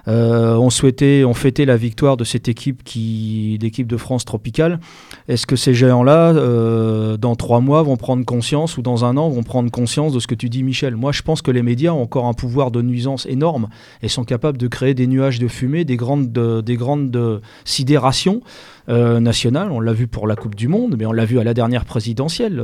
euh, 0.07 0.55
on 0.55 0.69
souhaitait, 0.69 1.23
on 1.25 1.33
fêtait 1.33 1.65
la 1.65 1.77
victoire 1.77 2.17
de 2.17 2.23
cette 2.23 2.47
équipe 2.47 2.83
qui, 2.83 3.57
de 3.59 3.97
France 3.97 4.25
tropicale. 4.25 4.79
Est-ce 5.27 5.47
que 5.47 5.55
ces 5.55 5.73
géants-là, 5.73 6.33
euh, 6.33 7.17
dans 7.17 7.35
trois 7.35 7.61
mois, 7.61 7.83
vont 7.83 7.97
prendre 7.97 8.25
conscience 8.25 8.77
ou 8.77 8.81
dans 8.81 9.05
un 9.05 9.17
an 9.17 9.29
vont 9.29 9.43
prendre 9.43 9.71
conscience 9.71 10.13
de 10.13 10.19
ce 10.19 10.27
que 10.27 10.35
tu 10.35 10.49
dis, 10.49 10.63
Michel? 10.63 10.95
Moi, 10.95 11.11
je 11.11 11.21
pense 11.21 11.41
que 11.41 11.51
les 11.51 11.63
médias 11.63 11.91
ont 11.91 12.01
encore 12.01 12.25
un 12.25 12.33
pouvoir 12.33 12.71
de 12.71 12.81
nuisance 12.81 13.25
énorme 13.25 13.69
et 14.01 14.07
sont 14.07 14.23
capables 14.23 14.57
de 14.57 14.67
créer 14.67 14.93
des 14.93 15.07
nuages 15.07 15.39
de 15.39 15.47
fumée, 15.47 15.85
des 15.85 15.97
grandes, 15.97 16.31
des 16.31 16.75
grandes 16.75 17.41
sidérations 17.65 18.41
euh, 18.89 19.19
nationales. 19.19 19.71
On 19.71 19.79
l'a 19.79 19.93
vu 19.93 20.07
pour 20.07 20.27
la 20.27 20.35
Coupe 20.35 20.55
du 20.55 20.67
Monde, 20.67 20.95
mais 20.97 21.05
on 21.05 21.11
l'a 21.11 21.25
vu 21.25 21.39
à 21.39 21.43
la 21.43 21.53
dernière 21.53 21.85
présidentielle. 21.85 22.61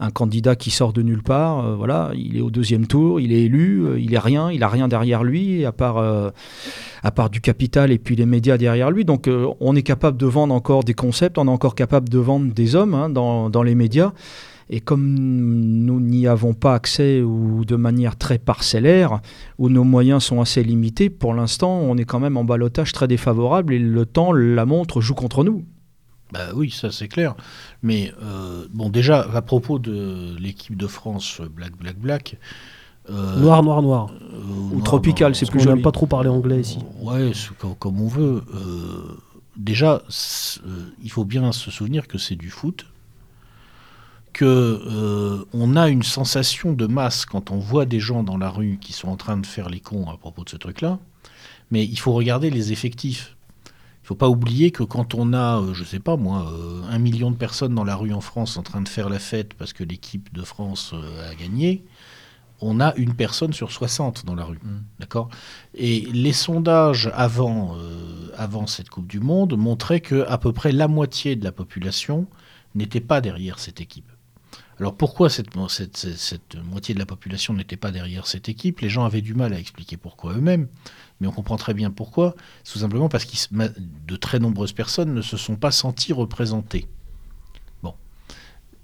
un 0.00 0.10
candidat 0.10 0.56
qui 0.56 0.70
sort 0.70 0.92
de 0.92 1.02
nulle 1.02 1.22
part, 1.22 1.76
voilà, 1.76 2.10
il 2.14 2.36
est 2.36 2.40
au 2.40 2.50
deuxième 2.50 2.86
tour, 2.86 3.20
il 3.20 3.32
est 3.32 3.42
élu, 3.42 3.84
il 3.98 4.14
est 4.14 4.18
rien, 4.18 4.50
il 4.50 4.62
a 4.62 4.68
rien 4.68 4.88
derrière 4.88 5.24
lui 5.24 5.64
à 5.64 5.72
part 5.72 7.30
du 7.30 7.40
capital 7.40 7.92
et 7.92 7.98
puis 7.98 8.16
les 8.16 8.26
médias 8.26 8.56
derrière 8.56 8.90
lui. 8.90 9.04
Donc 9.04 9.28
euh, 9.28 9.48
on 9.60 9.76
est 9.76 9.82
capable 9.82 10.16
de 10.16 10.26
vendre 10.26 10.54
encore 10.54 10.84
des 10.84 10.94
concepts, 10.94 11.38
on 11.38 11.46
est 11.46 11.50
encore 11.50 11.74
capable 11.74 12.08
de 12.08 12.18
vendre 12.18 12.52
des 12.52 12.74
hommes 12.76 12.94
hein, 12.94 13.10
dans, 13.10 13.50
dans, 13.50 13.62
les 13.62 13.74
médias. 13.74 14.12
Et 14.70 14.80
comme 14.80 15.14
nous 15.14 16.00
n'y 16.00 16.26
avons 16.26 16.54
pas 16.54 16.74
accès 16.74 17.22
ou 17.22 17.64
de 17.64 17.76
manière 17.76 18.16
très 18.16 18.38
parcellaire, 18.38 19.20
où 19.58 19.68
nos 19.68 19.84
moyens 19.84 20.24
sont 20.24 20.40
assez 20.40 20.62
limités, 20.62 21.10
pour 21.10 21.34
l'instant, 21.34 21.78
on 21.80 21.96
est 21.96 22.04
quand 22.04 22.20
même 22.20 22.36
en 22.36 22.44
balotage 22.44 22.92
très 22.92 23.08
défavorable 23.08 23.74
et 23.74 23.78
le 23.78 24.06
temps, 24.06 24.32
la 24.32 24.64
montre, 24.64 25.00
joue 25.00 25.14
contre 25.14 25.44
nous. 25.44 25.64
Bah 26.32 26.48
oui, 26.54 26.70
ça 26.70 26.90
c'est 26.90 27.08
clair. 27.08 27.36
Mais 27.82 28.12
euh, 28.22 28.66
bon, 28.72 28.88
déjà, 28.88 29.20
à 29.20 29.42
propos 29.42 29.78
de 29.78 30.36
l'équipe 30.38 30.76
de 30.76 30.86
France 30.86 31.40
Black 31.54 31.76
Black 31.76 31.96
Black, 31.98 32.38
euh, 33.10 33.36
noir, 33.38 33.62
noir, 33.62 33.82
noir. 33.82 34.10
Euh, 34.32 34.76
Ou 34.76 34.80
tropical, 34.80 35.34
c'est 35.34 35.50
plus 35.50 35.60
joli. 35.60 35.74
n'aime 35.74 35.82
pas 35.82 35.92
trop 35.92 36.06
parler 36.06 36.30
anglais 36.30 36.60
ici. 36.60 36.78
Ouais, 37.00 37.32
comme, 37.78 38.00
on 38.00 38.08
veut. 38.08 38.42
Euh, 38.54 39.18
déjà, 39.56 40.02
il 41.02 41.10
faut 41.10 41.24
bien 41.24 41.52
se 41.52 41.70
souvenir 41.70 42.08
que 42.08 42.18
c'est 42.18 42.36
du 42.36 42.50
foot, 42.50 42.86
que 44.34 45.46
on 45.54 45.76
a 45.76 45.88
une 45.88 46.02
sensation 46.02 46.72
de 46.74 46.86
masse 46.86 47.24
quand 47.24 47.50
on 47.50 47.58
voit 47.58 47.86
des 47.86 48.00
gens 48.00 48.22
dans 48.22 48.36
la 48.36 48.50
rue 48.50 48.78
qui 48.80 48.92
sont 48.92 49.08
en 49.08 49.16
train 49.16 49.38
de 49.38 49.46
faire 49.46 49.70
les 49.70 49.80
cons 49.80 50.10
à 50.10 50.18
propos 50.18 50.44
de 50.44 50.50
ce 50.50 50.56
truc-là. 50.56 50.98
Mais 51.70 51.84
il 51.84 51.98
faut 51.98 52.12
regarder 52.12 52.50
les 52.50 52.72
effectifs. 52.72 53.36
Il 53.66 54.04
ne 54.04 54.08
faut 54.08 54.14
pas 54.14 54.28
oublier 54.28 54.70
que 54.70 54.82
quand 54.82 55.14
on 55.14 55.32
a, 55.32 55.62
je 55.72 55.80
ne 55.80 55.86
sais 55.86 55.98
pas 55.98 56.16
moi, 56.16 56.52
un 56.90 56.98
million 56.98 57.30
de 57.30 57.36
personnes 57.36 57.74
dans 57.74 57.84
la 57.84 57.96
rue 57.96 58.12
en 58.12 58.20
France 58.20 58.58
en 58.58 58.62
train 58.62 58.82
de 58.82 58.88
faire 58.88 59.08
la 59.08 59.18
fête 59.18 59.54
parce 59.54 59.72
que 59.72 59.82
l'équipe 59.82 60.30
de 60.34 60.42
France 60.42 60.94
a 61.30 61.34
gagné, 61.34 61.84
on 62.60 62.80
a 62.80 62.94
une 62.96 63.14
personne 63.14 63.52
sur 63.52 63.70
60 63.72 64.24
dans 64.24 64.34
la 64.34 64.44
rue. 64.44 64.58
Mm. 64.62 64.82
D'accord? 64.98 65.28
Et 65.74 66.00
les 66.12 66.32
sondages 66.32 67.10
avant, 67.14 67.76
euh, 67.76 68.28
avant 68.36 68.66
cette 68.66 68.88
Coupe 68.88 69.06
du 69.06 69.20
Monde 69.20 69.56
montraient 69.56 70.00
que 70.00 70.24
à 70.28 70.38
peu 70.38 70.52
près 70.52 70.72
la 70.72 70.88
moitié 70.88 71.36
de 71.36 71.44
la 71.44 71.52
population 71.52 72.26
n'était 72.74 73.00
pas 73.00 73.20
derrière 73.20 73.58
cette 73.58 73.80
équipe. 73.80 74.10
Alors 74.80 74.96
pourquoi 74.96 75.30
cette, 75.30 75.50
cette, 75.68 76.56
moitié 76.56 76.94
de 76.94 76.98
la 76.98 77.06
population 77.06 77.54
n'était 77.54 77.76
pas 77.76 77.90
derrière 77.90 78.26
cette 78.26 78.48
équipe? 78.48 78.80
Les 78.80 78.88
gens 78.88 79.04
avaient 79.04 79.20
du 79.20 79.34
mal 79.34 79.52
à 79.52 79.58
expliquer 79.58 79.96
pourquoi 79.96 80.32
eux-mêmes, 80.32 80.68
mais 81.20 81.28
on 81.28 81.32
comprend 81.32 81.56
très 81.56 81.74
bien 81.74 81.90
pourquoi. 81.90 82.34
Tout 82.70 82.78
simplement 82.78 83.08
parce 83.08 83.24
que 83.24 83.36
de 84.06 84.16
très 84.16 84.38
nombreuses 84.38 84.72
personnes 84.72 85.14
ne 85.14 85.22
se 85.22 85.36
sont 85.36 85.56
pas 85.56 85.70
senties 85.70 86.12
représentées. 86.12 86.88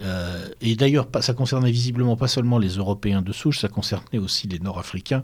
Euh, 0.02 0.48
et 0.60 0.76
d'ailleurs, 0.76 1.08
ça 1.20 1.34
concernait 1.34 1.70
visiblement 1.70 2.16
pas 2.16 2.28
seulement 2.28 2.58
les 2.58 2.76
Européens 2.76 3.22
de 3.22 3.32
souche, 3.32 3.58
ça 3.58 3.68
concernait 3.68 4.18
aussi 4.18 4.48
les 4.48 4.58
Nord-Africains, 4.58 5.22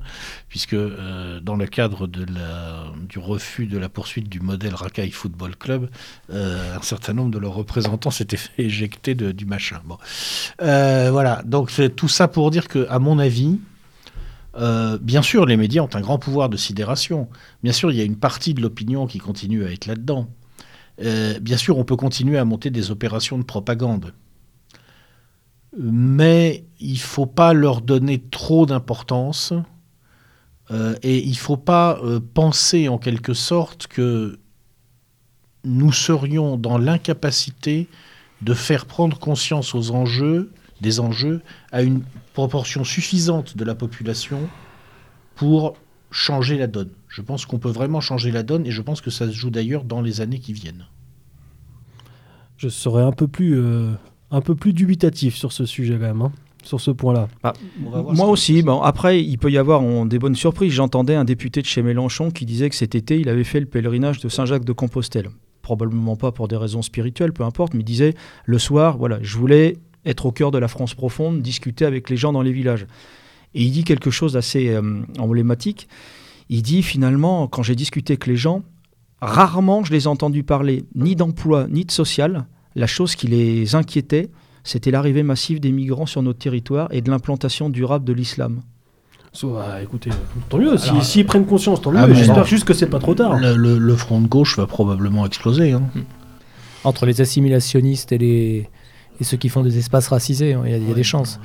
puisque 0.48 0.74
euh, 0.74 1.40
dans 1.40 1.56
le 1.56 1.66
cadre 1.66 2.06
du 2.06 3.18
refus 3.18 3.66
de 3.66 3.78
la 3.78 3.88
poursuite 3.88 4.28
du 4.28 4.40
modèle 4.40 4.74
Rakai 4.74 5.10
Football 5.10 5.56
Club, 5.56 5.88
euh, 6.30 6.76
un 6.76 6.82
certain 6.82 7.14
nombre 7.14 7.30
de 7.30 7.38
leurs 7.38 7.54
représentants 7.54 8.10
s'étaient 8.10 8.36
fait 8.36 8.64
éjecter 8.64 9.14
du 9.14 9.46
machin. 9.46 9.80
Bon. 9.84 9.98
voilà, 10.58 11.42
donc 11.44 11.70
tout 11.96 12.08
ça 12.08 12.28
pour 12.28 12.50
dire 12.50 12.68
que, 12.68 12.86
à 12.90 12.98
mon 12.98 13.18
avis, 13.18 13.58
bien 15.00 15.22
sûr, 15.22 15.46
les 15.46 15.56
médias 15.56 15.82
ont 15.82 15.94
un 15.94 16.00
grand 16.00 16.18
pouvoir 16.18 16.48
de 16.48 16.56
sidération. 16.56 17.28
Bien 17.62 17.72
sûr, 17.72 17.90
il 17.90 17.96
y 17.96 18.00
a 18.00 18.04
une 18.04 18.16
partie 18.16 18.54
de 18.54 18.60
l'opinion 18.60 19.06
qui 19.06 19.18
continue 19.18 19.64
à 19.64 19.70
être 19.70 19.86
là-dedans. 19.86 20.28
bien 20.98 21.56
sûr, 21.56 21.78
on 21.78 21.84
peut 21.84 21.96
continuer 21.96 22.38
à 22.38 22.44
monter 22.44 22.70
des 22.70 22.90
opérations 22.90 23.38
de 23.38 23.44
propagande 23.44 24.12
mais 25.78 26.64
il 26.80 26.94
ne 26.94 26.98
faut 26.98 27.26
pas 27.26 27.52
leur 27.52 27.80
donner 27.80 28.20
trop 28.30 28.66
d'importance 28.66 29.52
euh, 30.70 30.96
et 31.02 31.22
il 31.22 31.30
ne 31.30 31.36
faut 31.36 31.56
pas 31.56 31.98
euh, 32.02 32.20
penser 32.34 32.88
en 32.88 32.98
quelque 32.98 33.34
sorte 33.34 33.86
que 33.86 34.38
nous 35.64 35.92
serions 35.92 36.56
dans 36.56 36.78
l'incapacité 36.78 37.88
de 38.42 38.54
faire 38.54 38.86
prendre 38.86 39.18
conscience 39.18 39.74
aux 39.74 39.90
enjeux, 39.90 40.52
des 40.80 41.00
enjeux, 41.00 41.42
à 41.72 41.82
une 41.82 42.02
proportion 42.34 42.84
suffisante 42.84 43.56
de 43.56 43.64
la 43.64 43.74
population 43.74 44.48
pour 45.34 45.76
changer 46.10 46.56
la 46.58 46.66
donne. 46.66 46.90
Je 47.08 47.22
pense 47.22 47.46
qu'on 47.46 47.58
peut 47.58 47.70
vraiment 47.70 48.00
changer 48.00 48.30
la 48.30 48.42
donne 48.42 48.66
et 48.66 48.70
je 48.70 48.82
pense 48.82 49.00
que 49.00 49.10
ça 49.10 49.26
se 49.26 49.32
joue 49.32 49.50
d'ailleurs 49.50 49.84
dans 49.84 50.00
les 50.00 50.20
années 50.20 50.38
qui 50.38 50.52
viennent. 50.52 50.86
Je 52.56 52.68
serais 52.68 53.02
un 53.02 53.12
peu 53.12 53.28
plus 53.28 53.58
euh, 53.58 53.92
un 54.30 54.40
peu 54.40 54.54
plus 54.54 54.72
dubitatif 54.72 55.36
sur 55.36 55.52
ce 55.52 55.66
sujet 55.66 55.94
quand 55.94 56.06
même. 56.06 56.22
Hein, 56.22 56.32
sur 56.66 56.80
ce 56.80 56.90
point-là. 56.90 57.28
Bah, 57.42 57.52
moi 57.78 58.26
aussi. 58.26 58.62
Bon, 58.62 58.82
après, 58.82 59.22
il 59.22 59.38
peut 59.38 59.50
y 59.50 59.58
avoir 59.58 60.04
des 60.06 60.18
bonnes 60.18 60.34
surprises. 60.34 60.72
J'entendais 60.72 61.14
un 61.14 61.24
député 61.24 61.62
de 61.62 61.66
chez 61.66 61.82
Mélenchon 61.82 62.30
qui 62.30 62.44
disait 62.44 62.68
que 62.68 62.76
cet 62.76 62.94
été, 62.94 63.18
il 63.18 63.28
avait 63.28 63.44
fait 63.44 63.60
le 63.60 63.66
pèlerinage 63.66 64.20
de 64.20 64.28
Saint-Jacques-de-Compostelle. 64.28 65.28
Probablement 65.62 66.16
pas 66.16 66.32
pour 66.32 66.48
des 66.48 66.56
raisons 66.56 66.82
spirituelles, 66.82 67.32
peu 67.32 67.44
importe, 67.44 67.74
mais 67.74 67.80
il 67.80 67.84
disait 67.84 68.14
le 68.44 68.58
soir, 68.58 68.98
voilà, 68.98 69.18
je 69.22 69.36
voulais 69.36 69.78
être 70.04 70.26
au 70.26 70.32
cœur 70.32 70.50
de 70.50 70.58
la 70.58 70.68
France 70.68 70.94
profonde, 70.94 71.42
discuter 71.42 71.84
avec 71.84 72.10
les 72.10 72.16
gens 72.16 72.32
dans 72.32 72.42
les 72.42 72.52
villages. 72.52 72.86
Et 73.54 73.62
il 73.62 73.70
dit 73.70 73.84
quelque 73.84 74.10
chose 74.10 74.34
d'assez 74.34 74.68
euh, 74.68 75.02
emblématique. 75.18 75.88
Il 76.48 76.62
dit 76.62 76.82
finalement, 76.82 77.48
quand 77.48 77.62
j'ai 77.62 77.74
discuté 77.74 78.12
avec 78.12 78.26
les 78.26 78.36
gens, 78.36 78.62
rarement 79.20 79.82
je 79.82 79.92
les 79.92 80.04
ai 80.04 80.06
entendus 80.06 80.44
parler 80.44 80.84
ni 80.94 81.16
d'emploi 81.16 81.66
ni 81.68 81.84
de 81.84 81.90
social, 81.90 82.46
la 82.76 82.86
chose 82.86 83.16
qui 83.16 83.26
les 83.26 83.74
inquiétait, 83.74 84.30
c'était 84.62 84.92
l'arrivée 84.92 85.24
massive 85.24 85.58
des 85.58 85.72
migrants 85.72 86.06
sur 86.06 86.22
notre 86.22 86.38
territoire 86.38 86.88
et 86.92 87.00
de 87.00 87.10
l'implantation 87.10 87.70
durable 87.70 88.04
de 88.04 88.12
l'islam. 88.12 88.60
Ah, 89.44 89.82
écoutez, 89.82 90.10
tant 90.48 90.58
mieux. 90.58 90.78
S'ils 90.78 91.02
si, 91.02 91.24
prennent 91.24 91.44
conscience, 91.44 91.82
tant 91.82 91.92
ah, 91.94 92.06
mieux. 92.06 92.14
J'espère 92.14 92.44
juste 92.44 92.64
que 92.64 92.74
c'est 92.74 92.86
pas 92.86 92.98
trop 92.98 93.14
tard. 93.14 93.36
Le, 93.38 93.96
front 93.96 94.20
de 94.20 94.26
gauche 94.26 94.56
va 94.56 94.66
probablement 94.66 95.26
exploser. 95.26 95.72
Hein. 95.72 95.82
Hmm. 95.94 96.02
Entre 96.84 97.04
les 97.04 97.20
assimilationnistes 97.20 98.12
et, 98.12 98.18
les, 98.18 98.70
et 99.20 99.24
ceux 99.24 99.36
qui 99.36 99.48
font 99.48 99.62
des 99.62 99.78
espaces 99.78 100.08
racisés, 100.08 100.54
hein, 100.54 100.62
il 100.64 100.88
y, 100.88 100.90
a 100.90 100.94
des 100.94 101.02
chances. 101.02 101.40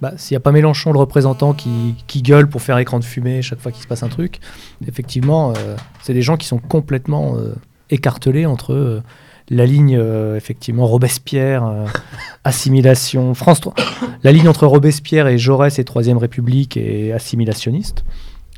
Bah, 0.00 0.12
S'il 0.16 0.34
n'y 0.34 0.36
a 0.36 0.40
pas 0.40 0.52
Mélenchon, 0.52 0.92
le 0.92 0.98
représentant, 0.98 1.54
qui, 1.54 1.94
qui, 2.06 2.22
gueule 2.22 2.48
pour 2.48 2.62
faire 2.62 2.78
écran 2.78 2.98
de 2.98 3.04
fumée 3.04 3.40
chaque 3.42 3.60
fois 3.60 3.72
qu'il 3.72 3.82
se 3.82 3.88
passe 3.88 4.02
un 4.02 4.08
truc, 4.08 4.40
effectivement, 4.86 5.52
euh, 5.56 5.76
c'est 6.02 6.12
des 6.12 6.22
gens 6.22 6.36
qui 6.36 6.46
sont 6.46 6.58
complètement 6.58 7.36
euh, 7.36 7.54
écartelés 7.90 8.46
entre 8.46 8.74
euh, 8.74 9.02
la 9.48 9.66
ligne, 9.66 9.96
euh, 9.96 10.36
effectivement, 10.36 10.86
Robespierre, 10.86 11.66
euh, 11.66 11.86
assimilation, 12.44 13.34
France 13.34 13.60
3, 13.60 13.74
la 14.22 14.32
ligne 14.32 14.48
entre 14.48 14.66
Robespierre 14.66 15.28
et 15.28 15.38
Jaurès 15.38 15.78
et 15.78 15.84
Troisième 15.84 16.18
République 16.18 16.76
est 16.76 17.12
assimilationniste. 17.12 18.04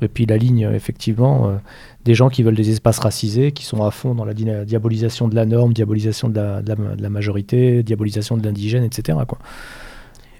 Et 0.00 0.08
puis 0.08 0.26
la 0.26 0.36
ligne, 0.36 0.70
effectivement, 0.72 1.48
euh, 1.48 1.56
des 2.04 2.14
gens 2.14 2.28
qui 2.28 2.42
veulent 2.42 2.54
des 2.54 2.70
espaces 2.70 3.00
racisés, 3.00 3.52
qui 3.52 3.64
sont 3.64 3.84
à 3.84 3.90
fond 3.90 4.14
dans 4.14 4.24
la 4.24 4.32
diabolisation 4.32 5.28
de 5.28 5.34
la 5.34 5.44
norme, 5.44 5.72
diabolisation 5.72 6.28
de 6.28 6.40
la, 6.40 7.10
majorité, 7.10 7.82
diabolisation 7.82 8.36
de 8.36 8.44
l'indigène, 8.44 8.84
etc. 8.84 9.18
Quoi. 9.26 9.38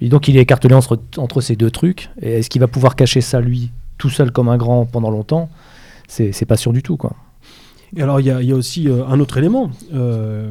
Et 0.01 0.09
donc 0.09 0.29
il 0.29 0.37
est 0.37 0.41
écartelé 0.41 0.75
entre, 0.75 1.01
entre 1.17 1.41
ces 1.41 1.57
deux 1.57 1.73
trucs. 1.73 2.09
Et 2.23 2.35
est-ce 2.35 2.49
qu'il 2.49 2.61
va 2.61 2.69
pouvoir 2.69 2.95
cacher 2.95 3.21
ça, 3.21 3.41
lui, 3.41 3.73
tout 3.99 4.11
seul 4.11 4.31
comme 4.31 4.49
un 4.49 4.57
grand 4.57 4.87
pendant 4.87 5.11
longtemps? 5.11 5.51
C'est 6.07 6.47
pas 6.47 6.57
sûr 6.57 6.73
du 6.73 6.83
tout. 6.83 6.97
quoi. 6.97 7.17
Et 7.97 8.03
alors, 8.03 8.21
il 8.21 8.27
y, 8.27 8.53
a 8.53 8.55
aussi 8.55 8.89
euh, 8.89 9.07
un 9.07 9.19
autre 9.21 9.39
élément 9.39 9.71
euh, 9.95 10.51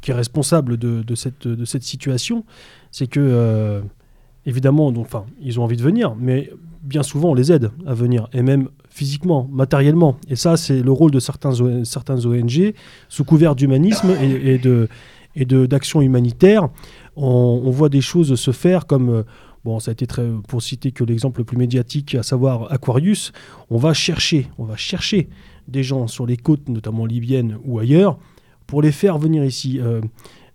qui 0.00 0.10
est 0.10 0.14
responsable 0.14 0.76
de, 0.76 1.14
cette, 1.14 1.82
situation, 1.82 2.44
c'est 2.90 3.06
que, 3.06 3.20
euh, 3.20 3.80
évidemment, 4.44 4.92
donc, 4.92 5.08
ils 5.40 5.60
ont 5.60 5.64
envie 5.64 5.76
de 5.76 5.82
venir, 5.82 6.14
mais 6.18 6.50
bien 6.82 7.02
souvent, 7.02 7.30
on 7.30 7.34
les 7.34 7.52
aide 7.52 7.70
à 7.86 7.94
venir, 7.94 8.28
et 8.32 8.42
même 8.42 8.68
physiquement, 8.90 9.48
matériellement. 9.50 10.16
Et 10.28 10.36
ça, 10.36 10.56
c'est 10.56 10.82
le 10.82 10.92
rôle 10.92 11.12
de 11.12 11.20
certains, 11.20 11.52
ONG, 11.60 12.74
sous 13.08 13.24
couvert 13.24 13.54
d'humanisme 13.54 14.10
et, 14.20 14.58
de 14.58 14.88
d'action 15.66 16.02
humanitaire. 16.02 16.68
On, 17.16 17.62
on, 17.64 17.70
voit 17.70 17.88
des 17.88 18.02
choses 18.02 18.34
se 18.34 18.50
faire 18.50 18.86
comme 18.86 19.24
bon, 19.64 19.78
ça 19.80 19.90
a 19.90 19.92
été 19.92 20.06
très, 20.06 20.26
pour 20.48 20.62
citer 20.62 20.92
que 20.92 21.04
l'exemple 21.04 21.40
le 21.40 21.44
plus 21.44 21.56
médiatique, 21.56 22.14
à 22.14 22.22
savoir 22.22 22.70
Aquarius, 22.72 23.32
on 23.70 23.78
va 23.78 23.94
chercher, 23.94 24.48
on 24.58 24.64
va 24.64 24.76
chercher 24.76 25.28
des 25.68 25.82
gens 25.82 26.06
sur 26.06 26.26
les 26.26 26.36
côtes, 26.36 26.68
notamment 26.68 27.06
libyennes 27.06 27.58
ou 27.64 27.78
ailleurs, 27.78 28.18
pour 28.66 28.82
les 28.82 28.92
faire 28.92 29.18
venir 29.18 29.44
ici. 29.44 29.78
Euh, 29.80 30.00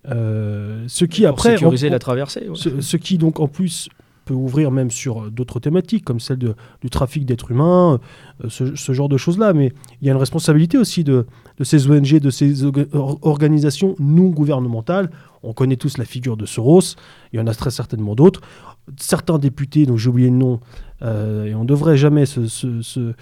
euh, 0.09 0.85
ce 0.87 1.05
qui 1.05 1.21
pour 1.21 1.31
après 1.31 1.51
sécuriser 1.51 1.89
la 1.89 1.99
traversée. 1.99 2.47
Ce, 2.55 2.97
qui 2.97 3.17
donc 3.17 3.39
en 3.39 3.47
plus 3.47 3.89
peut 4.25 4.33
ouvrir 4.33 4.71
même 4.71 4.91
sur 4.91 5.29
d'autres 5.31 5.59
thématiques 5.59 6.03
comme 6.03 6.19
celle 6.19 6.37
de, 6.37 6.55
du 6.81 6.89
trafic 6.89 7.25
d'êtres 7.25 7.51
humains, 7.51 7.99
euh, 8.43 8.49
ce, 8.49 8.93
genre 8.93 9.09
de 9.09 9.17
choses-là. 9.17 9.53
Mais 9.53 9.73
il 10.01 10.07
y 10.07 10.09
a 10.09 10.13
une 10.13 10.19
responsabilité 10.19 10.77
aussi 10.77 11.03
de, 11.03 11.25
de 11.57 11.63
ces 11.63 11.89
ONG, 11.89 12.19
de 12.19 12.29
ces 12.29 12.63
organisations 13.21 13.95
non 13.99 14.29
gouvernementales. 14.29 15.09
On 15.43 15.53
connaît 15.53 15.77
tous 15.77 15.97
la 15.97 16.05
figure 16.05 16.37
de 16.37 16.45
Soros, 16.45 16.95
il 17.33 17.37
y 17.37 17.39
en 17.39 17.47
a 17.47 17.53
très 17.53 17.71
certainement 17.71 18.15
d'autres. 18.15 18.41
Certains 18.97 19.37
députés, 19.37 19.85
dont 19.85 19.97
j'ai 19.97 20.09
oublié 20.09 20.29
le 20.29 20.37
nom, 20.37 20.59
et 21.01 21.53
on 21.53 21.61
ne 21.61 21.67
devrait 21.67 21.97
jamais 21.97 22.25
se, 22.25 22.47
se 22.47 23.13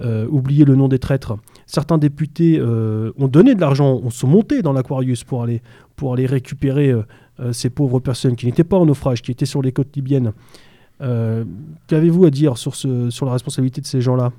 euh, 0.00 0.26
oublier 0.28 0.64
le 0.64 0.74
nom 0.74 0.88
des 0.88 0.98
traîtres. 0.98 1.36
Certains 1.66 1.98
députés 1.98 2.58
euh, 2.58 3.12
ont 3.16 3.28
donné 3.28 3.54
de 3.54 3.60
l'argent, 3.60 4.00
ont 4.02 4.10
se 4.10 4.26
monté 4.26 4.60
dans 4.60 4.72
l'Aquarius 4.72 5.22
pour 5.22 5.44
aller, 5.44 6.26
récupérer 6.26 6.90
euh, 6.90 7.52
ces 7.52 7.70
pauvres 7.70 8.00
personnes 8.00 8.34
qui 8.34 8.46
n'étaient 8.46 8.64
pas 8.64 8.76
en 8.76 8.86
naufrage, 8.86 9.22
qui 9.22 9.30
étaient 9.30 9.46
sur 9.46 9.62
les 9.62 9.70
côtes 9.70 9.94
libyennes. 9.94 10.32
Qu'avez-vous 10.98 12.24
à 12.24 12.30
dire 12.30 12.58
sur, 12.58 13.26
la 13.26 13.32
responsabilité 13.32 13.80
de 13.80 13.86
ces 13.86 14.00
gens-là? 14.00 14.32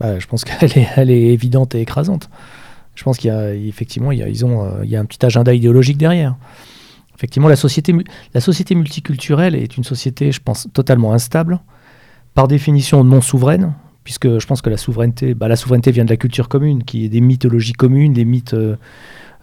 Bah, 0.00 0.18
Je 0.18 0.26
pense 0.26 0.42
qu'elle 0.44 1.10
est, 1.10 1.32
évidente 1.32 1.76
et 1.76 1.80
écrasante. 1.80 2.28
Je 2.96 3.04
pense 3.04 3.18
qu'il 3.18 3.32
y 3.32 3.68
effectivement 3.68 4.10
il 4.10 4.18
y 4.18 4.22
a, 4.22 4.28
ils 4.28 4.44
ont, 4.44 4.82
il 4.82 4.90
y 4.90 4.96
a 4.96 5.00
un 5.00 5.04
petit 5.04 5.24
agenda 5.24 5.54
idéologique 5.54 5.96
derrière. 5.96 6.36
Effectivement, 7.14 7.48
la 7.48 7.56
société, 7.56 7.94
la 8.34 8.40
société 8.40 8.74
multiculturelle 8.74 9.54
est 9.54 9.76
une 9.76 9.84
société, 9.84 10.32
je 10.32 10.40
pense, 10.40 10.66
totalement 10.72 11.12
instable, 11.12 11.60
par 12.34 12.48
définition 12.48 13.04
non 13.04 13.20
souveraine, 13.20 13.74
puisque 14.04 14.38
je 14.38 14.46
pense 14.46 14.62
que 14.62 14.70
la 14.70 14.76
souveraineté, 14.76 15.34
bah, 15.34 15.48
la 15.48 15.56
souveraineté 15.56 15.90
vient 15.90 16.04
de 16.04 16.10
la 16.10 16.16
culture 16.16 16.48
commune, 16.48 16.84
qui 16.84 17.04
est 17.04 17.08
des 17.08 17.20
mythologies 17.20 17.72
communes, 17.72 18.12
des 18.12 18.24
mythes 18.24 18.54
euh, 18.54 18.76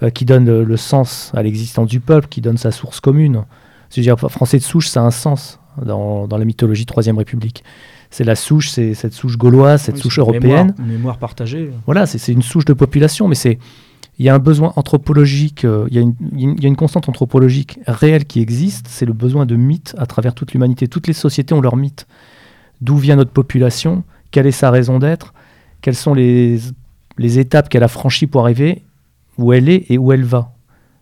euh, 0.04 0.10
qui 0.10 0.26
donnent 0.26 0.62
le 0.62 0.78
sens 0.78 1.32
à 1.34 1.44
l'existence 1.44 1.88
du 1.88 2.00
peuple, 2.00 2.28
qui 2.28 2.42
donnent 2.42 2.58
sa 2.58 2.72
source 2.72 3.00
commune. 3.00 3.46
C'est-à-dire, 3.90 4.20
français 4.20 4.58
de 4.58 4.64
souche, 4.64 4.88
ça 4.88 5.02
a 5.02 5.04
un 5.04 5.12
sens 5.12 5.60
dans, 5.84 6.28
dans 6.28 6.38
la 6.38 6.46
mythologie 6.46 6.86
Troisième 6.86 7.18
République. 7.18 7.64
C'est 8.12 8.24
la 8.24 8.36
souche, 8.36 8.70
c'est 8.70 8.94
cette 8.94 9.14
souche 9.14 9.38
gauloise, 9.38 9.84
cette 9.84 9.98
souche 9.98 10.20
européenne. 10.20 10.74
Mémoire, 10.78 10.88
mémoire 10.88 11.18
partagée. 11.18 11.70
Voilà, 11.86 12.06
c'est 12.06 12.32
une 12.32 12.42
souche 12.42 12.66
de 12.66 12.74
population, 12.74 13.28
mais 13.28 13.36
c'est 13.36 13.60
il 14.20 14.26
y 14.26 14.30
a 14.30 14.36
un 14.36 14.40
besoin 14.40 14.74
anthropologique, 14.76 15.64
euh, 15.64 15.88
il, 15.90 15.96
y 15.96 15.98
a 15.98 16.02
une, 16.02 16.14
il, 16.34 16.62
y 16.62 16.66
a 16.66 16.68
une, 16.68 16.76
constante 16.76 17.08
anthropologique 17.08 17.80
réelle 17.88 18.26
qui 18.26 18.42
existe, 18.42 18.88
c'est 18.90 19.06
le 19.06 19.14
besoin 19.14 19.46
de 19.46 19.56
mythes 19.56 19.96
à 19.98 20.06
travers 20.06 20.34
toute 20.36 20.52
l'humanité. 20.52 20.90
Toutes 20.90 21.08
les 21.08 21.14
sociétés 21.14 21.54
ont 21.54 21.62
leurs 21.62 21.78
mythes. 21.78 22.06
D'où 22.82 22.98
vient 22.98 23.16
notre 23.16 23.32
population? 23.32 24.04
Quelle 24.32 24.48
est 24.48 24.52
sa 24.52 24.72
raison 24.72 25.00
d'être, 25.00 25.34
quelles 25.82 25.96
sont 25.96 26.14
les, 26.14 26.60
étapes 27.18 27.70
qu'elle 27.70 27.84
a 27.84 27.88
franchies 27.88 28.28
pour 28.28 28.42
arriver 28.42 28.84
où 29.38 29.54
elle 29.54 29.70
est 29.70 29.86
et 29.90 29.98
où 29.98 30.12
elle 30.12 30.24
va. 30.24 30.52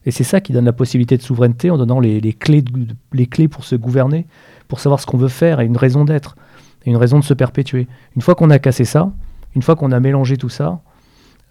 Et 0.06 0.12
c'est 0.12 0.24
ça 0.24 0.40
qui 0.40 0.54
donne 0.54 0.66
la 0.66 0.74
possibilité 0.74 1.18
de 1.18 1.22
souveraineté 1.22 1.70
en 1.70 1.78
donnant 1.78 2.00
les, 2.00 2.22
les 2.22 2.34
clés, 2.34 2.64
pour 3.48 3.66
se 3.66 3.76
gouverner, 3.76 4.26
pour 4.68 4.80
savoir 4.80 5.00
ce 5.02 5.06
qu'on 5.06 5.18
veut 5.18 5.28
faire 5.28 5.60
et 5.60 5.66
une 5.66 5.78
raison 5.78 6.06
d'être, 6.06 6.38
et 6.86 6.90
une 6.90 6.98
raison 6.98 7.20
de 7.20 7.24
se 7.24 7.34
perpétuer. 7.34 7.88
Une 8.16 8.22
fois 8.22 8.36
qu'on 8.36 8.50
a 8.50 8.60
cassé 8.60 8.86
ça, 8.86 9.12
une 9.56 9.62
fois 9.62 9.76
qu'on 9.76 9.92
a 9.92 10.00
mélangé 10.00 10.38
tout 10.38 10.50
ça, 10.50 10.80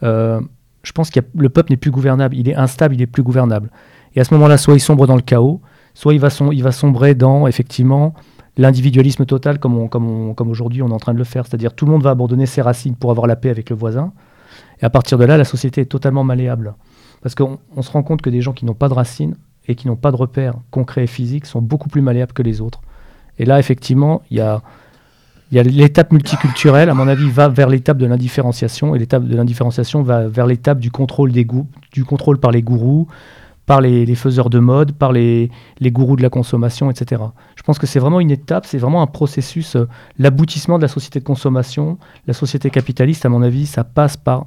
euh, 0.02 0.40
je 0.82 0.92
pense 0.92 1.10
que 1.10 1.20
le 1.36 1.48
peuple 1.48 1.72
n'est 1.72 1.76
plus 1.76 1.90
gouvernable, 1.90 2.36
il 2.36 2.48
est 2.48 2.54
instable, 2.54 2.94
il 2.94 3.02
est 3.02 3.06
plus 3.06 3.22
gouvernable. 3.22 3.70
Et 4.14 4.20
à 4.20 4.24
ce 4.24 4.32
moment-là, 4.34 4.56
soit 4.56 4.74
il 4.74 4.80
sombre 4.80 5.06
dans 5.06 5.16
le 5.16 5.22
chaos, 5.22 5.60
soit 5.94 6.14
il 6.14 6.20
va, 6.20 6.28
il 6.52 6.62
va 6.62 6.72
sombrer 6.72 7.14
dans, 7.14 7.46
effectivement, 7.46 8.14
l'individualisme 8.56 9.26
total 9.26 9.58
comme, 9.58 9.88
comme, 9.88 10.34
comme 10.34 10.48
aujourd'hui 10.48 10.82
on 10.82 10.88
est 10.88 10.94
en 10.94 10.98
train 10.98 11.12
de 11.12 11.18
le 11.18 11.24
faire. 11.24 11.46
C'est-à-dire 11.46 11.74
tout 11.74 11.86
le 11.86 11.92
monde 11.92 12.02
va 12.02 12.10
abandonner 12.10 12.46
ses 12.46 12.62
racines 12.62 12.96
pour 12.96 13.10
avoir 13.10 13.26
la 13.26 13.36
paix 13.36 13.50
avec 13.50 13.70
le 13.70 13.76
voisin. 13.76 14.12
Et 14.80 14.84
à 14.84 14.90
partir 14.90 15.18
de 15.18 15.24
là, 15.24 15.36
la 15.36 15.44
société 15.44 15.82
est 15.82 15.86
totalement 15.86 16.24
malléable. 16.24 16.74
Parce 17.22 17.34
qu'on 17.34 17.58
se 17.80 17.90
rend 17.90 18.02
compte 18.02 18.22
que 18.22 18.30
des 18.30 18.40
gens 18.40 18.52
qui 18.52 18.64
n'ont 18.64 18.74
pas 18.74 18.88
de 18.88 18.94
racines 18.94 19.36
et 19.68 19.74
qui 19.74 19.88
n'ont 19.88 19.96
pas 19.96 20.10
de 20.10 20.16
repères 20.16 20.54
concrets 20.70 21.04
et 21.04 21.08
physiques 21.08 21.46
sont 21.46 21.62
beaucoup 21.62 21.88
plus 21.88 22.02
malléables 22.02 22.32
que 22.32 22.42
les 22.42 22.60
autres. 22.60 22.80
Et 23.38 23.44
là, 23.44 23.58
effectivement, 23.58 24.22
il 24.30 24.38
y 24.38 24.40
a, 24.40 24.62
y 25.52 25.58
a 25.58 25.62
l'étape 25.62 26.12
multiculturelle, 26.12 26.88
à 26.88 26.94
mon 26.94 27.08
avis, 27.08 27.28
va 27.28 27.48
vers 27.48 27.68
l'étape 27.68 27.98
de 27.98 28.06
l'indifférenciation, 28.06 28.94
et 28.94 28.98
l'étape 28.98 29.24
de 29.24 29.36
l'indifférenciation 29.36 30.02
va 30.02 30.28
vers 30.28 30.46
l'étape 30.46 30.78
du 30.78 30.90
contrôle, 30.90 31.32
des 31.32 31.46
du 31.92 32.04
contrôle 32.04 32.38
par 32.38 32.50
les 32.50 32.62
gourous, 32.62 33.08
par 33.66 33.80
les, 33.80 34.14
faiseurs 34.14 34.48
de 34.48 34.60
mode, 34.60 34.92
par 34.92 35.12
les, 35.12 35.50
les, 35.80 35.90
gourous 35.90 36.16
de 36.16 36.22
la 36.22 36.30
consommation, 36.30 36.88
etc. 36.88 37.22
Je 37.56 37.62
pense 37.64 37.78
que 37.80 37.86
c'est 37.86 37.98
vraiment 37.98 38.20
une 38.20 38.30
étape, 38.30 38.64
c'est 38.64 38.78
vraiment 38.78 39.02
un 39.02 39.08
processus, 39.08 39.74
euh, 39.74 39.88
l'aboutissement 40.18 40.78
de 40.78 40.82
la 40.82 40.88
société 40.88 41.18
de 41.18 41.24
consommation, 41.24 41.98
la 42.28 42.32
société 42.32 42.70
capitaliste, 42.70 43.26
à 43.26 43.28
mon 43.28 43.42
avis, 43.42 43.66
ça 43.66 43.82
passe 43.82 44.16
par 44.16 44.46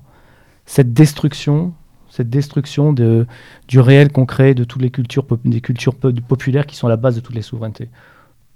cette 0.65 0.93
destruction, 0.93 1.73
cette 2.09 2.29
destruction 2.29 2.93
de, 2.93 3.27
du 3.67 3.81
réel 3.81 4.09
concret 4.09 4.53
de 4.53 4.63
toutes 4.63 4.81
les 4.81 4.89
cultures, 4.89 5.25
des 5.43 5.61
cultures 5.61 5.95
populaires 5.95 6.65
qui 6.65 6.77
sont 6.77 6.87
la 6.87 6.97
base 6.97 7.15
de 7.15 7.19
toutes 7.19 7.35
les 7.35 7.41
souverainetés. 7.41 7.89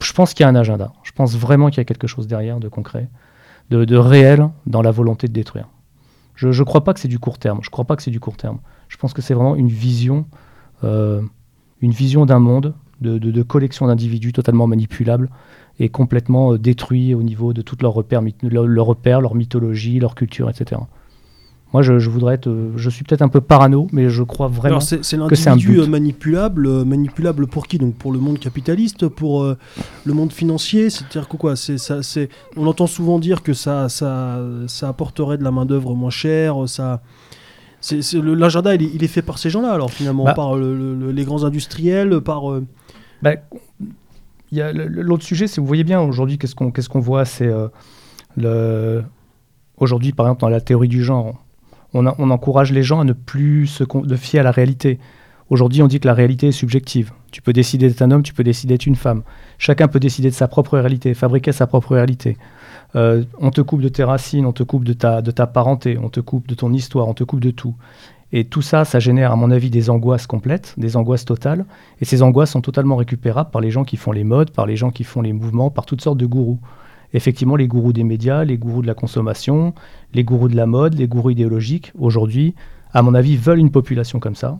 Je 0.01 0.13
pense 0.13 0.33
qu'il 0.33 0.45
y 0.45 0.47
a 0.47 0.49
un 0.49 0.55
agenda. 0.55 0.93
Je 1.03 1.11
pense 1.11 1.35
vraiment 1.35 1.69
qu'il 1.69 1.79
y 1.79 1.81
a 1.81 1.85
quelque 1.85 2.07
chose 2.07 2.27
derrière 2.27 2.59
de 2.59 2.69
concret, 2.69 3.09
de, 3.69 3.83
de 3.83 3.97
réel 3.97 4.49
dans 4.65 4.81
la 4.81 4.91
volonté 4.91 5.27
de 5.27 5.33
détruire. 5.33 5.67
Je 6.35 6.47
ne 6.47 6.63
crois 6.63 6.83
pas 6.83 6.93
que 6.93 6.99
c'est 6.99 7.07
du 7.09 7.19
court 7.19 7.37
terme. 7.37 7.59
Je 7.61 7.69
crois 7.69 7.85
pas 7.85 7.95
que 7.95 8.01
c'est 8.01 8.11
du 8.11 8.19
court 8.19 8.37
terme. 8.37 8.59
Je 8.87 8.97
pense 8.97 9.13
que 9.13 9.21
c'est 9.21 9.33
vraiment 9.33 9.55
une 9.55 9.67
vision 9.67 10.25
une 10.83 11.91
vision 11.91 12.25
d'un 12.25 12.39
monde, 12.39 12.73
de, 13.01 13.43
collection 13.43 13.87
d'individus 13.87 14.33
totalement 14.33 14.67
manipulables 14.67 15.29
et 15.79 15.89
complètement 15.89 16.53
euh, 16.53 16.57
détruits 16.57 17.13
au 17.13 17.23
niveau 17.23 17.53
de 17.53 17.61
toutes 17.61 17.81
leurs 17.81 17.93
repères, 17.93 18.21
leurs 18.41 18.85
repères, 18.85 19.21
leur 19.21 19.35
mythologie, 19.35 19.99
leur 19.99 20.15
culture, 20.15 20.49
etc. 20.49 20.81
Moi, 21.73 21.81
je, 21.81 22.07
voudrais 22.07 22.35
être, 22.35 22.55
je 22.75 22.89
suis 22.91 23.03
peut-être 23.03 23.23
un 23.23 23.29
peu 23.29 23.41
parano, 23.41 23.87
mais 23.91 24.07
je 24.07 24.21
crois 24.21 24.47
vraiment 24.47 24.79
c'est, 24.79 24.99
que 24.99 25.35
c'est 25.35 25.49
un 25.49 25.55
but. 25.55 25.79
Euh, 25.79 25.87
manipulable, 25.87 26.85
manipulable 26.85 27.47
pour 27.47 27.65
qui? 27.65 27.79
Donc 27.79 27.95
pour 27.95 28.11
le 28.11 28.19
monde 28.19 28.37
capitaliste, 28.37 29.07
pour 29.07 29.43
le 29.43 30.13
monde 30.13 30.31
financier, 30.31 30.91
c'est-à-dire 30.91 31.27
que 31.27 31.35
quoi? 31.35 31.55
C'est, 31.55 31.79
ça, 31.79 32.03
c'est, 32.03 32.29
on 32.55 32.67
entend 32.67 32.85
souvent 32.85 33.17
dire 33.17 33.41
que 33.41 33.53
ça, 33.53 33.89
ça, 33.89 34.39
ça 34.67 34.87
apporterait 34.87 35.39
de 35.39 35.43
la 35.43 35.49
main 35.49 35.65
d'œuvre 35.65 35.95
moins 35.95 36.11
chère, 36.11 36.69
ça, 36.69 37.01
l'agenda, 37.91 38.75
il, 38.75 39.03
est 39.03 39.07
fait 39.07 39.21
par 39.21 39.37
ces 39.37 39.49
gens-là, 39.49 39.71
alors 39.71 39.91
finalement, 39.91 40.23
bah. 40.23 40.33
par 40.33 40.55
les 40.57 41.25
grands 41.25 41.43
industriels, 41.43 42.21
par. 42.21 42.51
Euh, 42.51 42.65
bah, 43.21 43.35
l'autre 44.51 45.23
sujet, 45.23 45.47
c'est 45.47 45.59
vous 45.59 45.67
voyez 45.67 45.83
bien 45.83 46.01
aujourd'hui, 46.01 46.37
qu'est-ce 46.37 46.55
qu'on 46.55 46.71
qu'est-ce 46.71 46.89
qu'on 46.89 46.99
voit, 46.99 47.25
c'est 47.25 47.47
euh, 47.47 47.67
le 48.37 49.03
aujourd'hui, 49.77 50.13
par 50.13 50.27
exemple, 50.27 50.41
dans 50.41 50.49
la 50.49 50.61
théorie 50.61 50.87
du 50.87 51.03
genre, 51.03 51.43
on, 51.93 52.05
on 52.05 52.29
encourage 52.29 52.71
les 52.71 52.83
gens 52.83 52.99
à 52.99 53.03
ne 53.03 53.13
plus 53.13 53.67
se 53.67 53.83
de 53.83 54.15
fier 54.15 54.39
à 54.39 54.43
la 54.43 54.51
réalité. 54.51 54.99
Aujourd'hui, 55.49 55.81
on 55.81 55.87
dit 55.87 55.99
que 55.99 56.07
la 56.07 56.13
réalité 56.13 56.47
est 56.47 56.51
subjective. 56.51 57.11
Tu 57.31 57.41
peux 57.41 57.53
décider 57.53 57.87
d'être 57.87 58.01
un 58.01 58.11
homme, 58.11 58.23
tu 58.23 58.33
peux 58.33 58.43
décider 58.43 58.75
d'être 58.75 58.85
une 58.85 58.95
femme. 58.95 59.23
Chacun 59.57 59.87
peut 59.87 59.99
décider 59.99 60.29
de 60.29 60.35
sa 60.35 60.47
propre 60.47 60.77
réalité, 60.77 61.13
fabriquer 61.13 61.51
sa 61.51 61.67
propre 61.67 61.93
réalité. 61.95 62.37
Euh, 62.95 63.23
on 63.39 63.51
te 63.51 63.61
coupe 63.61 63.81
de 63.81 63.89
tes 63.89 64.03
racines, 64.03 64.45
on 64.45 64.53
te 64.53 64.63
coupe 64.63 64.83
de 64.83 64.93
ta, 64.93 65.21
de 65.21 65.31
ta 65.31 65.47
parenté, 65.47 65.97
on 65.97 66.09
te 66.09 66.19
coupe 66.19 66.47
de 66.47 66.55
ton 66.55 66.71
histoire, 66.73 67.07
on 67.07 67.13
te 67.13 67.23
coupe 67.23 67.39
de 67.39 67.51
tout. 67.51 67.75
Et 68.31 68.45
tout 68.45 68.63
ça, 68.63 68.83
ça 68.83 68.99
génère, 68.99 69.31
à 69.31 69.35
mon 69.35 69.51
avis, 69.51 69.69
des 69.69 69.91
angoisses 69.91 70.25
complètes, 70.25 70.73
des 70.77 70.97
angoisses 70.97 71.25
totales. 71.25 71.65
Et 72.01 72.05
ces 72.05 72.23
angoisses 72.23 72.51
sont 72.51 72.61
totalement 72.61 72.95
récupérables 72.95 73.51
par 73.51 73.61
les 73.61 73.69
gens 73.69 73.83
qui 73.83 73.95
font 73.95 74.11
les 74.11 74.23
modes, 74.23 74.49
par 74.49 74.65
les 74.65 74.75
gens 74.75 74.89
qui 74.89 75.03
font 75.03 75.21
les 75.21 75.33
mouvements, 75.33 75.69
par 75.69 75.85
toutes 75.85 76.01
sortes 76.01 76.17
de 76.17 76.25
gourous. 76.25 76.59
Effectivement, 77.13 77.55
les 77.55 77.67
gourous 77.67 77.93
des 77.93 78.03
médias, 78.03 78.43
les 78.43 78.57
gourous 78.57 78.81
de 78.81 78.87
la 78.87 78.95
consommation, 78.95 79.75
les 80.15 80.23
gourous 80.23 80.47
de 80.47 80.55
la 80.55 80.65
mode, 80.65 80.95
les 80.95 81.07
gourous 81.07 81.29
idéologiques, 81.29 81.91
aujourd'hui, 81.99 82.55
à 82.91 83.03
mon 83.03 83.13
avis, 83.13 83.37
veulent 83.37 83.59
une 83.59 83.69
population 83.69 84.19
comme 84.19 84.35
ça, 84.35 84.57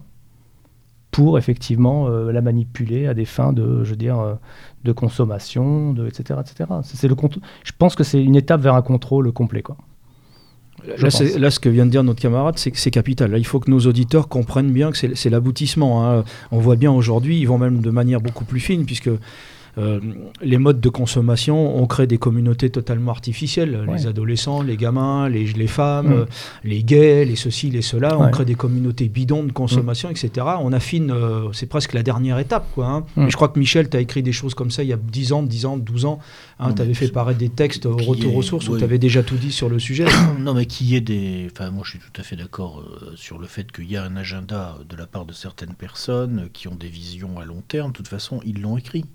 pour 1.14 1.38
effectivement 1.38 2.08
euh, 2.08 2.32
la 2.32 2.42
manipuler 2.42 3.06
à 3.06 3.14
des 3.14 3.26
fins 3.26 3.54
de, 3.54 3.84
je 3.84 3.92
veux 3.92 3.96
dire, 3.96 4.20
euh, 4.20 4.34
de 4.84 4.92
consommation, 4.92 5.94
de, 5.94 6.08
etc. 6.08 6.40
etc. 6.42 6.70
C'est 6.84 7.08
le 7.08 7.16
je 7.64 7.72
pense 7.78 7.96
que 7.96 8.04
c'est 8.04 8.22
une 8.22 8.36
étape 8.36 8.62
vers 8.62 8.74
un 8.74 8.82
contrôle 8.82 9.32
complet. 9.32 9.62
Quoi. 9.62 9.78
Là, 10.88 11.10
là, 11.38 11.52
ce 11.52 11.60
que 11.60 11.70
vient 11.70 11.86
de 11.86 11.92
dire 11.92 12.04
notre 12.04 12.20
camarade, 12.20 12.58
c'est 12.58 12.72
que 12.72 12.80
c'est 12.80 12.90
capital. 12.90 13.32
Là, 13.32 13.38
il 13.38 13.46
faut 13.46 13.60
que 13.60 13.70
nos 13.70 13.82
auditeurs 13.82 14.28
comprennent 14.28 14.72
bien 14.72 14.92
que 14.92 14.98
c'est 14.98 15.30
l'aboutissement. 15.30 16.04
Hein. 16.04 16.24
On 16.52 16.58
voit 16.58 16.76
bien 16.76 16.92
aujourd'hui, 16.92 17.40
ils 17.40 17.46
vont 17.46 17.60
même 17.60 17.82
de 17.82 17.92
manière 17.92 18.20
beaucoup 18.20 18.44
plus 18.44 18.60
fine, 18.60 18.84
puisque 18.86 19.12
euh, 19.78 20.00
les 20.42 20.58
modes 20.58 20.80
de 20.80 20.90
consommation 20.90 21.78
ont 21.82 21.88
créé 21.88 22.06
des 22.06 22.18
communautés 22.18 22.70
totalement 22.70 23.12
artificielles. 23.12 23.86
Les 23.92 24.08
adolescents, 24.08 24.62
les 24.62 24.78
gamins, 24.78 25.30
les, 25.30 25.46
les 25.46 25.68
femmes, 25.68 26.10
mm. 26.10 26.14
euh, 26.14 26.26
les 26.64 26.84
gays, 26.84 27.26
les 27.26 27.36
ceci, 27.36 27.70
les 27.70 27.82
cela. 27.82 28.18
On 28.20 28.30
crée 28.30 28.46
des 28.46 28.56
communautés 28.56 29.10
bidons 29.10 29.44
de 29.44 29.52
consommation, 29.52 30.10
mm. 30.10 30.12
etc. 30.12 30.48
On 30.62 30.74
affine, 30.74 31.12
euh, 31.12 31.52
c'est 31.54 31.66
presque 31.66 31.94
la 31.94 32.04
dernière 32.04 32.40
étape. 32.40 32.68
Quoi, 32.74 32.86
hein. 32.86 33.06
mm. 33.16 33.30
Je 33.30 33.36
crois 33.36 33.48
que 33.48 33.60
Michel, 33.60 33.90
tu 33.90 33.98
as 33.98 34.00
écrit 34.00 34.22
des 34.22 34.32
choses 34.32 34.54
comme 34.54 34.72
ça 34.72 34.84
il 34.84 34.90
y 34.90 34.94
a 34.94 34.98
10 34.98 35.34
ans, 35.34 35.44
10 35.44 35.66
ans, 35.66 35.78
12 35.78 36.06
ans. 36.06 36.20
Hein, 36.60 36.74
tu 36.74 36.82
avais 36.82 36.94
fait 36.94 37.08
paraître 37.08 37.40
des 37.40 37.50
textes 37.50 37.86
au 37.86 37.98
retour 37.98 38.36
aux 38.36 38.42
sources 38.42 38.70
où 38.70 38.78
tu 38.78 38.84
avais 38.84 39.00
déjà 39.00 39.24
tout 39.24 39.36
dit 39.36 39.52
sur 39.52 39.70
le 39.70 39.80
sujet? 39.80 40.06
non, 40.40 40.54
mais 40.54 40.66
qui 40.66 40.96
est 40.96 41.02
des. 41.02 41.48
Enfin, 41.52 41.72
moi, 41.72 41.84
je 41.84 41.92
suis 41.92 42.00
tout 42.00 42.22
à 42.22 42.24
fait 42.24 42.36
d'accord 42.36 42.84
sur 43.16 43.40
le 43.40 43.48
fait 43.48 43.72
qu'il 43.72 43.90
y 43.90 43.98
a 43.98 44.04
un 44.04 44.16
agenda 44.16 44.78
de 44.88 44.96
la 44.96 45.08
part 45.08 45.26
de 45.26 45.34
certaines 45.34 45.74
personnes 45.74 46.50
qui 46.54 46.68
ont 46.68 46.76
des 46.76 46.88
visions 46.88 47.40
à 47.40 47.46
long 47.46 47.64
terme. 47.68 47.92
De 47.92 47.98
toute 47.98 48.08
façon, 48.08 48.40
ils 48.46 48.62
l'ont 48.62 48.78
écrit. 48.78 49.06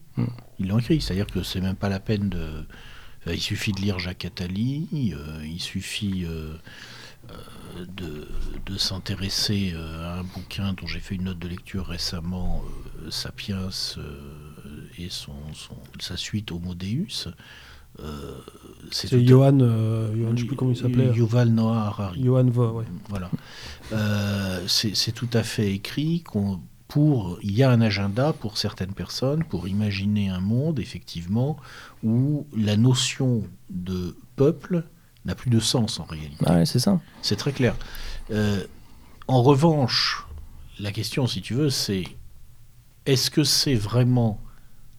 Ils 0.58 0.68
l'ont 0.68 0.78
écrit, 0.78 1.00
c'est-à-dire 1.00 1.26
que 1.26 1.42
c'est 1.42 1.60
même 1.60 1.76
pas 1.76 1.88
la 1.88 2.00
peine 2.00 2.28
de. 2.28 2.64
Euh, 3.26 3.34
il 3.34 3.40
suffit 3.40 3.72
de 3.72 3.80
lire 3.80 3.98
Jacques 3.98 4.24
Attali, 4.24 5.12
euh, 5.14 5.44
il 5.44 5.60
suffit 5.60 6.24
euh, 6.24 6.54
de, 7.76 8.76
s'intéresser 8.76 9.74
à 10.02 10.18
un 10.18 10.22
bouquin 10.22 10.72
dont 10.72 10.86
j'ai 10.86 11.00
fait 11.00 11.16
une 11.16 11.24
note 11.24 11.38
de 11.38 11.48
lecture 11.48 11.86
récemment, 11.86 12.62
Sapiens 13.10 13.70
et 14.98 15.08
son, 15.08 15.34
sa 15.98 16.16
suite 16.16 16.52
Homo 16.52 16.74
Deus. 16.74 17.28
c'est 18.92 19.26
Johan, 19.26 19.58
je 19.58 20.36
sais 20.36 20.44
plus 20.44 20.56
comment 20.56 20.70
il 20.70 20.76
s'appelait. 20.76 21.12
Yuval 21.12 21.48
Noah 21.48 21.86
Harari. 21.86 22.22
Johan 22.22 22.46
ouais. 22.46 22.84
Voilà. 23.08 23.30
c'est 24.68 25.12
tout 25.12 25.30
à 25.32 25.42
fait 25.42 25.72
écrit 25.72 26.22
qu'on 26.22 26.60
pour, 26.88 27.38
il 27.42 27.54
y 27.54 27.62
a 27.62 27.70
un 27.70 27.82
agenda 27.82 28.32
pour 28.32 28.56
certaines 28.56 28.94
personnes 28.94 29.44
pour 29.44 29.68
imaginer 29.68 30.30
un 30.30 30.40
monde, 30.40 30.80
effectivement, 30.80 31.58
où 32.02 32.46
la 32.56 32.76
notion 32.76 33.42
de 33.70 34.16
peuple 34.36 34.84
n'a 35.26 35.34
plus 35.34 35.50
de 35.50 35.60
sens 35.60 36.00
en 36.00 36.04
réalité. 36.04 36.44
Ah 36.46 36.64
c'est 36.64 36.78
ça. 36.78 36.98
C'est 37.20 37.36
très 37.36 37.52
clair. 37.52 37.76
Euh, 38.30 38.64
en 39.26 39.42
revanche, 39.42 40.26
la 40.80 40.90
question, 40.90 41.26
si 41.26 41.42
tu 41.42 41.54
veux, 41.54 41.68
c'est 41.68 42.04
est-ce 43.04 43.30
que 43.30 43.44
c'est 43.44 43.74
vraiment 43.74 44.40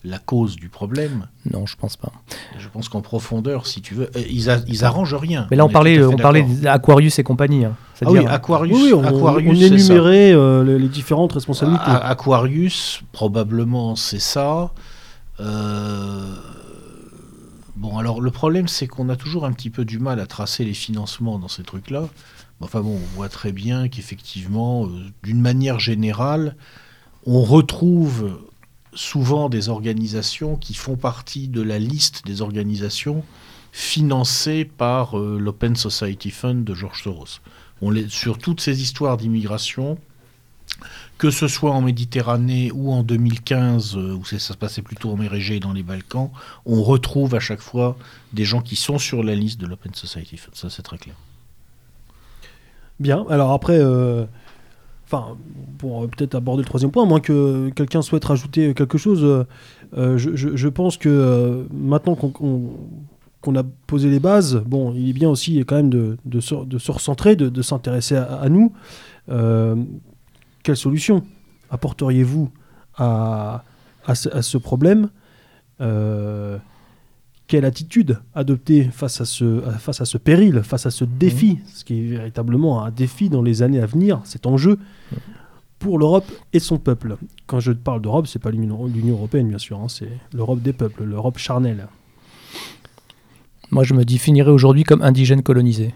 la 0.04 0.20
cause 0.20 0.56
du 0.56 0.70
problème? 0.70 1.28
Non, 1.52 1.66
je 1.66 1.76
pense 1.76 1.98
pas. 1.98 2.12
Je 2.58 2.68
pense 2.70 2.88
qu'en 2.88 3.02
profondeur, 3.02 3.66
si 3.66 3.82
tu 3.82 3.96
veux, 3.96 4.10
euh, 4.16 4.24
ils, 4.30 4.48
ils 4.68 4.86
arrangent 4.86 5.16
rien. 5.16 5.48
Mais 5.52 5.58
là, 5.58 5.66
on, 5.66 5.70
parlait, 5.70 6.02
on 6.04 6.16
parlait 6.16 6.44
d'Aquarius 6.44 7.18
et 7.20 7.24
compagnie. 7.24 7.66
Hein. 7.66 7.76
Ah 8.06 8.12
oui, 8.12 8.26
Aquarius. 8.26 8.78
Oui, 8.78 8.94
on, 8.94 9.04
Aquarius, 9.04 9.62
énumérait 9.62 10.34
euh, 10.34 10.78
les, 10.78 10.88
différentes 10.88 11.34
responsabilités. 11.34 11.84
Aquarius, 11.86 13.02
probablement, 13.12 13.96
c'est 13.96 14.20
ça. 14.20 14.72
Euh, 15.40 16.36
bon, 17.76 17.98
alors 17.98 18.22
le 18.22 18.32
problème, 18.32 18.68
c'est 18.68 18.88
qu'on 18.88 19.10
a 19.10 19.16
toujours 19.16 19.46
un 19.46 19.52
petit 19.52 19.70
peu 19.70 19.86
du 19.86 20.00
mal 20.00 20.20
à 20.20 20.26
tracer 20.26 20.64
les 20.64 20.74
financements 20.74 21.40
dans 21.40 21.48
ces 21.48 21.64
trucs-là. 21.64 22.08
Enfin 22.62 22.82
bon, 22.82 22.96
on 22.96 23.16
voit 23.16 23.30
très 23.30 23.52
bien 23.52 23.88
qu'effectivement, 23.88 24.88
d'une 25.24 25.42
manière 25.42 25.80
générale, 25.80 26.56
on 27.26 27.42
retrouve 27.42 28.38
souvent 28.94 29.50
des 29.50 29.70
organisations 29.70 30.56
qui 30.56 30.74
font 30.74 30.96
partie 30.96 31.48
de 31.48 31.62
la 31.62 31.80
liste 31.80 32.26
des 32.26 32.42
organisations 32.42 33.24
financées 33.72 34.66
par 34.66 35.18
euh, 35.18 35.38
l'Open 35.40 35.76
Society 35.76 36.32
Fund 36.32 36.64
de 36.64 36.74
George 36.74 37.04
Soros. 37.04 37.40
Sur 38.10 38.38
toutes 38.38 38.62
ces 38.62 38.82
histoires 38.82 39.18
d'immigration, 39.18 39.98
que 41.18 41.32
ce 41.32 41.48
soit 41.48 41.72
en 41.72 41.82
Méditerranée 41.82 42.72
ou 42.74 42.92
en 42.92 43.04
2015, 43.04 43.96
euh, 43.96 44.16
où 44.16 44.26
ça 44.26 44.40
se 44.40 44.54
passait 44.54 44.82
plutôt 44.82 45.12
en 45.12 45.18
mer 45.18 45.34
Égée 45.34 45.60
dans 45.60 45.74
les 45.74 45.84
Balkans, 45.84 46.30
on 46.66 46.82
retrouve 46.84 47.36
à 47.36 47.40
chaque 47.40 47.62
fois 47.62 47.98
des 48.34 48.46
gens 48.46 48.62
qui 48.62 48.76
sont 48.76 48.98
sur 48.98 49.24
la 49.24 49.36
liste 49.36 49.60
de 49.60 49.68
l'Open 49.68 49.94
Society. 49.94 50.40
Ça, 50.54 50.70
c'est 50.70 50.84
très 50.84 50.98
clair. 50.98 51.16
Bien, 53.00 53.26
alors 53.30 53.52
après, 53.52 53.80
euh, 53.80 54.26
enfin, 55.06 55.38
pour 55.78 56.04
euh, 56.04 56.08
peut-être 56.08 56.36
aborder 56.36 56.64
le 56.64 56.68
troisième 56.68 56.92
point, 56.92 57.04
à 57.04 57.06
moins 57.06 57.22
que 57.22 57.70
quelqu'un 57.70 58.02
souhaite 58.02 58.26
rajouter 58.26 58.74
quelque 58.74 58.98
chose, 58.98 59.46
euh, 59.98 60.18
je, 60.18 60.68
pense 60.68 60.98
que 60.98 61.66
maintenant 61.72 62.16
qu'on 62.16 62.74
a 63.56 63.64
posé 63.88 64.10
les 64.10 64.20
bases, 64.20 64.62
bon, 64.66 64.94
il 64.94 65.10
est 65.10 65.14
bien 65.14 65.30
aussi 65.30 65.60
quand 65.60 65.76
même 65.76 65.90
de, 65.90 66.18
de, 66.26 66.40
se, 66.40 66.56
de 66.66 66.78
se, 66.78 66.92
recentrer, 66.92 67.36
de, 67.36 67.62
s'intéresser 67.62 68.16
à, 68.16 68.48
nous. 68.50 68.74
quelle 69.28 70.78
solution 70.78 71.24
apporteriez-vous 71.70 72.50
à, 72.98 73.64
à, 74.06 74.16
ce, 74.16 74.58
problème? 74.58 75.10
Quelle 77.50 77.66
attitude 77.66 78.20
adopter 78.36 78.84
face 78.84 79.22
à, 79.22 79.26
ce, 79.26 79.62
face 79.80 80.02
à 80.02 80.06
ce 80.06 80.20
péril, 80.20 80.62
face 80.62 80.86
à 80.86 80.92
ce 80.92 81.04
défi, 81.04 81.54
mmh. 81.54 81.68
ce 81.74 81.84
qui 81.84 82.00
est 82.00 82.04
véritablement 82.04 82.84
un 82.84 82.92
défi 82.92 83.28
dans 83.28 83.42
les 83.42 83.64
années 83.64 83.82
à 83.82 83.88
venir, 83.88 84.22
cet 84.24 84.46
enjeu 84.46 84.78
pour 85.80 85.98
l'Europe 85.98 86.32
et 86.54 86.60
son 86.60 86.78
peuple? 86.78 87.18
Quand 87.48 87.60
je 87.60 87.72
parle 87.72 88.02
d'Europe, 88.02 88.28
c'est 88.28 88.38
pas 88.38 88.52
l'Union 88.52 88.88
européenne, 89.10 89.48
bien 89.48 89.58
sûr, 89.58 89.80
hein, 89.80 89.88
c'est 89.88 90.12
l'Europe 90.32 90.62
des 90.62 90.74
peuples, 90.74 91.04
l'Europe 91.04 91.40
charnelle. 91.40 91.88
Moi, 93.72 93.84
je 93.84 93.94
me 93.94 94.04
définirais 94.04 94.52
aujourd'hui 94.52 94.84
comme 94.84 95.02
indigène 95.02 95.44
colonisé. 95.44 95.94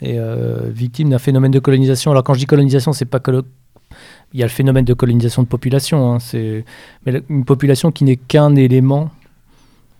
Et 0.00 0.18
euh, 0.18 0.70
victime 0.70 1.10
d'un 1.10 1.18
phénomène 1.18 1.50
de 1.50 1.58
colonisation. 1.58 2.10
Alors, 2.10 2.22
quand 2.22 2.34
je 2.34 2.40
dis 2.40 2.46
colonisation, 2.46 2.92
c'est 2.92 3.04
pas 3.04 3.20
que 3.20 3.44
il 4.32 4.40
y 4.40 4.42
a 4.42 4.46
le 4.46 4.50
phénomène 4.50 4.84
de 4.84 4.94
colonisation 4.94 5.42
de 5.42 5.48
population. 5.48 6.12
Hein, 6.12 6.18
c'est 6.18 6.64
mais 7.04 7.22
une 7.28 7.44
population 7.44 7.92
qui 7.92 8.04
n'est 8.04 8.16
qu'un 8.16 8.54
élément, 8.54 9.10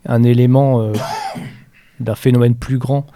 un 0.06 0.22
élément 0.22 0.80
euh, 0.80 0.92
d'un 2.00 2.14
phénomène 2.14 2.54
plus 2.54 2.78
grand 2.78 3.06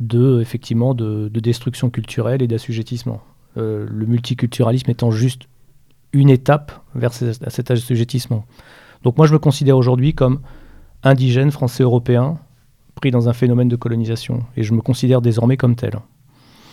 de 0.00 0.40
effectivement 0.40 0.94
de 0.94 1.28
destruction 1.28 1.90
culturelle 1.90 2.42
et 2.42 2.48
d'assujettissement. 2.48 3.20
Euh, 3.56 3.84
le 3.90 4.06
multiculturalisme 4.06 4.88
étant 4.92 5.10
juste 5.10 5.42
une 6.12 6.30
étape 6.30 6.70
vers 6.94 7.12
cet 7.12 7.70
assujettissement. 7.70 8.44
Donc 9.02 9.16
moi 9.16 9.26
je 9.26 9.32
me 9.32 9.40
considère 9.40 9.76
aujourd'hui 9.76 10.14
comme 10.14 10.40
indigène 11.02 11.50
français 11.50 11.82
européen 11.82 12.38
pris 12.94 13.10
dans 13.10 13.28
un 13.28 13.32
phénomène 13.32 13.68
de 13.68 13.76
colonisation 13.76 14.44
et 14.56 14.62
je 14.62 14.74
me 14.74 14.80
considère 14.80 15.20
désormais 15.20 15.56
comme 15.56 15.74
tel. 15.74 15.98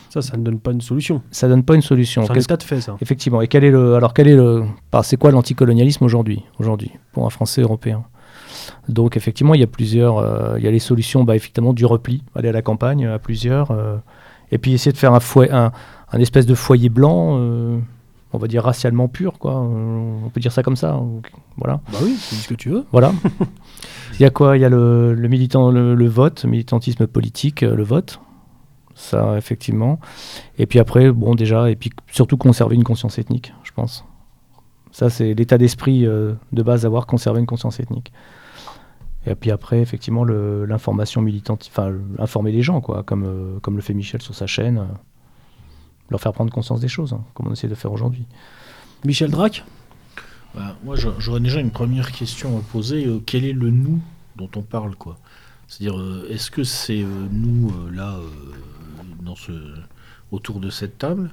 Ça, 0.10 0.22
ça 0.22 0.38
ne 0.38 0.44
donne 0.44 0.60
pas 0.60 0.72
une 0.72 0.82
solution. 0.82 1.22
Ça 1.32 1.48
donne 1.48 1.64
pas 1.64 1.76
une 1.76 1.82
solution. 1.82 2.24
C'est 2.26 2.32
un 2.32 2.36
état 2.36 2.58
de 2.58 2.64
fait, 2.64 2.82
ça. 2.82 2.96
Effectivement. 3.02 3.42
Et 3.42 3.48
quel 3.48 3.64
est 3.64 3.72
le, 3.72 3.96
alors 3.96 4.14
quel 4.14 4.28
est 4.28 4.36
le, 4.36 4.64
c'est 5.04 5.18
quoi 5.18 5.32
l'anticolonialisme 5.32 6.04
aujourd'hui, 6.06 6.44
aujourd'hui, 6.60 6.92
pour 7.12 7.26
un 7.26 7.30
Français 7.30 7.62
européen? 7.62 8.06
Donc 8.88 9.18
effectivement, 9.18 9.54
il 9.54 9.60
y 9.60 9.64
a 9.64 9.68
plusieurs, 9.68 10.18
euh, 10.18 10.56
il 10.58 10.64
y 10.64 10.68
a 10.68 10.72
les 10.72 10.80
solutions, 10.80 11.24
bah, 11.24 11.36
effectivement, 11.36 11.74
du 11.74 11.86
repli, 11.86 12.24
aller 12.36 12.50
à 12.50 12.54
la 12.54 12.62
campagne 12.62 13.06
à 13.06 13.20
plusieurs, 13.20 13.72
euh, 13.72 13.98
et 14.52 14.58
puis 14.58 14.74
essayer 14.74 14.92
de 14.92 14.98
faire 14.98 15.14
un, 15.14 15.20
fouet, 15.20 15.52
un, 15.52 15.72
un 16.12 16.20
espèce 16.20 16.46
de 16.46 16.56
foyer 16.56 16.90
blanc, 16.90 17.38
euh, 17.38 17.78
on 18.34 18.38
va 18.38 18.48
dire 18.48 18.64
racialement 18.64 19.08
pur, 19.08 19.40
quoi. 19.40 19.54
Euh, 19.54 20.26
on 20.26 20.30
peut 20.30 20.40
dire 20.40 20.52
ça 20.52 20.64
comme 20.64 20.76
ça. 20.76 21.00
Voilà. 21.58 21.80
Bah 21.92 22.00
oui, 22.04 22.16
c'est 22.20 22.36
ce 22.36 22.48
que 22.48 22.54
tu 22.54 22.70
veux. 22.70 22.86
Voilà. 22.92 23.14
Il 24.20 24.22
y 24.22 24.26
a 24.26 24.30
quoi? 24.30 24.58
Il 24.58 24.62
y 24.62 24.66
a 24.66 24.70
le, 24.70 25.16
militant, 25.30 25.72
le, 25.72 26.08
vote, 26.08 26.46
militantisme 26.46 27.08
politique, 27.08 27.64
euh, 27.64 27.76
le 27.76 27.84
vote. 27.84 28.20
Ça, 28.96 29.38
effectivement. 29.38 30.00
Et 30.58 30.66
puis 30.66 30.80
après, 30.80 31.12
bon, 31.12 31.36
déjà, 31.36 31.70
et 31.70 31.76
puis 31.76 31.92
surtout 32.12 32.36
conserver 32.36 32.76
une 32.76 32.84
conscience 32.84 33.20
ethnique, 33.20 33.54
je 33.64 33.72
pense. 33.72 34.04
Ça, 34.92 35.12
c'est 35.12 35.36
l'état 35.36 35.60
d'esprit 35.60 36.02
de 36.02 36.64
base 36.64 36.82
d'avoir 36.82 37.06
conservé 37.06 37.40
une 37.40 37.46
conscience 37.46 37.80
ethnique. 37.80 38.12
Et 39.28 39.36
puis 39.36 39.52
après, 39.52 39.82
effectivement, 39.82 40.26
l'information 40.26 41.22
militante, 41.22 41.70
enfin, 41.70 41.94
informer 42.18 42.52
les 42.52 42.64
gens, 42.64 42.82
quoi, 42.82 43.04
comme, 43.04 43.60
comme 43.62 43.76
le 43.76 43.84
fait 43.84 43.94
Michel 43.94 44.24
sur 44.24 44.34
sa 44.34 44.48
chaîne 44.48 44.88
leur 46.10 46.22
faire 46.22 46.34
prendre 46.34 46.52
conscience 46.52 46.80
des 46.80 46.88
choses, 46.88 47.14
hein, 47.14 47.24
comme 47.34 47.48
on 47.48 47.54
essaie 47.54 47.68
de 47.68 47.76
faire 47.76 47.92
aujourd'hui. 47.92 48.26
Michel 49.04 49.32
Drac 49.32 49.64
bah, 50.56 50.76
Moi, 50.84 50.96
j'aurais 51.20 51.40
déjà 51.40 51.60
une 51.60 51.72
première 51.72 52.12
question 52.12 52.58
à 52.58 52.62
poser. 52.62 53.06
Euh, 53.06 53.22
quel 53.26 53.46
est 53.46 53.54
le 53.54 53.70
nous 53.70 54.02
dont 54.36 54.50
on 54.56 54.62
parle 54.62 54.96
quoi? 54.96 55.18
C'est-à-dire, 55.68 56.00
euh, 56.00 56.28
est-ce 56.30 56.50
que 56.50 56.64
c'est 56.64 57.02
euh, 57.02 57.28
nous, 57.32 57.74
là, 57.92 58.20
dans 59.22 59.36
ce, 59.36 59.52
autour 60.32 60.60
de 60.60 60.70
cette 60.70 60.98
table? 60.98 61.32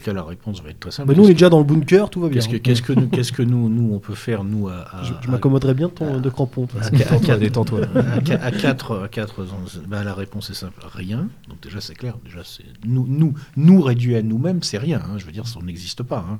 Cas, 0.00 0.12
la 0.12 0.22
réponse 0.22 0.62
va 0.62 0.70
être 0.70 0.80
très 0.80 0.90
simple. 0.90 1.10
Mais 1.10 1.16
nous, 1.16 1.24
on 1.24 1.28
est 1.28 1.34
déjà 1.34 1.48
dans 1.48 1.58
le 1.58 1.64
bunker, 1.64 2.10
tout 2.10 2.20
va 2.20 2.28
bien. 2.28 2.40
Qu'est-ce 2.40 2.82
que, 2.82 2.92
nous, 2.92 3.08
qu'est-ce 3.08 3.32
que 3.32 3.42
nous, 3.42 3.68
nous, 3.68 3.94
on 3.94 3.98
peut 3.98 4.14
faire, 4.14 4.44
nous, 4.44 4.68
à. 4.68 4.86
je, 5.22 5.30
m'accommoderais 5.30 5.74
bien 5.74 5.88
ton, 5.88 6.20
de 6.20 6.30
crampon. 6.30 6.68
À, 6.80 6.86
à, 6.86 8.50
4, 8.50 9.02
à 9.04 9.08
4 9.08 9.46
bah, 9.86 10.04
la 10.04 10.14
réponse 10.14 10.50
est 10.50 10.54
simple 10.54 10.80
rien. 10.92 11.28
Donc, 11.48 11.60
déjà, 11.62 11.80
c'est 11.80 11.94
clair. 11.94 12.16
Déjà, 12.24 12.42
c'est 12.44 12.64
nous, 12.84 13.06
nous, 13.08 13.34
nous 13.56 13.82
réduits 13.82 14.16
à 14.16 14.22
nous-mêmes, 14.22 14.62
c'est 14.62 14.78
rien. 14.78 15.00
Hein. 15.04 15.18
Je 15.18 15.26
veux 15.26 15.32
dire, 15.32 15.46
ça 15.46 15.60
n'existe 15.60 16.02
pas. 16.02 16.24
Hein. 16.28 16.38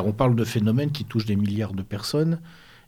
on 0.00 0.12
parle 0.12 0.36
de 0.36 0.44
phénomènes 0.44 0.90
qui 0.90 1.04
touchent 1.04 1.26
des 1.26 1.36
milliards 1.36 1.74
de 1.74 1.82
personnes 1.82 2.38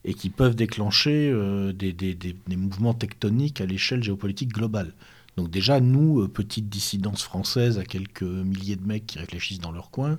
et 0.05 0.15
qui 0.15 0.31
peuvent 0.31 0.55
déclencher 0.55 1.31
euh, 1.33 1.73
des, 1.73 1.93
des, 1.93 2.15
des, 2.15 2.37
des 2.47 2.57
mouvements 2.57 2.95
tectoniques 2.95 3.61
à 3.61 3.66
l'échelle 3.66 4.03
géopolitique 4.03 4.53
globale. 4.53 4.93
Donc 5.37 5.51
déjà, 5.51 5.81
nous, 5.81 6.23
euh, 6.23 6.29
petite 6.29 6.69
dissidence 6.69 7.23
française 7.23 7.79
à 7.79 7.85
quelques 7.85 8.23
milliers 8.23 8.77
de 8.77 8.87
mecs 8.87 9.07
qui 9.07 9.19
réfléchissent 9.19 9.61
dans 9.61 9.73
leur 9.73 9.91
coin, 9.91 10.19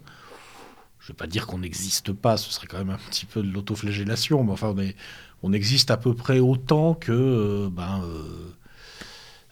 je 1.00 1.06
ne 1.06 1.16
vais 1.16 1.18
pas 1.18 1.28
dire 1.28 1.48
qu'on 1.48 1.60
n'existe 1.60 2.12
pas, 2.12 2.38
ce 2.38 2.52
serait 2.52 2.68
quand 2.68 2.78
même 2.78 2.90
un 2.90 2.98
petit 3.10 3.26
peu 3.26 3.42
de 3.42 3.52
l'autoflagellation, 3.52 4.44
mais 4.44 4.52
enfin, 4.52 4.76
on, 5.42 5.54
existe 5.54 5.90
à 5.90 5.98
peu 5.98 6.14
près 6.14 6.40
autant 6.40 6.94
que 6.94 7.12
euh, 7.12 7.70
ben, 7.72 8.02
euh, 8.04 8.52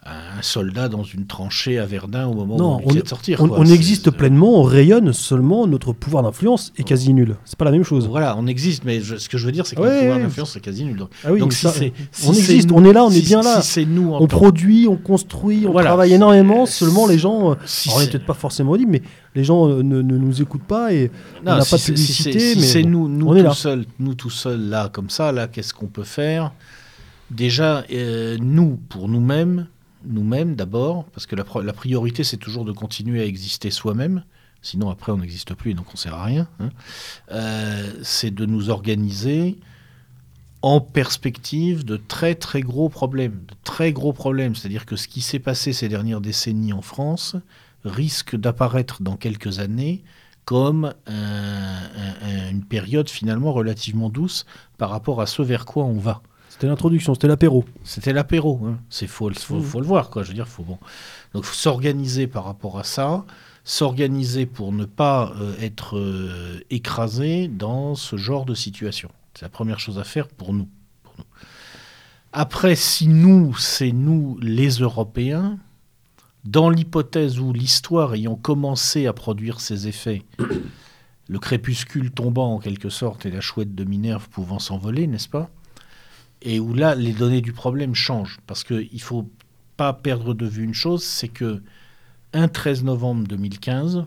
un 0.05 0.41
soldat 0.43 0.87
dans 0.87 1.03
une 1.03 1.25
tranchée 1.25 1.79
à 1.79 1.85
Verdun 1.87 2.27
au 2.27 2.35
moment 2.35 2.77
où 2.77 2.81
on, 2.85 2.91
vient 2.91 3.01
de 3.01 3.07
sortir. 3.07 3.41
On, 3.41 3.65
existe 3.65 4.11
pleinement, 4.11 4.59
on 4.59 4.61
rayonne 4.61 5.11
seulement, 5.13 5.65
notre 5.65 5.93
pouvoir 5.93 6.21
d'influence 6.21 6.73
est 6.77 6.83
quasi 6.83 7.11
nul. 7.11 7.37
C'est 7.43 7.57
pas 7.57 7.65
la 7.65 7.71
même 7.71 7.83
chose. 7.83 8.07
Voilà, 8.07 8.35
on 8.37 8.45
existe, 8.45 8.83
mais 8.85 9.01
ce 9.01 9.27
que 9.27 9.39
je 9.39 9.45
veux 9.45 9.51
dire, 9.51 9.65
c'est 9.65 9.75
que 9.75 9.81
notre 9.81 9.99
pouvoir 9.99 10.19
d'influence 10.19 10.55
est 10.55 10.59
quasi 10.59 10.85
nul. 10.85 10.97
Donc, 10.97 11.09
ah 11.23 11.33
oui, 11.33 11.41
si 11.49 11.67
c'est, 11.67 11.93
on 12.27 12.33
existe, 12.33 12.71
on 12.71 12.85
est 12.85 12.93
là, 12.93 13.03
on 13.03 13.09
est 13.09 13.25
bien 13.25 13.41
là. 13.41 13.61
Si 13.61 13.85
nous, 13.87 14.13
on 14.13 14.27
produit, 14.27 14.87
on 14.87 14.95
construit, 14.95 15.65
on 15.67 15.73
travaille 15.73 16.13
énormément. 16.13 16.67
Seulement, 16.67 17.07
les 17.07 17.17
gens, 17.17 17.51
euh, 17.51 17.55
on 17.93 17.99
n'est 17.99 18.07
peut-être 18.07 18.25
pas 18.25 18.33
forcément 18.35 18.75
libre, 18.75 18.91
mais 18.91 19.01
les 19.33 19.43
gens 19.43 19.67
euh, 19.67 19.81
ne, 19.81 20.01
nous 20.01 20.41
écoutent 20.41 20.63
pas 20.63 20.93
et 20.93 21.09
on 21.41 21.45
n'a 21.45 21.65
pas 21.65 21.77
de 21.77 21.83
publicité. 21.83 22.53
mais 22.55 22.61
c'est 22.61 22.83
nous, 22.83 23.07
nous 23.07 23.43
tout 23.43 23.53
seuls, 23.53 23.85
nous 23.99 24.13
tout 24.13 24.29
seuls 24.29 24.69
là, 24.69 24.89
comme 24.91 25.09
ça, 25.09 25.31
là, 25.31 25.47
qu'est-ce 25.47 25.73
qu'on 25.73 25.87
peut 25.87 26.03
faire? 26.03 26.51
Déjà, 27.31 27.83
euh, 27.91 28.37
nous, 28.39 28.79
pour 28.89 29.09
nous-mêmes, 29.09 29.65
nous-mêmes 30.07 30.55
d'abord, 30.55 31.05
parce 31.05 31.25
que 31.25 31.35
la, 31.35 31.73
priorité 31.73 32.23
c'est 32.23 32.37
toujours 32.37 32.65
de 32.65 32.71
continuer 32.71 33.21
à 33.21 33.25
exister 33.25 33.71
soi-même, 33.71 34.23
sinon 34.61 34.89
après 34.89 35.11
on 35.11 35.17
n'existe 35.17 35.53
plus 35.53 35.71
et 35.71 35.73
donc 35.73 35.87
on 35.93 35.97
sert 35.97 36.15
à 36.15 36.23
rien. 36.23 36.47
Hein. 36.59 36.69
Euh, 37.31 37.93
c'est 38.03 38.31
de 38.31 38.45
nous 38.45 38.69
organiser 38.69 39.57
en 40.61 40.81
perspective 40.81 41.85
de 41.85 41.97
très 41.97 42.35
très 42.35 42.61
gros 42.61 42.89
problèmes, 42.89 43.43
de 43.47 43.55
très 43.63 43.93
gros 43.93 44.13
problèmes. 44.13 44.55
C'est-à-dire 44.55 44.85
que 44.85 44.95
ce 44.95 45.07
qui 45.07 45.21
s'est 45.21 45.39
passé 45.39 45.73
ces 45.73 45.89
dernières 45.89 46.21
décennies 46.21 46.73
en 46.73 46.81
France 46.81 47.35
risque 47.83 48.35
d'apparaître 48.35 49.03
dans 49.03 49.15
quelques 49.15 49.59
années 49.59 50.03
comme 50.45 50.93
une 51.07 52.63
période 52.63 53.09
finalement 53.09 53.51
relativement 53.51 54.09
douce 54.09 54.45
par 54.77 54.91
rapport 54.91 55.21
à 55.21 55.25
ce 55.25 55.41
vers 55.41 55.65
quoi 55.65 55.85
on 55.85 55.97
va. 55.97 56.21
C'était 56.55 56.67
l'introduction, 56.67 57.13
c'était 57.15 57.27
l'apéro. 57.27 57.65
C'était 57.83 58.13
l'apéro, 58.13 58.61
hein. 58.65 58.77
c'est 58.89 59.07
faut, 59.07 59.29
faut, 59.33 59.59
faut, 59.59 59.81
le 59.81 59.85
voir 59.85 60.09
quoi. 60.09 60.23
Je 60.23 60.29
veux 60.29 60.33
dire, 60.33 60.47
faut 60.47 60.63
bon. 60.63 60.77
Donc 61.33 61.45
s'organiser 61.45 62.27
par 62.27 62.45
rapport 62.45 62.79
à 62.79 62.85
ça, 62.85 63.25
s'organiser 63.65 64.45
pour 64.45 64.71
ne 64.71 64.85
pas 64.85 65.33
euh, 65.35 65.53
être 65.59 65.97
euh, 65.97 66.61
écrasé 66.69 67.49
dans 67.49 67.95
ce 67.95 68.15
genre 68.15 68.45
de 68.45 68.55
situation. 68.55 69.09
C'est 69.33 69.41
la 69.41 69.49
première 69.49 69.81
chose 69.81 69.99
à 69.99 70.05
faire 70.05 70.29
pour 70.29 70.53
nous. 70.53 70.69
Pour 71.03 71.15
nous. 71.17 71.25
Après, 72.31 72.77
si 72.77 73.09
nous, 73.09 73.53
c'est 73.57 73.91
nous 73.91 74.39
les 74.41 74.69
Européens, 74.69 75.59
dans 76.45 76.69
l'hypothèse 76.69 77.37
où 77.37 77.51
l'histoire 77.51 78.13
ayant 78.13 78.35
commencé 78.35 79.07
à 79.07 79.11
produire 79.11 79.59
ses 79.59 79.89
effets, 79.89 80.23
le 81.27 81.39
crépuscule 81.39 82.11
tombant 82.11 82.53
en 82.53 82.59
quelque 82.59 82.87
sorte 82.87 83.25
et 83.25 83.31
la 83.31 83.41
chouette 83.41 83.75
de 83.75 83.83
Minerve 83.83 84.29
pouvant 84.29 84.59
s'envoler, 84.59 85.05
n'est-ce 85.05 85.27
pas? 85.27 85.49
Et 86.45 86.59
où 86.59 86.73
là, 86.73 86.95
les 86.95 87.11
données 87.11 87.41
du 87.41 87.51
problème 87.51 87.95
changent. 87.95 88.39
Parce 88.47 88.63
qu'il 88.63 88.89
ne 88.93 88.99
faut 88.99 89.29
pas 89.75 89.91
perdre 89.91 90.33
de 90.33 90.45
vue 90.45 90.63
une 90.63 90.73
chose, 90.73 91.03
c'est 91.03 91.27
que 91.27 91.61
un 92.33 92.47
13 92.47 92.83
novembre 92.83 93.27
2015, 93.27 94.05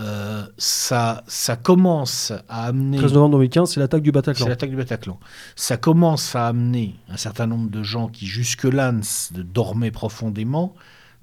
euh, 0.00 0.44
ça, 0.56 1.24
ça 1.26 1.56
commence 1.56 2.32
à 2.48 2.66
amener... 2.66 2.98
13 2.98 3.14
novembre 3.14 3.32
2015, 3.36 3.72
c'est 3.72 3.80
l'attaque 3.80 4.02
du 4.02 4.12
Bataclan. 4.12 4.44
C'est 4.44 4.50
l'attaque 4.50 4.70
du 4.70 4.76
Bataclan. 4.76 5.18
Ça 5.56 5.76
commence 5.76 6.34
à 6.36 6.46
amener 6.46 6.94
un 7.08 7.16
certain 7.16 7.46
nombre 7.46 7.70
de 7.70 7.82
gens 7.82 8.08
qui 8.08 8.26
jusque-là 8.26 8.92
dormaient 9.32 9.90
profondément, 9.90 10.74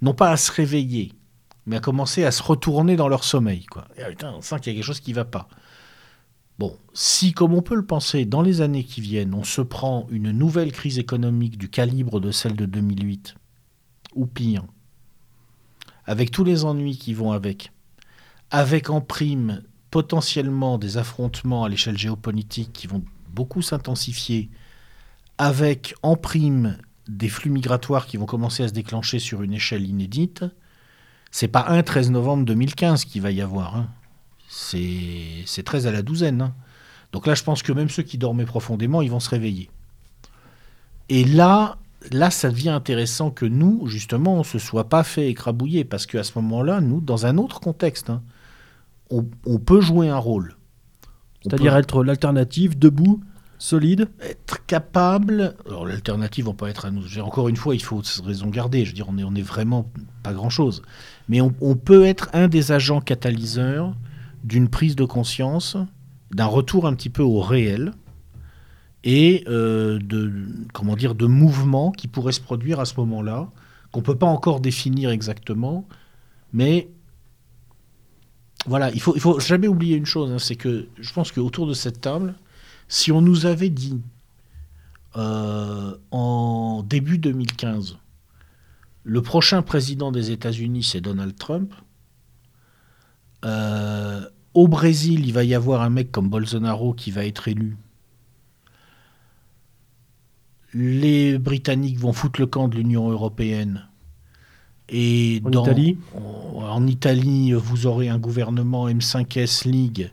non 0.02 0.14
pas 0.14 0.32
à 0.32 0.38
se 0.38 0.52
réveiller, 0.52 1.14
mais 1.66 1.78
à 1.78 1.80
commencer 1.80 2.26
à 2.26 2.32
se 2.32 2.44
retourner 2.44 2.96
dans 2.96 3.08
leur 3.08 3.24
sommeil. 3.24 3.66
Quoi. 3.66 3.86
Et, 3.98 4.04
putain, 4.10 4.34
on 4.36 4.42
sent 4.42 4.60
qu'il 4.60 4.74
y 4.74 4.76
a 4.76 4.80
quelque 4.80 4.88
chose 4.88 5.00
qui 5.00 5.12
ne 5.12 5.16
va 5.16 5.26
pas. 5.26 5.48
Bon, 6.62 6.78
si, 6.94 7.34
comme 7.34 7.56
on 7.56 7.64
peut 7.64 7.74
le 7.74 7.88
penser, 7.88 8.24
dans 8.26 8.44
les 8.44 8.62
années 8.62 8.84
qui 8.84 9.02
viennent, 9.02 9.34
on 9.34 9.44
se 9.44 9.62
prend 9.62 10.06
une 10.12 10.30
nouvelle 10.30 10.72
crise 10.72 11.00
économique 11.00 11.58
du 11.58 11.70
calibre 11.70 12.20
de 12.20 12.30
celle 12.30 12.56
de 12.56 12.68
2008, 12.68 13.34
ou 14.14 14.28
pire, 14.28 14.64
avec 16.06 16.30
tous 16.30 16.44
les 16.44 16.64
ennuis 16.64 17.00
qui 17.00 17.16
vont 17.16 17.32
avec, 17.32 17.72
avec 18.52 18.92
en 18.92 19.02
prime 19.02 19.64
potentiellement 19.90 20.78
des 20.78 20.98
affrontements 20.98 21.64
à 21.64 21.70
l'échelle 21.70 21.98
géopolitique 21.98 22.72
qui 22.74 22.86
vont 22.86 23.04
beaucoup 23.34 23.64
s'intensifier, 23.64 24.52
avec 25.40 25.96
en 26.04 26.16
prime 26.16 26.78
des 27.08 27.30
flux 27.30 27.50
migratoires 27.50 28.06
qui 28.06 28.18
vont 28.18 28.28
commencer 28.28 28.62
à 28.62 28.68
se 28.68 28.74
déclencher 28.74 29.18
sur 29.18 29.42
une 29.42 29.54
échelle 29.54 29.90
inédite, 29.90 30.46
c'est 31.32 31.48
pas 31.48 31.66
un 31.70 31.82
13 31.82 32.12
novembre 32.12 32.46
2015 32.46 33.06
qu'il 33.06 33.24
va 33.24 33.32
y 33.32 33.42
avoir. 33.42 33.78
Hein 33.78 33.90
c'est 34.52 35.64
13 35.64 35.88
à 35.88 35.92
la 35.92 36.02
douzaine. 36.02 36.42
Hein. 36.42 36.54
Donc 37.14 37.26
là, 37.26 37.36
je 37.36 37.44
pense 37.44 37.64
que 37.64 37.72
même 37.72 37.90
ceux 37.90 38.04
qui 38.04 38.18
dormaient 38.18 38.46
profondément, 38.46 39.02
ils 39.02 39.10
vont 39.10 39.20
se 39.20 39.30
réveiller. 39.30 39.70
Et 41.10 41.24
là, 41.24 41.78
là, 42.12 42.30
ça 42.32 42.50
devient 42.50 42.70
intéressant 42.70 43.32
que 43.32 43.46
nous, 43.46 43.88
justement, 43.88 44.36
on 44.36 44.40
ne 44.40 44.44
se 44.44 44.60
soit 44.60 44.90
pas 44.90 45.04
fait 45.04 45.30
écrabouiller, 45.30 45.84
parce 45.84 46.06
qu'à 46.06 46.24
ce 46.24 46.34
moment-là, 46.36 46.82
nous, 46.82 47.00
dans 47.00 47.26
un 47.26 47.38
autre 47.38 47.60
contexte, 47.60 48.10
hein, 48.10 48.22
on, 49.10 49.58
peut 49.60 49.82
jouer 49.82 50.10
un 50.10 50.18
rôle. 50.18 50.56
C'est-à-dire 51.42 51.76
être 51.76 52.04
l'alternative, 52.04 52.80
debout, 52.80 53.22
solide 53.58 54.10
Être 54.22 54.66
capable. 54.66 55.56
Alors, 55.66 55.86
l'alternative, 55.86 56.48
on 56.48 56.54
peut 56.54 56.68
être 56.68 56.86
à 56.86 56.92
nous. 56.92 57.20
Encore 57.20 57.50
une 57.50 57.58
fois, 57.58 57.76
il 57.76 57.84
faut 57.84 58.02
raison 58.24 58.48
garder. 58.48 58.86
Je 58.86 58.92
veux 58.92 58.96
dire, 58.96 59.08
on 59.10 59.18
est, 59.18 59.24
on 59.24 59.36
est 59.36 59.42
vraiment 59.42 59.90
pas 60.24 60.34
grand-chose. 60.34 60.82
Mais 61.28 61.42
on, 61.42 61.54
on, 61.60 61.76
peut 61.76 62.06
être 62.06 62.30
un 62.32 62.48
des 62.48 62.72
agents 62.72 63.02
catalyseurs 63.02 63.94
d'une 64.44 64.70
prise 64.70 64.96
de 64.96 65.06
conscience, 65.06 65.78
d'un 66.32 66.46
retour 66.46 66.88
un 66.88 66.94
petit 66.94 67.10
peu 67.10 67.24
au 67.24 67.42
réel 67.42 67.94
et 69.04 69.44
euh, 69.48 70.00
de, 70.00 70.32
comment 70.74 70.96
dire, 70.96 71.16
de 71.16 71.26
mouvements 71.26 71.92
qui 71.92 72.08
pourraient 72.08 72.32
se 72.32 72.42
produire 72.42 72.80
à 72.80 72.86
ce 72.86 72.96
moment-là, 72.98 73.50
qu'on 73.92 74.02
peut 74.02 74.18
pas 74.18 74.28
encore 74.28 74.60
définir 74.60 75.10
exactement, 75.10 75.88
mais 76.54 76.90
voilà, 78.68 78.92
il 78.92 79.02
faut, 79.02 79.18
faut 79.18 79.40
jamais 79.40 79.68
oublier 79.68 79.98
une 79.98 80.06
chose, 80.06 80.32
hein, 80.32 80.40
c'est 80.40 80.56
que 80.56 80.88
je 81.00 81.14
pense 81.14 81.32
qu'autour 81.32 81.68
de 81.68 81.74
cette 81.74 82.02
table, 82.02 82.36
si 82.88 83.12
on 83.12 83.22
nous 83.22 83.46
avait 83.46 83.70
dit 83.70 84.02
euh, 85.16 85.98
en 86.12 86.84
début 86.84 87.18
2015, 87.18 87.98
le 89.04 89.22
prochain 89.22 89.62
président 89.62 90.12
des 90.12 90.32
États-Unis, 90.32 90.84
c'est 90.84 91.02
Donald 91.02 91.36
Trump, 91.36 91.74
euh, 93.46 94.22
au 94.54 94.68
Brésil, 94.68 95.26
il 95.26 95.34
va 95.34 95.44
y 95.44 95.56
avoir 95.56 95.82
un 95.82 95.90
mec 95.90 96.12
comme 96.12 96.30
Bolsonaro 96.30 96.94
qui 96.94 97.12
va 97.12 97.26
être 97.26 97.48
élu. 97.48 97.78
Les 100.74 101.38
Britanniques 101.38 102.00
vont 102.00 102.14
foutre 102.14 102.40
le 102.40 102.48
camp 102.48 102.68
de 102.68 102.78
l'Union 102.78 103.10
européenne. 103.10 103.88
Et 104.90 105.42
en 105.46 105.52
Italie 105.52 105.98
En 106.56 106.88
Italie, 106.88 107.54
vous 107.54 107.88
aurez 107.88 108.10
un 108.10 108.20
gouvernement 108.20 108.90
M5S 108.90 109.70
League. 109.70 110.12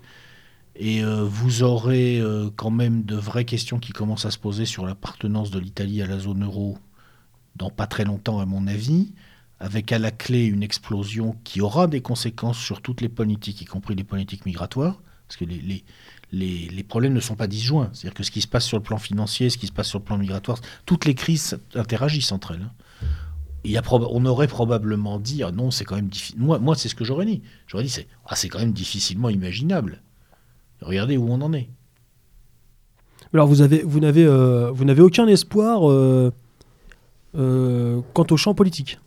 Et 0.76 1.02
euh, 1.02 1.24
vous 1.24 1.64
aurez 1.64 2.20
euh, 2.20 2.50
quand 2.54 2.70
même 2.70 3.02
de 3.02 3.16
vraies 3.16 3.44
questions 3.44 3.80
qui 3.80 3.92
commencent 3.92 4.26
à 4.26 4.30
se 4.30 4.38
poser 4.38 4.64
sur 4.64 4.86
l'appartenance 4.86 5.50
de 5.50 5.58
l'Italie 5.58 6.02
à 6.02 6.06
la 6.06 6.20
zone 6.20 6.44
euro 6.44 6.78
dans 7.56 7.70
pas 7.70 7.88
très 7.88 8.04
longtemps, 8.04 8.38
à 8.38 8.46
mon 8.46 8.68
avis, 8.68 9.12
avec 9.60 9.92
à 9.92 9.98
la 9.98 10.10
clé 10.10 10.44
une 10.44 10.62
explosion 10.62 11.36
qui 11.44 11.60
aura 11.60 11.86
des 11.86 12.00
conséquences 12.00 12.58
sur 12.58 12.80
toutes 12.80 13.00
les 13.00 13.08
politiques, 13.08 13.60
y 13.60 13.64
compris 13.64 13.94
les 13.94 14.04
politiques 14.04 14.46
migratoires, 14.46 15.00
parce 15.26 15.36
que 15.36 15.44
les, 15.44 15.84
les, 16.32 16.82
problèmes 16.84 17.12
ne 17.12 17.20
sont 17.20 17.34
pas 17.34 17.46
disjoints. 17.46 17.90
C'est-à-dire 17.92 18.14
que 18.14 18.22
ce 18.22 18.30
qui 18.30 18.40
se 18.40 18.48
passe 18.48 18.64
sur 18.64 18.78
le 18.78 18.82
plan 18.82 18.98
financier, 18.98 19.50
ce 19.50 19.58
qui 19.58 19.66
se 19.66 19.72
passe 19.72 19.88
sur 19.88 19.98
le 19.98 20.04
plan 20.04 20.16
migratoire, 20.16 20.60
toutes 20.86 21.04
les 21.04 21.14
crises 21.14 21.58
interagissent 21.74 22.32
entre 22.32 22.52
elles. 22.52 22.70
Il 23.64 23.72
y 23.72 23.76
a 23.76 23.82
on 23.90 24.24
aurait 24.24 24.46
probablement 24.46 25.18
dit 25.18 25.42
ah 25.42 25.50
non, 25.50 25.70
c'est 25.70 25.84
quand 25.84 25.96
même 25.96 26.08
difficile. 26.08 26.38
Moi, 26.38 26.58
moi 26.58 26.76
c'est 26.76 26.88
ce 26.88 26.94
que 26.94 27.04
j'aurais 27.04 27.26
dit. 27.26 27.42
J'aurais 27.66 27.84
dit 27.84 27.90
c'est 27.90 28.06
ah, 28.26 28.34
quand 28.50 28.60
même 28.60 28.72
difficilement 28.72 29.28
imaginable. 29.28 30.00
Regardez 30.80 31.16
où 31.16 31.28
on 31.28 31.40
en 31.42 31.52
est. 31.52 31.68
Alors 33.34 33.46
vous 33.48 33.56
n'avez 33.56 33.82
euh, 33.84 34.70
vous 34.70 34.84
n'avez 34.84 35.02
aucun 35.02 35.26
espoir 35.26 35.90
euh, 35.90 36.32
euh, 37.36 38.00
quant 38.14 38.26
au 38.30 38.36
champ 38.36 38.54
politique? 38.54 38.98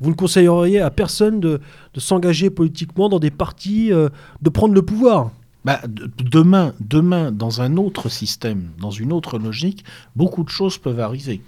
Vous 0.00 0.10
ne 0.10 0.14
conseilleriez 0.14 0.80
à 0.80 0.90
personne 0.90 1.40
de, 1.40 1.60
de 1.94 2.00
s'engager 2.00 2.50
politiquement 2.50 3.08
dans 3.08 3.18
des 3.18 3.30
partis, 3.30 3.90
de 3.90 4.50
prendre 4.50 4.74
le 4.74 4.82
pouvoir? 4.82 5.30
Bah, 5.64 5.80
demain, 5.86 6.72
demain, 6.80 7.32
dans 7.32 7.60
un 7.60 7.76
autre 7.76 8.08
système, 8.08 8.70
dans 8.80 8.90
une 8.90 9.12
autre 9.12 9.38
logique, 9.38 9.84
beaucoup 10.14 10.44
de 10.44 10.48
choses 10.48 10.78
peuvent 10.78 11.00
arriver. 11.00 11.42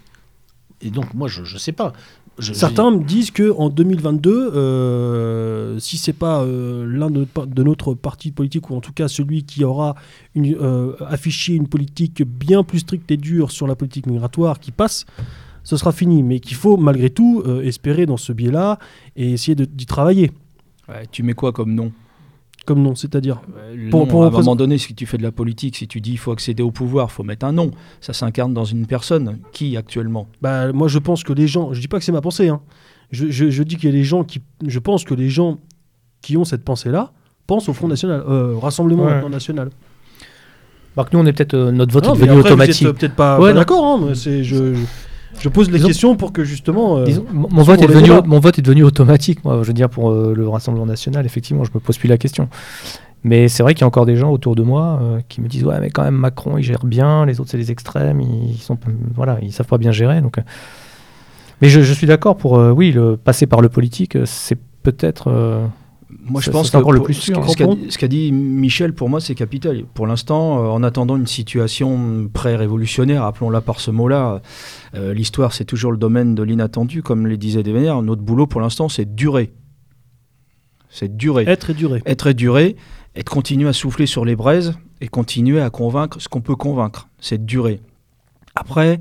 Et 0.82 0.90
donc, 0.90 1.14
moi, 1.14 1.28
je 1.28 1.42
ne 1.42 1.58
sais 1.58 1.72
pas. 1.72 1.92
Certains 2.40 2.90
me 2.90 3.04
disent 3.04 3.30
que 3.30 3.52
en 3.52 3.68
2022, 3.68 4.52
euh, 4.54 5.78
si 5.78 5.98
c'est 5.98 6.14
pas 6.14 6.42
euh, 6.42 6.86
l'un 6.86 7.10
de, 7.10 7.26
de, 7.46 7.62
notre 7.62 7.94
parti 7.94 8.30
politique 8.30 8.70
ou 8.70 8.76
en 8.76 8.80
tout 8.80 8.92
cas 8.92 9.08
celui 9.08 9.42
qui 9.42 9.62
aura 9.64 9.94
une, 10.34 10.56
euh, 10.58 10.94
affiché 11.06 11.54
une 11.54 11.68
politique 11.68 12.22
bien 12.22 12.62
plus 12.62 12.80
stricte 12.80 13.10
et 13.10 13.18
dure 13.18 13.50
sur 13.50 13.66
la 13.66 13.74
politique 13.74 14.06
migratoire 14.06 14.58
qui 14.58 14.70
passe, 14.70 15.04
ce 15.62 15.76
sera 15.76 15.92
fini. 15.92 16.22
Mais 16.22 16.40
qu'il 16.40 16.56
faut 16.56 16.76
malgré 16.76 17.10
tout 17.10 17.42
espérer 17.62 18.06
dans 18.06 18.16
ce 18.16 18.32
biais-là 18.32 18.78
et 19.16 19.32
essayer 19.32 19.54
d'y 19.54 19.86
travailler. 19.86 20.30
tu 21.10 21.22
mets 21.22 21.34
quoi 21.34 21.52
comme 21.52 21.74
nom? 21.74 21.92
Comme 22.66 22.82
nom, 22.82 22.94
c'est-à-dire 22.94 23.40
pour, 23.90 24.02
À 24.22 24.26
un 24.26 24.30
moment 24.30 24.54
donné, 24.54 24.76
si 24.76 24.94
tu 24.94 25.06
fais 25.06 25.16
de 25.16 25.22
la 25.22 25.32
politique, 25.32 25.76
si 25.76 25.88
tu 25.88 26.00
dis 26.00 26.12
il 26.12 26.18
faut 26.18 26.30
accéder 26.30 26.62
au 26.62 26.70
pouvoir, 26.70 27.08
il 27.10 27.12
faut 27.12 27.22
mettre 27.22 27.46
un 27.46 27.52
nom. 27.52 27.70
Ça 28.00 28.12
s'incarne 28.12 28.52
dans 28.52 28.66
une 28.66 28.86
personne. 28.86 29.38
Qui 29.52 29.76
actuellement? 29.76 30.28
Bah, 30.42 30.72
Moi, 30.72 30.88
je 30.88 30.98
pense 30.98 31.24
que 31.24 31.32
les 31.32 31.48
gens. 31.48 31.72
Je 31.72 31.80
dis 31.80 31.88
pas 31.88 31.98
que 31.98 32.04
c'est 32.04 32.12
ma 32.12 32.20
pensée. 32.20 32.48
Hein. 32.48 32.60
Je, 33.10 33.30
je, 33.30 33.62
dis 33.62 33.76
qu'il 33.76 33.86
y 33.86 33.92
a 33.92 33.96
des 33.96 34.04
gens 34.04 34.24
qui. 34.24 34.40
Je 34.64 34.78
pense 34.78 35.04
que 35.04 35.14
les 35.14 35.30
gens 35.30 35.58
qui 36.20 36.36
ont 36.36 36.44
cette 36.44 36.64
pensée-là 36.64 37.12
pensent 37.46 37.68
au 37.68 37.72
Front 37.72 37.88
National, 37.88 38.22
euh, 38.28 38.54
Rassemblement 38.56 39.28
National. 39.28 39.70
Alors 40.96 41.08
que 41.08 41.16
nous, 41.16 41.22
on 41.22 41.26
est 41.26 41.32
peut-être. 41.32 41.54
Euh, 41.54 41.72
notre 41.72 41.92
vote 41.92 42.04
est 42.04 42.12
devenu 42.12 42.40
automatique. 42.40 42.86
peut-être 42.86 43.16
pas, 43.16 43.52
d'accord. 43.52 43.84
Hein, 43.86 44.14
c'est. 44.14 44.44
je... 44.44 44.74
Je 44.74 44.84
pose 45.48 45.70
les 45.70 45.80
questions 45.80 46.16
pour 46.16 46.32
que 46.32 46.44
justement. 46.44 46.98
Euh, 46.98 47.06
mon, 47.32 47.62
vote 47.62 47.82
est 47.82 47.86
devenu, 47.86 48.10
mon 48.26 48.40
vote 48.40 48.58
est 48.58 48.62
devenu 48.62 48.82
automatique, 48.82 49.44
moi, 49.44 49.60
je 49.62 49.66
veux 49.68 49.72
dire, 49.72 49.88
pour 49.88 50.10
euh, 50.10 50.34
le 50.36 50.48
Rassemblement 50.48 50.86
national, 50.86 51.26
effectivement, 51.26 51.64
je 51.64 51.70
me 51.72 51.80
pose 51.80 51.98
plus 51.98 52.08
la 52.08 52.18
question. 52.18 52.48
Mais 53.22 53.48
c'est 53.48 53.62
vrai 53.62 53.74
qu'il 53.74 53.82
y 53.82 53.84
a 53.84 53.86
encore 53.86 54.06
des 54.06 54.16
gens 54.16 54.30
autour 54.30 54.56
de 54.56 54.62
moi 54.62 54.98
euh, 55.02 55.20
qui 55.28 55.40
me 55.40 55.48
disent 55.48 55.64
Ouais, 55.64 55.78
mais 55.80 55.90
quand 55.90 56.02
même, 56.02 56.14
Macron, 56.14 56.58
il 56.58 56.62
gère 56.62 56.84
bien, 56.84 57.26
les 57.26 57.40
autres, 57.40 57.50
c'est 57.50 57.58
les 57.58 57.70
extrêmes, 57.70 58.20
ils 58.20 58.58
sont, 58.58 58.78
voilà, 59.14 59.38
ils 59.42 59.52
savent 59.52 59.66
pas 59.66 59.78
bien 59.78 59.92
gérer. 59.92 60.20
Donc, 60.20 60.38
mais 61.60 61.68
je, 61.68 61.82
je 61.82 61.92
suis 61.92 62.06
d'accord 62.06 62.36
pour, 62.36 62.52
oui, 62.52 62.92
le, 62.92 63.16
passer 63.16 63.46
par 63.46 63.60
le 63.60 63.68
politique, 63.68 64.16
c'est 64.24 64.58
peut-être 64.82 65.30
moi, 66.22 66.40
je 66.40 66.50
pense 66.50 66.70
que 66.70 66.76
le 66.76 67.02
plus 67.02 67.14
ce 67.14 67.98
qu'a 67.98 68.08
dit 68.08 68.32
Michel, 68.32 68.94
pour 68.94 69.08
moi, 69.08 69.20
c'est 69.20 69.34
capital. 69.34 69.84
Pour 69.94 70.06
l'instant, 70.06 70.58
euh, 70.58 70.68
en 70.68 70.82
attendant 70.82 71.16
une 71.16 71.26
situation 71.26 72.28
pré-révolutionnaire, 72.32 73.24
appelons-la 73.24 73.60
par 73.60 73.80
ce 73.80 73.90
mot-là, 73.90 74.42
euh, 74.94 75.14
l'histoire, 75.14 75.52
c'est 75.52 75.64
toujours 75.64 75.92
le 75.92 75.98
domaine 75.98 76.34
de 76.34 76.42
l'inattendu, 76.42 77.02
comme 77.02 77.26
le 77.26 77.36
disait 77.36 77.62
Desvenaire. 77.62 78.02
Notre 78.02 78.22
boulot, 78.22 78.46
pour 78.46 78.60
l'instant, 78.60 78.88
c'est 78.88 79.14
durer. 79.14 79.52
C'est 80.88 81.16
durer. 81.16 81.44
Être 81.46 81.70
et 81.70 81.74
durer. 81.74 82.02
Être 82.04 82.26
et 82.28 82.34
durer, 82.34 82.76
et 83.14 83.22
de 83.22 83.28
continuer 83.28 83.68
à 83.68 83.72
souffler 83.72 84.06
sur 84.06 84.24
les 84.24 84.36
braises 84.36 84.74
et 85.00 85.08
continuer 85.08 85.60
à 85.60 85.70
convaincre 85.70 86.20
ce 86.20 86.28
qu'on 86.28 86.40
peut 86.40 86.56
convaincre. 86.56 87.08
C'est 87.18 87.44
durer. 87.44 87.80
Après, 88.54 89.00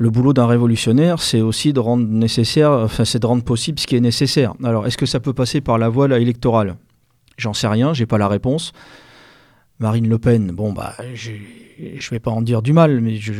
le 0.00 0.08
boulot 0.08 0.32
d'un 0.32 0.46
révolutionnaire, 0.46 1.20
c'est 1.20 1.42
aussi 1.42 1.74
de 1.74 1.78
rendre 1.78 2.08
nécessaire, 2.08 2.70
enfin, 2.70 3.04
c'est 3.04 3.18
de 3.18 3.26
rendre 3.26 3.44
possible 3.44 3.78
ce 3.78 3.86
qui 3.86 3.96
est 3.96 4.00
nécessaire. 4.00 4.54
Alors, 4.64 4.86
est-ce 4.86 4.96
que 4.96 5.04
ça 5.04 5.20
peut 5.20 5.34
passer 5.34 5.60
par 5.60 5.76
la 5.76 5.90
voie 5.90 6.06
électorale? 6.18 6.76
J'en 7.36 7.52
sais 7.52 7.68
rien, 7.68 7.92
j'ai 7.92 8.06
pas 8.06 8.16
la 8.16 8.26
réponse. 8.26 8.72
Marine 9.78 10.08
Le 10.08 10.18
Pen, 10.18 10.52
bon 10.52 10.72
bah, 10.72 10.94
je 11.14 12.10
vais 12.10 12.18
pas 12.18 12.30
en 12.30 12.40
dire 12.40 12.62
du 12.62 12.72
mal, 12.72 13.02
mais 13.02 13.16
je. 13.16 13.34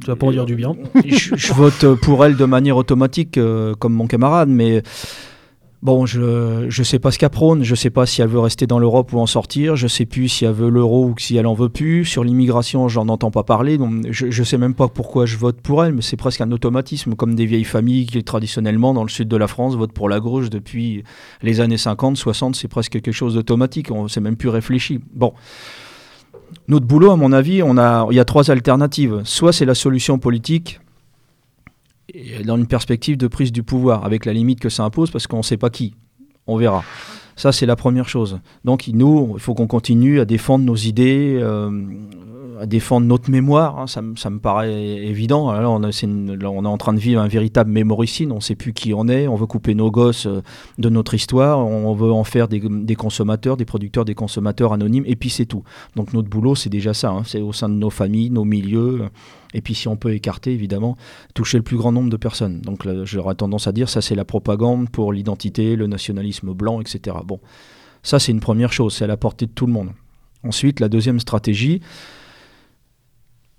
Tu 0.00 0.06
vas 0.06 0.14
pas 0.14 0.28
en 0.28 0.30
dire 0.30 0.46
du 0.46 0.54
bien. 0.54 0.76
je, 1.04 1.52
vote 1.52 1.96
pour 1.96 2.24
elle 2.24 2.36
de 2.36 2.44
manière 2.44 2.76
automatique, 2.76 3.36
euh, 3.36 3.74
comme 3.74 3.92
mon 3.92 4.06
camarade, 4.06 4.48
mais 4.48 4.84
Bon, 5.82 6.06
je 6.06 6.66
ne 6.66 6.84
sais 6.84 6.98
pas 6.98 7.10
ce 7.10 7.18
qu'elle 7.18 7.28
prône, 7.28 7.62
je 7.62 7.72
ne 7.72 7.76
sais 7.76 7.90
pas 7.90 8.06
si 8.06 8.22
elle 8.22 8.28
veut 8.28 8.40
rester 8.40 8.66
dans 8.66 8.78
l'Europe 8.78 9.12
ou 9.12 9.18
en 9.18 9.26
sortir, 9.26 9.76
je 9.76 9.84
ne 9.84 9.88
sais 9.88 10.06
plus 10.06 10.28
si 10.28 10.44
elle 10.44 10.52
veut 10.52 10.70
l'euro 10.70 11.06
ou 11.06 11.14
si 11.18 11.36
elle 11.36 11.46
en 11.46 11.54
veut 11.54 11.68
plus. 11.68 12.04
Sur 12.06 12.24
l'immigration, 12.24 12.88
j'en 12.88 13.08
entends 13.08 13.30
pas 13.30 13.44
parler, 13.44 13.76
donc 13.76 14.06
je 14.10 14.26
ne 14.26 14.44
sais 14.44 14.58
même 14.58 14.74
pas 14.74 14.88
pourquoi 14.88 15.26
je 15.26 15.36
vote 15.36 15.60
pour 15.60 15.84
elle, 15.84 15.92
mais 15.92 16.02
c'est 16.02 16.16
presque 16.16 16.40
un 16.40 16.50
automatisme, 16.50 17.14
comme 17.14 17.34
des 17.34 17.44
vieilles 17.44 17.64
familles 17.64 18.06
qui 18.06 18.24
traditionnellement 18.24 18.94
dans 18.94 19.02
le 19.02 19.10
sud 19.10 19.28
de 19.28 19.36
la 19.36 19.46
France 19.46 19.76
votent 19.76 19.92
pour 19.92 20.08
la 20.08 20.18
gauche 20.18 20.48
depuis 20.48 21.04
les 21.42 21.60
années 21.60 21.76
50, 21.76 22.16
60, 22.16 22.56
c'est 22.56 22.68
presque 22.68 22.92
quelque 22.92 23.12
chose 23.12 23.34
d'automatique, 23.34 23.90
on 23.90 24.08
s'est 24.08 24.20
même 24.20 24.36
plus 24.36 24.48
réfléchi. 24.48 25.00
Bon. 25.14 25.34
Notre 26.68 26.86
boulot, 26.86 27.10
à 27.10 27.16
mon 27.16 27.32
avis, 27.32 27.62
on 27.62 27.76
a, 27.76 28.06
il 28.10 28.16
y 28.16 28.20
a 28.20 28.24
trois 28.24 28.50
alternatives. 28.50 29.20
Soit 29.24 29.52
c'est 29.52 29.64
la 29.64 29.74
solution 29.74 30.18
politique, 30.18 30.80
dans 32.44 32.56
une 32.56 32.66
perspective 32.66 33.16
de 33.16 33.26
prise 33.26 33.52
du 33.52 33.62
pouvoir, 33.62 34.04
avec 34.04 34.24
la 34.24 34.32
limite 34.32 34.60
que 34.60 34.68
ça 34.68 34.84
impose, 34.84 35.10
parce 35.10 35.26
qu'on 35.26 35.38
ne 35.38 35.42
sait 35.42 35.56
pas 35.56 35.70
qui. 35.70 35.94
On 36.46 36.56
verra. 36.56 36.84
Ça, 37.36 37.52
c'est 37.52 37.66
la 37.66 37.76
première 37.76 38.08
chose. 38.08 38.40
Donc, 38.64 38.88
nous, 38.88 39.32
il 39.34 39.40
faut 39.40 39.54
qu'on 39.54 39.66
continue 39.66 40.20
à 40.20 40.24
défendre 40.24 40.64
nos 40.64 40.76
idées, 40.76 41.38
euh, 41.40 41.70
défendre 42.64 43.06
notre 43.06 43.30
mémoire. 43.30 43.78
Hein. 43.78 43.86
ça, 43.86 44.00
me 44.02 44.38
paraît 44.38 44.72
évident. 44.72 45.52
Là, 45.52 45.68
on, 45.68 45.82
est 45.82 46.66
en 46.66 46.78
train 46.78 46.94
de 46.94 46.98
vivre 46.98 47.20
un 47.20 47.28
véritable 47.28 47.70
mémoricide. 47.70 48.30
On 48.32 48.36
ne 48.36 48.40
sait 48.40 48.54
plus 48.54 48.72
qui 48.72 48.94
on 48.94 49.08
est. 49.08 49.28
On 49.28 49.36
veut 49.36 49.46
couper 49.46 49.74
nos 49.74 49.90
gosses 49.90 50.26
euh, 50.26 50.42
de 50.78 50.88
notre 50.88 51.14
histoire. 51.14 51.58
On 51.58 51.94
veut 51.94 52.12
en 52.12 52.24
faire 52.24 52.48
des, 52.48 52.96
consommateurs, 52.96 53.56
des 53.56 53.64
producteurs, 53.64 54.04
des 54.04 54.14
consommateurs 54.14 54.72
anonymes. 54.72 55.04
Et 55.06 55.16
puis, 55.16 55.30
c'est 55.30 55.46
tout. 55.46 55.64
Donc, 55.96 56.12
notre 56.12 56.28
boulot, 56.28 56.54
c'est 56.54 56.70
déjà 56.70 56.94
ça. 56.94 57.10
Hein. 57.10 57.22
c'est 57.24 57.40
au 57.40 57.52
sein 57.52 57.68
de 57.68 57.74
nos 57.74 57.90
familles, 57.90 58.30
nos 58.30 58.44
milieux. 58.44 59.02
Et 59.54 59.62
puis 59.62 59.74
si 59.74 59.88
on 59.88 59.96
peut 59.96 60.12
écarter, 60.12 60.52
évidemment, 60.52 60.98
toucher 61.32 61.56
le 61.56 61.62
plus 61.62 61.78
grand 61.78 61.90
nombre 61.90 62.10
de 62.10 62.16
personnes. 62.18 62.60
Donc 62.60 62.86
j'aurais 63.04 63.36
tendance 63.36 63.66
à 63.66 63.72
dire, 63.72 63.88
ça 63.88 64.02
c'est 64.02 64.14
la 64.14 64.26
propagande 64.26 64.90
pour 64.90 65.14
l'identité, 65.14 65.76
le 65.76 65.86
nationalisme 65.86 66.52
blanc, 66.52 66.80
etc. 66.82 67.16
Bon, 67.24 67.40
ça 68.02 68.18
c'est 68.18 68.32
une 68.32 68.40
première 68.40 68.72
chose, 68.72 68.94
c'est 68.94 69.04
à 69.04 69.06
la 69.06 69.16
portée 69.16 69.46
de 69.46 69.52
tout 69.52 69.66
le 69.66 69.72
monde. 69.72 69.90
Ensuite, 70.44 70.80
la 70.80 70.88
deuxième 70.88 71.20
stratégie, 71.20 71.80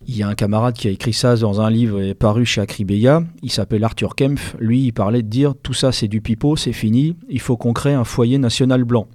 il 0.07 0.17
y 0.17 0.23
a 0.23 0.27
un 0.27 0.35
camarade 0.35 0.75
qui 0.75 0.87
a 0.87 0.91
écrit 0.91 1.13
ça 1.13 1.35
dans 1.35 1.59
un 1.59 1.69
livre 1.69 2.13
paru 2.13 2.45
chez 2.45 2.61
Acribeia, 2.61 3.23
il 3.43 3.51
s'appelle 3.51 3.83
Arthur 3.83 4.15
Kempf, 4.15 4.55
lui 4.59 4.85
il 4.85 4.93
parlait 4.93 5.21
de 5.21 5.27
dire 5.27 5.53
tout 5.61 5.73
ça 5.73 5.91
c'est 5.91 6.07
du 6.07 6.21
pipeau, 6.21 6.55
c'est 6.55 6.73
fini, 6.73 7.15
il 7.29 7.41
faut 7.41 7.57
qu'on 7.57 7.73
crée 7.73 7.93
un 7.93 8.05
foyer 8.05 8.37
national 8.37 8.83
blanc. 8.85 9.07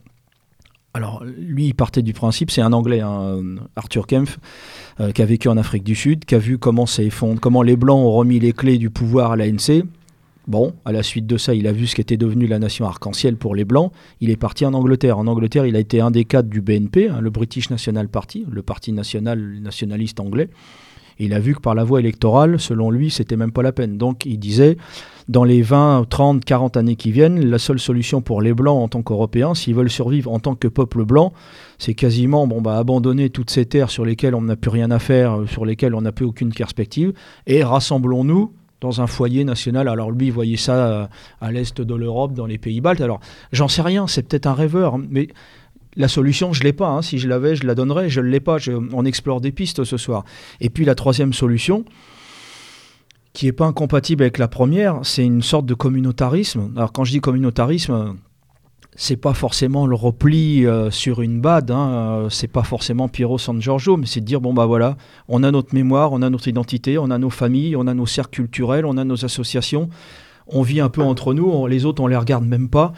alors, 0.95 1.25
lui, 1.25 1.69
il 1.69 1.75
partait 1.75 2.03
du 2.03 2.13
principe, 2.13 2.51
c'est 2.51 2.61
un 2.61 2.75
Anglais, 2.75 3.01
hein, 3.01 3.41
Arthur 3.77 4.07
Kempf, 4.07 4.39
euh, 5.01 5.11
qui 5.13 5.23
a 5.23 5.25
vécu 5.25 5.49
en 5.49 5.57
Afrique 5.57 5.85
du 5.85 5.95
Sud, 5.95 6.27
qui 6.27 6.35
a 6.35 6.39
vu 6.39 6.59
comment 6.59 6.85
ça 6.85 7.03
effondre, 7.03 7.41
comment 7.41 7.63
les 7.63 7.77
Blancs 7.77 8.05
ont 8.05 8.13
remis 8.13 8.39
les 8.39 8.53
clés 8.53 8.77
du 8.77 8.91
pouvoir 8.91 9.33
à 9.33 9.37
l'ANC. 9.37 9.85
Bon, 10.49 10.75
à 10.85 10.91
la 10.91 11.05
suite 11.05 11.27
de 11.27 11.37
ça, 11.37 11.55
il 11.55 11.69
a 11.69 11.73
vu 11.73 11.87
ce 11.87 11.95
qu'était 11.95 12.17
devenu 12.17 12.47
la 12.49 12.59
nation 12.59 12.85
arc-en-ciel 12.85 13.37
pour 13.37 13.55
les 13.55 13.65
Blancs. 13.65 13.93
Il 14.21 14.29
est 14.29 14.37
parti 14.37 14.67
en 14.67 14.75
Angleterre. 14.75 15.19
En 15.19 15.29
Angleterre, 15.29 15.67
il 15.67 15.77
a 15.77 15.79
été 15.79 16.01
un 16.01 16.11
des 16.11 16.25
cadres 16.25 16.49
du 16.49 16.61
BNP, 16.61 17.09
hein, 17.09 17.21
le 17.21 17.31
British 17.31 17.71
National 17.71 18.09
Party, 18.09 18.45
le 18.51 18.63
parti 18.63 18.93
national 18.93 19.61
nationaliste 19.61 20.19
anglais. 20.19 20.51
il 21.21 21.33
a 21.35 21.39
vu 21.39 21.55
que 21.55 21.61
par 21.61 21.77
la 21.77 21.85
voie 21.85 22.01
électorale, 22.01 22.59
selon 22.59 22.91
lui, 22.91 23.09
c'était 23.11 23.37
même 23.37 23.53
pas 23.53 23.63
la 23.63 23.71
peine. 23.71 23.99
Donc, 23.99 24.27
il 24.27 24.39
disait 24.39 24.77
dans 25.29 25.45
les 25.45 25.63
20, 25.63 26.07
30, 26.09 26.45
40 26.45 26.77
années 26.77 26.97
qui 26.97 27.13
viennent, 27.13 27.49
la 27.49 27.59
seule 27.59 27.79
solution 27.79 28.21
pour 28.21 28.43
les 28.43 28.53
Blancs 28.53 28.83
en 28.83 28.89
tant 28.89 29.03
qu'Européens, 29.03 29.55
s'ils 29.55 29.77
veulent 29.77 29.91
survivre 29.91 30.33
en 30.33 30.41
tant 30.41 30.57
que 30.57 30.67
peuple 30.67 31.05
blanc, 31.05 31.33
c'est 31.79 31.95
quasiment 31.95 32.49
bon, 32.49 32.61
bah, 32.61 32.79
abandonner 32.79 33.31
toutes 33.31 33.51
ces 33.51 33.67
terres 33.67 33.91
sur 33.91 34.05
lesquelles 34.05 34.35
on 34.35 34.43
n'a 34.43 34.57
plus 34.57 34.71
rien 34.71 34.91
à 34.91 34.99
faire, 34.99 35.43
euh, 35.43 35.47
sur 35.47 35.65
lesquelles 35.65 35.95
on 35.95 36.01
n'a 36.01 36.11
plus 36.11 36.27
aucune 36.27 36.53
perspective, 36.53 37.13
et 37.47 37.63
rassemblons-nous 37.63 38.53
dans 38.83 39.01
un 39.01 39.07
foyer 39.07 39.45
national. 39.45 39.89
Alors 39.89 40.11
lui, 40.11 40.27
il 40.27 40.33
voyait 40.33 40.59
ça 40.59 40.75
euh, 40.75 41.07
à 41.41 41.53
l'est 41.53 41.81
de 41.81 41.95
l'Europe, 41.95 42.35
dans 42.35 42.47
les 42.47 42.59
pays 42.59 42.81
baltes. 42.81 43.01
Alors 43.01 43.21
j'en 43.53 43.69
sais 43.69 43.81
rien, 43.81 44.07
c'est 44.07 44.29
peut-être 44.29 44.47
un 44.47 44.55
rêveur, 44.55 44.99
mais 44.99 45.29
la 45.97 46.09
solution, 46.09 46.53
je 46.53 46.61
ne 46.61 46.65
l'ai 46.65 46.73
pas. 46.73 46.89
Hein. 46.89 47.03
Si 47.03 47.19
je 47.19 47.29
l'avais, 47.29 47.55
je 47.55 47.67
la 47.67 47.75
donnerais. 47.75 48.09
Je 48.09 48.21
ne 48.21 48.27
l'ai 48.27 48.41
pas. 48.41 48.57
on 48.93 49.05
explore 49.05 49.41
des 49.41 49.53
pistes 49.53 49.85
ce 49.85 49.97
soir. 49.97 50.25
Et 50.61 50.69
puis 50.69 50.85
la 50.85 50.95
troisième 50.95 51.33
solution, 51.33 51.85
qui 53.33 53.47
n'est 53.47 53.53
pas 53.53 53.67
incompatible 53.67 54.23
avec 54.23 54.39
la 54.39 54.49
première, 54.49 55.01
c'est 55.05 55.25
une 55.25 55.43
sorte 55.43 55.67
de 55.67 55.75
communautarisme. 55.75 56.73
Alors 56.77 56.93
quand 56.93 57.05
je 57.05 57.13
dis 57.13 57.21
communautarisme, 57.21 58.17
c'est 58.95 59.17
pas 59.17 59.33
forcément 59.33 59.87
le 59.87 59.95
repli 59.95 60.67
euh, 60.67 60.91
sur 60.91 61.23
une 61.23 61.41
bad, 61.41 61.71
hein, 61.71 61.91
euh, 61.91 62.29
c'est 62.29 62.49
pas 62.49 62.63
forcément 62.63 63.09
Piero 63.09 63.39
San 63.39 63.61
Giorgio, 63.61 63.97
mais 63.97 64.07
c'est 64.07 64.21
de 64.21 64.27
dire 64.27 64.41
bon 64.41 64.53
bah 64.53 64.67
voilà, 64.67 64.97
on 65.29 65.43
a 65.43 65.51
notre 65.51 65.75
mémoire, 65.75 66.13
on 66.13 66.21
a 66.21 66.29
notre 66.29 66.49
identité, 66.49 66.99
on 66.99 67.11
a 67.11 67.19
nos 67.19 67.31
familles, 67.31 67.75
on 67.77 67.87
a 67.87 67.95
nos 67.95 68.07
cercles 68.07 68.37
culturels, 68.43 68.85
on 68.85 68.99
a 68.99 69.05
nos 69.05 69.25
associations, 69.25 69.89
on 70.47 70.63
vit 70.63 70.81
un 70.81 70.91
peu 70.91 71.03
entre 71.03 71.33
nous, 71.33 71.67
les 71.67 71.87
autres 71.87 72.03
on 72.03 72.07
les 72.07 72.17
regarde 72.17 72.45
même 72.45 72.69
pas. 72.69 72.93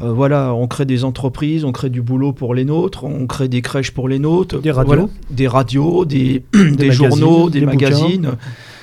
Euh, 0.00 0.12
voilà, 0.12 0.52
on 0.52 0.66
crée 0.66 0.84
des 0.84 1.04
entreprises, 1.04 1.64
on 1.64 1.72
crée 1.72 1.90
du 1.90 2.02
boulot 2.02 2.32
pour 2.32 2.54
les 2.54 2.64
nôtres, 2.64 3.04
on 3.04 3.26
crée 3.26 3.48
des 3.48 3.62
crèches 3.62 3.92
pour 3.92 4.08
les 4.08 4.18
nôtres, 4.18 4.60
des 4.60 4.72
radios, 4.72 5.10
des, 5.30 5.46
radios 5.46 6.04
des, 6.04 6.42
des, 6.52 6.90
journaux, 6.90 7.50
des, 7.50 7.60
magazines 7.60 8.32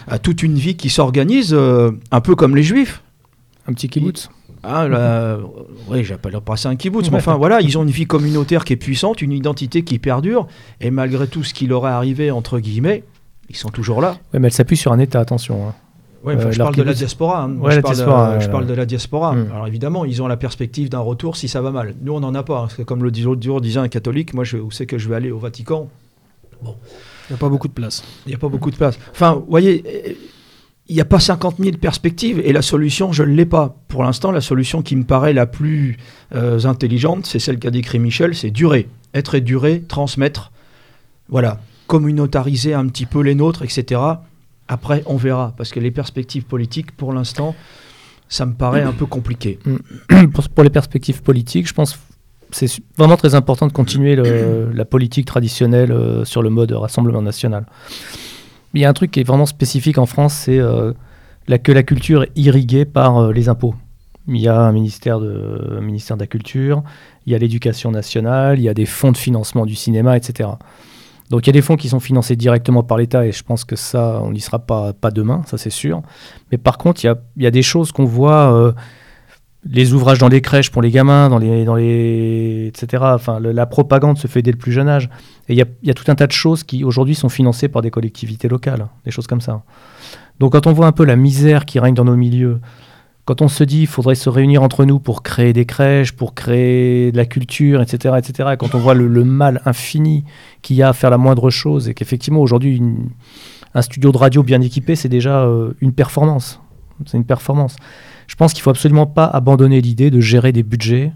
à 0.07 0.17
toute 0.17 0.43
une 0.43 0.55
vie 0.55 0.75
qui 0.75 0.89
s'organise 0.89 1.53
euh, 1.53 1.91
un 2.11 2.21
peu 2.21 2.35
comme 2.35 2.55
les 2.55 2.63
juifs. 2.63 3.03
Un 3.67 3.73
petit 3.73 3.87
kibbutz. 3.87 4.29
Ah, 4.63 4.87
là, 4.87 5.39
oui, 5.89 6.03
j'appelle 6.03 6.39
pas 6.39 6.55
ça 6.55 6.69
un 6.69 6.75
kibbutz, 6.75 7.11
mais 7.11 7.17
enfin 7.19 7.35
voilà, 7.35 7.61
ils 7.61 7.77
ont 7.77 7.83
une 7.83 7.91
vie 7.91 8.05
communautaire 8.05 8.63
qui 8.63 8.73
est 8.73 8.77
puissante, 8.77 9.21
une 9.21 9.33
identité 9.33 9.83
qui 9.83 9.99
perdure, 9.99 10.47
et 10.79 10.89
malgré 10.89 11.27
tout 11.27 11.43
ce 11.43 11.53
qui 11.53 11.67
leur 11.67 11.85
est 11.85 11.91
arrivé, 11.91 12.31
entre 12.31 12.59
guillemets, 12.59 13.03
ils 13.49 13.57
sont 13.57 13.69
toujours 13.69 14.01
là. 14.01 14.17
Oui, 14.33 14.39
mais 14.39 14.47
elle 14.47 14.53
s'appuie 14.53 14.77
sur 14.77 14.93
un 14.93 14.99
État, 14.99 15.19
attention. 15.19 15.67
Hein. 15.67 15.73
Ouais, 16.23 16.37
je 16.51 16.57
parle 16.57 16.75
de 16.75 16.83
la 16.83 16.93
diaspora. 16.93 17.43
Hein. 17.43 17.57
je, 17.69 17.81
parle 18.49 18.65
de, 18.65 18.73
la 18.73 18.85
diaspora. 18.85 19.35
Alors 19.51 19.67
évidemment, 19.67 20.05
ils 20.05 20.21
ont 20.21 20.27
la 20.27 20.37
perspective 20.37 20.87
d'un 20.87 20.99
retour 20.99 21.35
si 21.35 21.49
ça 21.49 21.61
va 21.61 21.71
mal. 21.71 21.95
Nous, 22.01 22.13
on 22.13 22.21
n'en 22.21 22.33
a 22.33 22.43
pas. 22.43 22.67
Hein. 22.79 22.83
comme 22.85 23.03
le 23.03 23.13
jour 23.13 23.59
disait 23.59 23.79
un 23.79 23.89
catholique, 23.89 24.33
moi, 24.33 24.45
je 24.45 24.57
sais 24.71 24.85
que 24.85 24.97
je 24.97 25.09
vais 25.09 25.15
aller 25.15 25.31
au 25.31 25.37
Vatican? 25.37 25.89
Bon, 26.61 26.75
il 27.29 27.33
n'y 27.33 27.35
a 27.35 27.37
pas 27.37 27.49
beaucoup 27.49 27.67
de 27.67 27.73
place. 27.73 28.03
Il 28.25 28.29
n'y 28.29 28.35
a 28.35 28.37
pas 28.37 28.47
beaucoup 28.47 28.71
de 28.71 28.77
place. 28.77 28.97
Enfin, 29.11 29.33
vous 29.33 29.45
voyez, 29.49 29.83
il 30.93 30.97
n'y 30.97 31.01
a 31.01 31.05
pas 31.05 31.19
50 31.19 31.55
000 31.57 31.77
perspectives 31.77 32.39
et 32.45 32.53
la 32.53 32.61
solution, 32.61 33.11
je 33.11 33.23
ne 33.23 33.33
l'ai 33.33 33.47
pas. 33.47 33.75
Pour 33.87 34.03
l'instant, 34.03 34.31
la 34.31 34.41
solution 34.41 34.83
qui 34.83 34.95
me 34.95 35.03
paraît 35.03 35.33
la 35.33 35.47
plus 35.47 35.97
euh, 36.35 36.65
intelligente, 36.65 37.25
c'est 37.25 37.39
celle 37.39 37.57
qu'a 37.57 37.71
décrit 37.71 37.97
Michel, 37.97 38.35
c'est 38.35 38.51
durer. 38.51 38.87
Être 39.15 39.33
et 39.33 39.41
durer, 39.41 39.81
transmettre. 39.81 40.51
Voilà. 41.29 41.59
Communautariser 41.87 42.75
un 42.75 42.87
petit 42.89 43.07
peu 43.07 43.21
les 43.21 43.33
nôtres, 43.33 43.63
etc. 43.63 44.01
Après, 44.67 45.01
on 45.07 45.17
verra. 45.17 45.55
Parce 45.57 45.71
que 45.71 45.79
les 45.79 45.89
perspectives 45.89 46.43
politiques, 46.43 46.91
pour 46.91 47.11
l'instant, 47.11 47.55
ça 48.29 48.45
me 48.45 48.53
paraît 48.53 48.83
un 48.83 48.93
peu 48.93 49.07
compliqué. 49.07 49.57
pour 50.53 50.63
les 50.63 50.69
perspectives 50.69 51.23
politiques, 51.23 51.67
je 51.67 51.73
pense 51.73 51.97
c'est 52.51 52.69
vraiment 52.99 53.17
très 53.17 53.33
important 53.33 53.65
de 53.65 53.73
continuer 53.73 54.15
la 54.15 54.85
politique 54.85 55.25
traditionnelle 55.25 55.91
euh, 55.91 56.23
sur 56.23 56.43
le 56.43 56.51
mode 56.51 56.71
Rassemblement 56.71 57.23
national. 57.23 57.65
Il 58.73 58.81
y 58.81 58.85
a 58.85 58.89
un 58.89 58.93
truc 58.93 59.11
qui 59.11 59.19
est 59.19 59.23
vraiment 59.23 59.45
spécifique 59.45 59.97
en 59.97 60.05
France, 60.05 60.33
c'est 60.33 60.57
euh, 60.57 60.93
que 61.63 61.71
la 61.71 61.83
culture 61.83 62.23
est 62.23 62.31
irriguée 62.35 62.85
par 62.85 63.17
euh, 63.17 63.31
les 63.31 63.49
impôts. 63.49 63.75
Il 64.27 64.37
y 64.37 64.47
a 64.47 64.59
un 64.59 64.71
ministère 64.71 65.19
de, 65.19 65.79
ministère 65.81 66.15
de 66.15 66.21
la 66.21 66.27
Culture, 66.27 66.81
il 67.25 67.33
y 67.33 67.35
a 67.35 67.37
l'éducation 67.37 67.91
nationale, 67.91 68.57
il 68.57 68.63
y 68.63 68.69
a 68.69 68.73
des 68.73 68.85
fonds 68.85 69.11
de 69.11 69.17
financement 69.17 69.65
du 69.65 69.75
cinéma, 69.75 70.15
etc. 70.15 70.49
Donc 71.29 71.45
il 71.45 71.47
y 71.47 71.49
a 71.49 71.53
des 71.53 71.61
fonds 71.61 71.75
qui 71.75 71.89
sont 71.89 71.99
financés 71.99 72.37
directement 72.37 72.83
par 72.83 72.97
l'État 72.97 73.25
et 73.25 73.33
je 73.33 73.43
pense 73.43 73.65
que 73.65 73.75
ça, 73.75 74.21
on 74.23 74.31
n'y 74.31 74.39
sera 74.39 74.59
pas, 74.59 74.93
demain, 75.11 75.41
ça 75.45 75.57
c'est 75.57 75.69
sûr. 75.69 76.01
Mais 76.51 76.57
par 76.57 76.77
contre, 76.77 77.03
il 77.03 77.07
y 77.07 77.09
a, 77.09 77.17
il 77.35 77.43
y 77.43 77.47
a 77.47 77.51
des 77.51 77.63
choses 77.63 77.91
qu'on 77.91 78.05
voit 78.05 78.73
les 79.65 79.93
ouvrages 79.93 80.17
dans 80.17 80.27
les 80.27 80.41
crèches 80.41 80.71
pour 80.71 80.81
les 80.81 80.91
gamins, 80.91 81.29
dans 81.29 81.37
les, 81.37 81.63
dans 81.65 81.75
les, 81.75 82.67
etc. 82.67 83.03
Enfin, 83.05 83.39
la 83.39 83.65
propagande 83.65 84.17
se 84.17 84.27
fait 84.27 84.41
dès 84.41 84.51
le 84.51 84.57
plus 84.57 84.71
jeune 84.71 84.89
âge. 84.89 85.09
Et 85.47 85.53
il 85.53 85.57
y, 85.83 85.91
a, 85.91 85.93
tout 85.93 86.11
un 86.11 86.15
tas 86.15 86.27
de 86.27 86.31
choses 86.31 86.63
qui 86.63 86.83
aujourd'hui 86.83 87.15
sont 87.15 87.29
financées 87.29 87.69
par 87.69 87.81
des 87.81 87.91
collectivités 87.91 88.47
locales, 88.47 88.87
des 89.05 89.11
choses 89.11 89.27
comme 89.27 89.41
ça. 89.41 89.63
Donc 90.39 90.53
quand 90.53 90.67
on 90.67 90.73
voit 90.73 90.87
un 90.87 90.91
peu 90.91 91.05
la 91.05 91.15
misère 91.15 91.65
qui 91.65 91.79
règne 91.79 91.93
dans 91.93 92.05
nos 92.05 92.15
milieux, 92.15 92.59
quand 93.25 93.41
on 93.41 93.47
se 93.47 93.63
dit 93.63 93.79
qu'il 93.79 93.87
faudrait 93.87 94.15
se 94.15 94.29
réunir 94.29 94.63
entre 94.63 94.83
nous 94.83 94.99
pour 94.99 95.23
créer 95.23 95.53
des 95.53 95.65
crèches, 95.65 96.11
pour 96.11 96.33
créer 96.33 97.11
de 97.13 97.17
la 97.17 97.25
culture, 97.25 97.81
etc., 97.81 98.15
etc., 98.17 98.49
et 98.53 98.57
quand 98.57 98.75
on 98.75 98.79
voit 98.79 98.93
le, 98.93 99.07
mal 99.23 99.61
infini 99.65 100.25
qu'il 100.61 100.75
y 100.75 100.83
a 100.83 100.89
à 100.89 100.93
faire 100.93 101.09
la 101.09 101.17
moindre 101.17 101.49
chose, 101.49 101.87
et 101.87 101.93
qu'effectivement 101.93 102.41
aujourd'hui 102.41 102.81
un 103.73 103.81
studio 103.81 104.11
de 104.11 104.17
radio 104.17 104.43
bien 104.43 104.61
équipé, 104.61 104.95
c'est 104.95 105.09
déjà 105.09 105.43
euh, 105.43 105.73
une 105.79 105.93
performance. 105.93 106.59
C'est 107.05 107.17
une 107.17 107.25
performance. 107.25 107.77
Je 108.33 108.35
pense 108.35 108.51
qu'il 108.51 108.61
ne 108.61 108.63
faut 108.63 108.69
absolument 108.71 109.05
pas 109.05 109.25
abandonner 109.25 109.79
l'idée 109.79 110.09
de 110.09 110.19
gérer 110.19 110.51
des 110.51 110.63
budgets, 110.63 111.11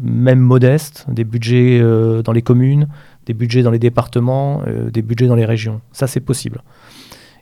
même 0.00 0.40
modestes, 0.40 1.06
des 1.08 1.22
budgets 1.22 1.78
euh, 1.80 2.22
dans 2.22 2.32
les 2.32 2.42
communes, 2.42 2.88
des 3.24 3.34
budgets 3.34 3.62
dans 3.62 3.70
les 3.70 3.78
départements, 3.78 4.62
euh, 4.66 4.90
des 4.90 5.00
budgets 5.00 5.28
dans 5.28 5.36
les 5.36 5.44
régions. 5.44 5.80
Ça, 5.92 6.08
c'est 6.08 6.18
possible. 6.18 6.64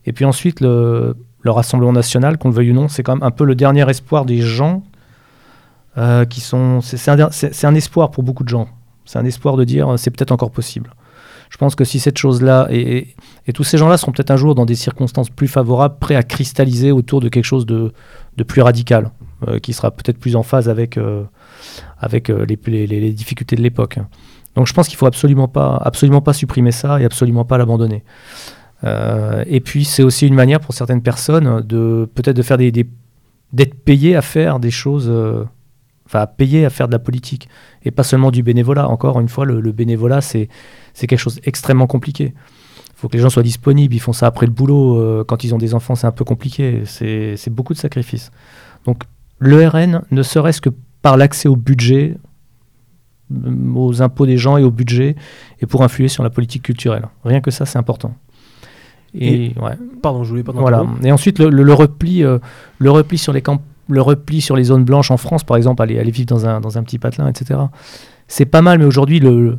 Et 0.05 0.13
puis 0.13 0.27
ensuite, 0.27 0.61
le, 0.61 1.17
Rassemblement 1.43 1.95
national, 1.95 2.37
qu'on 2.37 2.51
le 2.51 2.55
veuille 2.55 2.73
ou 2.73 2.75
non, 2.75 2.89
c'est 2.89 3.03
quand 3.03 3.15
même 3.17 3.23
un 3.23 3.31
peu 3.31 3.47
le 3.47 3.55
dernier 3.55 3.89
espoir 3.89 4.27
des 4.27 4.43
gens 4.43 4.83
euh, 5.97 6.27
qui 6.27 6.43
sont. 6.43 6.83
C'est 6.83 7.09
un, 7.09 7.75
espoir 7.75 8.11
pour 8.11 8.25
beaucoup 8.25 8.45
de 8.45 8.51
gens. 8.51 8.69
C'est 9.07 9.19
un 9.19 9.25
espoir 9.25 9.57
de 9.57 9.65
dire 9.65 9.95
c'est 9.97 10.11
peut-être 10.11 10.33
encore 10.33 10.51
possible. 10.51 10.91
Je 11.49 11.57
pense 11.57 11.75
que 11.75 11.85
si 11.85 11.99
cette 11.99 12.19
chose-là, 12.19 12.67
et, 12.71 13.15
tous 13.55 13.65
ces 13.65 13.79
gens-là 13.79 13.97
seront 13.97 14.13
peut-être 14.13 14.33
un 14.33 14.37
jour 14.37 14.55
dans 14.55 14.67
des 14.67 14.75
circonstances 14.75 15.31
plus 15.31 15.49
favorables, 15.49 15.97
prêts 15.99 16.17
à 16.17 16.23
cristalliser 16.23 16.93
autour 16.93 17.21
de 17.21 17.29
quelque 17.31 17.45
chose 17.45 17.65
de, 17.65 17.93
plus 18.43 18.63
radical, 18.63 19.11
euh, 19.49 19.59
qui 19.59 19.73
sera 19.73 19.91
peut-être 19.91 20.19
plus 20.19 20.37
en 20.37 20.43
phase 20.43 20.69
avec, 20.69 20.97
euh, 20.97 21.25
avec 21.99 22.31
euh, 22.31 22.45
les, 22.47 23.13
difficultés 23.13 23.57
de 23.57 23.63
l'époque. 23.63 23.99
Donc 24.55 24.67
je 24.67 24.73
pense 24.73 24.89
qu'il 24.89 24.97
faut 24.97 25.07
absolument 25.07 25.49
pas, 25.49 25.77
absolument 25.77 26.21
pas 26.21 26.33
supprimer 26.33 26.73
ça 26.73 27.01
et 27.01 27.05
absolument 27.05 27.45
pas 27.45 27.59
l'abandonner. 27.59 28.05
et 29.47 29.61
puis 29.61 29.85
c'est 29.85 30.03
aussi 30.03 30.27
une 30.27 30.35
manière 30.35 30.61
pour 30.61 30.75
certaines 30.75 31.03
personnes 31.03 31.63
de 31.63 32.09
peut-être 32.15 32.37
de 32.37 32.43
faire 32.43 32.59
des, 32.59 32.71
d'être 33.53 33.75
payé 33.85 34.15
à 34.15 34.23
faire 34.23 34.61
des 34.61 34.71
choses, 34.71 35.11
enfin 36.07 36.27
payé 36.27 36.67
à 36.67 36.71
faire 36.71 36.87
de 36.87 36.93
la 36.93 36.99
politique 36.99 37.49
et 37.85 37.91
pas 37.91 38.05
seulement 38.05 38.31
du 38.31 38.43
bénévolat. 38.43 38.89
Encore 38.89 39.19
une 39.21 39.29
fois, 39.29 39.45
le 39.45 39.73
bénévolat 39.73 40.21
c'est 40.21 40.49
c'est 40.93 41.07
quelque 41.07 41.19
chose 41.19 41.41
d'extrêmement 41.41 41.89
compliqué. 41.89 42.35
Il 42.95 43.01
faut 43.01 43.09
que 43.09 43.17
les 43.17 43.23
gens 43.23 43.31
soient 43.31 43.43
disponibles, 43.43 43.95
ils 43.95 44.01
font 44.01 44.13
ça 44.13 44.27
après 44.27 44.47
le 44.47 44.53
boulot. 44.53 44.99
Euh, 44.99 45.25
quand 45.27 45.43
ils 45.43 45.55
ont 45.55 45.59
des 45.59 45.75
enfants, 45.75 45.95
c'est 45.95 46.07
un 46.07 46.13
peu 46.13 46.25
compliqué. 46.25 46.83
C'est 46.87 47.51
beaucoup 47.51 47.75
de 47.75 47.79
sacrifices. 47.79 48.31
Donc 48.87 49.03
le 49.39 49.67
RN, 49.67 50.03
ne 50.11 50.23
serait-ce 50.23 50.61
que 50.61 50.71
par 51.03 51.17
l'accès 51.17 51.49
au 51.49 51.57
budget, 51.57 52.17
euh, 53.33 53.75
aux 53.75 54.01
impôts 54.01 54.27
des 54.27 54.39
gens 54.39 54.57
et 54.57 54.63
au 54.63 54.71
budget, 54.71 55.17
et 55.61 55.67
pour 55.67 55.83
influer 55.83 56.09
sur 56.09 56.23
la 56.23 56.31
politique 56.31 56.63
culturelle. 56.63 57.09
Rien 57.25 57.41
que 57.41 57.51
ça, 57.51 57.67
c'est 57.67 57.79
important. 57.79 58.15
Et, 59.15 59.55
Pardon, 60.03 60.25
je 60.25 60.31
voulais 60.31 60.43
pas. 60.43 60.53
Voilà. 60.53 60.85
Et 61.03 61.13
ensuite, 61.13 61.39
le, 61.39 61.73
repli, 61.73 62.25
euh, 62.25 62.39
le 62.79 62.91
repli 62.91 63.19
sur 63.19 63.33
les 63.33 63.43
camps, 63.43 63.63
le 63.89 64.01
repli 64.01 64.41
sur 64.41 64.57
les 64.57 64.65
zones 64.65 64.85
blanches 64.85 65.11
en 65.11 65.17
France, 65.17 65.45
par 65.45 65.57
exemple, 65.57 65.83
aller, 65.83 65.99
aller 65.99 66.11
vivre 66.11 66.27
dans 66.27 66.47
un, 66.47 66.61
dans 66.61 66.79
un 66.79 66.83
petit 66.83 66.99
patelin, 66.99 67.29
etc. 67.29 67.61
C'est 68.27 68.47
pas 68.47 68.63
mal, 68.63 68.79
mais 68.79 68.85
aujourd'hui, 68.85 69.21
le, 69.21 69.59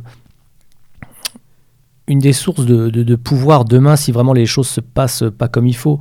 une 2.08 2.18
des 2.18 2.32
sources 2.32 2.64
de, 2.64 3.14
pouvoir 3.16 3.64
demain, 3.64 3.96
si 3.96 4.12
vraiment 4.12 4.32
les 4.32 4.46
choses 4.46 4.68
se 4.68 4.80
passent 4.80 5.24
pas 5.36 5.48
comme 5.48 5.66
il 5.66 5.76
faut, 5.76 5.98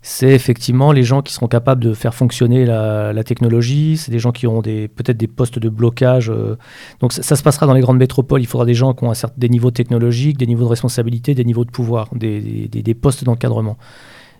c'est 0.00 0.32
effectivement 0.32 0.92
les 0.92 1.02
gens 1.02 1.22
qui 1.22 1.32
seront 1.32 1.48
capables 1.48 1.82
de 1.82 1.94
faire 1.94 2.14
fonctionner 2.14 2.66
la, 2.66 3.24
technologie, 3.24 3.96
c'est 3.96 4.10
des 4.10 4.18
gens 4.18 4.32
qui 4.32 4.46
auront 4.46 4.62
peut-être 4.62 5.16
des 5.16 5.26
postes 5.26 5.58
de 5.58 5.68
blocage. 5.68 6.30
Euh. 6.30 6.56
donc 7.00 7.12
ça, 7.12 7.36
se 7.36 7.42
passera 7.42 7.66
dans 7.66 7.72
les 7.72 7.80
grandes 7.80 7.98
métropoles, 7.98 8.42
il 8.42 8.46
faudra 8.46 8.66
des 8.66 8.74
gens 8.74 8.92
qui 8.92 9.04
ont 9.04 9.12
des 9.36 9.48
niveaux 9.48 9.70
technologiques, 9.70 10.36
des 10.36 10.46
niveaux 10.46 10.64
de 10.64 10.70
responsabilité, 10.70 11.34
des 11.34 11.44
niveaux 11.44 11.64
de 11.64 11.70
pouvoir, 11.70 12.08
des, 12.14 12.96
postes 13.00 13.24
d'encadrement. 13.24 13.78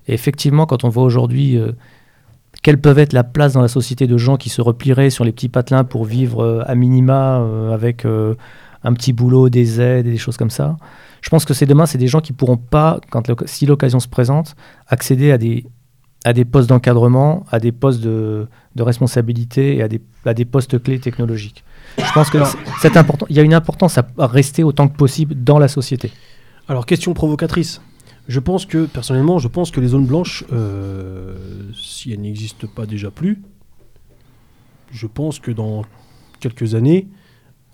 Et 0.06 0.12
effectivement, 0.12 0.66
quand 0.66 0.84
on 0.84 0.90
voit 0.90 1.02
aujourd'hui 1.02 1.56
euh, 1.56 1.72
quelle 2.62 2.78
peut 2.78 2.96
être 2.98 3.14
la 3.14 3.24
place 3.24 3.54
dans 3.54 3.62
la 3.62 3.68
société 3.68 4.06
de 4.06 4.18
gens 4.18 4.36
qui 4.36 4.50
se 4.50 4.60
replieraient 4.60 5.10
sur 5.10 5.24
les 5.24 5.32
petits 5.32 5.48
patelins 5.48 5.84
pour 5.84 6.04
vivre 6.04 6.42
euh, 6.42 6.62
à 6.66 6.74
minima 6.74 7.42
avec 7.72 8.04
un 8.84 8.92
petit 8.92 9.12
boulot, 9.12 9.48
des 9.48 9.80
aides, 9.80 10.06
des 10.06 10.18
choses 10.18 10.36
comme 10.36 10.50
ça. 10.50 10.76
Je 11.22 11.30
pense 11.30 11.44
que 11.44 11.54
c'est 11.54 11.66
demain, 11.66 11.86
c'est 11.86 11.98
des 11.98 12.06
gens 12.06 12.20
qui 12.20 12.32
pourront 12.32 12.58
pas, 12.58 13.00
quand 13.10 13.22
si 13.46 13.66
l'occasion 13.66 13.98
se 13.98 14.08
présente, 14.08 14.54
accéder 14.86 15.32
à 15.32 15.38
des, 15.38 15.64
à 16.24 16.32
des 16.34 16.44
postes 16.44 16.68
d'encadrement, 16.68 17.44
à 17.50 17.58
des 17.58 17.72
postes 17.72 18.02
de, 18.02 18.46
de 18.76 18.82
responsabilité 18.82 19.76
et 19.76 19.82
à 19.82 19.88
des, 19.88 20.02
à 20.26 20.34
des 20.34 20.44
postes 20.44 20.82
clés 20.82 21.00
technologiques. 21.00 21.64
Je 21.98 22.12
pense 22.12 22.28
que 22.28 22.38
c'est 22.80 22.96
important. 22.96 23.26
Il 23.30 23.36
y 23.36 23.40
a 23.40 23.42
une 23.42 23.54
importance 23.54 23.98
à 23.98 24.06
rester 24.18 24.62
autant 24.62 24.88
que 24.88 24.96
possible 24.96 25.34
dans 25.34 25.58
la 25.58 25.68
société. 25.68 26.12
Alors, 26.68 26.86
question 26.86 27.14
provocatrice. 27.14 27.80
Je 28.26 28.40
pense 28.40 28.64
que, 28.64 28.86
personnellement, 28.86 29.38
je 29.38 29.48
pense 29.48 29.70
que 29.70 29.80
les 29.80 29.88
zones 29.88 30.06
blanches, 30.06 30.44
euh, 30.52 31.36
si 31.74 32.12
elles 32.12 32.20
n'existent 32.20 32.66
pas 32.74 32.86
déjà 32.86 33.10
plus, 33.10 33.42
je 34.90 35.06
pense 35.06 35.38
que 35.38 35.50
dans 35.50 35.84
quelques 36.40 36.74
années, 36.74 37.08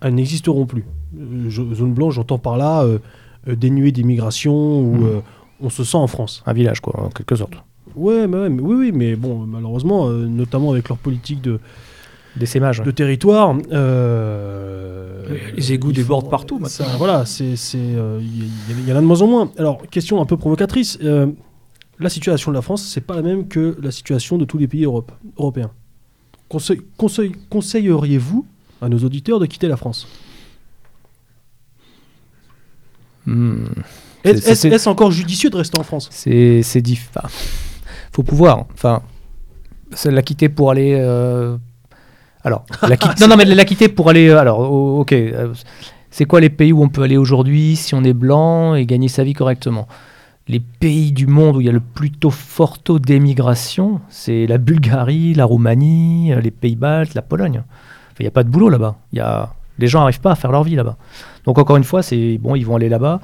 elles 0.01 0.15
n'existeront 0.15 0.65
plus. 0.65 0.85
Euh, 1.17 1.49
zone 1.49 1.93
blanche, 1.93 2.15
j'entends 2.15 2.39
par 2.39 2.57
là 2.57 2.83
euh, 2.83 2.99
dénuée 3.47 3.91
d'immigration 3.91 4.79
où 4.79 4.95
mmh. 4.95 5.21
on 5.61 5.69
se 5.69 5.83
sent 5.83 5.97
en 5.97 6.07
France. 6.07 6.43
Un 6.45 6.53
village, 6.53 6.79
quoi, 6.79 7.05
en 7.05 7.09
quelque 7.09 7.35
sorte. 7.35 7.53
Ouais, 7.95 8.27
mais, 8.27 8.47
oui, 8.47 8.75
oui, 8.75 8.91
mais 8.93 9.15
bon, 9.15 9.39
malheureusement, 9.39 10.09
notamment 10.09 10.71
avec 10.71 10.87
leur 10.89 10.97
politique 10.97 11.41
de, 11.41 11.59
d'essaimage. 12.35 12.81
De 12.81 12.91
territoire. 12.91 13.55
Euh, 13.71 15.37
les 15.55 15.73
égouts 15.73 15.91
débordent 15.91 16.29
partout 16.29 16.59
Ça, 16.65 16.85
voilà, 16.97 17.25
c'est 17.25 17.53
il 17.53 17.79
euh, 17.97 18.21
y, 18.21 18.89
y, 18.89 18.93
en 18.93 18.95
a 18.95 19.01
de 19.01 19.05
moins 19.05 19.21
en 19.21 19.27
moins. 19.27 19.51
Alors, 19.57 19.81
question 19.89 20.21
un 20.21 20.25
peu 20.25 20.37
provocatrice. 20.37 20.97
Euh, 21.03 21.27
la 21.99 22.09
situation 22.09 22.51
de 22.51 22.55
la 22.55 22.61
France, 22.61 22.83
c'est 22.83 23.01
pas 23.01 23.15
la 23.15 23.21
même 23.21 23.47
que 23.47 23.77
la 23.81 23.91
situation 23.91 24.37
de 24.37 24.45
tous 24.45 24.57
les 24.57 24.67
pays 24.67 24.85
européens. 24.85 25.71
Conseil, 26.49 26.81
conseil, 26.97 27.33
conseilleriez-vous 27.49 28.45
à 28.81 28.89
nos 28.89 28.99
auditeurs 28.99 29.39
de 29.39 29.45
quitter 29.45 29.67
la 29.67 29.77
France 29.77 30.07
hmm. 33.25 33.65
Est-ce 34.23 34.89
encore 34.89 35.11
judicieux 35.11 35.49
de 35.49 35.57
rester 35.57 35.77
en 35.77 35.83
France? 35.83 36.09
C'est 36.11 36.81
difficile. 36.81 37.21
faut 38.11 38.23
pouvoir. 38.23 38.65
Enfin, 38.73 39.01
la 40.05 40.21
quitter 40.21 40.49
pour 40.49 40.71
aller 40.71 40.93
alors, 42.43 42.65
la 42.81 42.97
non, 43.21 43.27
non, 43.27 43.37
mais 43.37 43.45
la 43.45 43.65
quitter 43.65 43.87
pour 43.87 44.09
aller. 44.09 44.27
Euh, 44.29 44.39
alors, 44.39 44.59
ok. 44.59 45.13
Euh, 45.13 45.53
c'est 46.09 46.25
quoi 46.25 46.41
les 46.41 46.49
pays 46.49 46.73
où 46.73 46.81
on 46.83 46.89
peut 46.89 47.03
aller 47.03 47.17
aujourd'hui 47.17 47.75
si 47.75 47.95
on 47.95 48.03
est 48.03 48.13
blanc 48.13 48.75
et 48.75 48.85
gagner 48.85 49.07
sa 49.07 49.23
vie 49.23 49.33
correctement? 49.33 49.87
Les 50.47 50.59
pays 50.59 51.11
du 51.11 51.27
monde 51.27 51.55
où 51.57 51.61
il 51.61 51.67
y 51.67 51.69
a 51.69 51.73
le 51.73 51.79
plus 51.79 52.11
tôt 52.11 52.31
fort 52.31 52.79
taux 52.79 52.99
d'émigration, 52.99 54.01
c'est 54.09 54.47
la 54.47 54.57
Bulgarie, 54.57 55.33
la 55.33 55.45
Roumanie, 55.45 56.33
euh, 56.33 56.41
les 56.41 56.51
Pays-Baltes, 56.51 57.13
la 57.13 57.21
Pologne. 57.21 57.63
Il 58.19 58.23
n'y 58.23 58.27
a 58.27 58.31
pas 58.31 58.43
de 58.43 58.49
boulot 58.49 58.69
là-bas. 58.69 58.95
Les 59.79 59.87
gens 59.87 59.99
n'arrivent 59.99 60.21
pas 60.21 60.31
à 60.31 60.35
faire 60.35 60.51
leur 60.51 60.63
vie 60.63 60.75
là-bas. 60.75 60.97
Donc, 61.45 61.57
encore 61.57 61.77
une 61.77 61.83
fois, 61.83 62.03
c'est 62.03 62.37
bon, 62.37 62.55
ils 62.55 62.65
vont 62.65 62.75
aller 62.75 62.89
là-bas. 62.89 63.19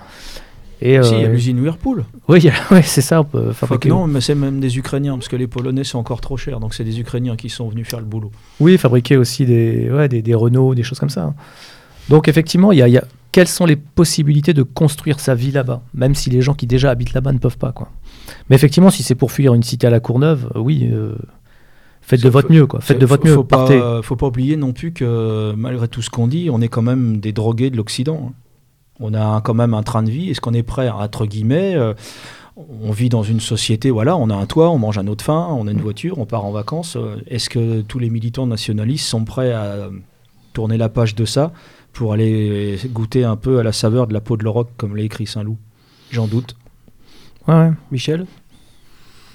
Et, 0.82 0.94
il 0.94 0.94
y 0.94 0.98
a 0.98 1.02
euh, 1.02 1.28
l'usine 1.30 1.60
Whirlpool. 1.60 2.06
Oui, 2.28 2.48
c'est 2.84 3.02
ça. 3.02 3.22
On 3.22 3.24
peut 3.24 3.52
fabriquer. 3.52 3.90
Non, 3.90 4.06
mais 4.06 4.22
c'est 4.22 4.36
même 4.36 4.60
des 4.60 4.78
Ukrainiens, 4.78 5.16
parce 5.16 5.28
que 5.28 5.36
les 5.36 5.48
Polonais 5.48 5.84
sont 5.84 5.98
encore 5.98 6.22
trop 6.22 6.38
chers. 6.38 6.60
Donc 6.60 6.74
c'est 6.76 6.84
des 6.84 7.00
Ukrainiens 7.00 7.36
qui 7.36 7.50
sont 7.50 7.68
venus 7.68 7.88
faire 7.88 8.00
le 8.00 8.06
boulot. 8.06 8.32
Oui, 8.60 8.78
fabriquer 8.78 9.18
aussi 9.18 9.46
des, 9.46 9.90
ouais, 9.92 10.08
des, 10.08 10.22
des 10.22 10.36
Renault, 10.36 10.76
des 10.76 10.84
choses 10.84 11.00
comme 11.00 11.10
ça. 11.10 11.34
Donc 12.10 12.28
effectivement, 12.28 12.72
il 12.72 12.78
y 12.78 12.84
a, 12.84 12.88
y 12.88 12.98
a, 12.98 13.04
quelles 13.32 13.48
sont 13.48 13.66
les 13.66 13.76
possibilités 13.76 14.54
de 14.54 14.64
construire 14.64 15.20
sa 15.20 15.36
vie 15.36 15.52
là-bas, 15.52 15.82
même 15.94 16.16
si 16.16 16.30
les 16.30 16.42
gens 16.42 16.54
qui 16.54 16.68
déjà 16.68 16.92
habitent 16.92 17.14
là-bas 17.14 17.34
ne 17.34 17.40
peuvent 17.40 17.58
pas. 17.58 17.72
Quoi. 17.72 17.90
Mais 18.50 18.56
effectivement, 18.56 18.90
si 18.90 19.04
c'est 19.04 19.16
pour 19.16 19.32
fuir 19.32 19.54
une 19.54 19.64
cité 19.64 19.88
à 19.88 19.90
la 19.90 20.00
Courneuve, 20.00 20.52
euh, 20.56 20.60
oui, 20.60 20.90
euh, 20.92 21.16
faites 22.08 22.24
de 22.24 22.30
votre 22.30 22.52
mieux. 22.52 22.66
Quoi. 22.66 22.82
Faites 22.82 23.00
de 23.00 23.06
votre 23.06 23.26
mieux. 23.26 23.34
Faut 23.34 23.44
pas, 23.44 24.02
faut 24.02 24.16
pas 24.16 24.28
oublier 24.28 24.56
non 24.56 24.74
plus 24.74 24.94
que 24.94 25.54
malgré 25.56 25.88
tout 25.88 26.02
ce 26.02 26.10
qu'on 26.10 26.28
dit, 26.28 26.50
on 26.52 26.62
est 26.62 26.70
quand 26.70 26.82
même 26.82 27.20
des 27.20 27.34
drogués 27.34 27.70
de 27.70 27.78
l'Occident. 27.78 28.30
Hein. 28.30 28.34
On 29.00 29.14
a 29.14 29.42
quand 29.42 29.54
même 29.54 29.74
un 29.74 29.84
train 29.84 30.02
de 30.02 30.10
vie. 30.10 30.32
Est-ce 30.32 30.42
qu'on 30.42 30.54
est 30.54 30.64
prêt 30.64 30.88
à, 30.88 30.98
entre 30.98 31.26
guillemets, 31.26 31.76
euh, 31.76 31.94
on 32.56 32.92
vit 32.92 33.10
dans 33.10 33.22
une 33.22 33.40
société, 33.40 33.92
voilà, 33.92 34.18
on 34.18 34.30
a 34.30 34.36
un 34.36 34.48
toit, 34.48 34.72
on 34.72 34.80
mange 34.80 34.98
à 34.98 35.04
notre 35.04 35.24
faim, 35.24 35.48
on 35.52 35.68
a 35.68 35.72
une 35.72 35.82
voiture, 35.82 36.18
on 36.18 36.26
part 36.26 36.46
en 36.46 36.52
vacances. 36.52 36.96
Euh, 36.96 37.18
est-ce 37.28 37.50
que 37.50 37.82
tous 37.82 38.00
les 38.00 38.10
militants 38.10 38.48
nationalistes 38.48 39.06
sont 39.06 39.24
prêts 39.24 39.54
à 39.54 39.90
tourner 40.54 40.78
la 40.78 40.90
page 40.90 41.14
de 41.14 41.26
ça 41.26 41.52
pour 41.94 42.14
aller 42.14 42.80
goûter 42.88 43.24
un 43.24 43.36
peu 43.36 43.60
à 43.60 43.64
la 43.64 43.72
saveur 43.72 44.08
de 44.08 44.14
la 44.14 44.22
peau 44.22 44.38
de 44.38 44.44
l'Europe, 44.44 44.72
comme 44.78 44.96
l'a 44.96 45.04
écrit 45.04 45.28
Saint-Loup? 45.28 45.58
J'en 46.10 46.28
doute. 46.28 46.56
Ouais, 47.48 47.70
Michel? 47.92 48.26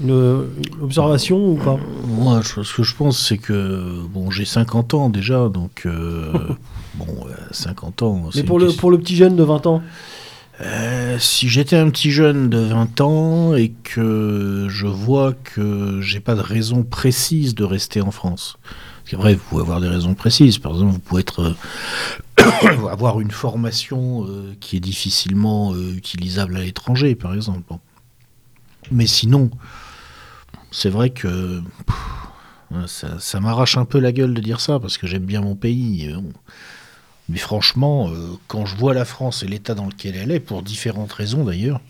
Une, 0.02 0.48
observation 0.82 1.52
ou 1.52 1.56
pas? 1.56 1.78
Moi, 2.06 2.42
ce 2.42 2.74
que 2.74 2.82
je 2.82 2.94
pense, 2.94 3.26
c'est 3.26 3.38
que 3.38 4.02
bon, 4.10 4.30
j'ai 4.30 4.44
50 4.44 4.94
ans 4.94 5.08
déjà, 5.08 5.48
donc 5.48 5.82
euh, 5.86 6.32
bon, 6.94 7.26
50 7.50 8.02
ans. 8.02 8.30
Mais 8.34 8.42
pour 8.42 8.58
le, 8.58 8.72
pour 8.72 8.90
le 8.90 8.98
petit 8.98 9.16
jeune 9.16 9.36
de 9.36 9.42
20 9.42 9.66
ans? 9.66 9.82
Euh, 10.60 11.18
si 11.18 11.48
j'étais 11.48 11.76
un 11.76 11.90
petit 11.90 12.10
jeune 12.10 12.48
de 12.48 12.58
20 12.58 13.00
ans 13.00 13.54
et 13.54 13.72
que 13.82 14.66
je 14.68 14.86
vois 14.86 15.32
que 15.32 16.00
j'ai 16.00 16.20
pas 16.20 16.34
de 16.34 16.40
raison 16.40 16.82
précise 16.82 17.54
de 17.54 17.64
rester 17.64 18.00
en 18.00 18.10
France, 18.10 18.58
c'est 19.04 19.16
vrai, 19.16 19.34
vous 19.34 19.42
pouvez 19.48 19.62
avoir 19.62 19.80
des 19.80 19.88
raisons 19.88 20.14
précises. 20.14 20.58
Par 20.58 20.72
exemple, 20.72 20.92
vous 20.92 20.98
pouvez 21.00 21.20
être, 21.22 21.54
euh, 22.38 22.88
avoir 22.90 23.20
une 23.20 23.30
formation 23.30 24.26
qui 24.60 24.76
est 24.76 24.80
difficilement 24.80 25.74
utilisable 25.74 26.56
à 26.56 26.60
l'étranger, 26.60 27.14
par 27.14 27.34
exemple. 27.34 27.72
Mais 28.90 29.06
sinon, 29.06 29.50
c'est 30.72 30.88
vrai 30.88 31.10
que 31.10 31.62
ça, 32.86 33.40
m'arrache 33.40 33.76
un 33.76 33.84
peu 33.84 33.98
la 34.00 34.12
gueule 34.12 34.34
de 34.34 34.40
dire 34.40 34.60
ça, 34.60 34.80
parce 34.80 34.98
que 34.98 35.06
j'aime 35.06 35.24
bien 35.24 35.42
mon 35.42 35.54
pays. 35.54 36.12
Mais 37.28 37.38
franchement, 37.38 38.08
euh, 38.08 38.38
quand 38.48 38.66
je 38.66 38.76
vois 38.76 38.94
la 38.94 39.04
France 39.04 39.42
et 39.42 39.46
l'état 39.46 39.74
dans 39.74 39.86
lequel 39.86 40.16
elle 40.16 40.30
est, 40.30 40.40
pour 40.40 40.62
différentes 40.62 41.12
raisons 41.12 41.44
d'ailleurs, 41.44 41.80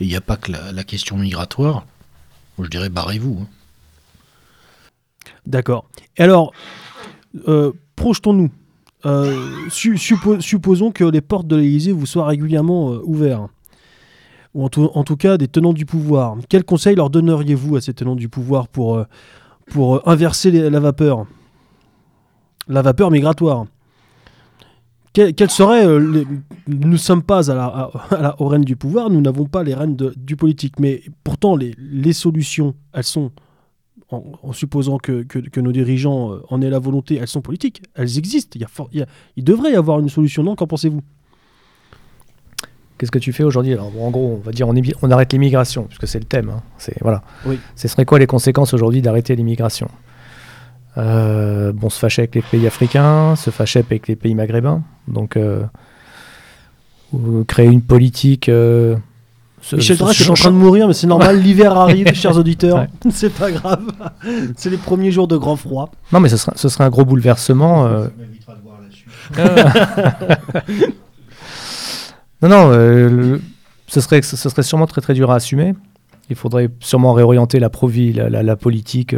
et 0.00 0.04
il 0.04 0.08
n'y 0.08 0.16
a 0.16 0.20
pas 0.20 0.36
que 0.36 0.52
la, 0.52 0.84
question 0.84 1.16
migratoire, 1.16 1.84
je 2.58 2.68
dirais 2.68 2.88
barrez-vous. 2.88 3.40
Hein. 3.42 3.48
D'accord. 5.46 5.88
Et 6.16 6.22
alors, 6.22 6.52
euh, 7.48 7.72
projetons-nous. 7.96 8.50
Euh, 9.06 9.68
supposons 9.68 10.90
que 10.90 11.04
les 11.04 11.20
portes 11.20 11.46
de 11.46 11.56
l'Élysée 11.56 11.92
vous 11.92 12.06
soient 12.06 12.26
régulièrement 12.26 12.92
ouvertes 13.04 13.50
ou 14.54 14.64
en 14.64 14.68
tout, 15.04 15.16
cas 15.16 15.36
des 15.36 15.48
tenants 15.48 15.72
du 15.72 15.84
pouvoir. 15.84 16.36
Quel 16.48 16.64
conseil 16.64 16.94
leur 16.94 17.10
donneriez-vous 17.10 17.76
à 17.76 17.80
ces 17.80 17.92
tenants 17.92 18.14
du 18.14 18.28
pouvoir 18.28 18.68
pour, 18.68 18.96
euh, 18.96 19.04
pour 19.66 19.96
euh, 19.96 20.02
inverser 20.06 20.50
la 20.70 20.80
vapeur? 20.80 21.26
La 22.68 22.80
vapeur 22.80 23.10
migratoire. 23.10 23.66
Quel, 25.12 25.50
serait 25.50 25.86
euh, 25.86 26.24
Nous 26.66 26.88
ne 26.88 26.96
sommes 26.96 27.22
pas 27.22 27.50
à 27.50 27.54
la, 27.54 28.40
aux 28.40 28.58
du 28.58 28.74
pouvoir, 28.74 29.10
nous 29.10 29.20
n'avons 29.20 29.46
pas 29.46 29.62
les 29.62 29.74
rênes 29.74 29.96
du 29.96 30.34
politique, 30.34 30.80
mais 30.80 31.02
pourtant 31.22 31.54
les, 31.56 31.74
les 31.78 32.12
solutions, 32.12 32.74
elles 32.92 33.04
sont, 33.04 33.30
en, 34.10 34.52
supposant 34.52 34.98
que, 34.98 35.22
que, 35.22 35.60
nos 35.60 35.70
dirigeants 35.70 36.40
en 36.48 36.60
aient 36.62 36.70
la 36.70 36.80
volonté, 36.80 37.16
elles 37.16 37.28
sont 37.28 37.42
politiques, 37.42 37.82
elles 37.94 38.18
existent. 38.18 38.56
Il, 38.56 38.98
y 38.98 39.02
a, 39.02 39.06
il 39.36 39.44
devrait 39.44 39.72
y 39.72 39.76
avoir 39.76 40.00
une 40.00 40.08
solution, 40.08 40.42
non 40.42 40.56
Qu'en 40.56 40.66
pensez-vous? 40.66 41.02
Qu'est-ce 43.04 43.12
que 43.12 43.18
tu 43.18 43.34
fais 43.34 43.44
aujourd'hui? 43.44 43.74
Alors, 43.74 43.92
en 44.00 44.10
gros, 44.10 44.40
on 44.40 44.42
va 44.42 44.50
dire 44.50 44.66
on, 44.66 44.74
on 45.02 45.10
arrête 45.10 45.30
l'immigration, 45.34 45.82
puisque 45.82 46.08
c'est 46.08 46.18
le 46.18 46.24
thème. 46.24 46.48
Hein. 46.48 46.62
C'est 46.78 46.96
voilà. 47.02 47.20
Oui. 47.44 47.58
Ce 47.76 47.86
serait 47.86 48.06
quoi 48.06 48.18
les 48.18 48.26
conséquences 48.26 48.72
aujourd'hui 48.72 49.02
d'arrêter 49.02 49.36
l'immigration? 49.36 49.88
Euh, 50.96 51.70
Bon, 51.74 51.90
se 51.90 51.98
fâcher 51.98 52.22
avec 52.22 52.34
les 52.34 52.40
pays 52.40 52.66
africains, 52.66 53.36
se 53.36 53.50
fâcher 53.50 53.80
avec 53.80 54.08
les 54.08 54.16
pays 54.16 54.34
maghrébins. 54.34 54.80
Donc, 55.06 55.36
euh, 55.36 55.64
créer 57.46 57.66
une 57.66 57.82
politique. 57.82 58.48
Euh, 58.48 58.96
Michel 59.74 59.98
Drac 59.98 60.18
est 60.18 60.30
en 60.30 60.32
train 60.32 60.50
de 60.50 60.56
mourir, 60.56 60.88
mais 60.88 60.94
c'est 60.94 61.06
normal. 61.06 61.38
L'hiver 61.42 61.76
arrive, 61.76 62.10
chers 62.14 62.38
auditeurs. 62.38 62.86
C'est 63.10 63.34
pas 63.34 63.50
grave. 63.50 63.84
c'est 64.56 64.70
les 64.70 64.78
premiers 64.78 65.10
jours 65.10 65.28
de 65.28 65.36
grand 65.36 65.56
froid. 65.56 65.90
Non, 66.10 66.20
mais 66.20 66.30
ce 66.30 66.38
serait, 66.38 66.56
ce 66.56 66.70
serait 66.70 66.84
un 66.84 66.90
gros 66.90 67.04
bouleversement. 67.04 67.86
Ça 67.86 68.10
m'évitera 68.16 68.54
de 68.54 68.62
voir 68.62 68.78
là-dessus. 68.80 70.94
Non, 72.44 72.50
non, 72.50 72.72
euh, 72.74 73.38
ce, 73.86 74.02
serait, 74.02 74.20
ce 74.20 74.36
serait 74.36 74.62
sûrement 74.62 74.86
très 74.86 75.00
très 75.00 75.14
dur 75.14 75.30
à 75.30 75.36
assumer. 75.36 75.72
Il 76.28 76.36
faudrait 76.36 76.68
sûrement 76.78 77.14
réorienter 77.14 77.58
la, 77.58 77.70
la, 78.28 78.56
politique, 78.56 79.16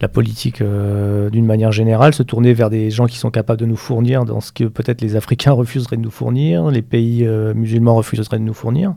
la 0.00 0.08
politique 0.08 0.62
euh, 0.62 1.26
euh, 1.26 1.30
d'une 1.30 1.44
manière 1.44 1.72
générale, 1.72 2.14
se 2.14 2.22
tourner 2.22 2.54
vers 2.54 2.70
des 2.70 2.90
gens 2.90 3.04
qui 3.04 3.18
sont 3.18 3.30
capables 3.30 3.60
de 3.60 3.66
nous 3.66 3.76
fournir 3.76 4.24
dans 4.24 4.40
ce 4.40 4.50
que 4.50 4.64
peut-être 4.64 5.02
les 5.02 5.14
Africains 5.14 5.52
refuseraient 5.52 5.98
de 5.98 6.02
nous 6.02 6.10
fournir, 6.10 6.70
les 6.70 6.80
pays 6.80 7.28
musulmans 7.54 7.96
refuseraient 7.96 8.38
de 8.38 8.44
nous 8.44 8.54
fournir. 8.54 8.94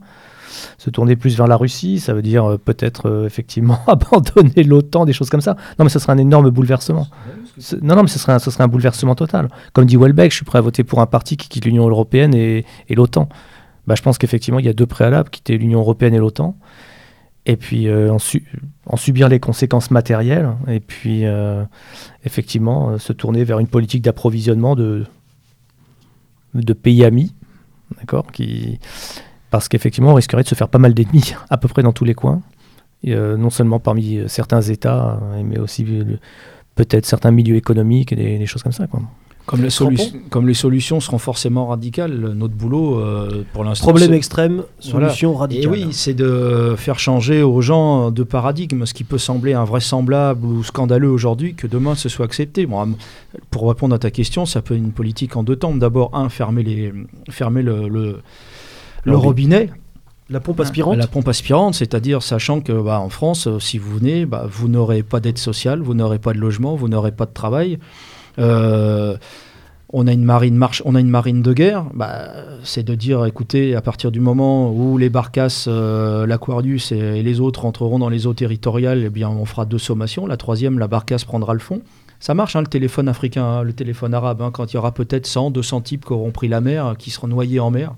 Se 0.77 0.89
tourner 0.89 1.15
plus 1.15 1.37
vers 1.37 1.47
la 1.47 1.57
Russie, 1.57 1.99
ça 1.99 2.13
veut 2.13 2.21
dire 2.21 2.57
peut-être 2.63 3.25
effectivement 3.25 3.79
abandonner 3.87 4.63
l'OTAN, 4.63 5.05
des 5.05 5.13
choses 5.13 5.29
comme 5.29 5.41
ça. 5.41 5.55
Non, 5.77 5.85
mais 5.85 5.89
ce 5.89 5.99
serait 5.99 6.13
un 6.13 6.17
énorme 6.17 6.49
bouleversement. 6.49 7.07
Non, 7.81 7.95
non, 7.95 8.03
mais 8.03 8.07
ce 8.07 8.19
serait, 8.19 8.33
un, 8.33 8.39
ce 8.39 8.51
serait 8.51 8.63
un 8.63 8.67
bouleversement 8.67 9.15
total. 9.15 9.49
Comme 9.73 9.85
dit 9.85 9.97
Welbeck, 9.97 10.31
je 10.31 10.37
suis 10.37 10.45
prêt 10.45 10.57
à 10.57 10.61
voter 10.61 10.83
pour 10.83 11.01
un 11.01 11.05
parti 11.05 11.37
qui 11.37 11.49
quitte 11.49 11.65
l'Union 11.65 11.87
européenne 11.89 12.33
et, 12.33 12.65
l'OTAN. 12.89 13.29
Bah, 13.87 13.95
je 13.95 14.01
pense 14.01 14.17
qu'effectivement, 14.17 14.59
il 14.59 14.65
y 14.65 14.69
a 14.69 14.73
deux 14.73 14.85
préalables, 14.85 15.29
quitter 15.29 15.57
l'Union 15.57 15.79
européenne 15.79 16.13
et 16.13 16.19
l'OTAN, 16.19 16.55
et 17.45 17.57
puis 17.57 17.87
euh, 17.87 18.15
en, 18.85 18.97
subir 18.97 19.29
les 19.29 19.39
conséquences 19.39 19.91
matérielles, 19.91 20.51
et 20.67 20.79
puis 20.79 21.25
euh, 21.25 21.63
effectivement 22.23 22.91
euh, 22.91 22.97
se 22.97 23.13
tourner 23.13 23.43
vers 23.43 23.59
une 23.59 23.67
politique 23.67 24.03
d'approvisionnement 24.03 24.75
de, 24.75 25.05
de 26.53 26.73
pays 26.73 27.03
amis, 27.03 27.33
d'accord, 27.97 28.31
qui 28.31 28.79
parce 29.49 29.67
qu'effectivement, 29.67 30.11
on 30.11 30.15
risquerait 30.15 30.43
de 30.43 30.47
se 30.47 30.55
faire 30.55 30.69
pas 30.69 30.79
mal 30.79 30.93
d'ennemis 30.93 31.33
à 31.49 31.57
peu 31.57 31.67
près 31.67 31.83
dans 31.83 31.93
tous 31.93 32.05
les 32.05 32.15
coins, 32.15 32.41
non 33.05 33.49
seulement 33.49 33.79
parmi 33.79 34.21
certains 34.27 34.61
États, 34.61 35.19
mais 35.43 35.59
aussi 35.59 35.85
peut-être 36.75 37.05
certains 37.05 37.31
milieux 37.31 37.55
économiques 37.55 38.13
et 38.13 38.15
des, 38.15 38.45
choses 38.45 38.63
comme 38.63 38.71
ça. 38.71 38.87
Quoi. 38.87 39.01
Comme 39.45 39.63
les, 39.63 39.69
comme 40.29 40.47
les, 40.47 40.53
solutions 40.53 40.99
seront 40.99 41.17
forcément 41.17 41.65
radicales, 41.67 42.13
notre 42.13 42.53
boulot, 42.53 42.99
euh, 42.99 43.43
pour 43.51 43.63
l'instant. 43.63 43.87
Problème 43.87 44.13
extrême, 44.13 44.63
solution 44.79 45.33
radicale. 45.33 45.65
Et 45.65 45.67
oui, 45.67 45.87
c'est 45.91 46.13
de 46.13 46.75
faire 46.77 46.99
changer 46.99 47.41
aux 47.41 47.59
gens 47.59 48.11
de 48.11 48.21
paradigme, 48.23 48.85
ce 48.85 48.93
qui 48.93 49.03
peut 49.03 49.17
sembler 49.17 49.53
invraisemblable 49.53 50.45
ou 50.45 50.63
scandaleux 50.63 51.09
aujourd'hui, 51.09 51.55
que 51.55 51.65
demain 51.65 51.95
ce 51.95 52.09
soit 52.09 52.25
accepté. 52.25 52.67
Bon, 52.67 52.95
pour 53.49 53.67
répondre 53.67 53.95
à 53.95 53.99
ta 53.99 54.11
question, 54.11 54.45
ça 54.45 54.61
peut 54.61 54.75
être 54.75 54.83
une 54.83 54.91
politique 54.91 55.35
en 55.35 55.41
deux 55.41 55.55
temps. 55.55 55.73
D'abord, 55.73 56.11
un, 56.13 56.29
fermer, 56.29 56.61
les, 56.61 56.93
fermer 57.31 57.63
le, 57.63 57.87
le, 57.89 58.21
robinet. 59.07 59.69
La 60.31 60.39
pompe 60.39 60.59
aspirante 60.59 60.97
La 60.97 61.07
pompe 61.07 61.27
aspirante, 61.27 61.73
c'est-à-dire 61.73 62.21
sachant 62.21 62.61
que 62.61 62.71
bah, 62.71 62.99
en 62.99 63.09
France, 63.09 63.47
euh, 63.47 63.59
si 63.59 63.79
vous 63.79 63.97
venez, 63.97 64.27
bah, 64.27 64.45
vous 64.47 64.67
n'aurez 64.67 65.01
pas 65.01 65.19
d'aide 65.19 65.39
sociale, 65.39 65.81
vous 65.81 65.95
n'aurez 65.95 66.19
pas 66.19 66.33
de 66.33 66.37
logement, 66.37 66.75
vous 66.75 66.87
n'aurez 66.87 67.11
pas 67.11 67.25
de 67.25 67.33
travail. 67.33 67.79
Euh, 68.37 69.17
on 69.91 70.05
a 70.05 70.13
une 70.13 70.23
marine 70.23 70.55
marche, 70.55 70.83
on 70.85 70.93
a 70.93 70.99
une 70.99 71.09
marine 71.09 71.41
de 71.41 71.51
guerre. 71.51 71.85
Bah, 71.95 72.29
c'est 72.63 72.83
de 72.83 72.93
dire, 72.93 73.25
écoutez, 73.25 73.75
à 73.75 73.81
partir 73.81 74.11
du 74.11 74.19
moment 74.19 74.71
où 74.71 74.99
les 74.99 75.09
barcasses, 75.09 75.65
euh, 75.67 76.27
l'Aquarius 76.27 76.91
et, 76.91 77.23
les 77.23 77.39
autres 77.39 77.65
entreront 77.65 77.97
dans 77.97 78.09
les 78.09 78.27
eaux 78.27 78.35
territoriales, 78.35 79.03
eh 79.05 79.09
bien, 79.09 79.29
on 79.29 79.45
fera 79.45 79.65
deux 79.65 79.79
sommations. 79.79 80.27
La 80.27 80.37
troisième, 80.37 80.77
la 80.77 80.87
barcasse 80.87 81.25
prendra 81.25 81.53
le 81.53 81.59
fond. 81.59 81.81
Ça 82.19 82.33
marche, 82.33 82.55
hein, 82.55 82.61
le 82.61 82.67
téléphone 82.67 83.07
africain, 83.07 83.43
hein, 83.43 83.63
le 83.63 83.73
téléphone 83.73 84.13
arabe. 84.13 84.41
Hein, 84.41 84.51
quand 84.51 84.71
il 84.71 84.75
y 84.75 84.77
aura 84.77 84.91
peut-être 84.91 85.25
100, 85.25 85.51
200 85.51 85.81
types 85.81 86.05
qui 86.05 86.13
auront 86.13 86.31
pris 86.31 86.47
la 86.47 86.61
mer, 86.61 86.95
qui 86.97 87.11
seront 87.11 87.27
noyés 87.27 87.59
en 87.59 87.71
mer, 87.71 87.93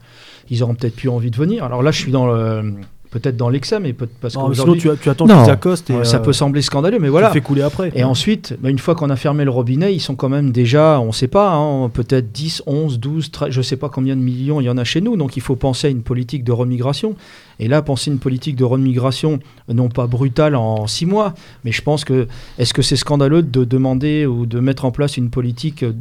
ils 0.50 0.64
auront 0.64 0.76
peut-être 0.76 0.96
plus 0.96 1.10
envie 1.10 1.32
de 1.32 1.38
venir. 1.38 1.64
Alors 1.64 1.82
là, 1.82 1.92
je 1.92 1.98
suis 1.98 2.12
dans 2.12 2.28
le 2.28 2.74
peut-être 3.12 3.36
dans 3.36 3.50
l'excès, 3.50 3.80
mais 3.80 3.94
parce 3.94 4.36
que 4.36 4.54
sinon 4.54 4.74
tu, 4.74 4.90
tu 5.02 5.10
attends 5.10 5.28
qu'ils 5.28 5.52
accostent. 5.52 5.90
Et 5.90 6.06
ça 6.06 6.20
peut 6.20 6.34
sembler 6.34 6.62
scandaleux, 6.62 6.98
mais 7.00 7.10
voilà. 7.10 7.30
Fait 7.30 7.42
couler 7.42 7.62
après. 7.62 7.92
Et 7.94 8.04
ensuite, 8.04 8.56
bah, 8.60 8.70
une 8.70 8.80
fois 8.80 8.96
qu'on 8.96 9.10
a 9.10 9.16
fermé 9.16 9.44
le 9.44 9.52
robinet, 9.52 9.94
ils 9.94 10.00
sont 10.00 10.16
quand 10.16 10.30
même 10.30 10.52
déjà, 10.52 11.00
on 11.00 11.08
ne 11.08 11.12
sait 11.12 11.28
pas, 11.28 11.54
hein, 11.54 11.90
peut-être 11.90 12.32
10, 12.32 12.64
11, 12.66 13.00
12, 13.00 13.32
13, 13.32 13.52
je 13.52 13.60
ne 13.60 13.64
sais 13.64 13.76
pas 13.76 13.90
combien 13.90 14.16
de 14.16 14.22
millions 14.22 14.62
il 14.62 14.66
y 14.66 14.70
en 14.70 14.78
a 14.78 14.84
chez 14.84 15.02
nous. 15.02 15.18
Donc 15.18 15.38
il 15.38 15.42
faut 15.42 15.58
penser 15.58 15.88
à 15.88 15.90
une 15.90 16.02
politique 16.02 16.44
de 16.44 16.52
remigration. 16.52 17.16
Et 17.62 17.68
là, 17.68 17.84
penser 17.84 18.10
une 18.10 18.18
politique 18.18 18.56
de 18.56 18.64
remigration, 18.64 19.40
non 19.70 19.88
pas 19.88 20.08
brutale 20.08 20.56
en 20.56 20.88
six 20.88 21.06
mois, 21.06 21.36
mais 21.64 21.72
je 21.72 21.84
pense 21.84 22.04
que 22.04 22.28
est-ce 22.58 22.74
que 22.74 22.82
c'est 22.82 22.96
scandaleux 22.96 23.44
de 23.44 23.64
demander 23.64 24.26
ou 24.26 24.48
de 24.48 24.60
mettre 24.60 24.84
en 24.84 24.92
place 24.92 25.16
une 25.16 25.30
politique 25.30 25.84
euh, 25.84 25.94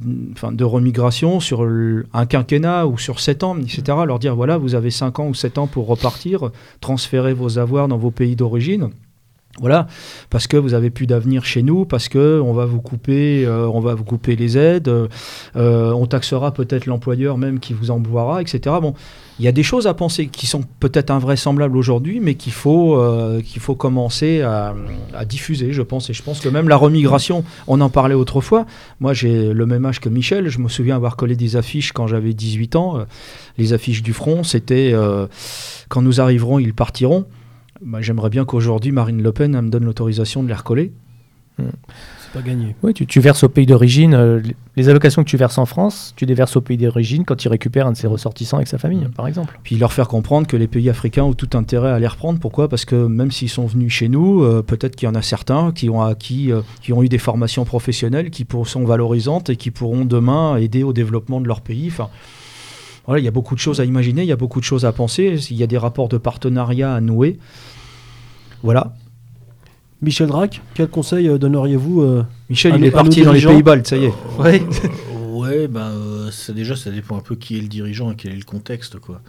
de 0.51 0.65
remigration 0.65 1.39
sur 1.39 1.69
un 2.15 2.27
quinquennat 2.27 2.87
ou 2.87 2.97
sur 2.97 3.21
sept 3.21 3.45
ans, 3.45 3.59
etc. 3.59 3.83
Leur 4.07 4.19
dire 4.19 4.35
voilà, 4.35 4.57
vous 4.57 4.75
avez 4.75 4.91
cinq 4.91 5.19
ans 5.19 5.29
ou 5.29 5.35
sept 5.35 5.59
ans 5.59 5.67
pour 5.67 5.87
repartir, 5.87 6.51
transférer 6.81 7.35
vos 7.35 7.59
avoirs 7.59 7.89
dans 7.89 7.99
vos 7.99 8.11
pays 8.11 8.37
d'origine. 8.37 8.89
Voilà, 9.59 9.89
parce 10.31 10.47
que 10.47 10.57
vous 10.57 10.73
avez 10.75 10.91
plus 10.91 11.07
d'avenir 11.07 11.45
chez 11.45 11.63
nous, 11.63 11.85
parce 11.85 12.09
que 12.09 12.41
on 12.41 12.53
va 12.55 12.65
vous 12.65 12.81
couper, 12.81 13.45
euh, 13.45 13.69
on 13.69 13.81
va 13.81 13.95
vous 13.95 14.05
couper 14.05 14.37
les 14.37 14.57
aides, 14.57 14.89
euh, 14.89 15.09
on 15.55 16.07
taxera 16.07 16.55
peut-être 16.55 16.87
l'employeur 16.87 17.37
même 17.37 17.59
qui 17.61 17.75
vous 17.75 17.91
emploiera, 17.91 18.41
etc. 18.41 18.77
Bon, 18.81 18.95
il 19.41 19.45
y 19.45 19.49
a 19.49 19.53
des 19.53 19.63
choses 19.63 19.87
à 19.87 19.95
penser 19.95 20.27
qui 20.27 20.47
sont 20.47 20.63
peut-être 20.81 21.11
invraisemblables 21.11 21.79
aujourd'hui, 21.79 22.21
mais 22.21 22.35
qu'il 22.35 22.53
faut, 22.53 22.99
euh, 22.99 23.41
faut 23.59 23.75
commencer 23.75 24.43
à, 24.43 24.75
diffuser, 25.25 25.73
je 25.73 25.81
pense. 25.81 26.11
Et 26.11 26.13
je 26.13 26.23
pense 26.23 26.41
que 26.41 26.51
même 26.51 26.69
la 26.69 26.77
remigration, 26.77 27.43
on 27.67 27.81
en 27.81 27.89
parlait 27.89 28.15
autrefois. 28.15 28.67
Moi, 29.01 29.15
j'ai 29.15 29.55
le 29.55 29.65
même 29.65 29.87
âge 29.87 29.99
que 29.99 30.11
Michel. 30.11 30.51
Je 30.51 30.59
me 30.59 30.69
souviens 30.69 30.95
avoir 30.95 31.17
collé 31.17 31.37
des 31.37 31.57
affiches 31.57 31.93
quand 31.93 32.07
j'avais 32.07 32.35
18 32.35 32.77
ans. 32.77 32.99
Euh, 32.99 33.05
les 33.57 33.73
affiches 33.73 34.03
du 34.03 34.13
front, 34.13 34.43
c'était 34.43 34.91
euh, 34.93 35.27
Quand 35.89 36.03
nous 36.03 36.21
arriverons, 36.21 36.59
ils 36.59 36.75
partiront. 36.75 37.25
J'aimerais 38.01 38.29
bien 38.29 38.45
qu'aujourd'hui, 38.45 38.93
Marine 38.93 39.23
Le 39.23 39.33
Pen 39.33 39.59
me 39.59 39.71
donne 39.71 39.87
l'autorisation 39.87 40.43
de 40.43 40.49
les 40.49 40.55
recoller. 40.55 40.93
Mmh 41.59 41.65
pas 42.33 42.43
gagné. 42.43 42.75
Oui, 42.83 42.95
tu, 42.95 43.21
verses 43.21 43.43
au 43.45 43.49
pays 43.49 43.67
d'origine. 43.67 44.15
Euh, 44.15 44.41
les 44.77 44.89
allocations 44.89 45.25
que 45.25 45.29
tu 45.29 45.37
verses 45.37 45.59
en 45.59 45.67
France, 45.67 46.15
tu 46.17 46.27
les 46.27 46.35
verses 46.35 46.57
au 46.57 46.61
pays 46.61 46.77
d'origine 46.77 47.25
quand 47.25 47.45
il 47.45 47.49
récupère 47.49 47.87
un 47.87 47.93
de 47.93 47.97
ses 47.97 48.07
ressortissants 48.07 48.57
avec 48.57 48.69
sa 48.69 48.79
famille, 48.79 49.07
par 49.17 49.27
exemple. 49.27 49.59
Puis 49.63 49.77
leur 49.77 49.93
faire 49.93 50.09
comprendre 50.09 50.47
que 50.47 50.57
les 50.57 50.69
pays 50.69 50.89
africains 50.89 51.25
ont 51.25 51.33
tout 51.33 51.51
intérêt 51.55 51.91
à 51.91 51.99
les 51.99 52.07
reprendre. 52.07 52.39
Pourquoi? 52.39 52.69
Parce 52.69 52.85
que 52.85 52.95
même 52.95 53.31
s'ils 53.31 53.49
sont 53.49 53.67
venus 53.67 53.93
chez 53.93 54.09
nous, 54.09 54.43
euh, 54.43 54.63
peut-être 54.63 54.97
qu'il 54.97 55.07
y 55.07 55.11
en 55.11 55.15
a 55.15 55.23
certains 55.23 55.73
qui 55.73 55.91
ont 55.91 56.03
acquis, 56.03 56.53
euh, 56.53 56.63
qui 56.83 56.93
ont 56.93 57.03
eu 57.03 57.09
des 57.09 57.19
formations 57.19 57.65
professionnelles 57.65 58.31
qui 58.31 58.45
pour, 58.45 58.69
sont 58.69 58.85
valorisantes 58.85 59.51
et 59.51 59.57
qui 59.57 59.71
pourront 59.71 60.05
demain 60.05 60.57
aider 60.57 60.83
au 60.83 60.93
développement 60.93 61.41
de 61.41 61.49
leur 61.49 61.61
pays. 61.61 61.89
Enfin, 61.89 62.09
voilà, 63.07 63.21
il 63.21 63.25
y 63.25 63.29
a 63.29 63.33
beaucoup 63.33 63.55
de 63.55 63.61
choses 63.61 63.81
à 63.81 63.85
imaginer, 63.85 64.23
il 64.23 64.29
y 64.29 64.33
a 64.33 64.37
beaucoup 64.37 64.61
de 64.61 64.65
choses 64.65 64.85
à 64.85 64.93
penser, 64.93 65.39
il 65.51 65.57
y 65.57 65.63
a 65.63 65.67
des 65.67 65.79
rapports 65.79 66.09
de 66.09 66.19
partenariat 66.19 66.95
à 66.95 67.01
nouer. 67.01 67.39
Voilà. 68.63 68.93
Michel 70.03 70.29
Drac, 70.29 70.63
quel 70.75 70.89
conseil 70.89 71.29
euh, 71.29 71.39
donneriez-vous 71.39 72.01
euh, 72.01 72.25
Michel, 72.49 72.75
il 72.79 72.85
est 72.85 72.91
parti 72.91 73.23
dans 73.23 73.33
les 73.33 73.43
Pays-Bas, 73.43 73.85
ça 73.85 73.97
y 73.97 74.05
est. 74.05 74.15
Ouais, 74.39 74.63
ouais 75.31 75.69
ben, 75.69 76.31
ça, 76.31 76.53
déjà, 76.53 76.75
ça 76.75 76.91
dépend 76.91 77.19
un 77.19 77.21
peu 77.21 77.37
qui 77.37 77.59
est 77.59 77.61
le 77.61 77.69
dirigeant 77.69 78.11
et 78.11 78.17
quel 78.17 78.33
est 78.33 78.37
le 78.37 78.45
contexte. 78.45 78.99
Quoi. 78.99 79.21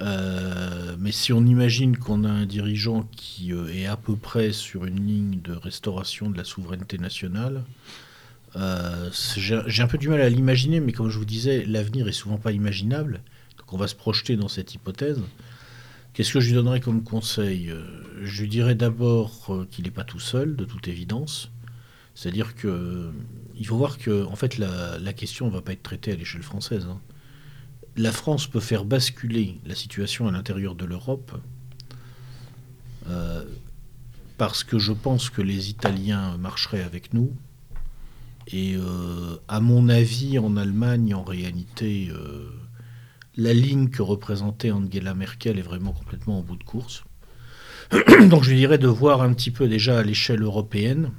Mm. 0.00 0.96
mais 0.98 1.12
si 1.12 1.32
on 1.32 1.44
imagine 1.46 1.96
qu'on 1.96 2.24
a 2.24 2.30
un 2.30 2.46
dirigeant 2.46 3.08
qui 3.16 3.52
est 3.52 3.86
à 3.86 3.96
peu 3.96 4.16
près 4.16 4.52
sur 4.52 4.84
une 4.84 5.06
ligne 5.06 5.38
de 5.42 5.52
restauration 5.52 6.30
de 6.30 6.36
la 6.36 6.44
souveraineté 6.44 6.98
nationale, 6.98 7.62
j'ai 9.36 9.82
un 9.82 9.86
peu 9.86 9.98
du 9.98 10.08
mal 10.08 10.20
à 10.20 10.28
l'imaginer, 10.28 10.80
mais 10.80 10.92
comme 10.92 11.10
je 11.10 11.18
vous 11.18 11.24
disais, 11.24 11.64
l'avenir 11.64 12.08
est 12.08 12.12
souvent 12.12 12.38
pas 12.38 12.50
imaginable. 12.50 13.20
Donc 13.58 13.72
on 13.72 13.76
va 13.76 13.86
se 13.86 13.94
projeter 13.94 14.34
dans 14.36 14.48
cette 14.48 14.74
hypothèse. 14.74 15.20
Qu'est-ce 16.12 16.32
que 16.32 16.40
je 16.40 16.48
lui 16.48 16.54
donnerais 16.54 16.80
comme 16.80 17.04
conseil 17.04 17.70
euh, 17.70 17.82
Je 18.22 18.42
lui 18.42 18.48
dirais 18.48 18.74
d'abord 18.74 19.46
euh, 19.50 19.66
qu'il 19.70 19.84
n'est 19.84 19.90
pas 19.90 20.04
tout 20.04 20.18
seul, 20.18 20.56
de 20.56 20.64
toute 20.64 20.88
évidence. 20.88 21.50
C'est-à-dire 22.14 22.56
que 22.56 23.12
il 23.54 23.66
faut 23.66 23.76
voir 23.76 23.98
que 23.98 24.24
en 24.24 24.34
fait 24.34 24.58
la, 24.58 25.12
question 25.12 25.46
ne 25.46 25.52
va 25.52 25.62
pas 25.62 25.72
être 25.72 25.82
traitée 25.82 26.12
à 26.12 26.16
l'échelle 26.16 26.42
française. 26.42 26.86
Hein. 26.90 27.00
La 27.96 28.10
France 28.10 28.48
peut 28.48 28.60
faire 28.60 28.84
basculer 28.84 29.60
la 29.64 29.76
situation 29.76 30.26
à 30.26 30.32
l'intérieur 30.32 30.74
de 30.74 30.84
l'Europe 30.84 31.40
euh, 33.08 33.44
parce 34.36 34.64
que 34.64 34.78
je 34.78 34.92
pense 34.92 35.30
que 35.30 35.42
les 35.42 35.70
Italiens 35.70 36.36
marcheraient 36.38 36.82
avec 36.82 37.14
nous. 37.14 37.32
Et 38.48 38.76
à 39.46 39.60
mon 39.60 39.90
avis, 39.90 40.38
en 40.38 40.56
Allemagne, 40.56 41.14
en 41.14 41.22
réalité, 41.22 42.10
la 43.38 43.54
ligne 43.54 43.88
que 43.88 44.02
représentait 44.02 44.72
Angela 44.72 45.14
Merkel 45.14 45.58
est 45.58 45.62
vraiment 45.62 45.92
complètement 45.92 46.40
en 46.40 46.42
bout 46.42 46.56
de 46.56 46.64
course. 46.64 47.04
Donc 48.28 48.42
je 48.42 48.52
dirais 48.52 48.78
de 48.78 48.88
voir 48.88 49.22
un 49.22 49.32
petit 49.32 49.52
peu 49.52 49.68
déjà 49.68 50.00
à 50.00 50.02
l'échelle 50.02 50.42
européenne 50.42 51.12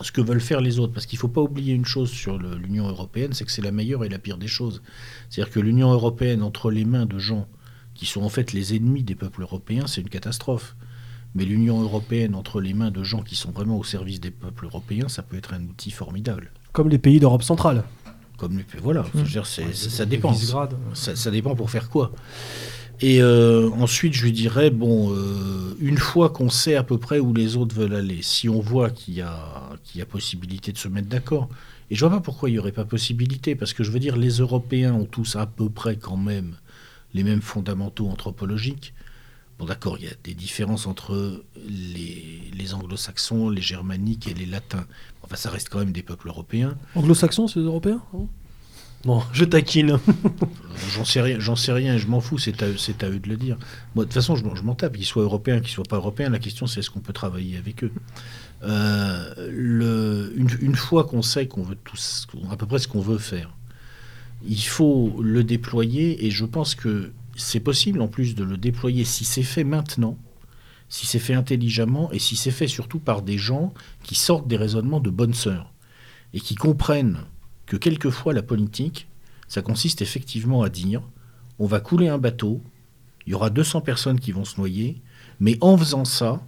ce 0.00 0.12
que 0.12 0.20
veulent 0.20 0.40
faire 0.40 0.60
les 0.60 0.78
autres. 0.78 0.92
Parce 0.92 1.06
qu'il 1.06 1.16
ne 1.16 1.20
faut 1.20 1.28
pas 1.28 1.42
oublier 1.42 1.74
une 1.74 1.84
chose 1.84 2.08
sur 2.08 2.38
l'Union 2.38 2.88
européenne, 2.88 3.32
c'est 3.32 3.44
que 3.44 3.50
c'est 3.50 3.62
la 3.62 3.72
meilleure 3.72 4.04
et 4.04 4.08
la 4.08 4.18
pire 4.18 4.38
des 4.38 4.46
choses. 4.46 4.80
C'est-à-dire 5.28 5.52
que 5.52 5.60
l'Union 5.60 5.92
européenne, 5.92 6.42
entre 6.42 6.70
les 6.70 6.84
mains 6.84 7.04
de 7.04 7.18
gens 7.18 7.46
qui 7.94 8.06
sont 8.06 8.22
en 8.22 8.28
fait 8.28 8.52
les 8.52 8.76
ennemis 8.76 9.02
des 9.02 9.16
peuples 9.16 9.42
européens, 9.42 9.88
c'est 9.88 10.00
une 10.00 10.08
catastrophe. 10.08 10.76
Mais 11.34 11.44
l'Union 11.44 11.80
européenne, 11.82 12.34
entre 12.36 12.60
les 12.60 12.74
mains 12.74 12.90
de 12.92 13.02
gens 13.02 13.22
qui 13.22 13.34
sont 13.34 13.50
vraiment 13.50 13.76
au 13.76 13.84
service 13.84 14.20
des 14.20 14.30
peuples 14.30 14.66
européens, 14.66 15.08
ça 15.08 15.22
peut 15.22 15.36
être 15.36 15.52
un 15.52 15.62
outil 15.62 15.90
formidable. 15.90 16.52
Comme 16.72 16.88
les 16.88 16.98
pays 16.98 17.18
d'Europe 17.18 17.42
centrale. 17.42 17.84
Comme 18.40 18.58
voilà, 18.82 19.04
mmh. 19.12 19.44
ça, 19.44 20.06
dépend. 20.06 20.34
Ça, 20.94 21.30
dépend 21.30 21.54
pour 21.54 21.70
faire 21.70 21.90
quoi. 21.90 22.10
Et 23.02 23.20
euh, 23.20 23.68
ensuite, 23.78 24.14
je 24.14 24.24
lui 24.24 24.32
dirais, 24.32 24.70
bon, 24.70 25.12
euh, 25.12 25.76
une 25.78 25.98
fois 25.98 26.30
qu'on 26.30 26.48
sait 26.48 26.74
à 26.74 26.82
peu 26.82 26.96
près 26.96 27.18
où 27.18 27.34
les 27.34 27.56
autres 27.56 27.74
veulent 27.74 27.94
aller, 27.94 28.20
si 28.22 28.48
on 28.48 28.60
voit 28.60 28.88
qu'il 28.88 29.12
y, 29.12 29.20
a, 29.20 29.70
qu'il 29.84 29.98
y 29.98 30.02
a 30.02 30.06
possibilité 30.06 30.72
de 30.72 30.78
se 30.78 30.88
mettre 30.88 31.08
d'accord, 31.08 31.50
et 31.90 31.94
je 31.94 32.00
vois 32.00 32.16
pas 32.16 32.20
pourquoi 32.20 32.48
il 32.48 32.52
n'y 32.52 32.58
aurait 32.58 32.72
pas 32.72 32.86
possibilité, 32.86 33.54
parce 33.54 33.74
que 33.74 33.84
je 33.84 33.90
veux 33.90 34.00
dire, 34.00 34.16
les 34.16 34.38
Européens 34.38 34.94
ont 34.94 35.04
tous 35.04 35.36
à 35.36 35.44
peu 35.44 35.68
près 35.68 35.96
quand 35.96 36.16
même 36.16 36.54
les 37.12 37.24
mêmes 37.24 37.42
fondamentaux 37.42 38.08
anthropologiques. 38.08 38.94
Bon, 39.60 39.66
d'accord, 39.66 39.98
il 39.98 40.06
y 40.06 40.08
a 40.08 40.14
des 40.24 40.32
différences 40.32 40.86
entre 40.86 41.44
les, 41.68 42.50
les 42.56 42.72
anglo-saxons, 42.72 43.50
les 43.50 43.60
germaniques 43.60 44.26
et 44.26 44.32
les 44.32 44.46
latins. 44.46 44.86
Enfin, 45.22 45.36
ça 45.36 45.50
reste 45.50 45.68
quand 45.68 45.80
même 45.80 45.92
des 45.92 46.02
peuples 46.02 46.28
européens. 46.28 46.78
Anglo-saxons, 46.94 47.46
c'est 47.46 47.60
européens 47.60 48.00
Bon, 49.04 49.22
je 49.34 49.44
taquine. 49.44 49.98
j'en 50.94 51.04
sais 51.04 51.20
rien, 51.20 51.38
j'en 51.40 51.56
sais 51.56 51.72
rien, 51.72 51.98
je 51.98 52.06
m'en 52.06 52.20
fous, 52.22 52.38
c'est 52.38 52.62
à, 52.62 52.66
à, 52.66 53.08
eux 53.10 53.18
de 53.18 53.28
le 53.28 53.36
dire. 53.36 53.58
Moi, 53.94 54.04
de 54.04 54.08
toute 54.08 54.14
façon, 54.14 54.34
je, 54.34 54.62
m'en 54.62 54.74
tape, 54.74 54.96
qu'ils 54.96 55.04
soient 55.04 55.24
européens, 55.24 55.60
qu'ils 55.60 55.68
soient 55.68 55.84
pas 55.84 55.96
européens. 55.96 56.30
La 56.30 56.38
question, 56.38 56.66
c'est 56.66 56.80
est-ce 56.80 56.88
qu'on 56.88 57.00
peut 57.00 57.12
travailler 57.12 57.58
avec 57.58 57.84
eux? 57.84 57.92
Euh, 58.62 59.50
le, 59.50 60.32
une, 60.36 60.74
fois 60.74 61.04
qu'on 61.04 61.20
sait 61.20 61.46
qu'on 61.46 61.64
veut 61.64 61.76
tous, 61.84 62.26
à 62.50 62.56
peu 62.56 62.64
près 62.64 62.78
ce 62.78 62.88
qu'on 62.88 63.02
veut 63.02 63.18
faire, 63.18 63.54
il 64.46 64.62
faut 64.62 65.20
le 65.22 65.44
déployer, 65.44 66.24
et 66.24 66.30
je 66.30 66.46
pense 66.46 66.74
que 66.74 67.12
c'est 67.42 67.60
possible 67.60 68.00
en 68.00 68.08
plus 68.08 68.34
de 68.34 68.44
le 68.44 68.56
déployer 68.56 69.04
si 69.04 69.24
c'est 69.24 69.42
fait 69.42 69.64
maintenant 69.64 70.18
si 70.90 71.06
c'est 71.06 71.20
fait 71.20 71.34
intelligemment 71.34 72.12
et 72.12 72.18
si 72.18 72.36
c'est 72.36 72.50
fait 72.50 72.66
surtout 72.66 72.98
par 72.98 73.22
des 73.22 73.38
gens 73.38 73.72
qui 74.02 74.16
sortent 74.16 74.48
des 74.48 74.56
raisonnements 74.56 75.00
de 75.00 75.08
bonne 75.08 75.34
sœur 75.34 75.72
et 76.34 76.40
qui 76.40 76.56
comprennent 76.56 77.20
que 77.64 77.76
quelquefois 77.76 78.34
la 78.34 78.42
politique, 78.42 79.06
Ça 79.46 79.62
consiste 79.62 80.00
effectivement 80.00 80.62
à 80.62 80.68
dire 80.68 81.02
on 81.58 81.66
va 81.66 81.80
couler 81.80 82.08
un 82.08 82.18
bateau, 82.18 82.62
il 83.26 83.32
y 83.32 83.34
aura 83.34 83.50
200 83.50 83.80
personnes 83.80 84.20
qui 84.20 84.32
vont 84.32 84.44
se 84.44 84.56
noyer, 84.58 85.02
mais 85.40 85.58
en 85.60 85.76
faisant 85.76 86.04
ça, 86.04 86.40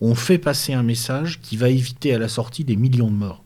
on 0.00 0.14
fait 0.14 0.38
passer 0.38 0.74
un 0.74 0.82
message 0.82 1.40
qui 1.40 1.56
va 1.56 1.70
éviter 1.70 2.14
à 2.14 2.18
la 2.18 2.28
sortie 2.28 2.64
des 2.64 2.76
millions 2.76 3.10
de 3.10 3.16
morts. 3.16 3.42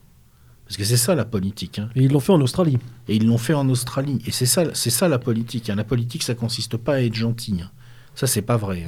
Parce 0.67 0.75
que 0.75 0.83
c'est 0.83 0.97
ça 0.97 1.15
la 1.15 1.23
politique. 1.23 1.79
Hein. 1.79 1.89
Et 1.95 2.03
ils 2.03 2.11
l'ont 2.11 2.19
fait 2.19 2.33
en 2.33 2.41
Australie. 2.41 2.77
Et 3.07 3.15
ils 3.15 3.25
l'ont 3.25 3.37
fait 3.37 3.53
en 3.53 3.69
Australie. 3.69 4.19
Et 4.25 4.31
c'est 4.31 4.45
ça, 4.45 4.65
c'est 4.73 4.89
ça 4.89 5.07
la 5.07 5.17
politique. 5.17 5.69
Hein. 5.69 5.75
La 5.75 5.85
politique, 5.85 6.23
ça 6.23 6.35
consiste 6.35 6.75
pas 6.75 6.95
à 6.95 7.01
être 7.01 7.13
gentil. 7.13 7.55
Hein. 7.63 7.71
Ça, 8.15 8.27
c'est 8.27 8.41
pas 8.41 8.57
vrai. 8.57 8.85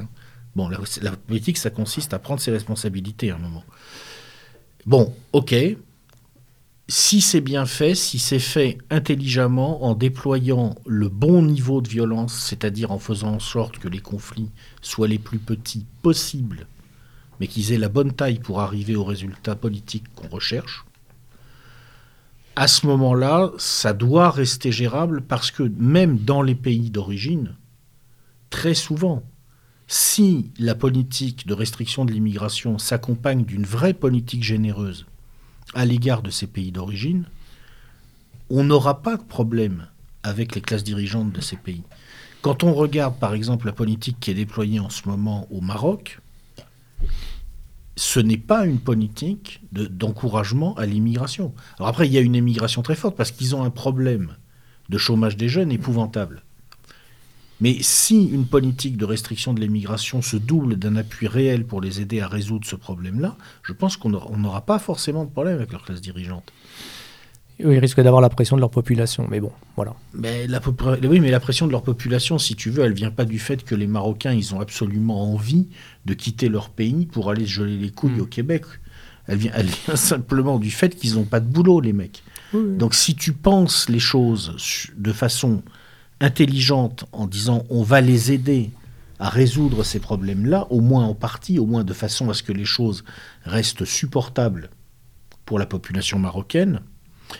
Bon, 0.54 0.68
la, 0.68 0.78
la, 1.00 1.12
politique, 1.12 1.56
ça 1.56 1.70
consiste 1.70 2.12
à 2.12 2.18
prendre 2.18 2.40
ses 2.40 2.50
responsabilités 2.50 3.30
à 3.30 3.36
un 3.36 3.38
moment. 3.38 3.64
Bon, 4.84 5.14
ok. 5.32 5.54
Si 6.86 7.20
c'est 7.22 7.40
bien 7.40 7.64
fait, 7.64 7.94
si 7.94 8.18
c'est 8.18 8.40
fait 8.40 8.76
intelligemment, 8.90 9.84
en 9.84 9.94
déployant 9.94 10.74
le 10.86 11.08
bon 11.08 11.40
niveau 11.40 11.80
de 11.80 11.88
violence, 11.88 12.34
c'est-à-dire 12.34 12.90
en 12.90 12.98
faisant 12.98 13.34
en 13.34 13.38
sorte 13.38 13.78
que 13.78 13.88
les 13.88 14.00
conflits 14.00 14.50
soient 14.82 15.08
les 15.08 15.20
plus 15.20 15.38
petits 15.38 15.86
possibles, 16.02 16.66
mais 17.38 17.46
qu'ils 17.46 17.72
aient 17.72 17.78
la 17.78 17.88
bonne 17.88 18.12
taille 18.12 18.40
pour 18.40 18.60
arriver 18.60 18.96
au 18.96 19.04
résultat 19.04 19.54
politique 19.54 20.12
qu'on 20.16 20.28
recherche, 20.28 20.84
à 22.60 22.68
ce 22.68 22.86
moment-là, 22.88 23.52
ça 23.56 23.94
doit 23.94 24.30
rester 24.30 24.70
gérable 24.70 25.22
parce 25.22 25.50
que 25.50 25.62
même 25.62 26.18
dans 26.18 26.42
les 26.42 26.54
pays 26.54 26.90
d'origine, 26.90 27.56
très 28.50 28.74
souvent, 28.74 29.22
si 29.86 30.50
la 30.58 30.74
politique 30.74 31.46
de 31.46 31.54
restriction 31.54 32.04
de 32.04 32.12
l'immigration 32.12 32.76
s'accompagne 32.76 33.46
d'une 33.46 33.64
vraie 33.64 33.94
politique 33.94 34.42
généreuse 34.42 35.06
à 35.72 35.86
l'égard 35.86 36.20
de 36.20 36.28
ces 36.28 36.46
pays 36.46 36.70
d'origine, 36.70 37.24
on 38.50 38.62
n'aura 38.62 39.00
pas 39.00 39.16
de 39.16 39.24
problème 39.24 39.86
avec 40.22 40.54
les 40.54 40.60
classes 40.60 40.84
dirigeantes 40.84 41.32
de 41.32 41.40
ces 41.40 41.56
pays. 41.56 41.84
Quand 42.42 42.62
on 42.62 42.74
regarde 42.74 43.18
par 43.18 43.32
exemple 43.32 43.64
la 43.64 43.72
politique 43.72 44.18
qui 44.20 44.32
est 44.32 44.34
déployée 44.34 44.80
en 44.80 44.90
ce 44.90 45.08
moment 45.08 45.48
au 45.50 45.62
Maroc, 45.62 46.20
ce 48.00 48.18
n'est 48.18 48.38
pas 48.38 48.64
une 48.64 48.78
politique 48.78 49.60
d'encouragement 49.72 50.74
à 50.76 50.86
l'immigration. 50.86 51.52
Alors 51.76 51.88
après, 51.88 52.06
il 52.06 52.12
y 52.14 52.16
a 52.16 52.22
une 52.22 52.34
immigration 52.34 52.80
très 52.80 52.94
forte 52.94 53.14
parce 53.14 53.30
qu'ils 53.30 53.54
ont 53.54 53.62
un 53.62 53.68
problème 53.68 54.36
de 54.88 54.96
chômage 54.96 55.36
des 55.36 55.50
jeunes 55.50 55.70
épouvantable. 55.70 56.42
Mais 57.60 57.76
si 57.82 58.24
une 58.24 58.46
politique 58.46 58.96
de 58.96 59.04
restriction 59.04 59.52
de 59.52 59.60
l'immigration 59.60 60.22
se 60.22 60.38
double 60.38 60.76
d'un 60.76 60.96
appui 60.96 61.28
réel 61.28 61.66
pour 61.66 61.82
les 61.82 62.00
aider 62.00 62.22
à 62.22 62.26
résoudre 62.26 62.66
ce 62.66 62.74
problème-là, 62.74 63.36
je 63.62 63.74
pense 63.74 63.98
qu'on 63.98 64.08
n'aura 64.08 64.62
pas 64.62 64.78
forcément 64.78 65.26
de 65.26 65.30
problème 65.30 65.56
avec 65.56 65.70
leur 65.70 65.82
classe 65.82 66.00
dirigeante. 66.00 66.50
Ils 67.64 67.78
risquent 67.78 68.00
d'avoir 68.00 68.20
la 68.20 68.28
pression 68.28 68.56
de 68.56 68.60
leur 68.60 68.70
population, 68.70 69.26
mais 69.30 69.40
bon, 69.40 69.52
voilà. 69.76 69.94
Mais 70.14 70.46
la, 70.46 70.60
oui, 71.04 71.20
mais 71.20 71.30
la 71.30 71.40
pression 71.40 71.66
de 71.66 71.72
leur 71.72 71.82
population, 71.82 72.38
si 72.38 72.56
tu 72.56 72.70
veux, 72.70 72.84
elle 72.84 72.92
vient 72.92 73.10
pas 73.10 73.24
du 73.24 73.38
fait 73.38 73.64
que 73.64 73.74
les 73.74 73.86
Marocains, 73.86 74.32
ils 74.32 74.54
ont 74.54 74.60
absolument 74.60 75.32
envie 75.32 75.68
de 76.06 76.14
quitter 76.14 76.48
leur 76.48 76.70
pays 76.70 77.06
pour 77.06 77.30
aller 77.30 77.44
se 77.44 77.50
geler 77.50 77.76
les 77.76 77.90
couilles 77.90 78.18
hmm. 78.18 78.22
au 78.22 78.26
Québec. 78.26 78.64
Elle 79.26 79.38
vient, 79.38 79.52
elle 79.54 79.66
vient 79.66 79.94
simplement 79.96 80.58
du 80.58 80.70
fait 80.70 80.96
qu'ils 80.96 81.14
n'ont 81.14 81.24
pas 81.24 81.40
de 81.40 81.46
boulot, 81.46 81.80
les 81.80 81.92
mecs. 81.92 82.22
Donc 82.52 82.94
si 82.94 83.14
tu 83.14 83.32
penses 83.32 83.88
les 83.88 84.00
choses 84.00 84.90
de 84.96 85.12
façon 85.12 85.62
intelligente 86.20 87.04
en 87.12 87.26
disant 87.26 87.64
on 87.70 87.82
va 87.82 88.00
les 88.00 88.32
aider 88.32 88.70
à 89.20 89.28
résoudre 89.28 89.84
ces 89.84 90.00
problèmes-là, 90.00 90.66
au 90.70 90.80
moins 90.80 91.04
en 91.04 91.14
partie, 91.14 91.58
au 91.58 91.66
moins 91.66 91.84
de 91.84 91.92
façon 91.92 92.30
à 92.30 92.34
ce 92.34 92.42
que 92.42 92.52
les 92.52 92.64
choses 92.64 93.04
restent 93.44 93.84
supportables 93.84 94.70
pour 95.44 95.58
la 95.58 95.66
population 95.66 96.18
marocaine. 96.18 96.80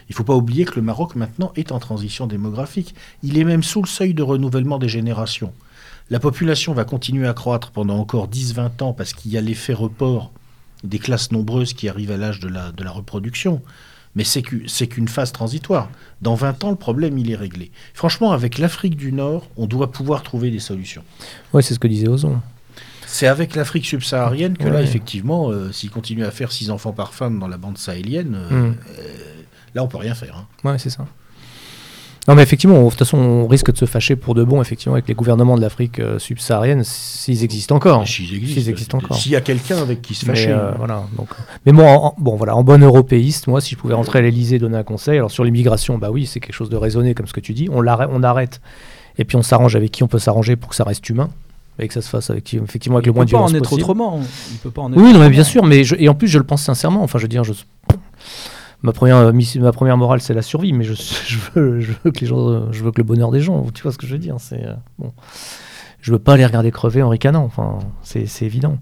Il 0.08 0.12
ne 0.12 0.14
faut 0.14 0.24
pas 0.24 0.34
oublier 0.34 0.64
que 0.64 0.76
le 0.76 0.82
Maroc 0.82 1.14
maintenant 1.16 1.52
est 1.56 1.72
en 1.72 1.78
transition 1.78 2.26
démographique. 2.26 2.94
Il 3.22 3.38
est 3.38 3.44
même 3.44 3.62
sous 3.62 3.82
le 3.82 3.88
seuil 3.88 4.14
de 4.14 4.22
renouvellement 4.22 4.78
des 4.78 4.88
générations. 4.88 5.52
La 6.10 6.18
population 6.18 6.72
va 6.72 6.84
continuer 6.84 7.28
à 7.28 7.34
croître 7.34 7.70
pendant 7.70 7.98
encore 7.98 8.28
10-20 8.28 8.82
ans 8.82 8.92
parce 8.92 9.12
qu'il 9.12 9.30
y 9.30 9.38
a 9.38 9.40
l'effet 9.40 9.74
report 9.74 10.32
des 10.82 10.98
classes 10.98 11.30
nombreuses 11.30 11.72
qui 11.72 11.88
arrivent 11.88 12.10
à 12.10 12.16
l'âge 12.16 12.40
de 12.40 12.48
la, 12.48 12.72
de 12.72 12.82
la 12.82 12.90
reproduction 12.90 13.62
mais 14.16 14.24
c'est 14.24 14.42
qu'une 14.42 15.08
phase 15.08 15.32
transitoire. 15.32 15.88
Dans 16.20 16.34
20 16.34 16.64
ans, 16.64 16.70
le 16.70 16.76
problème, 16.76 17.16
il 17.18 17.30
est 17.30 17.36
réglé. 17.36 17.70
Franchement, 17.94 18.32
avec 18.32 18.58
l'Afrique 18.58 18.96
du 18.96 19.12
Nord, 19.12 19.46
on 19.56 19.66
doit 19.66 19.92
pouvoir 19.92 20.22
trouver 20.22 20.50
des 20.50 20.58
solutions. 20.58 21.04
Oui, 21.52 21.62
c'est 21.62 21.74
ce 21.74 21.78
que 21.78 21.86
disait 21.86 22.08
Ozon. 22.08 22.40
C'est 23.06 23.26
avec 23.26 23.56
l'Afrique 23.56 23.86
subsaharienne 23.86 24.56
que 24.56 24.68
là, 24.68 24.82
effectivement, 24.82 25.50
euh, 25.50 25.72
s'il 25.72 25.90
continue 25.90 26.24
à 26.24 26.30
faire 26.30 26.52
6 26.52 26.70
enfants 26.70 26.92
par 26.92 27.12
femme 27.12 27.40
dans 27.40 27.48
la 27.48 27.56
bande 27.56 27.76
sahélienne, 27.76 28.36
euh, 28.36 28.50
mm. 28.50 28.76
euh, 28.98 29.39
là, 29.74 29.82
on 29.82 29.88
peut 29.88 29.98
rien 29.98 30.14
faire. 30.14 30.36
Hein. 30.36 30.46
Oui, 30.64 30.72
c'est 30.78 30.90
ça. 30.90 31.06
Non, 32.28 32.34
mais 32.34 32.42
effectivement, 32.42 32.82
de 32.84 32.88
toute 32.90 32.98
façon, 32.98 33.16
on 33.16 33.46
risque 33.48 33.72
de 33.72 33.78
se 33.78 33.86
fâcher 33.86 34.14
pour 34.14 34.34
de 34.34 34.44
bon, 34.44 34.60
effectivement, 34.60 34.92
avec 34.94 35.08
les 35.08 35.14
gouvernements 35.14 35.56
de 35.56 35.62
l'Afrique 35.62 35.98
euh, 35.98 36.18
subsaharienne, 36.18 36.84
s'ils 36.84 37.42
existent 37.42 37.74
encore. 37.74 38.06
S'ils 38.06 38.68
existent, 38.68 38.98
encore. 38.98 39.16
S'il 39.16 39.32
y 39.32 39.36
a 39.36 39.40
quelqu'un 39.40 39.78
avec 39.78 40.02
qui 40.02 40.14
se 40.14 40.26
fâcher. 40.26 40.48
Mais, 40.48 40.52
euh, 40.52 40.72
voilà, 40.76 41.04
donc, 41.16 41.28
mais 41.64 41.72
bon, 41.72 41.88
en, 41.88 42.14
bon, 42.18 42.36
voilà, 42.36 42.54
en 42.54 42.62
bon 42.62 42.82
européiste, 42.82 43.46
moi, 43.46 43.62
si 43.62 43.70
je 43.74 43.76
pouvais 43.78 43.94
rentrer 43.94 44.18
à 44.18 44.22
l'Elysée 44.22 44.58
donner 44.58 44.76
un 44.76 44.82
conseil, 44.82 45.16
alors 45.16 45.30
sur 45.30 45.44
l'immigration, 45.44 45.96
bah 45.96 46.10
oui, 46.10 46.26
c'est 46.26 46.40
quelque 46.40 46.54
chose 46.54 46.68
de 46.68 46.76
raisonné, 46.76 47.14
comme 47.14 47.26
ce 47.26 47.32
que 47.32 47.40
tu 47.40 47.54
dis. 47.54 47.68
On, 47.72 47.82
on 47.82 48.22
arrête, 48.22 48.60
et 49.18 49.24
puis 49.24 49.36
on 49.36 49.42
s'arrange 49.42 49.74
avec 49.74 49.90
qui 49.90 50.02
on 50.02 50.08
peut 50.08 50.18
s'arranger 50.18 50.56
pour 50.56 50.68
que 50.70 50.76
ça 50.76 50.84
reste 50.84 51.08
humain 51.08 51.30
et 51.78 51.88
que 51.88 51.94
ça 51.94 52.02
se 52.02 52.10
fasse 52.10 52.28
avec, 52.28 52.52
effectivement 52.52 52.98
avec 52.98 53.06
le 53.06 53.12
moins 53.12 53.24
de 53.24 53.30
violence 53.30 53.52
possible. 53.52 53.80
Il 53.80 53.86
peut 53.86 53.94
pas 53.94 54.02
en 54.02 54.12
être 54.12 54.18
autrement. 54.18 54.20
Il 54.52 54.58
peut 54.58 54.70
pas 54.70 54.82
en 54.82 54.92
être 54.92 54.98
oui, 55.00 55.12
non, 55.14 55.20
mais 55.20 55.30
bien 55.30 55.44
sûr, 55.44 55.64
mais 55.64 55.82
et 55.98 56.08
en 56.10 56.14
plus, 56.14 56.28
je 56.28 56.36
le 56.36 56.44
pense 56.44 56.62
sincèrement. 56.62 57.02
Enfin, 57.02 57.18
je 57.18 57.24
veux 57.24 57.28
dire, 57.28 57.44
je 57.44 57.54
ma 58.82 58.92
première, 58.92 59.16
euh, 59.16 59.32
ma 59.60 59.72
première 59.72 59.96
morale, 59.96 60.20
c'est 60.20 60.34
la 60.34 60.42
survie, 60.42 60.72
mais 60.72 60.84
je, 60.84 60.94
veux, 61.54 62.10
que 62.10 62.20
les 62.20 62.26
gens, 62.26 62.72
je 62.72 62.82
veux 62.82 62.92
que 62.92 62.98
le 62.98 63.04
bonheur 63.04 63.30
des 63.30 63.40
gens, 63.40 63.66
tu 63.72 63.82
vois 63.82 63.92
ce 63.92 63.98
que 63.98 64.06
je 64.06 64.12
veux 64.12 64.18
dire 64.18 64.36
c'est, 64.38 64.64
euh, 64.66 64.74
bon. 64.98 65.12
Je 66.00 66.12
veux 66.12 66.18
pas 66.18 66.38
les 66.38 66.46
regarder 66.46 66.70
crever 66.70 67.02
en 67.02 67.10
ricanant, 67.10 67.44
enfin, 67.44 67.78
c'est, 68.02 68.24
évident. 68.40 68.78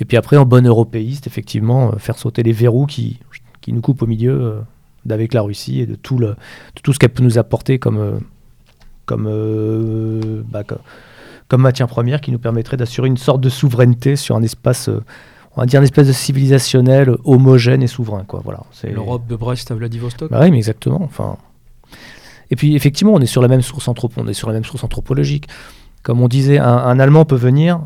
Et 0.00 0.06
puis 0.06 0.16
après, 0.16 0.38
en 0.38 0.46
bon 0.46 0.66
européiste, 0.66 1.26
effectivement, 1.26 1.92
euh, 1.92 1.98
faire 1.98 2.16
sauter 2.16 2.42
les 2.42 2.52
verrous 2.52 2.86
qui, 2.86 3.20
qui 3.60 3.74
nous 3.74 3.82
coupent 3.82 4.00
au 4.00 4.06
milieu 4.06 4.62
d'avec 5.04 5.34
la 5.34 5.42
Russie 5.42 5.80
et 5.80 5.86
de 5.86 5.94
tout, 5.94 6.16
le, 6.16 6.36
tout 6.82 6.94
ce 6.94 6.98
qu'elle 6.98 7.10
peut 7.10 7.22
nous 7.22 7.36
apporter 7.36 7.78
comme, 7.78 8.20
comme, 9.04 9.24
bah, 10.48 10.62
comme 11.48 11.60
matière 11.60 11.86
première 11.86 12.22
qui 12.22 12.32
nous 12.32 12.38
permettrait 12.38 12.78
d'assurer 12.78 13.08
une 13.08 13.18
sorte 13.18 13.42
de 13.42 13.50
souveraineté 13.50 14.16
sur 14.16 14.34
un 14.34 14.42
espace 14.42 14.88
on 15.58 15.62
va 15.62 15.66
dire, 15.66 15.80
une 15.80 15.84
espèce 15.84 16.06
de 16.06 16.12
civilisationnel 16.12 17.16
homogène 17.24 17.82
et 17.82 17.88
souverain. 17.88 18.22
Quoi. 18.24 18.40
Voilà, 18.44 18.60
c'est... 18.70 18.92
L'Europe 18.92 19.26
de 19.26 19.34
Brest 19.34 19.72
à 19.72 19.74
Vladivostok 19.74 20.30
bah 20.30 20.38
Oui, 20.42 20.52
mais 20.52 20.58
exactement. 20.58 21.00
Enfin... 21.02 21.36
Et 22.52 22.54
puis, 22.54 22.76
effectivement, 22.76 23.12
on 23.14 23.18
est 23.18 23.26
sur 23.26 23.42
la 23.42 23.48
même 23.48 23.60
source, 23.60 23.88
anthropo- 23.88 24.20
on 24.22 24.28
est 24.28 24.34
sur 24.34 24.46
la 24.46 24.54
même 24.54 24.64
source 24.64 24.84
anthropologique. 24.84 25.48
Comme 26.04 26.20
on 26.20 26.28
disait, 26.28 26.58
un, 26.58 27.00
Allemand 27.00 27.24
peut 27.24 27.34
venir 27.34 27.80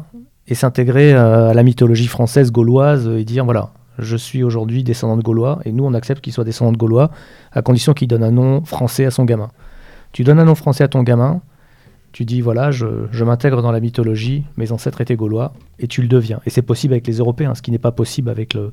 et 0.49 0.55
s'intégrer 0.55 1.15
euh, 1.15 1.49
à 1.49 1.55
la 1.55 1.63
mythologie 1.63 2.09
française, 2.09 2.53
gauloise, 2.53 3.09
et 3.09 3.25
dire, 3.25 3.47
voilà, 3.47 3.71
je 3.99 4.19
suis 4.19 4.43
aujourd'hui 4.43 4.85
descendant 4.85 5.17
de 5.17 5.23
Gaulois, 5.23 5.61
et 5.65 5.73
nous, 5.73 5.85
on 5.87 5.95
accepte 5.95 6.23
qu'il 6.23 6.35
soit 6.35 6.45
descendant 6.45 6.73
de 6.73 6.77
Gaulois, 6.77 7.11
à 7.53 7.63
condition 7.63 7.95
qu'il 7.95 8.07
donne 8.07 8.23
un 8.23 8.33
nom 8.33 8.63
français 8.67 9.07
à 9.07 9.11
son 9.11 9.25
gamin. 9.25 9.49
Tu 10.13 10.25
donnes 10.25 10.39
un 10.39 10.45
nom 10.45 10.55
français 10.55 10.85
à 10.85 10.89
ton 10.89 11.03
gamin, 11.03 11.41
tu 12.13 12.25
dis 12.25 12.41
voilà, 12.41 12.71
je, 12.71 13.25
m'intègre 13.25 13.63
dans 13.63 13.73
la 13.73 13.81
mythologie, 13.81 14.45
mes 14.57 14.71
ancêtres 14.73 15.01
étaient 15.01 15.17
gaulois, 15.17 15.55
et 15.79 15.89
tu 15.89 16.03
le 16.03 16.09
deviens. 16.09 16.41
Et 16.47 16.51
c'est 16.51 16.63
possible 16.63 16.95
avec 16.95 17.07
les 17.07 17.19
Européens, 17.19 17.55
ce 17.55 17.63
qui 17.63 17.71
n'est 17.71 17.79
pas 17.79 17.93
possible 17.93 18.29
avec, 18.29 18.55
le, 18.55 18.73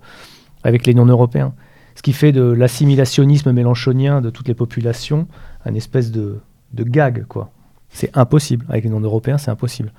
avec 0.64 0.86
les 0.86 0.94
non-européens. 0.94 1.53
Ce 1.95 2.02
qui 2.02 2.14
fait 2.14 2.32
de 2.32 2.44
l'assimilationnisme 2.44 3.52
mélanchonien 3.52 4.22
de 4.22 4.30
toutes 4.30 4.48
les 4.48 4.53
populations 4.53 5.28
un 5.66 5.74
espèce 5.74 6.11
de, 6.11 6.40
de 6.74 6.84
gag, 6.84 7.26
quoi. 7.28 7.52
C'est 7.90 8.16
impossible. 8.16 8.66
Avec 8.70 8.84
les 8.84 8.90
non-européens, 8.90 9.38
c'est 9.38 9.52
impossible. 9.52 9.91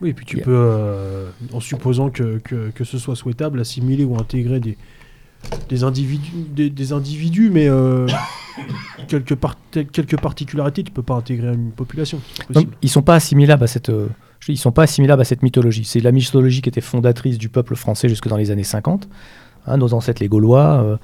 Oui, 0.00 0.10
et 0.10 0.14
puis 0.14 0.26
tu 0.26 0.38
peux, 0.38 0.54
euh, 0.54 1.30
en 1.52 1.60
supposant 1.60 2.10
que, 2.10 2.38
que, 2.38 2.70
que, 2.70 2.84
ce 2.84 2.98
soit 2.98 3.16
souhaitable, 3.16 3.60
assimiler 3.60 4.04
ou 4.04 4.16
intégrer 4.16 4.60
des, 4.60 4.76
des 5.68 5.84
individus, 5.84 6.32
des, 6.54 6.92
individus 6.92 7.50
mais 7.50 7.68
euh, 7.68 8.06
quelques, 9.08 9.36
quelques 9.92 10.20
particularités, 10.20 10.82
tu 10.82 10.92
peux 10.92 11.02
pas 11.02 11.14
intégrer 11.14 11.52
une 11.54 11.72
population. 11.72 12.20
ils 12.82 12.88
sont 12.88 13.02
pas 13.02 13.14
assimilables 13.14 13.64
à 13.64 13.66
cette, 13.66 13.90
euh, 13.90 14.08
ils 14.48 14.58
sont 14.58 14.72
pas 14.72 14.84
assimilables 14.84 15.22
à 15.22 15.24
cette 15.24 15.42
mythologie. 15.42 15.84
C'est 15.84 16.00
la 16.00 16.12
mythologie 16.12 16.62
qui 16.62 16.68
était 16.68 16.80
fondatrice 16.80 17.38
du 17.38 17.48
peuple 17.48 17.76
français 17.76 18.08
jusque 18.08 18.28
dans 18.28 18.36
les 18.36 18.50
années 18.50 18.64
50. 18.64 19.08
Hein, 19.66 19.76
nos 19.78 19.94
ancêtres 19.94 20.22
les 20.22 20.28
Gaulois. 20.28 20.82
Euh, 20.82 20.96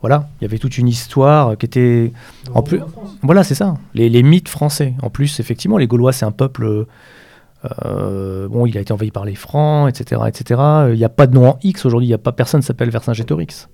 voilà, 0.00 0.28
il 0.38 0.44
y 0.44 0.46
avait 0.46 0.58
toute 0.58 0.76
une 0.76 0.88
histoire 0.88 1.56
qui 1.56 1.64
était. 1.64 2.12
En 2.52 2.62
plus, 2.62 2.80
voilà, 3.22 3.42
c'est 3.42 3.54
ça. 3.54 3.78
Les, 3.94 4.10
les, 4.10 4.22
mythes 4.22 4.50
français. 4.50 4.92
En 5.00 5.08
plus, 5.08 5.40
effectivement, 5.40 5.78
les 5.78 5.86
Gaulois, 5.86 6.12
c'est 6.12 6.26
un 6.26 6.30
peuple 6.30 6.86
euh, 7.84 8.48
bon, 8.48 8.66
il 8.66 8.76
a 8.76 8.80
été 8.80 8.92
envahi 8.92 9.10
par 9.10 9.24
les 9.24 9.34
Francs, 9.34 9.88
etc. 9.88 10.22
etc. 10.26 10.60
Il 10.90 10.96
n'y 10.96 11.04
a 11.04 11.08
pas 11.08 11.26
de 11.26 11.34
nom 11.34 11.48
en 11.48 11.58
X 11.62 11.86
aujourd'hui, 11.86 12.06
il 12.06 12.10
n'y 12.10 12.14
a 12.14 12.18
pas 12.18 12.32
personne 12.32 12.62
s'appelle 12.62 12.90
Vercingétorix. 12.90 13.68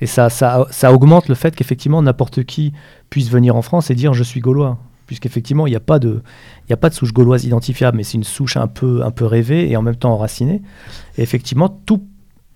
Et 0.00 0.06
ça, 0.06 0.28
ça, 0.28 0.66
ça, 0.70 0.92
augmente 0.92 1.28
le 1.28 1.34
fait 1.34 1.54
qu'effectivement 1.54 2.02
n'importe 2.02 2.44
qui 2.44 2.72
puisse 3.10 3.30
venir 3.30 3.54
en 3.54 3.62
France 3.62 3.90
et 3.90 3.94
dire 3.94 4.12
je 4.12 4.22
suis 4.22 4.40
gaulois. 4.40 4.78
Puisqu'effectivement, 5.06 5.66
il 5.66 5.70
n'y 5.70 5.76
a, 5.76 5.80
pas 5.80 5.98
de, 5.98 6.22
il 6.66 6.72
a 6.72 6.78
pas 6.78 6.88
de 6.88 6.94
souche 6.94 7.12
gauloise 7.12 7.44
identifiable, 7.44 7.98
mais 7.98 8.04
c'est 8.04 8.16
une 8.16 8.24
souche 8.24 8.56
un 8.56 8.66
peu, 8.66 9.02
un 9.04 9.10
peu 9.10 9.26
rêvée 9.26 9.70
et 9.70 9.76
en 9.76 9.82
même 9.82 9.96
temps 9.96 10.14
enracinée. 10.14 10.62
Et 11.18 11.22
effectivement, 11.22 11.68
tout, 11.68 12.06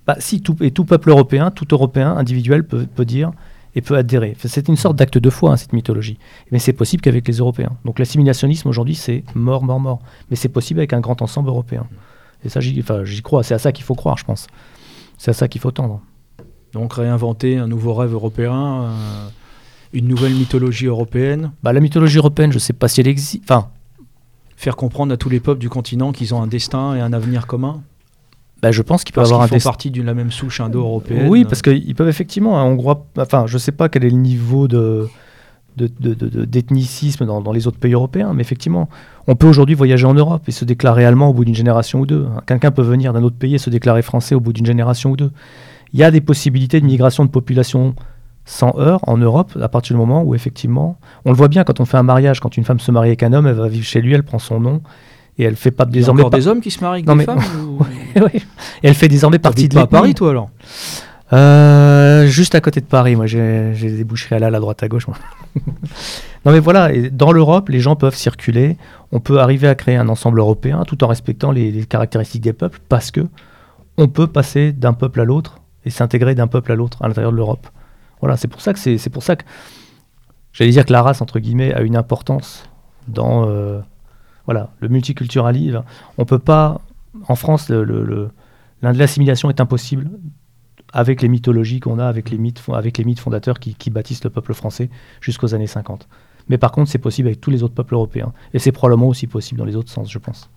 bah, 0.06 0.16
si, 0.19 0.40
tout, 0.40 0.56
et 0.62 0.70
tout 0.70 0.86
peuple 0.86 1.10
européen, 1.10 1.51
tout 1.51 1.66
Européen 1.70 2.16
individuel 2.16 2.66
peut 2.66 3.05
dire 3.05 3.32
et 3.74 3.81
peut 3.81 3.97
adhérer. 3.97 4.36
C'est 4.43 4.69
une 4.69 4.77
sorte 4.77 4.97
d'acte 4.97 5.19
de 5.19 5.31
foi, 5.31 5.53
hein, 5.53 5.57
cette 5.57 5.73
mythologie. 5.73 6.19
Mais 6.51 6.59
c'est 6.59 6.73
possible 6.73 7.03
qu'avec 7.03 7.27
les 7.28 7.35
Européens. 7.35 7.77
Donc 7.85 7.99
l'assimilationnisme 7.99 8.69
aujourd'hui, 8.69 8.95
c'est 8.95 9.24
mort, 9.35 9.62
mort, 9.62 9.81
mort. 9.81 10.01
Mais 10.31 10.36
c'est 10.36 10.49
possible 10.49 10.81
avec 10.81 10.93
un 10.93 11.01
grand 11.01 11.20
ensemble 11.23 11.49
européen. 11.49 11.86
Et 12.45 12.49
ça, 12.49 12.61
j'y 12.61 13.23
crois. 13.23 13.43
C'est 13.43 13.55
à 13.55 13.59
ça 13.59 13.73
qu'il 13.73 13.85
faut 13.85 13.95
croire, 13.95 14.16
je 14.16 14.24
pense. 14.24 14.47
C'est 15.16 15.31
à 15.31 15.35
ça 15.35 15.49
qu'il 15.49 15.61
faut 15.61 15.70
tendre. 15.70 16.01
Donc 16.73 16.95
réinventer 16.95 17.57
un 17.57 17.66
nouveau 17.66 17.95
rêve 17.95 18.12
européen, 18.12 18.82
euh, 18.82 19.28
une 19.93 20.07
nouvelle 20.07 20.35
mythologie 20.35 20.86
européenne. 20.86 21.53
Bah, 21.62 21.73
la 21.73 21.81
mythologie 21.81 22.19
européenne, 22.19 22.53
je 22.53 22.57
ne 22.57 22.61
sais 22.61 22.73
pas 22.73 22.89
si 22.89 23.01
elle 23.01 23.09
existe. 23.09 23.43
Enfin, 23.45 23.70
faire 24.57 24.77
comprendre 24.77 25.12
à 25.12 25.16
tous 25.16 25.28
les 25.28 25.40
peuples 25.40 25.61
du 25.61 25.70
continent 25.70 26.12
qu'ils 26.12 26.35
ont 26.35 26.43
un 26.43 26.47
destin 26.47 26.95
et 26.95 27.01
un 27.01 27.12
avenir 27.12 27.47
commun. 27.47 27.82
Bah, 28.62 28.72
je 28.72 28.82
pense 28.82 29.05
qu'ils 29.05 29.14
peuvent 29.14 29.24
avoir 29.24 29.43
un 29.43 29.47
font 29.47 29.59
partie 29.60 29.90
d'une 29.90 30.06
la 30.06 30.14
même 30.14 30.32
souche 30.32 30.60
indo-européenne. 30.60 31.28
Oui, 31.28 31.44
parce 31.44 31.62
qu'ils 31.62 31.94
peuvent 31.94 32.09
effectivement, 32.09 32.59
un 32.59 32.64
Hongrois, 32.64 33.06
enfin, 33.16 33.47
je 33.47 33.55
ne 33.55 33.59
sais 33.59 33.72
pas 33.72 33.89
quel 33.89 34.05
est 34.05 34.10
le 34.10 34.16
niveau 34.16 34.68
de 34.68 35.09
d'ethnicisme 35.76 37.24
dans, 37.24 37.40
dans, 37.40 37.52
les 37.52 37.68
autres 37.68 37.78
pays 37.78 37.93
européens, 37.93 38.32
mais 38.35 38.40
effectivement, 38.40 38.89
on 39.28 39.36
peut 39.36 39.47
aujourd'hui 39.47 39.76
voyager 39.76 40.06
en 40.06 40.14
Europe 40.14 40.43
et 40.48 40.51
se 40.51 40.64
déclarer 40.64 41.05
allemand 41.05 41.28
au 41.28 41.32
bout 41.32 41.44
d'une 41.44 41.55
génération 41.55 42.01
ou 42.01 42.06
deux. 42.06 42.26
Quelqu'un 42.47 42.72
peut 42.72 42.82
venir 42.82 43.12
d'un 43.12 43.22
autre 43.22 43.36
pays 43.36 43.55
et 43.55 43.59
se 43.59 43.70
déclarer 43.70 44.02
français 44.02 44.35
au 44.35 44.40
bout 44.40 44.52
d'une 44.52 44.66
génération 44.66 45.12
ou 45.12 45.16
deux. 45.16 45.30
Il 45.93 46.01
y 46.01 46.02
a 46.02 46.10
des 46.10 46.20
possibilités 46.20 46.80
de 46.80 46.86
migration 46.86 47.24
de 47.24 47.30
population 47.30 47.94
sans 48.44 48.76
heurts 48.76 49.06
en 49.06 49.18
Europe 49.18 49.56
à 49.60 49.68
partir 49.68 49.94
du 49.94 50.01
moment 50.01 50.24
où 50.24 50.35
effectivement, 50.35 50.98
on 51.24 51.30
le 51.30 51.36
voit 51.36 51.48
bien 51.48 51.62
quand 51.62 51.78
on 51.78 51.85
fait 51.85 51.98
un 51.98 52.02
mariage, 52.02 52.40
quand 52.40 52.56
une 52.56 52.64
femme 52.64 52.80
se 52.80 52.90
marie 52.90 53.10
avec 53.10 53.22
un 53.22 53.32
homme, 53.32 53.47
elle 53.47 53.55
va 53.55 53.68
vivre 53.68 53.86
chez 53.86 54.01
lui, 54.01 54.14
elle 54.14 54.24
prend 54.24 54.40
son 54.40 54.59
nom 54.59 54.82
et 55.39 55.44
elle 55.44 55.56
fait 55.56 55.70
pas 55.70 55.85
désormais. 55.85 56.20
Il 56.20 56.23
y 56.23 56.24
a 56.24 56.27
encore 56.27 56.39
des 56.39 56.48
hommes 56.48 56.60
qui 56.60 56.70
se 56.70 56.81
marient 56.81 57.05
avec 57.06 57.19
des 57.19 57.24
femmes 57.24 57.40
Et 58.82 58.89
elle 58.89 58.94
fait 58.94 59.09
désormais 59.09 59.39
partie 59.39 59.69
de 59.69 59.74
pas 59.74 59.82
à 59.82 59.86
Paris, 59.86 60.15
toi 60.15 60.31
alors 60.31 60.51
euh, 61.32 62.27
Juste 62.27 62.55
à 62.55 62.60
côté 62.60 62.81
de 62.81 62.86
Paris, 62.86 63.16
moi 63.16 63.27
j'ai 63.27 63.73
des 63.74 64.05
boucheries 64.05 64.36
à 64.36 64.39
la 64.39 64.48
à 64.48 64.60
droite 64.60 64.82
à 64.82 64.89
gauche. 64.89 65.06
non 66.44 66.52
mais 66.52 66.60
voilà, 66.60 66.90
dans 67.12 67.32
l'Europe, 67.32 67.69
les 67.69 67.81
gens 67.81 67.97
peuvent 67.97 68.16
circuler. 68.16 68.77
On 69.12 69.20
peut 69.20 69.39
arriver 69.39 69.69
à 69.69 69.74
créer 69.74 69.97
un 69.97 70.09
ensemble 70.09 70.39
européen 70.39 70.82
tout 70.86 71.02
en 71.05 71.06
respectant 71.06 71.52
les, 71.52 71.70
les 71.70 71.85
caractéristiques 71.85 72.43
des 72.43 72.52
peuples 72.52 72.81
parce 72.89 73.10
que 73.10 73.27
on 73.97 74.09
peut 74.09 74.27
passer 74.27 74.73
d'un 74.73 74.93
peuple 74.93 75.20
à 75.20 75.24
l'autre 75.24 75.60
et 75.85 75.90
s'intégrer 75.90 76.35
d'un 76.35 76.47
peuple 76.47 76.73
à 76.73 76.74
l'autre 76.74 77.02
à 77.02 77.09
l'intérieur 77.09 77.32
de 77.32 77.36
l'Europe. 77.36 77.66
Voilà, 78.20 78.36
c'est 78.36 78.48
pour 78.48 78.60
ça 78.60 78.73
que 78.73 78.78
c'est 78.78 79.10
pour 79.10 79.23
ça 79.23 79.36
que 79.36 79.44
j'allais 80.52 80.70
dire 80.70 80.85
que 80.85 80.93
la 80.93 81.02
race 81.02 81.20
entre 81.20 81.39
guillemets 81.39 81.73
a 81.74 81.82
une 81.82 81.97
importance 81.97 82.65
dans 83.06 83.48
euh, 83.48 83.81
voilà 84.48 84.70
le 84.80 84.88
multiculturalisme. 84.88 85.84
On 86.16 86.24
peut 86.24 86.38
pas 86.38 86.80
en 87.28 87.34
France 87.34 87.70
l'assimilation 88.80 89.50
est 89.50 89.60
impossible 89.60 90.10
avec 90.94 91.20
les 91.20 91.28
mythologies 91.28 91.80
qu'on 91.80 91.98
a, 91.98 92.06
avec 92.06 92.30
les 92.30 92.38
mythes, 92.38 92.62
avec 92.72 92.96
les 92.96 93.04
mythes 93.04 93.20
fondateurs 93.20 93.58
qui, 93.58 93.74
qui 93.74 93.90
bâtissent 93.90 94.24
le 94.24 94.30
peuple 94.30 94.54
français 94.54 94.88
jusqu'aux 95.20 95.54
années 95.54 95.66
50. 95.66 96.08
Mais 96.48 96.56
par 96.56 96.72
contre, 96.72 96.90
c'est 96.90 96.96
possible 96.98 97.28
avec 97.28 97.42
tous 97.42 97.50
les 97.50 97.62
autres 97.62 97.74
peuples 97.74 97.92
européens. 97.92 98.32
Et 98.54 98.58
c'est 98.58 98.72
probablement 98.72 99.08
aussi 99.08 99.26
possible 99.26 99.58
dans 99.58 99.66
les 99.66 99.76
autres 99.76 99.90
sens, 99.90 100.10
je 100.10 100.18
pense. 100.18 100.48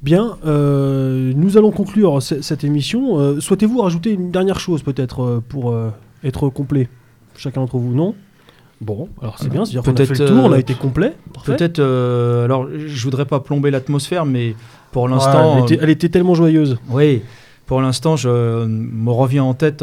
Bien, 0.00 0.38
euh, 0.46 1.32
nous 1.34 1.56
allons 1.58 1.72
conclure 1.72 2.22
cette 2.22 2.62
émission. 2.62 3.18
Euh, 3.18 3.40
souhaitez-vous 3.40 3.80
rajouter 3.80 4.12
une 4.12 4.30
dernière 4.30 4.60
chose 4.60 4.84
peut-être 4.84 5.24
euh, 5.24 5.44
pour 5.48 5.76
être 6.22 6.50
complet? 6.50 6.88
Chacun 7.36 7.62
d'entre 7.62 7.78
vous, 7.78 7.92
non? 7.92 8.14
Bon, 8.80 9.08
alors 9.22 9.38
c'est 9.38 9.48
bien, 9.48 9.64
c'est-à-dire 9.64 9.82
qu'on 9.82 10.02
a 10.02 10.06
fait 10.06 10.18
le 10.18 10.26
tour, 10.26 10.44
on 10.44 10.52
a 10.52 10.58
été 10.58 10.74
complet. 10.74 11.14
Peut-être, 11.44 11.80
alors 11.80 12.68
je 12.68 13.02
voudrais 13.04 13.24
pas 13.24 13.40
plomber 13.40 13.70
l'atmosphère, 13.70 14.26
mais 14.26 14.54
pour 14.92 15.08
l'instant... 15.08 15.66
elle, 15.66 15.90
était 15.90 16.08
tellement 16.08 16.34
joyeuse. 16.34 16.78
Oui, 16.90 17.22
pour 17.64 17.80
l'instant, 17.80 18.16
je 18.16 18.66
me 18.66 19.10
reviens 19.10 19.44
en 19.44 19.54
tête, 19.54 19.82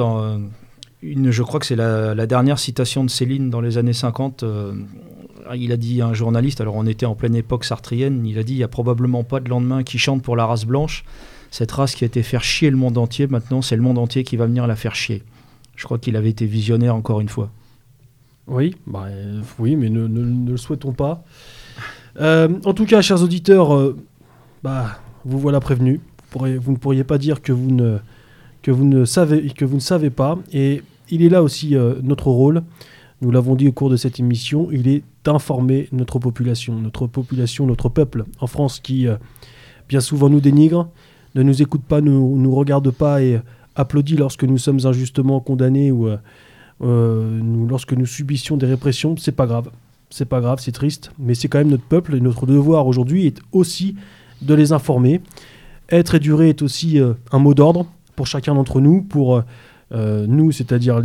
une, 1.01 1.31
je 1.31 1.43
crois 1.43 1.59
que 1.59 1.65
c'est 1.65 1.75
la, 1.75 2.13
la, 2.13 2.27
dernière 2.27 2.59
citation 2.59 3.03
de 3.03 3.09
Céline 3.09 3.49
dans 3.49 3.61
les 3.61 3.77
années 3.77 3.93
50 3.93 4.45
il 5.55 5.71
a 5.71 5.77
dit 5.77 6.01
un 6.01 6.13
journaliste, 6.13 6.61
alors 6.61 6.75
on 6.75 6.85
était 6.85 7.05
en 7.05 7.15
pleine 7.15 7.35
époque 7.35 7.65
sartrienne, 7.65 8.25
il 8.25 8.37
a 8.39 8.43
dit 8.43 8.53
il 8.53 8.57
n'y 8.57 8.63
a 8.63 8.67
probablement 8.67 9.23
pas 9.23 9.39
de 9.39 9.49
lendemain 9.49 9.83
qui 9.83 9.97
chante 9.97 10.21
pour 10.21 10.35
la 10.35 10.45
race 10.45 10.65
blanche. 10.65 11.03
Cette 11.51 11.71
race 11.71 11.95
qui 11.95 12.03
a 12.03 12.07
été 12.07 12.23
faire 12.23 12.43
chier 12.43 12.69
le 12.69 12.77
monde 12.77 12.97
entier, 12.97 13.27
maintenant 13.27 13.61
c'est 13.61 13.75
le 13.75 13.81
monde 13.81 13.97
entier 13.97 14.23
qui 14.23 14.37
va 14.37 14.45
venir 14.45 14.65
la 14.67 14.75
faire 14.75 14.95
chier. 14.95 15.23
Je 15.75 15.85
crois 15.85 15.99
qu'il 15.99 16.15
avait 16.15 16.29
été 16.29 16.45
visionnaire 16.45 16.95
encore 16.95 17.21
une 17.21 17.29
fois. 17.29 17.49
Oui, 18.47 18.75
bah, 18.85 19.05
euh, 19.07 19.41
oui 19.59 19.75
mais 19.75 19.89
ne, 19.89 20.07
le 20.49 20.57
souhaitons 20.57 20.91
pas. 20.91 21.23
Euh, 22.19 22.49
en 22.65 22.73
tout 22.73 22.85
cas, 22.85 23.01
chers 23.01 23.23
auditeurs, 23.23 23.75
euh, 23.75 23.97
bah, 24.63 24.99
vous 25.25 25.39
voilà 25.39 25.59
prévenus. 25.59 25.99
Vous, 26.35 26.71
ne 26.71 26.77
pourriez 26.77 27.03
pas 27.03 27.19
dire 27.19 27.43
que 27.43 27.51
vous 27.51 27.69
ne, 27.69 29.05
savez, 29.05 29.49
que 29.51 29.65
vous 29.65 29.75
ne 29.75 29.81
savez 29.81 30.09
pas. 30.09 30.39
Et 30.51 30.81
il 31.09 31.23
est 31.23 31.29
là 31.29 31.43
aussi 31.43 31.75
notre 32.01 32.27
rôle 32.27 32.63
nous 33.21 33.31
l'avons 33.31 33.55
dit 33.55 33.69
au 33.69 33.71
cours 33.71 33.89
de 33.89 33.95
cette 33.95 34.19
émission, 34.19 34.67
il 34.73 34.85
est 34.89 35.01
d'informer 35.23 35.87
notre 35.93 36.19
population, 36.19 36.77
notre 36.77 37.07
population, 37.07 37.65
notre 37.65 37.87
peuple 37.87 38.25
en 38.41 38.47
France 38.47 38.81
qui 38.81 39.07
bien 39.87 40.01
souvent 40.01 40.27
nous 40.27 40.41
dénigre, 40.41 40.89
ne 41.33 41.41
nous 41.41 41.61
écoute 41.61 41.83
pas, 41.87 42.01
ne 42.01 42.09
nous, 42.09 42.53
regarde 42.53 42.91
pas 42.91 43.21
et 43.21 43.39
applaudit 43.75 44.17
lorsque 44.17 44.43
nous 44.43 44.57
sommes 44.57 44.85
injustement 44.85 45.39
condamnés 45.39 45.89
ou 45.89 46.09
euh, 46.83 46.87
euh, 46.87 47.67
lorsque 47.69 47.93
nous 47.93 48.05
subissions 48.05 48.57
des 48.57 48.65
répressions. 48.65 49.15
C'est 49.17 49.31
pas 49.31 49.47
grave, 49.47 49.69
c'est 50.09 50.25
pas 50.25 50.41
grave, 50.41 50.59
c'est 50.61 50.71
triste, 50.71 51.11
mais 51.19 51.35
c'est 51.35 51.47
quand 51.47 51.59
même 51.59 51.69
notre 51.69 51.83
peuple 51.83 52.15
et 52.15 52.19
notre 52.19 52.45
devoir 52.45 52.87
aujourd'hui 52.87 53.25
est 53.27 53.39
aussi 53.51 53.95
de 54.41 54.53
les 54.53 54.73
informer. 54.73 55.21
Être 55.89 56.15
et 56.15 56.19
durer 56.19 56.49
est 56.49 56.61
aussi 56.61 56.99
un 57.31 57.39
mot 57.39 57.53
d'ordre 57.53 57.85
pour 58.15 58.27
chacun 58.27 58.55
d'entre 58.55 58.81
nous, 58.81 59.01
pour 59.01 59.43
nous, 59.91 60.51
c'est-à-dire 60.51 61.01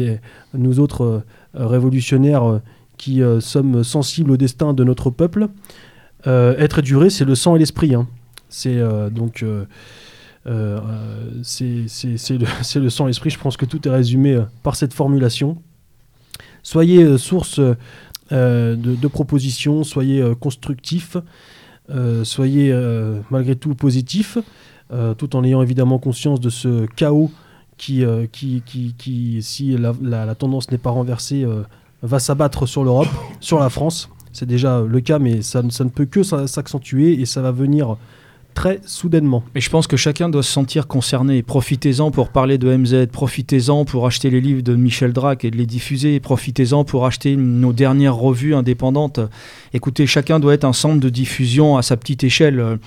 nous 0.54 0.80
autres 0.80 1.22
euh, 1.56 1.66
révolutionnaires 1.66 2.44
euh, 2.44 2.62
qui 2.98 3.22
euh, 3.22 3.40
sommes 3.40 3.82
sensibles 3.82 4.32
au 4.32 4.36
destin 4.36 4.74
de 4.74 4.84
notre 4.84 5.08
peuple. 5.08 5.48
être 6.26 6.78
et 6.80 6.82
durer, 6.82 7.08
c'est 7.10 7.24
le 7.24 7.34
sang 7.34 7.56
et 7.56 7.58
l'esprit. 7.58 7.94
Hein. 7.94 8.06
C'est 8.50 8.78
donc 9.10 9.44
c'est 11.42 11.64
le, 11.64 12.80
le, 12.80 12.90
sang 12.90 13.04
et 13.06 13.08
l'esprit. 13.08 13.30
Je 13.30 13.38
pense 13.38 13.56
que 13.56 13.64
tout 13.64 13.86
est 13.88 13.90
résumé 13.90 14.42
par 14.62 14.76
cette 14.76 14.92
formulation. 14.92 15.56
Soyez 16.70 17.16
source 17.16 17.60
de, 18.30 18.76
de, 18.76 19.08
propositions, 19.08 19.84
soyez 19.84 20.22
constructifs, 20.38 21.16
soyez 22.24 22.74
malgré 23.30 23.56
tout 23.56 23.74
positifs, 23.74 24.36
tout 25.16 25.34
en 25.34 25.44
ayant 25.44 25.62
évidemment 25.62 25.98
conscience 25.98 26.40
de 26.40 26.50
ce 26.50 26.84
chaos 26.94 27.30
euh, 27.90 28.26
qui, 28.30 28.62
qui, 28.66 28.94
qui, 28.98 29.42
si 29.42 29.76
la, 29.76 30.34
tendance 30.34 30.70
n'est 30.70 30.78
pas 30.78 30.90
renversée, 30.90 31.44
euh, 31.44 31.62
va 32.02 32.18
s'abattre 32.18 32.66
sur 32.66 32.84
l'Europe, 32.84 33.08
sur 33.40 33.58
la 33.58 33.70
France. 33.70 34.10
C'est 34.32 34.46
déjà 34.46 34.82
le 34.82 35.00
cas, 35.00 35.18
mais 35.18 35.42
ça 35.42 35.62
ne 35.62 35.88
peut 35.88 36.04
que 36.04 36.22
s'accentuer 36.22 37.20
et 37.20 37.24
ça 37.24 37.40
va 37.40 37.50
venir 37.50 37.96
très 38.58 38.80
soudainement. 38.84 39.44
Et 39.54 39.60
je 39.60 39.70
pense 39.70 39.86
que 39.86 39.96
chacun 39.96 40.28
doit 40.28 40.42
se 40.42 40.50
sentir 40.50 40.88
concerné. 40.88 41.44
Profitez-en 41.44 42.10
pour 42.10 42.30
parler 42.30 42.58
de 42.58 42.76
MZ, 42.76 43.06
profitez-en 43.06 43.84
pour 43.84 44.04
acheter 44.04 44.30
les 44.30 44.40
livres 44.40 44.62
de 44.62 44.74
Michel 44.74 45.12
Drac 45.12 45.44
et 45.44 45.52
de 45.52 45.56
les 45.56 45.64
diffuser, 45.64 46.18
profitez-en 46.18 46.82
pour 46.82 47.06
acheter 47.06 47.36
nos 47.36 47.72
dernières 47.72 48.16
revues 48.16 48.56
indépendantes. 48.56 49.20
Écoutez, 49.74 50.08
chacun 50.08 50.40
doit 50.40 50.54
être 50.54 50.64
un 50.64 50.72
centre 50.72 50.98
de 50.98 51.08
diffusion 51.08 51.76
à 51.76 51.82
sa 51.82 51.96
petite 51.96 52.24
échelle 52.24 52.80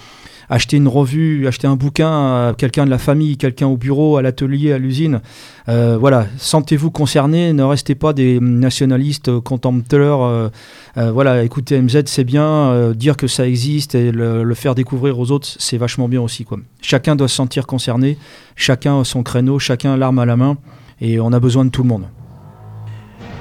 acheter 0.51 0.75
une 0.75 0.89
revue, 0.89 1.47
acheter 1.47 1.65
un 1.65 1.77
bouquin 1.77 2.09
à 2.09 2.53
quelqu'un 2.55 2.83
de 2.83 2.89
la 2.89 2.97
famille, 2.97 3.37
quelqu'un 3.37 3.67
au 3.67 3.77
bureau, 3.77 4.17
à 4.17 4.21
l'atelier, 4.21 4.73
à 4.73 4.77
l'usine. 4.77 5.21
Euh, 5.69 5.97
voilà, 5.97 6.25
sentez-vous 6.37 6.91
concerné, 6.91 7.53
ne 7.53 7.63
restez 7.63 7.95
pas 7.95 8.11
des 8.11 8.37
nationalistes 8.41 9.39
contempteurs. 9.39 10.23
Euh, 10.23 10.49
euh, 10.97 11.09
voilà, 11.13 11.45
écoutez 11.45 11.81
MZ, 11.81 12.03
c'est 12.07 12.25
bien, 12.25 12.91
dire 12.91 13.15
que 13.15 13.27
ça 13.27 13.47
existe 13.47 13.95
et 13.95 14.11
le, 14.11 14.53
faire 14.53 14.75
découvrir 14.75 15.17
aux 15.17 15.31
autres, 15.31 15.47
c'est 15.57 15.77
vachement 15.77 16.09
bien 16.09 16.21
aussi. 16.21 16.45
Chacun 16.81 17.15
doit 17.15 17.29
se 17.29 17.35
sentir 17.35 17.65
concerné, 17.65 18.17
chacun 18.57 19.05
son 19.05 19.23
créneau, 19.23 19.57
chacun 19.57 19.95
l'arme 19.95 20.19
à 20.19 20.25
la 20.25 20.35
main, 20.35 20.57
et 20.99 21.21
on 21.21 21.31
a 21.31 21.39
besoin 21.39 21.63
de 21.63 21.69
tout 21.69 21.83
le 21.83 21.87
monde. 21.87 22.03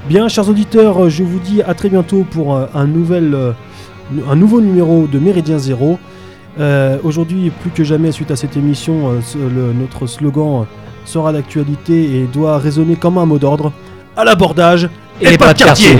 Bien, 0.08 0.28
chers 0.28 0.48
auditeurs, 0.48 1.10
je 1.10 1.24
vous 1.24 1.40
dis 1.40 1.60
à 1.60 1.74
très 1.74 1.88
bientôt 1.88 2.24
pour 2.30 2.56
un, 2.56 2.86
nouvel, 2.86 3.36
un 4.28 4.36
nouveau 4.36 4.60
numéro 4.60 5.08
de 5.08 5.18
Méridien 5.18 5.58
Zéro. 5.58 5.98
Euh, 6.58 6.98
aujourd'hui, 7.04 7.50
plus 7.50 7.70
que 7.70 7.84
jamais, 7.84 8.12
suite 8.12 8.30
à 8.30 8.36
cette 8.36 8.56
émission, 8.56 9.20
euh, 9.36 9.72
notre 9.72 10.06
slogan 10.06 10.66
sera 11.04 11.32
d'actualité 11.32 12.16
et 12.16 12.24
doit 12.24 12.58
résonner 12.58 12.96
comme 12.96 13.18
un 13.18 13.26
mot 13.26 13.38
d'ordre 13.38 13.72
à 14.16 14.24
l'abordage 14.24 14.88
et, 15.20 15.36
pas 15.38 15.52
de 15.52 15.58
quartier. 15.58 15.98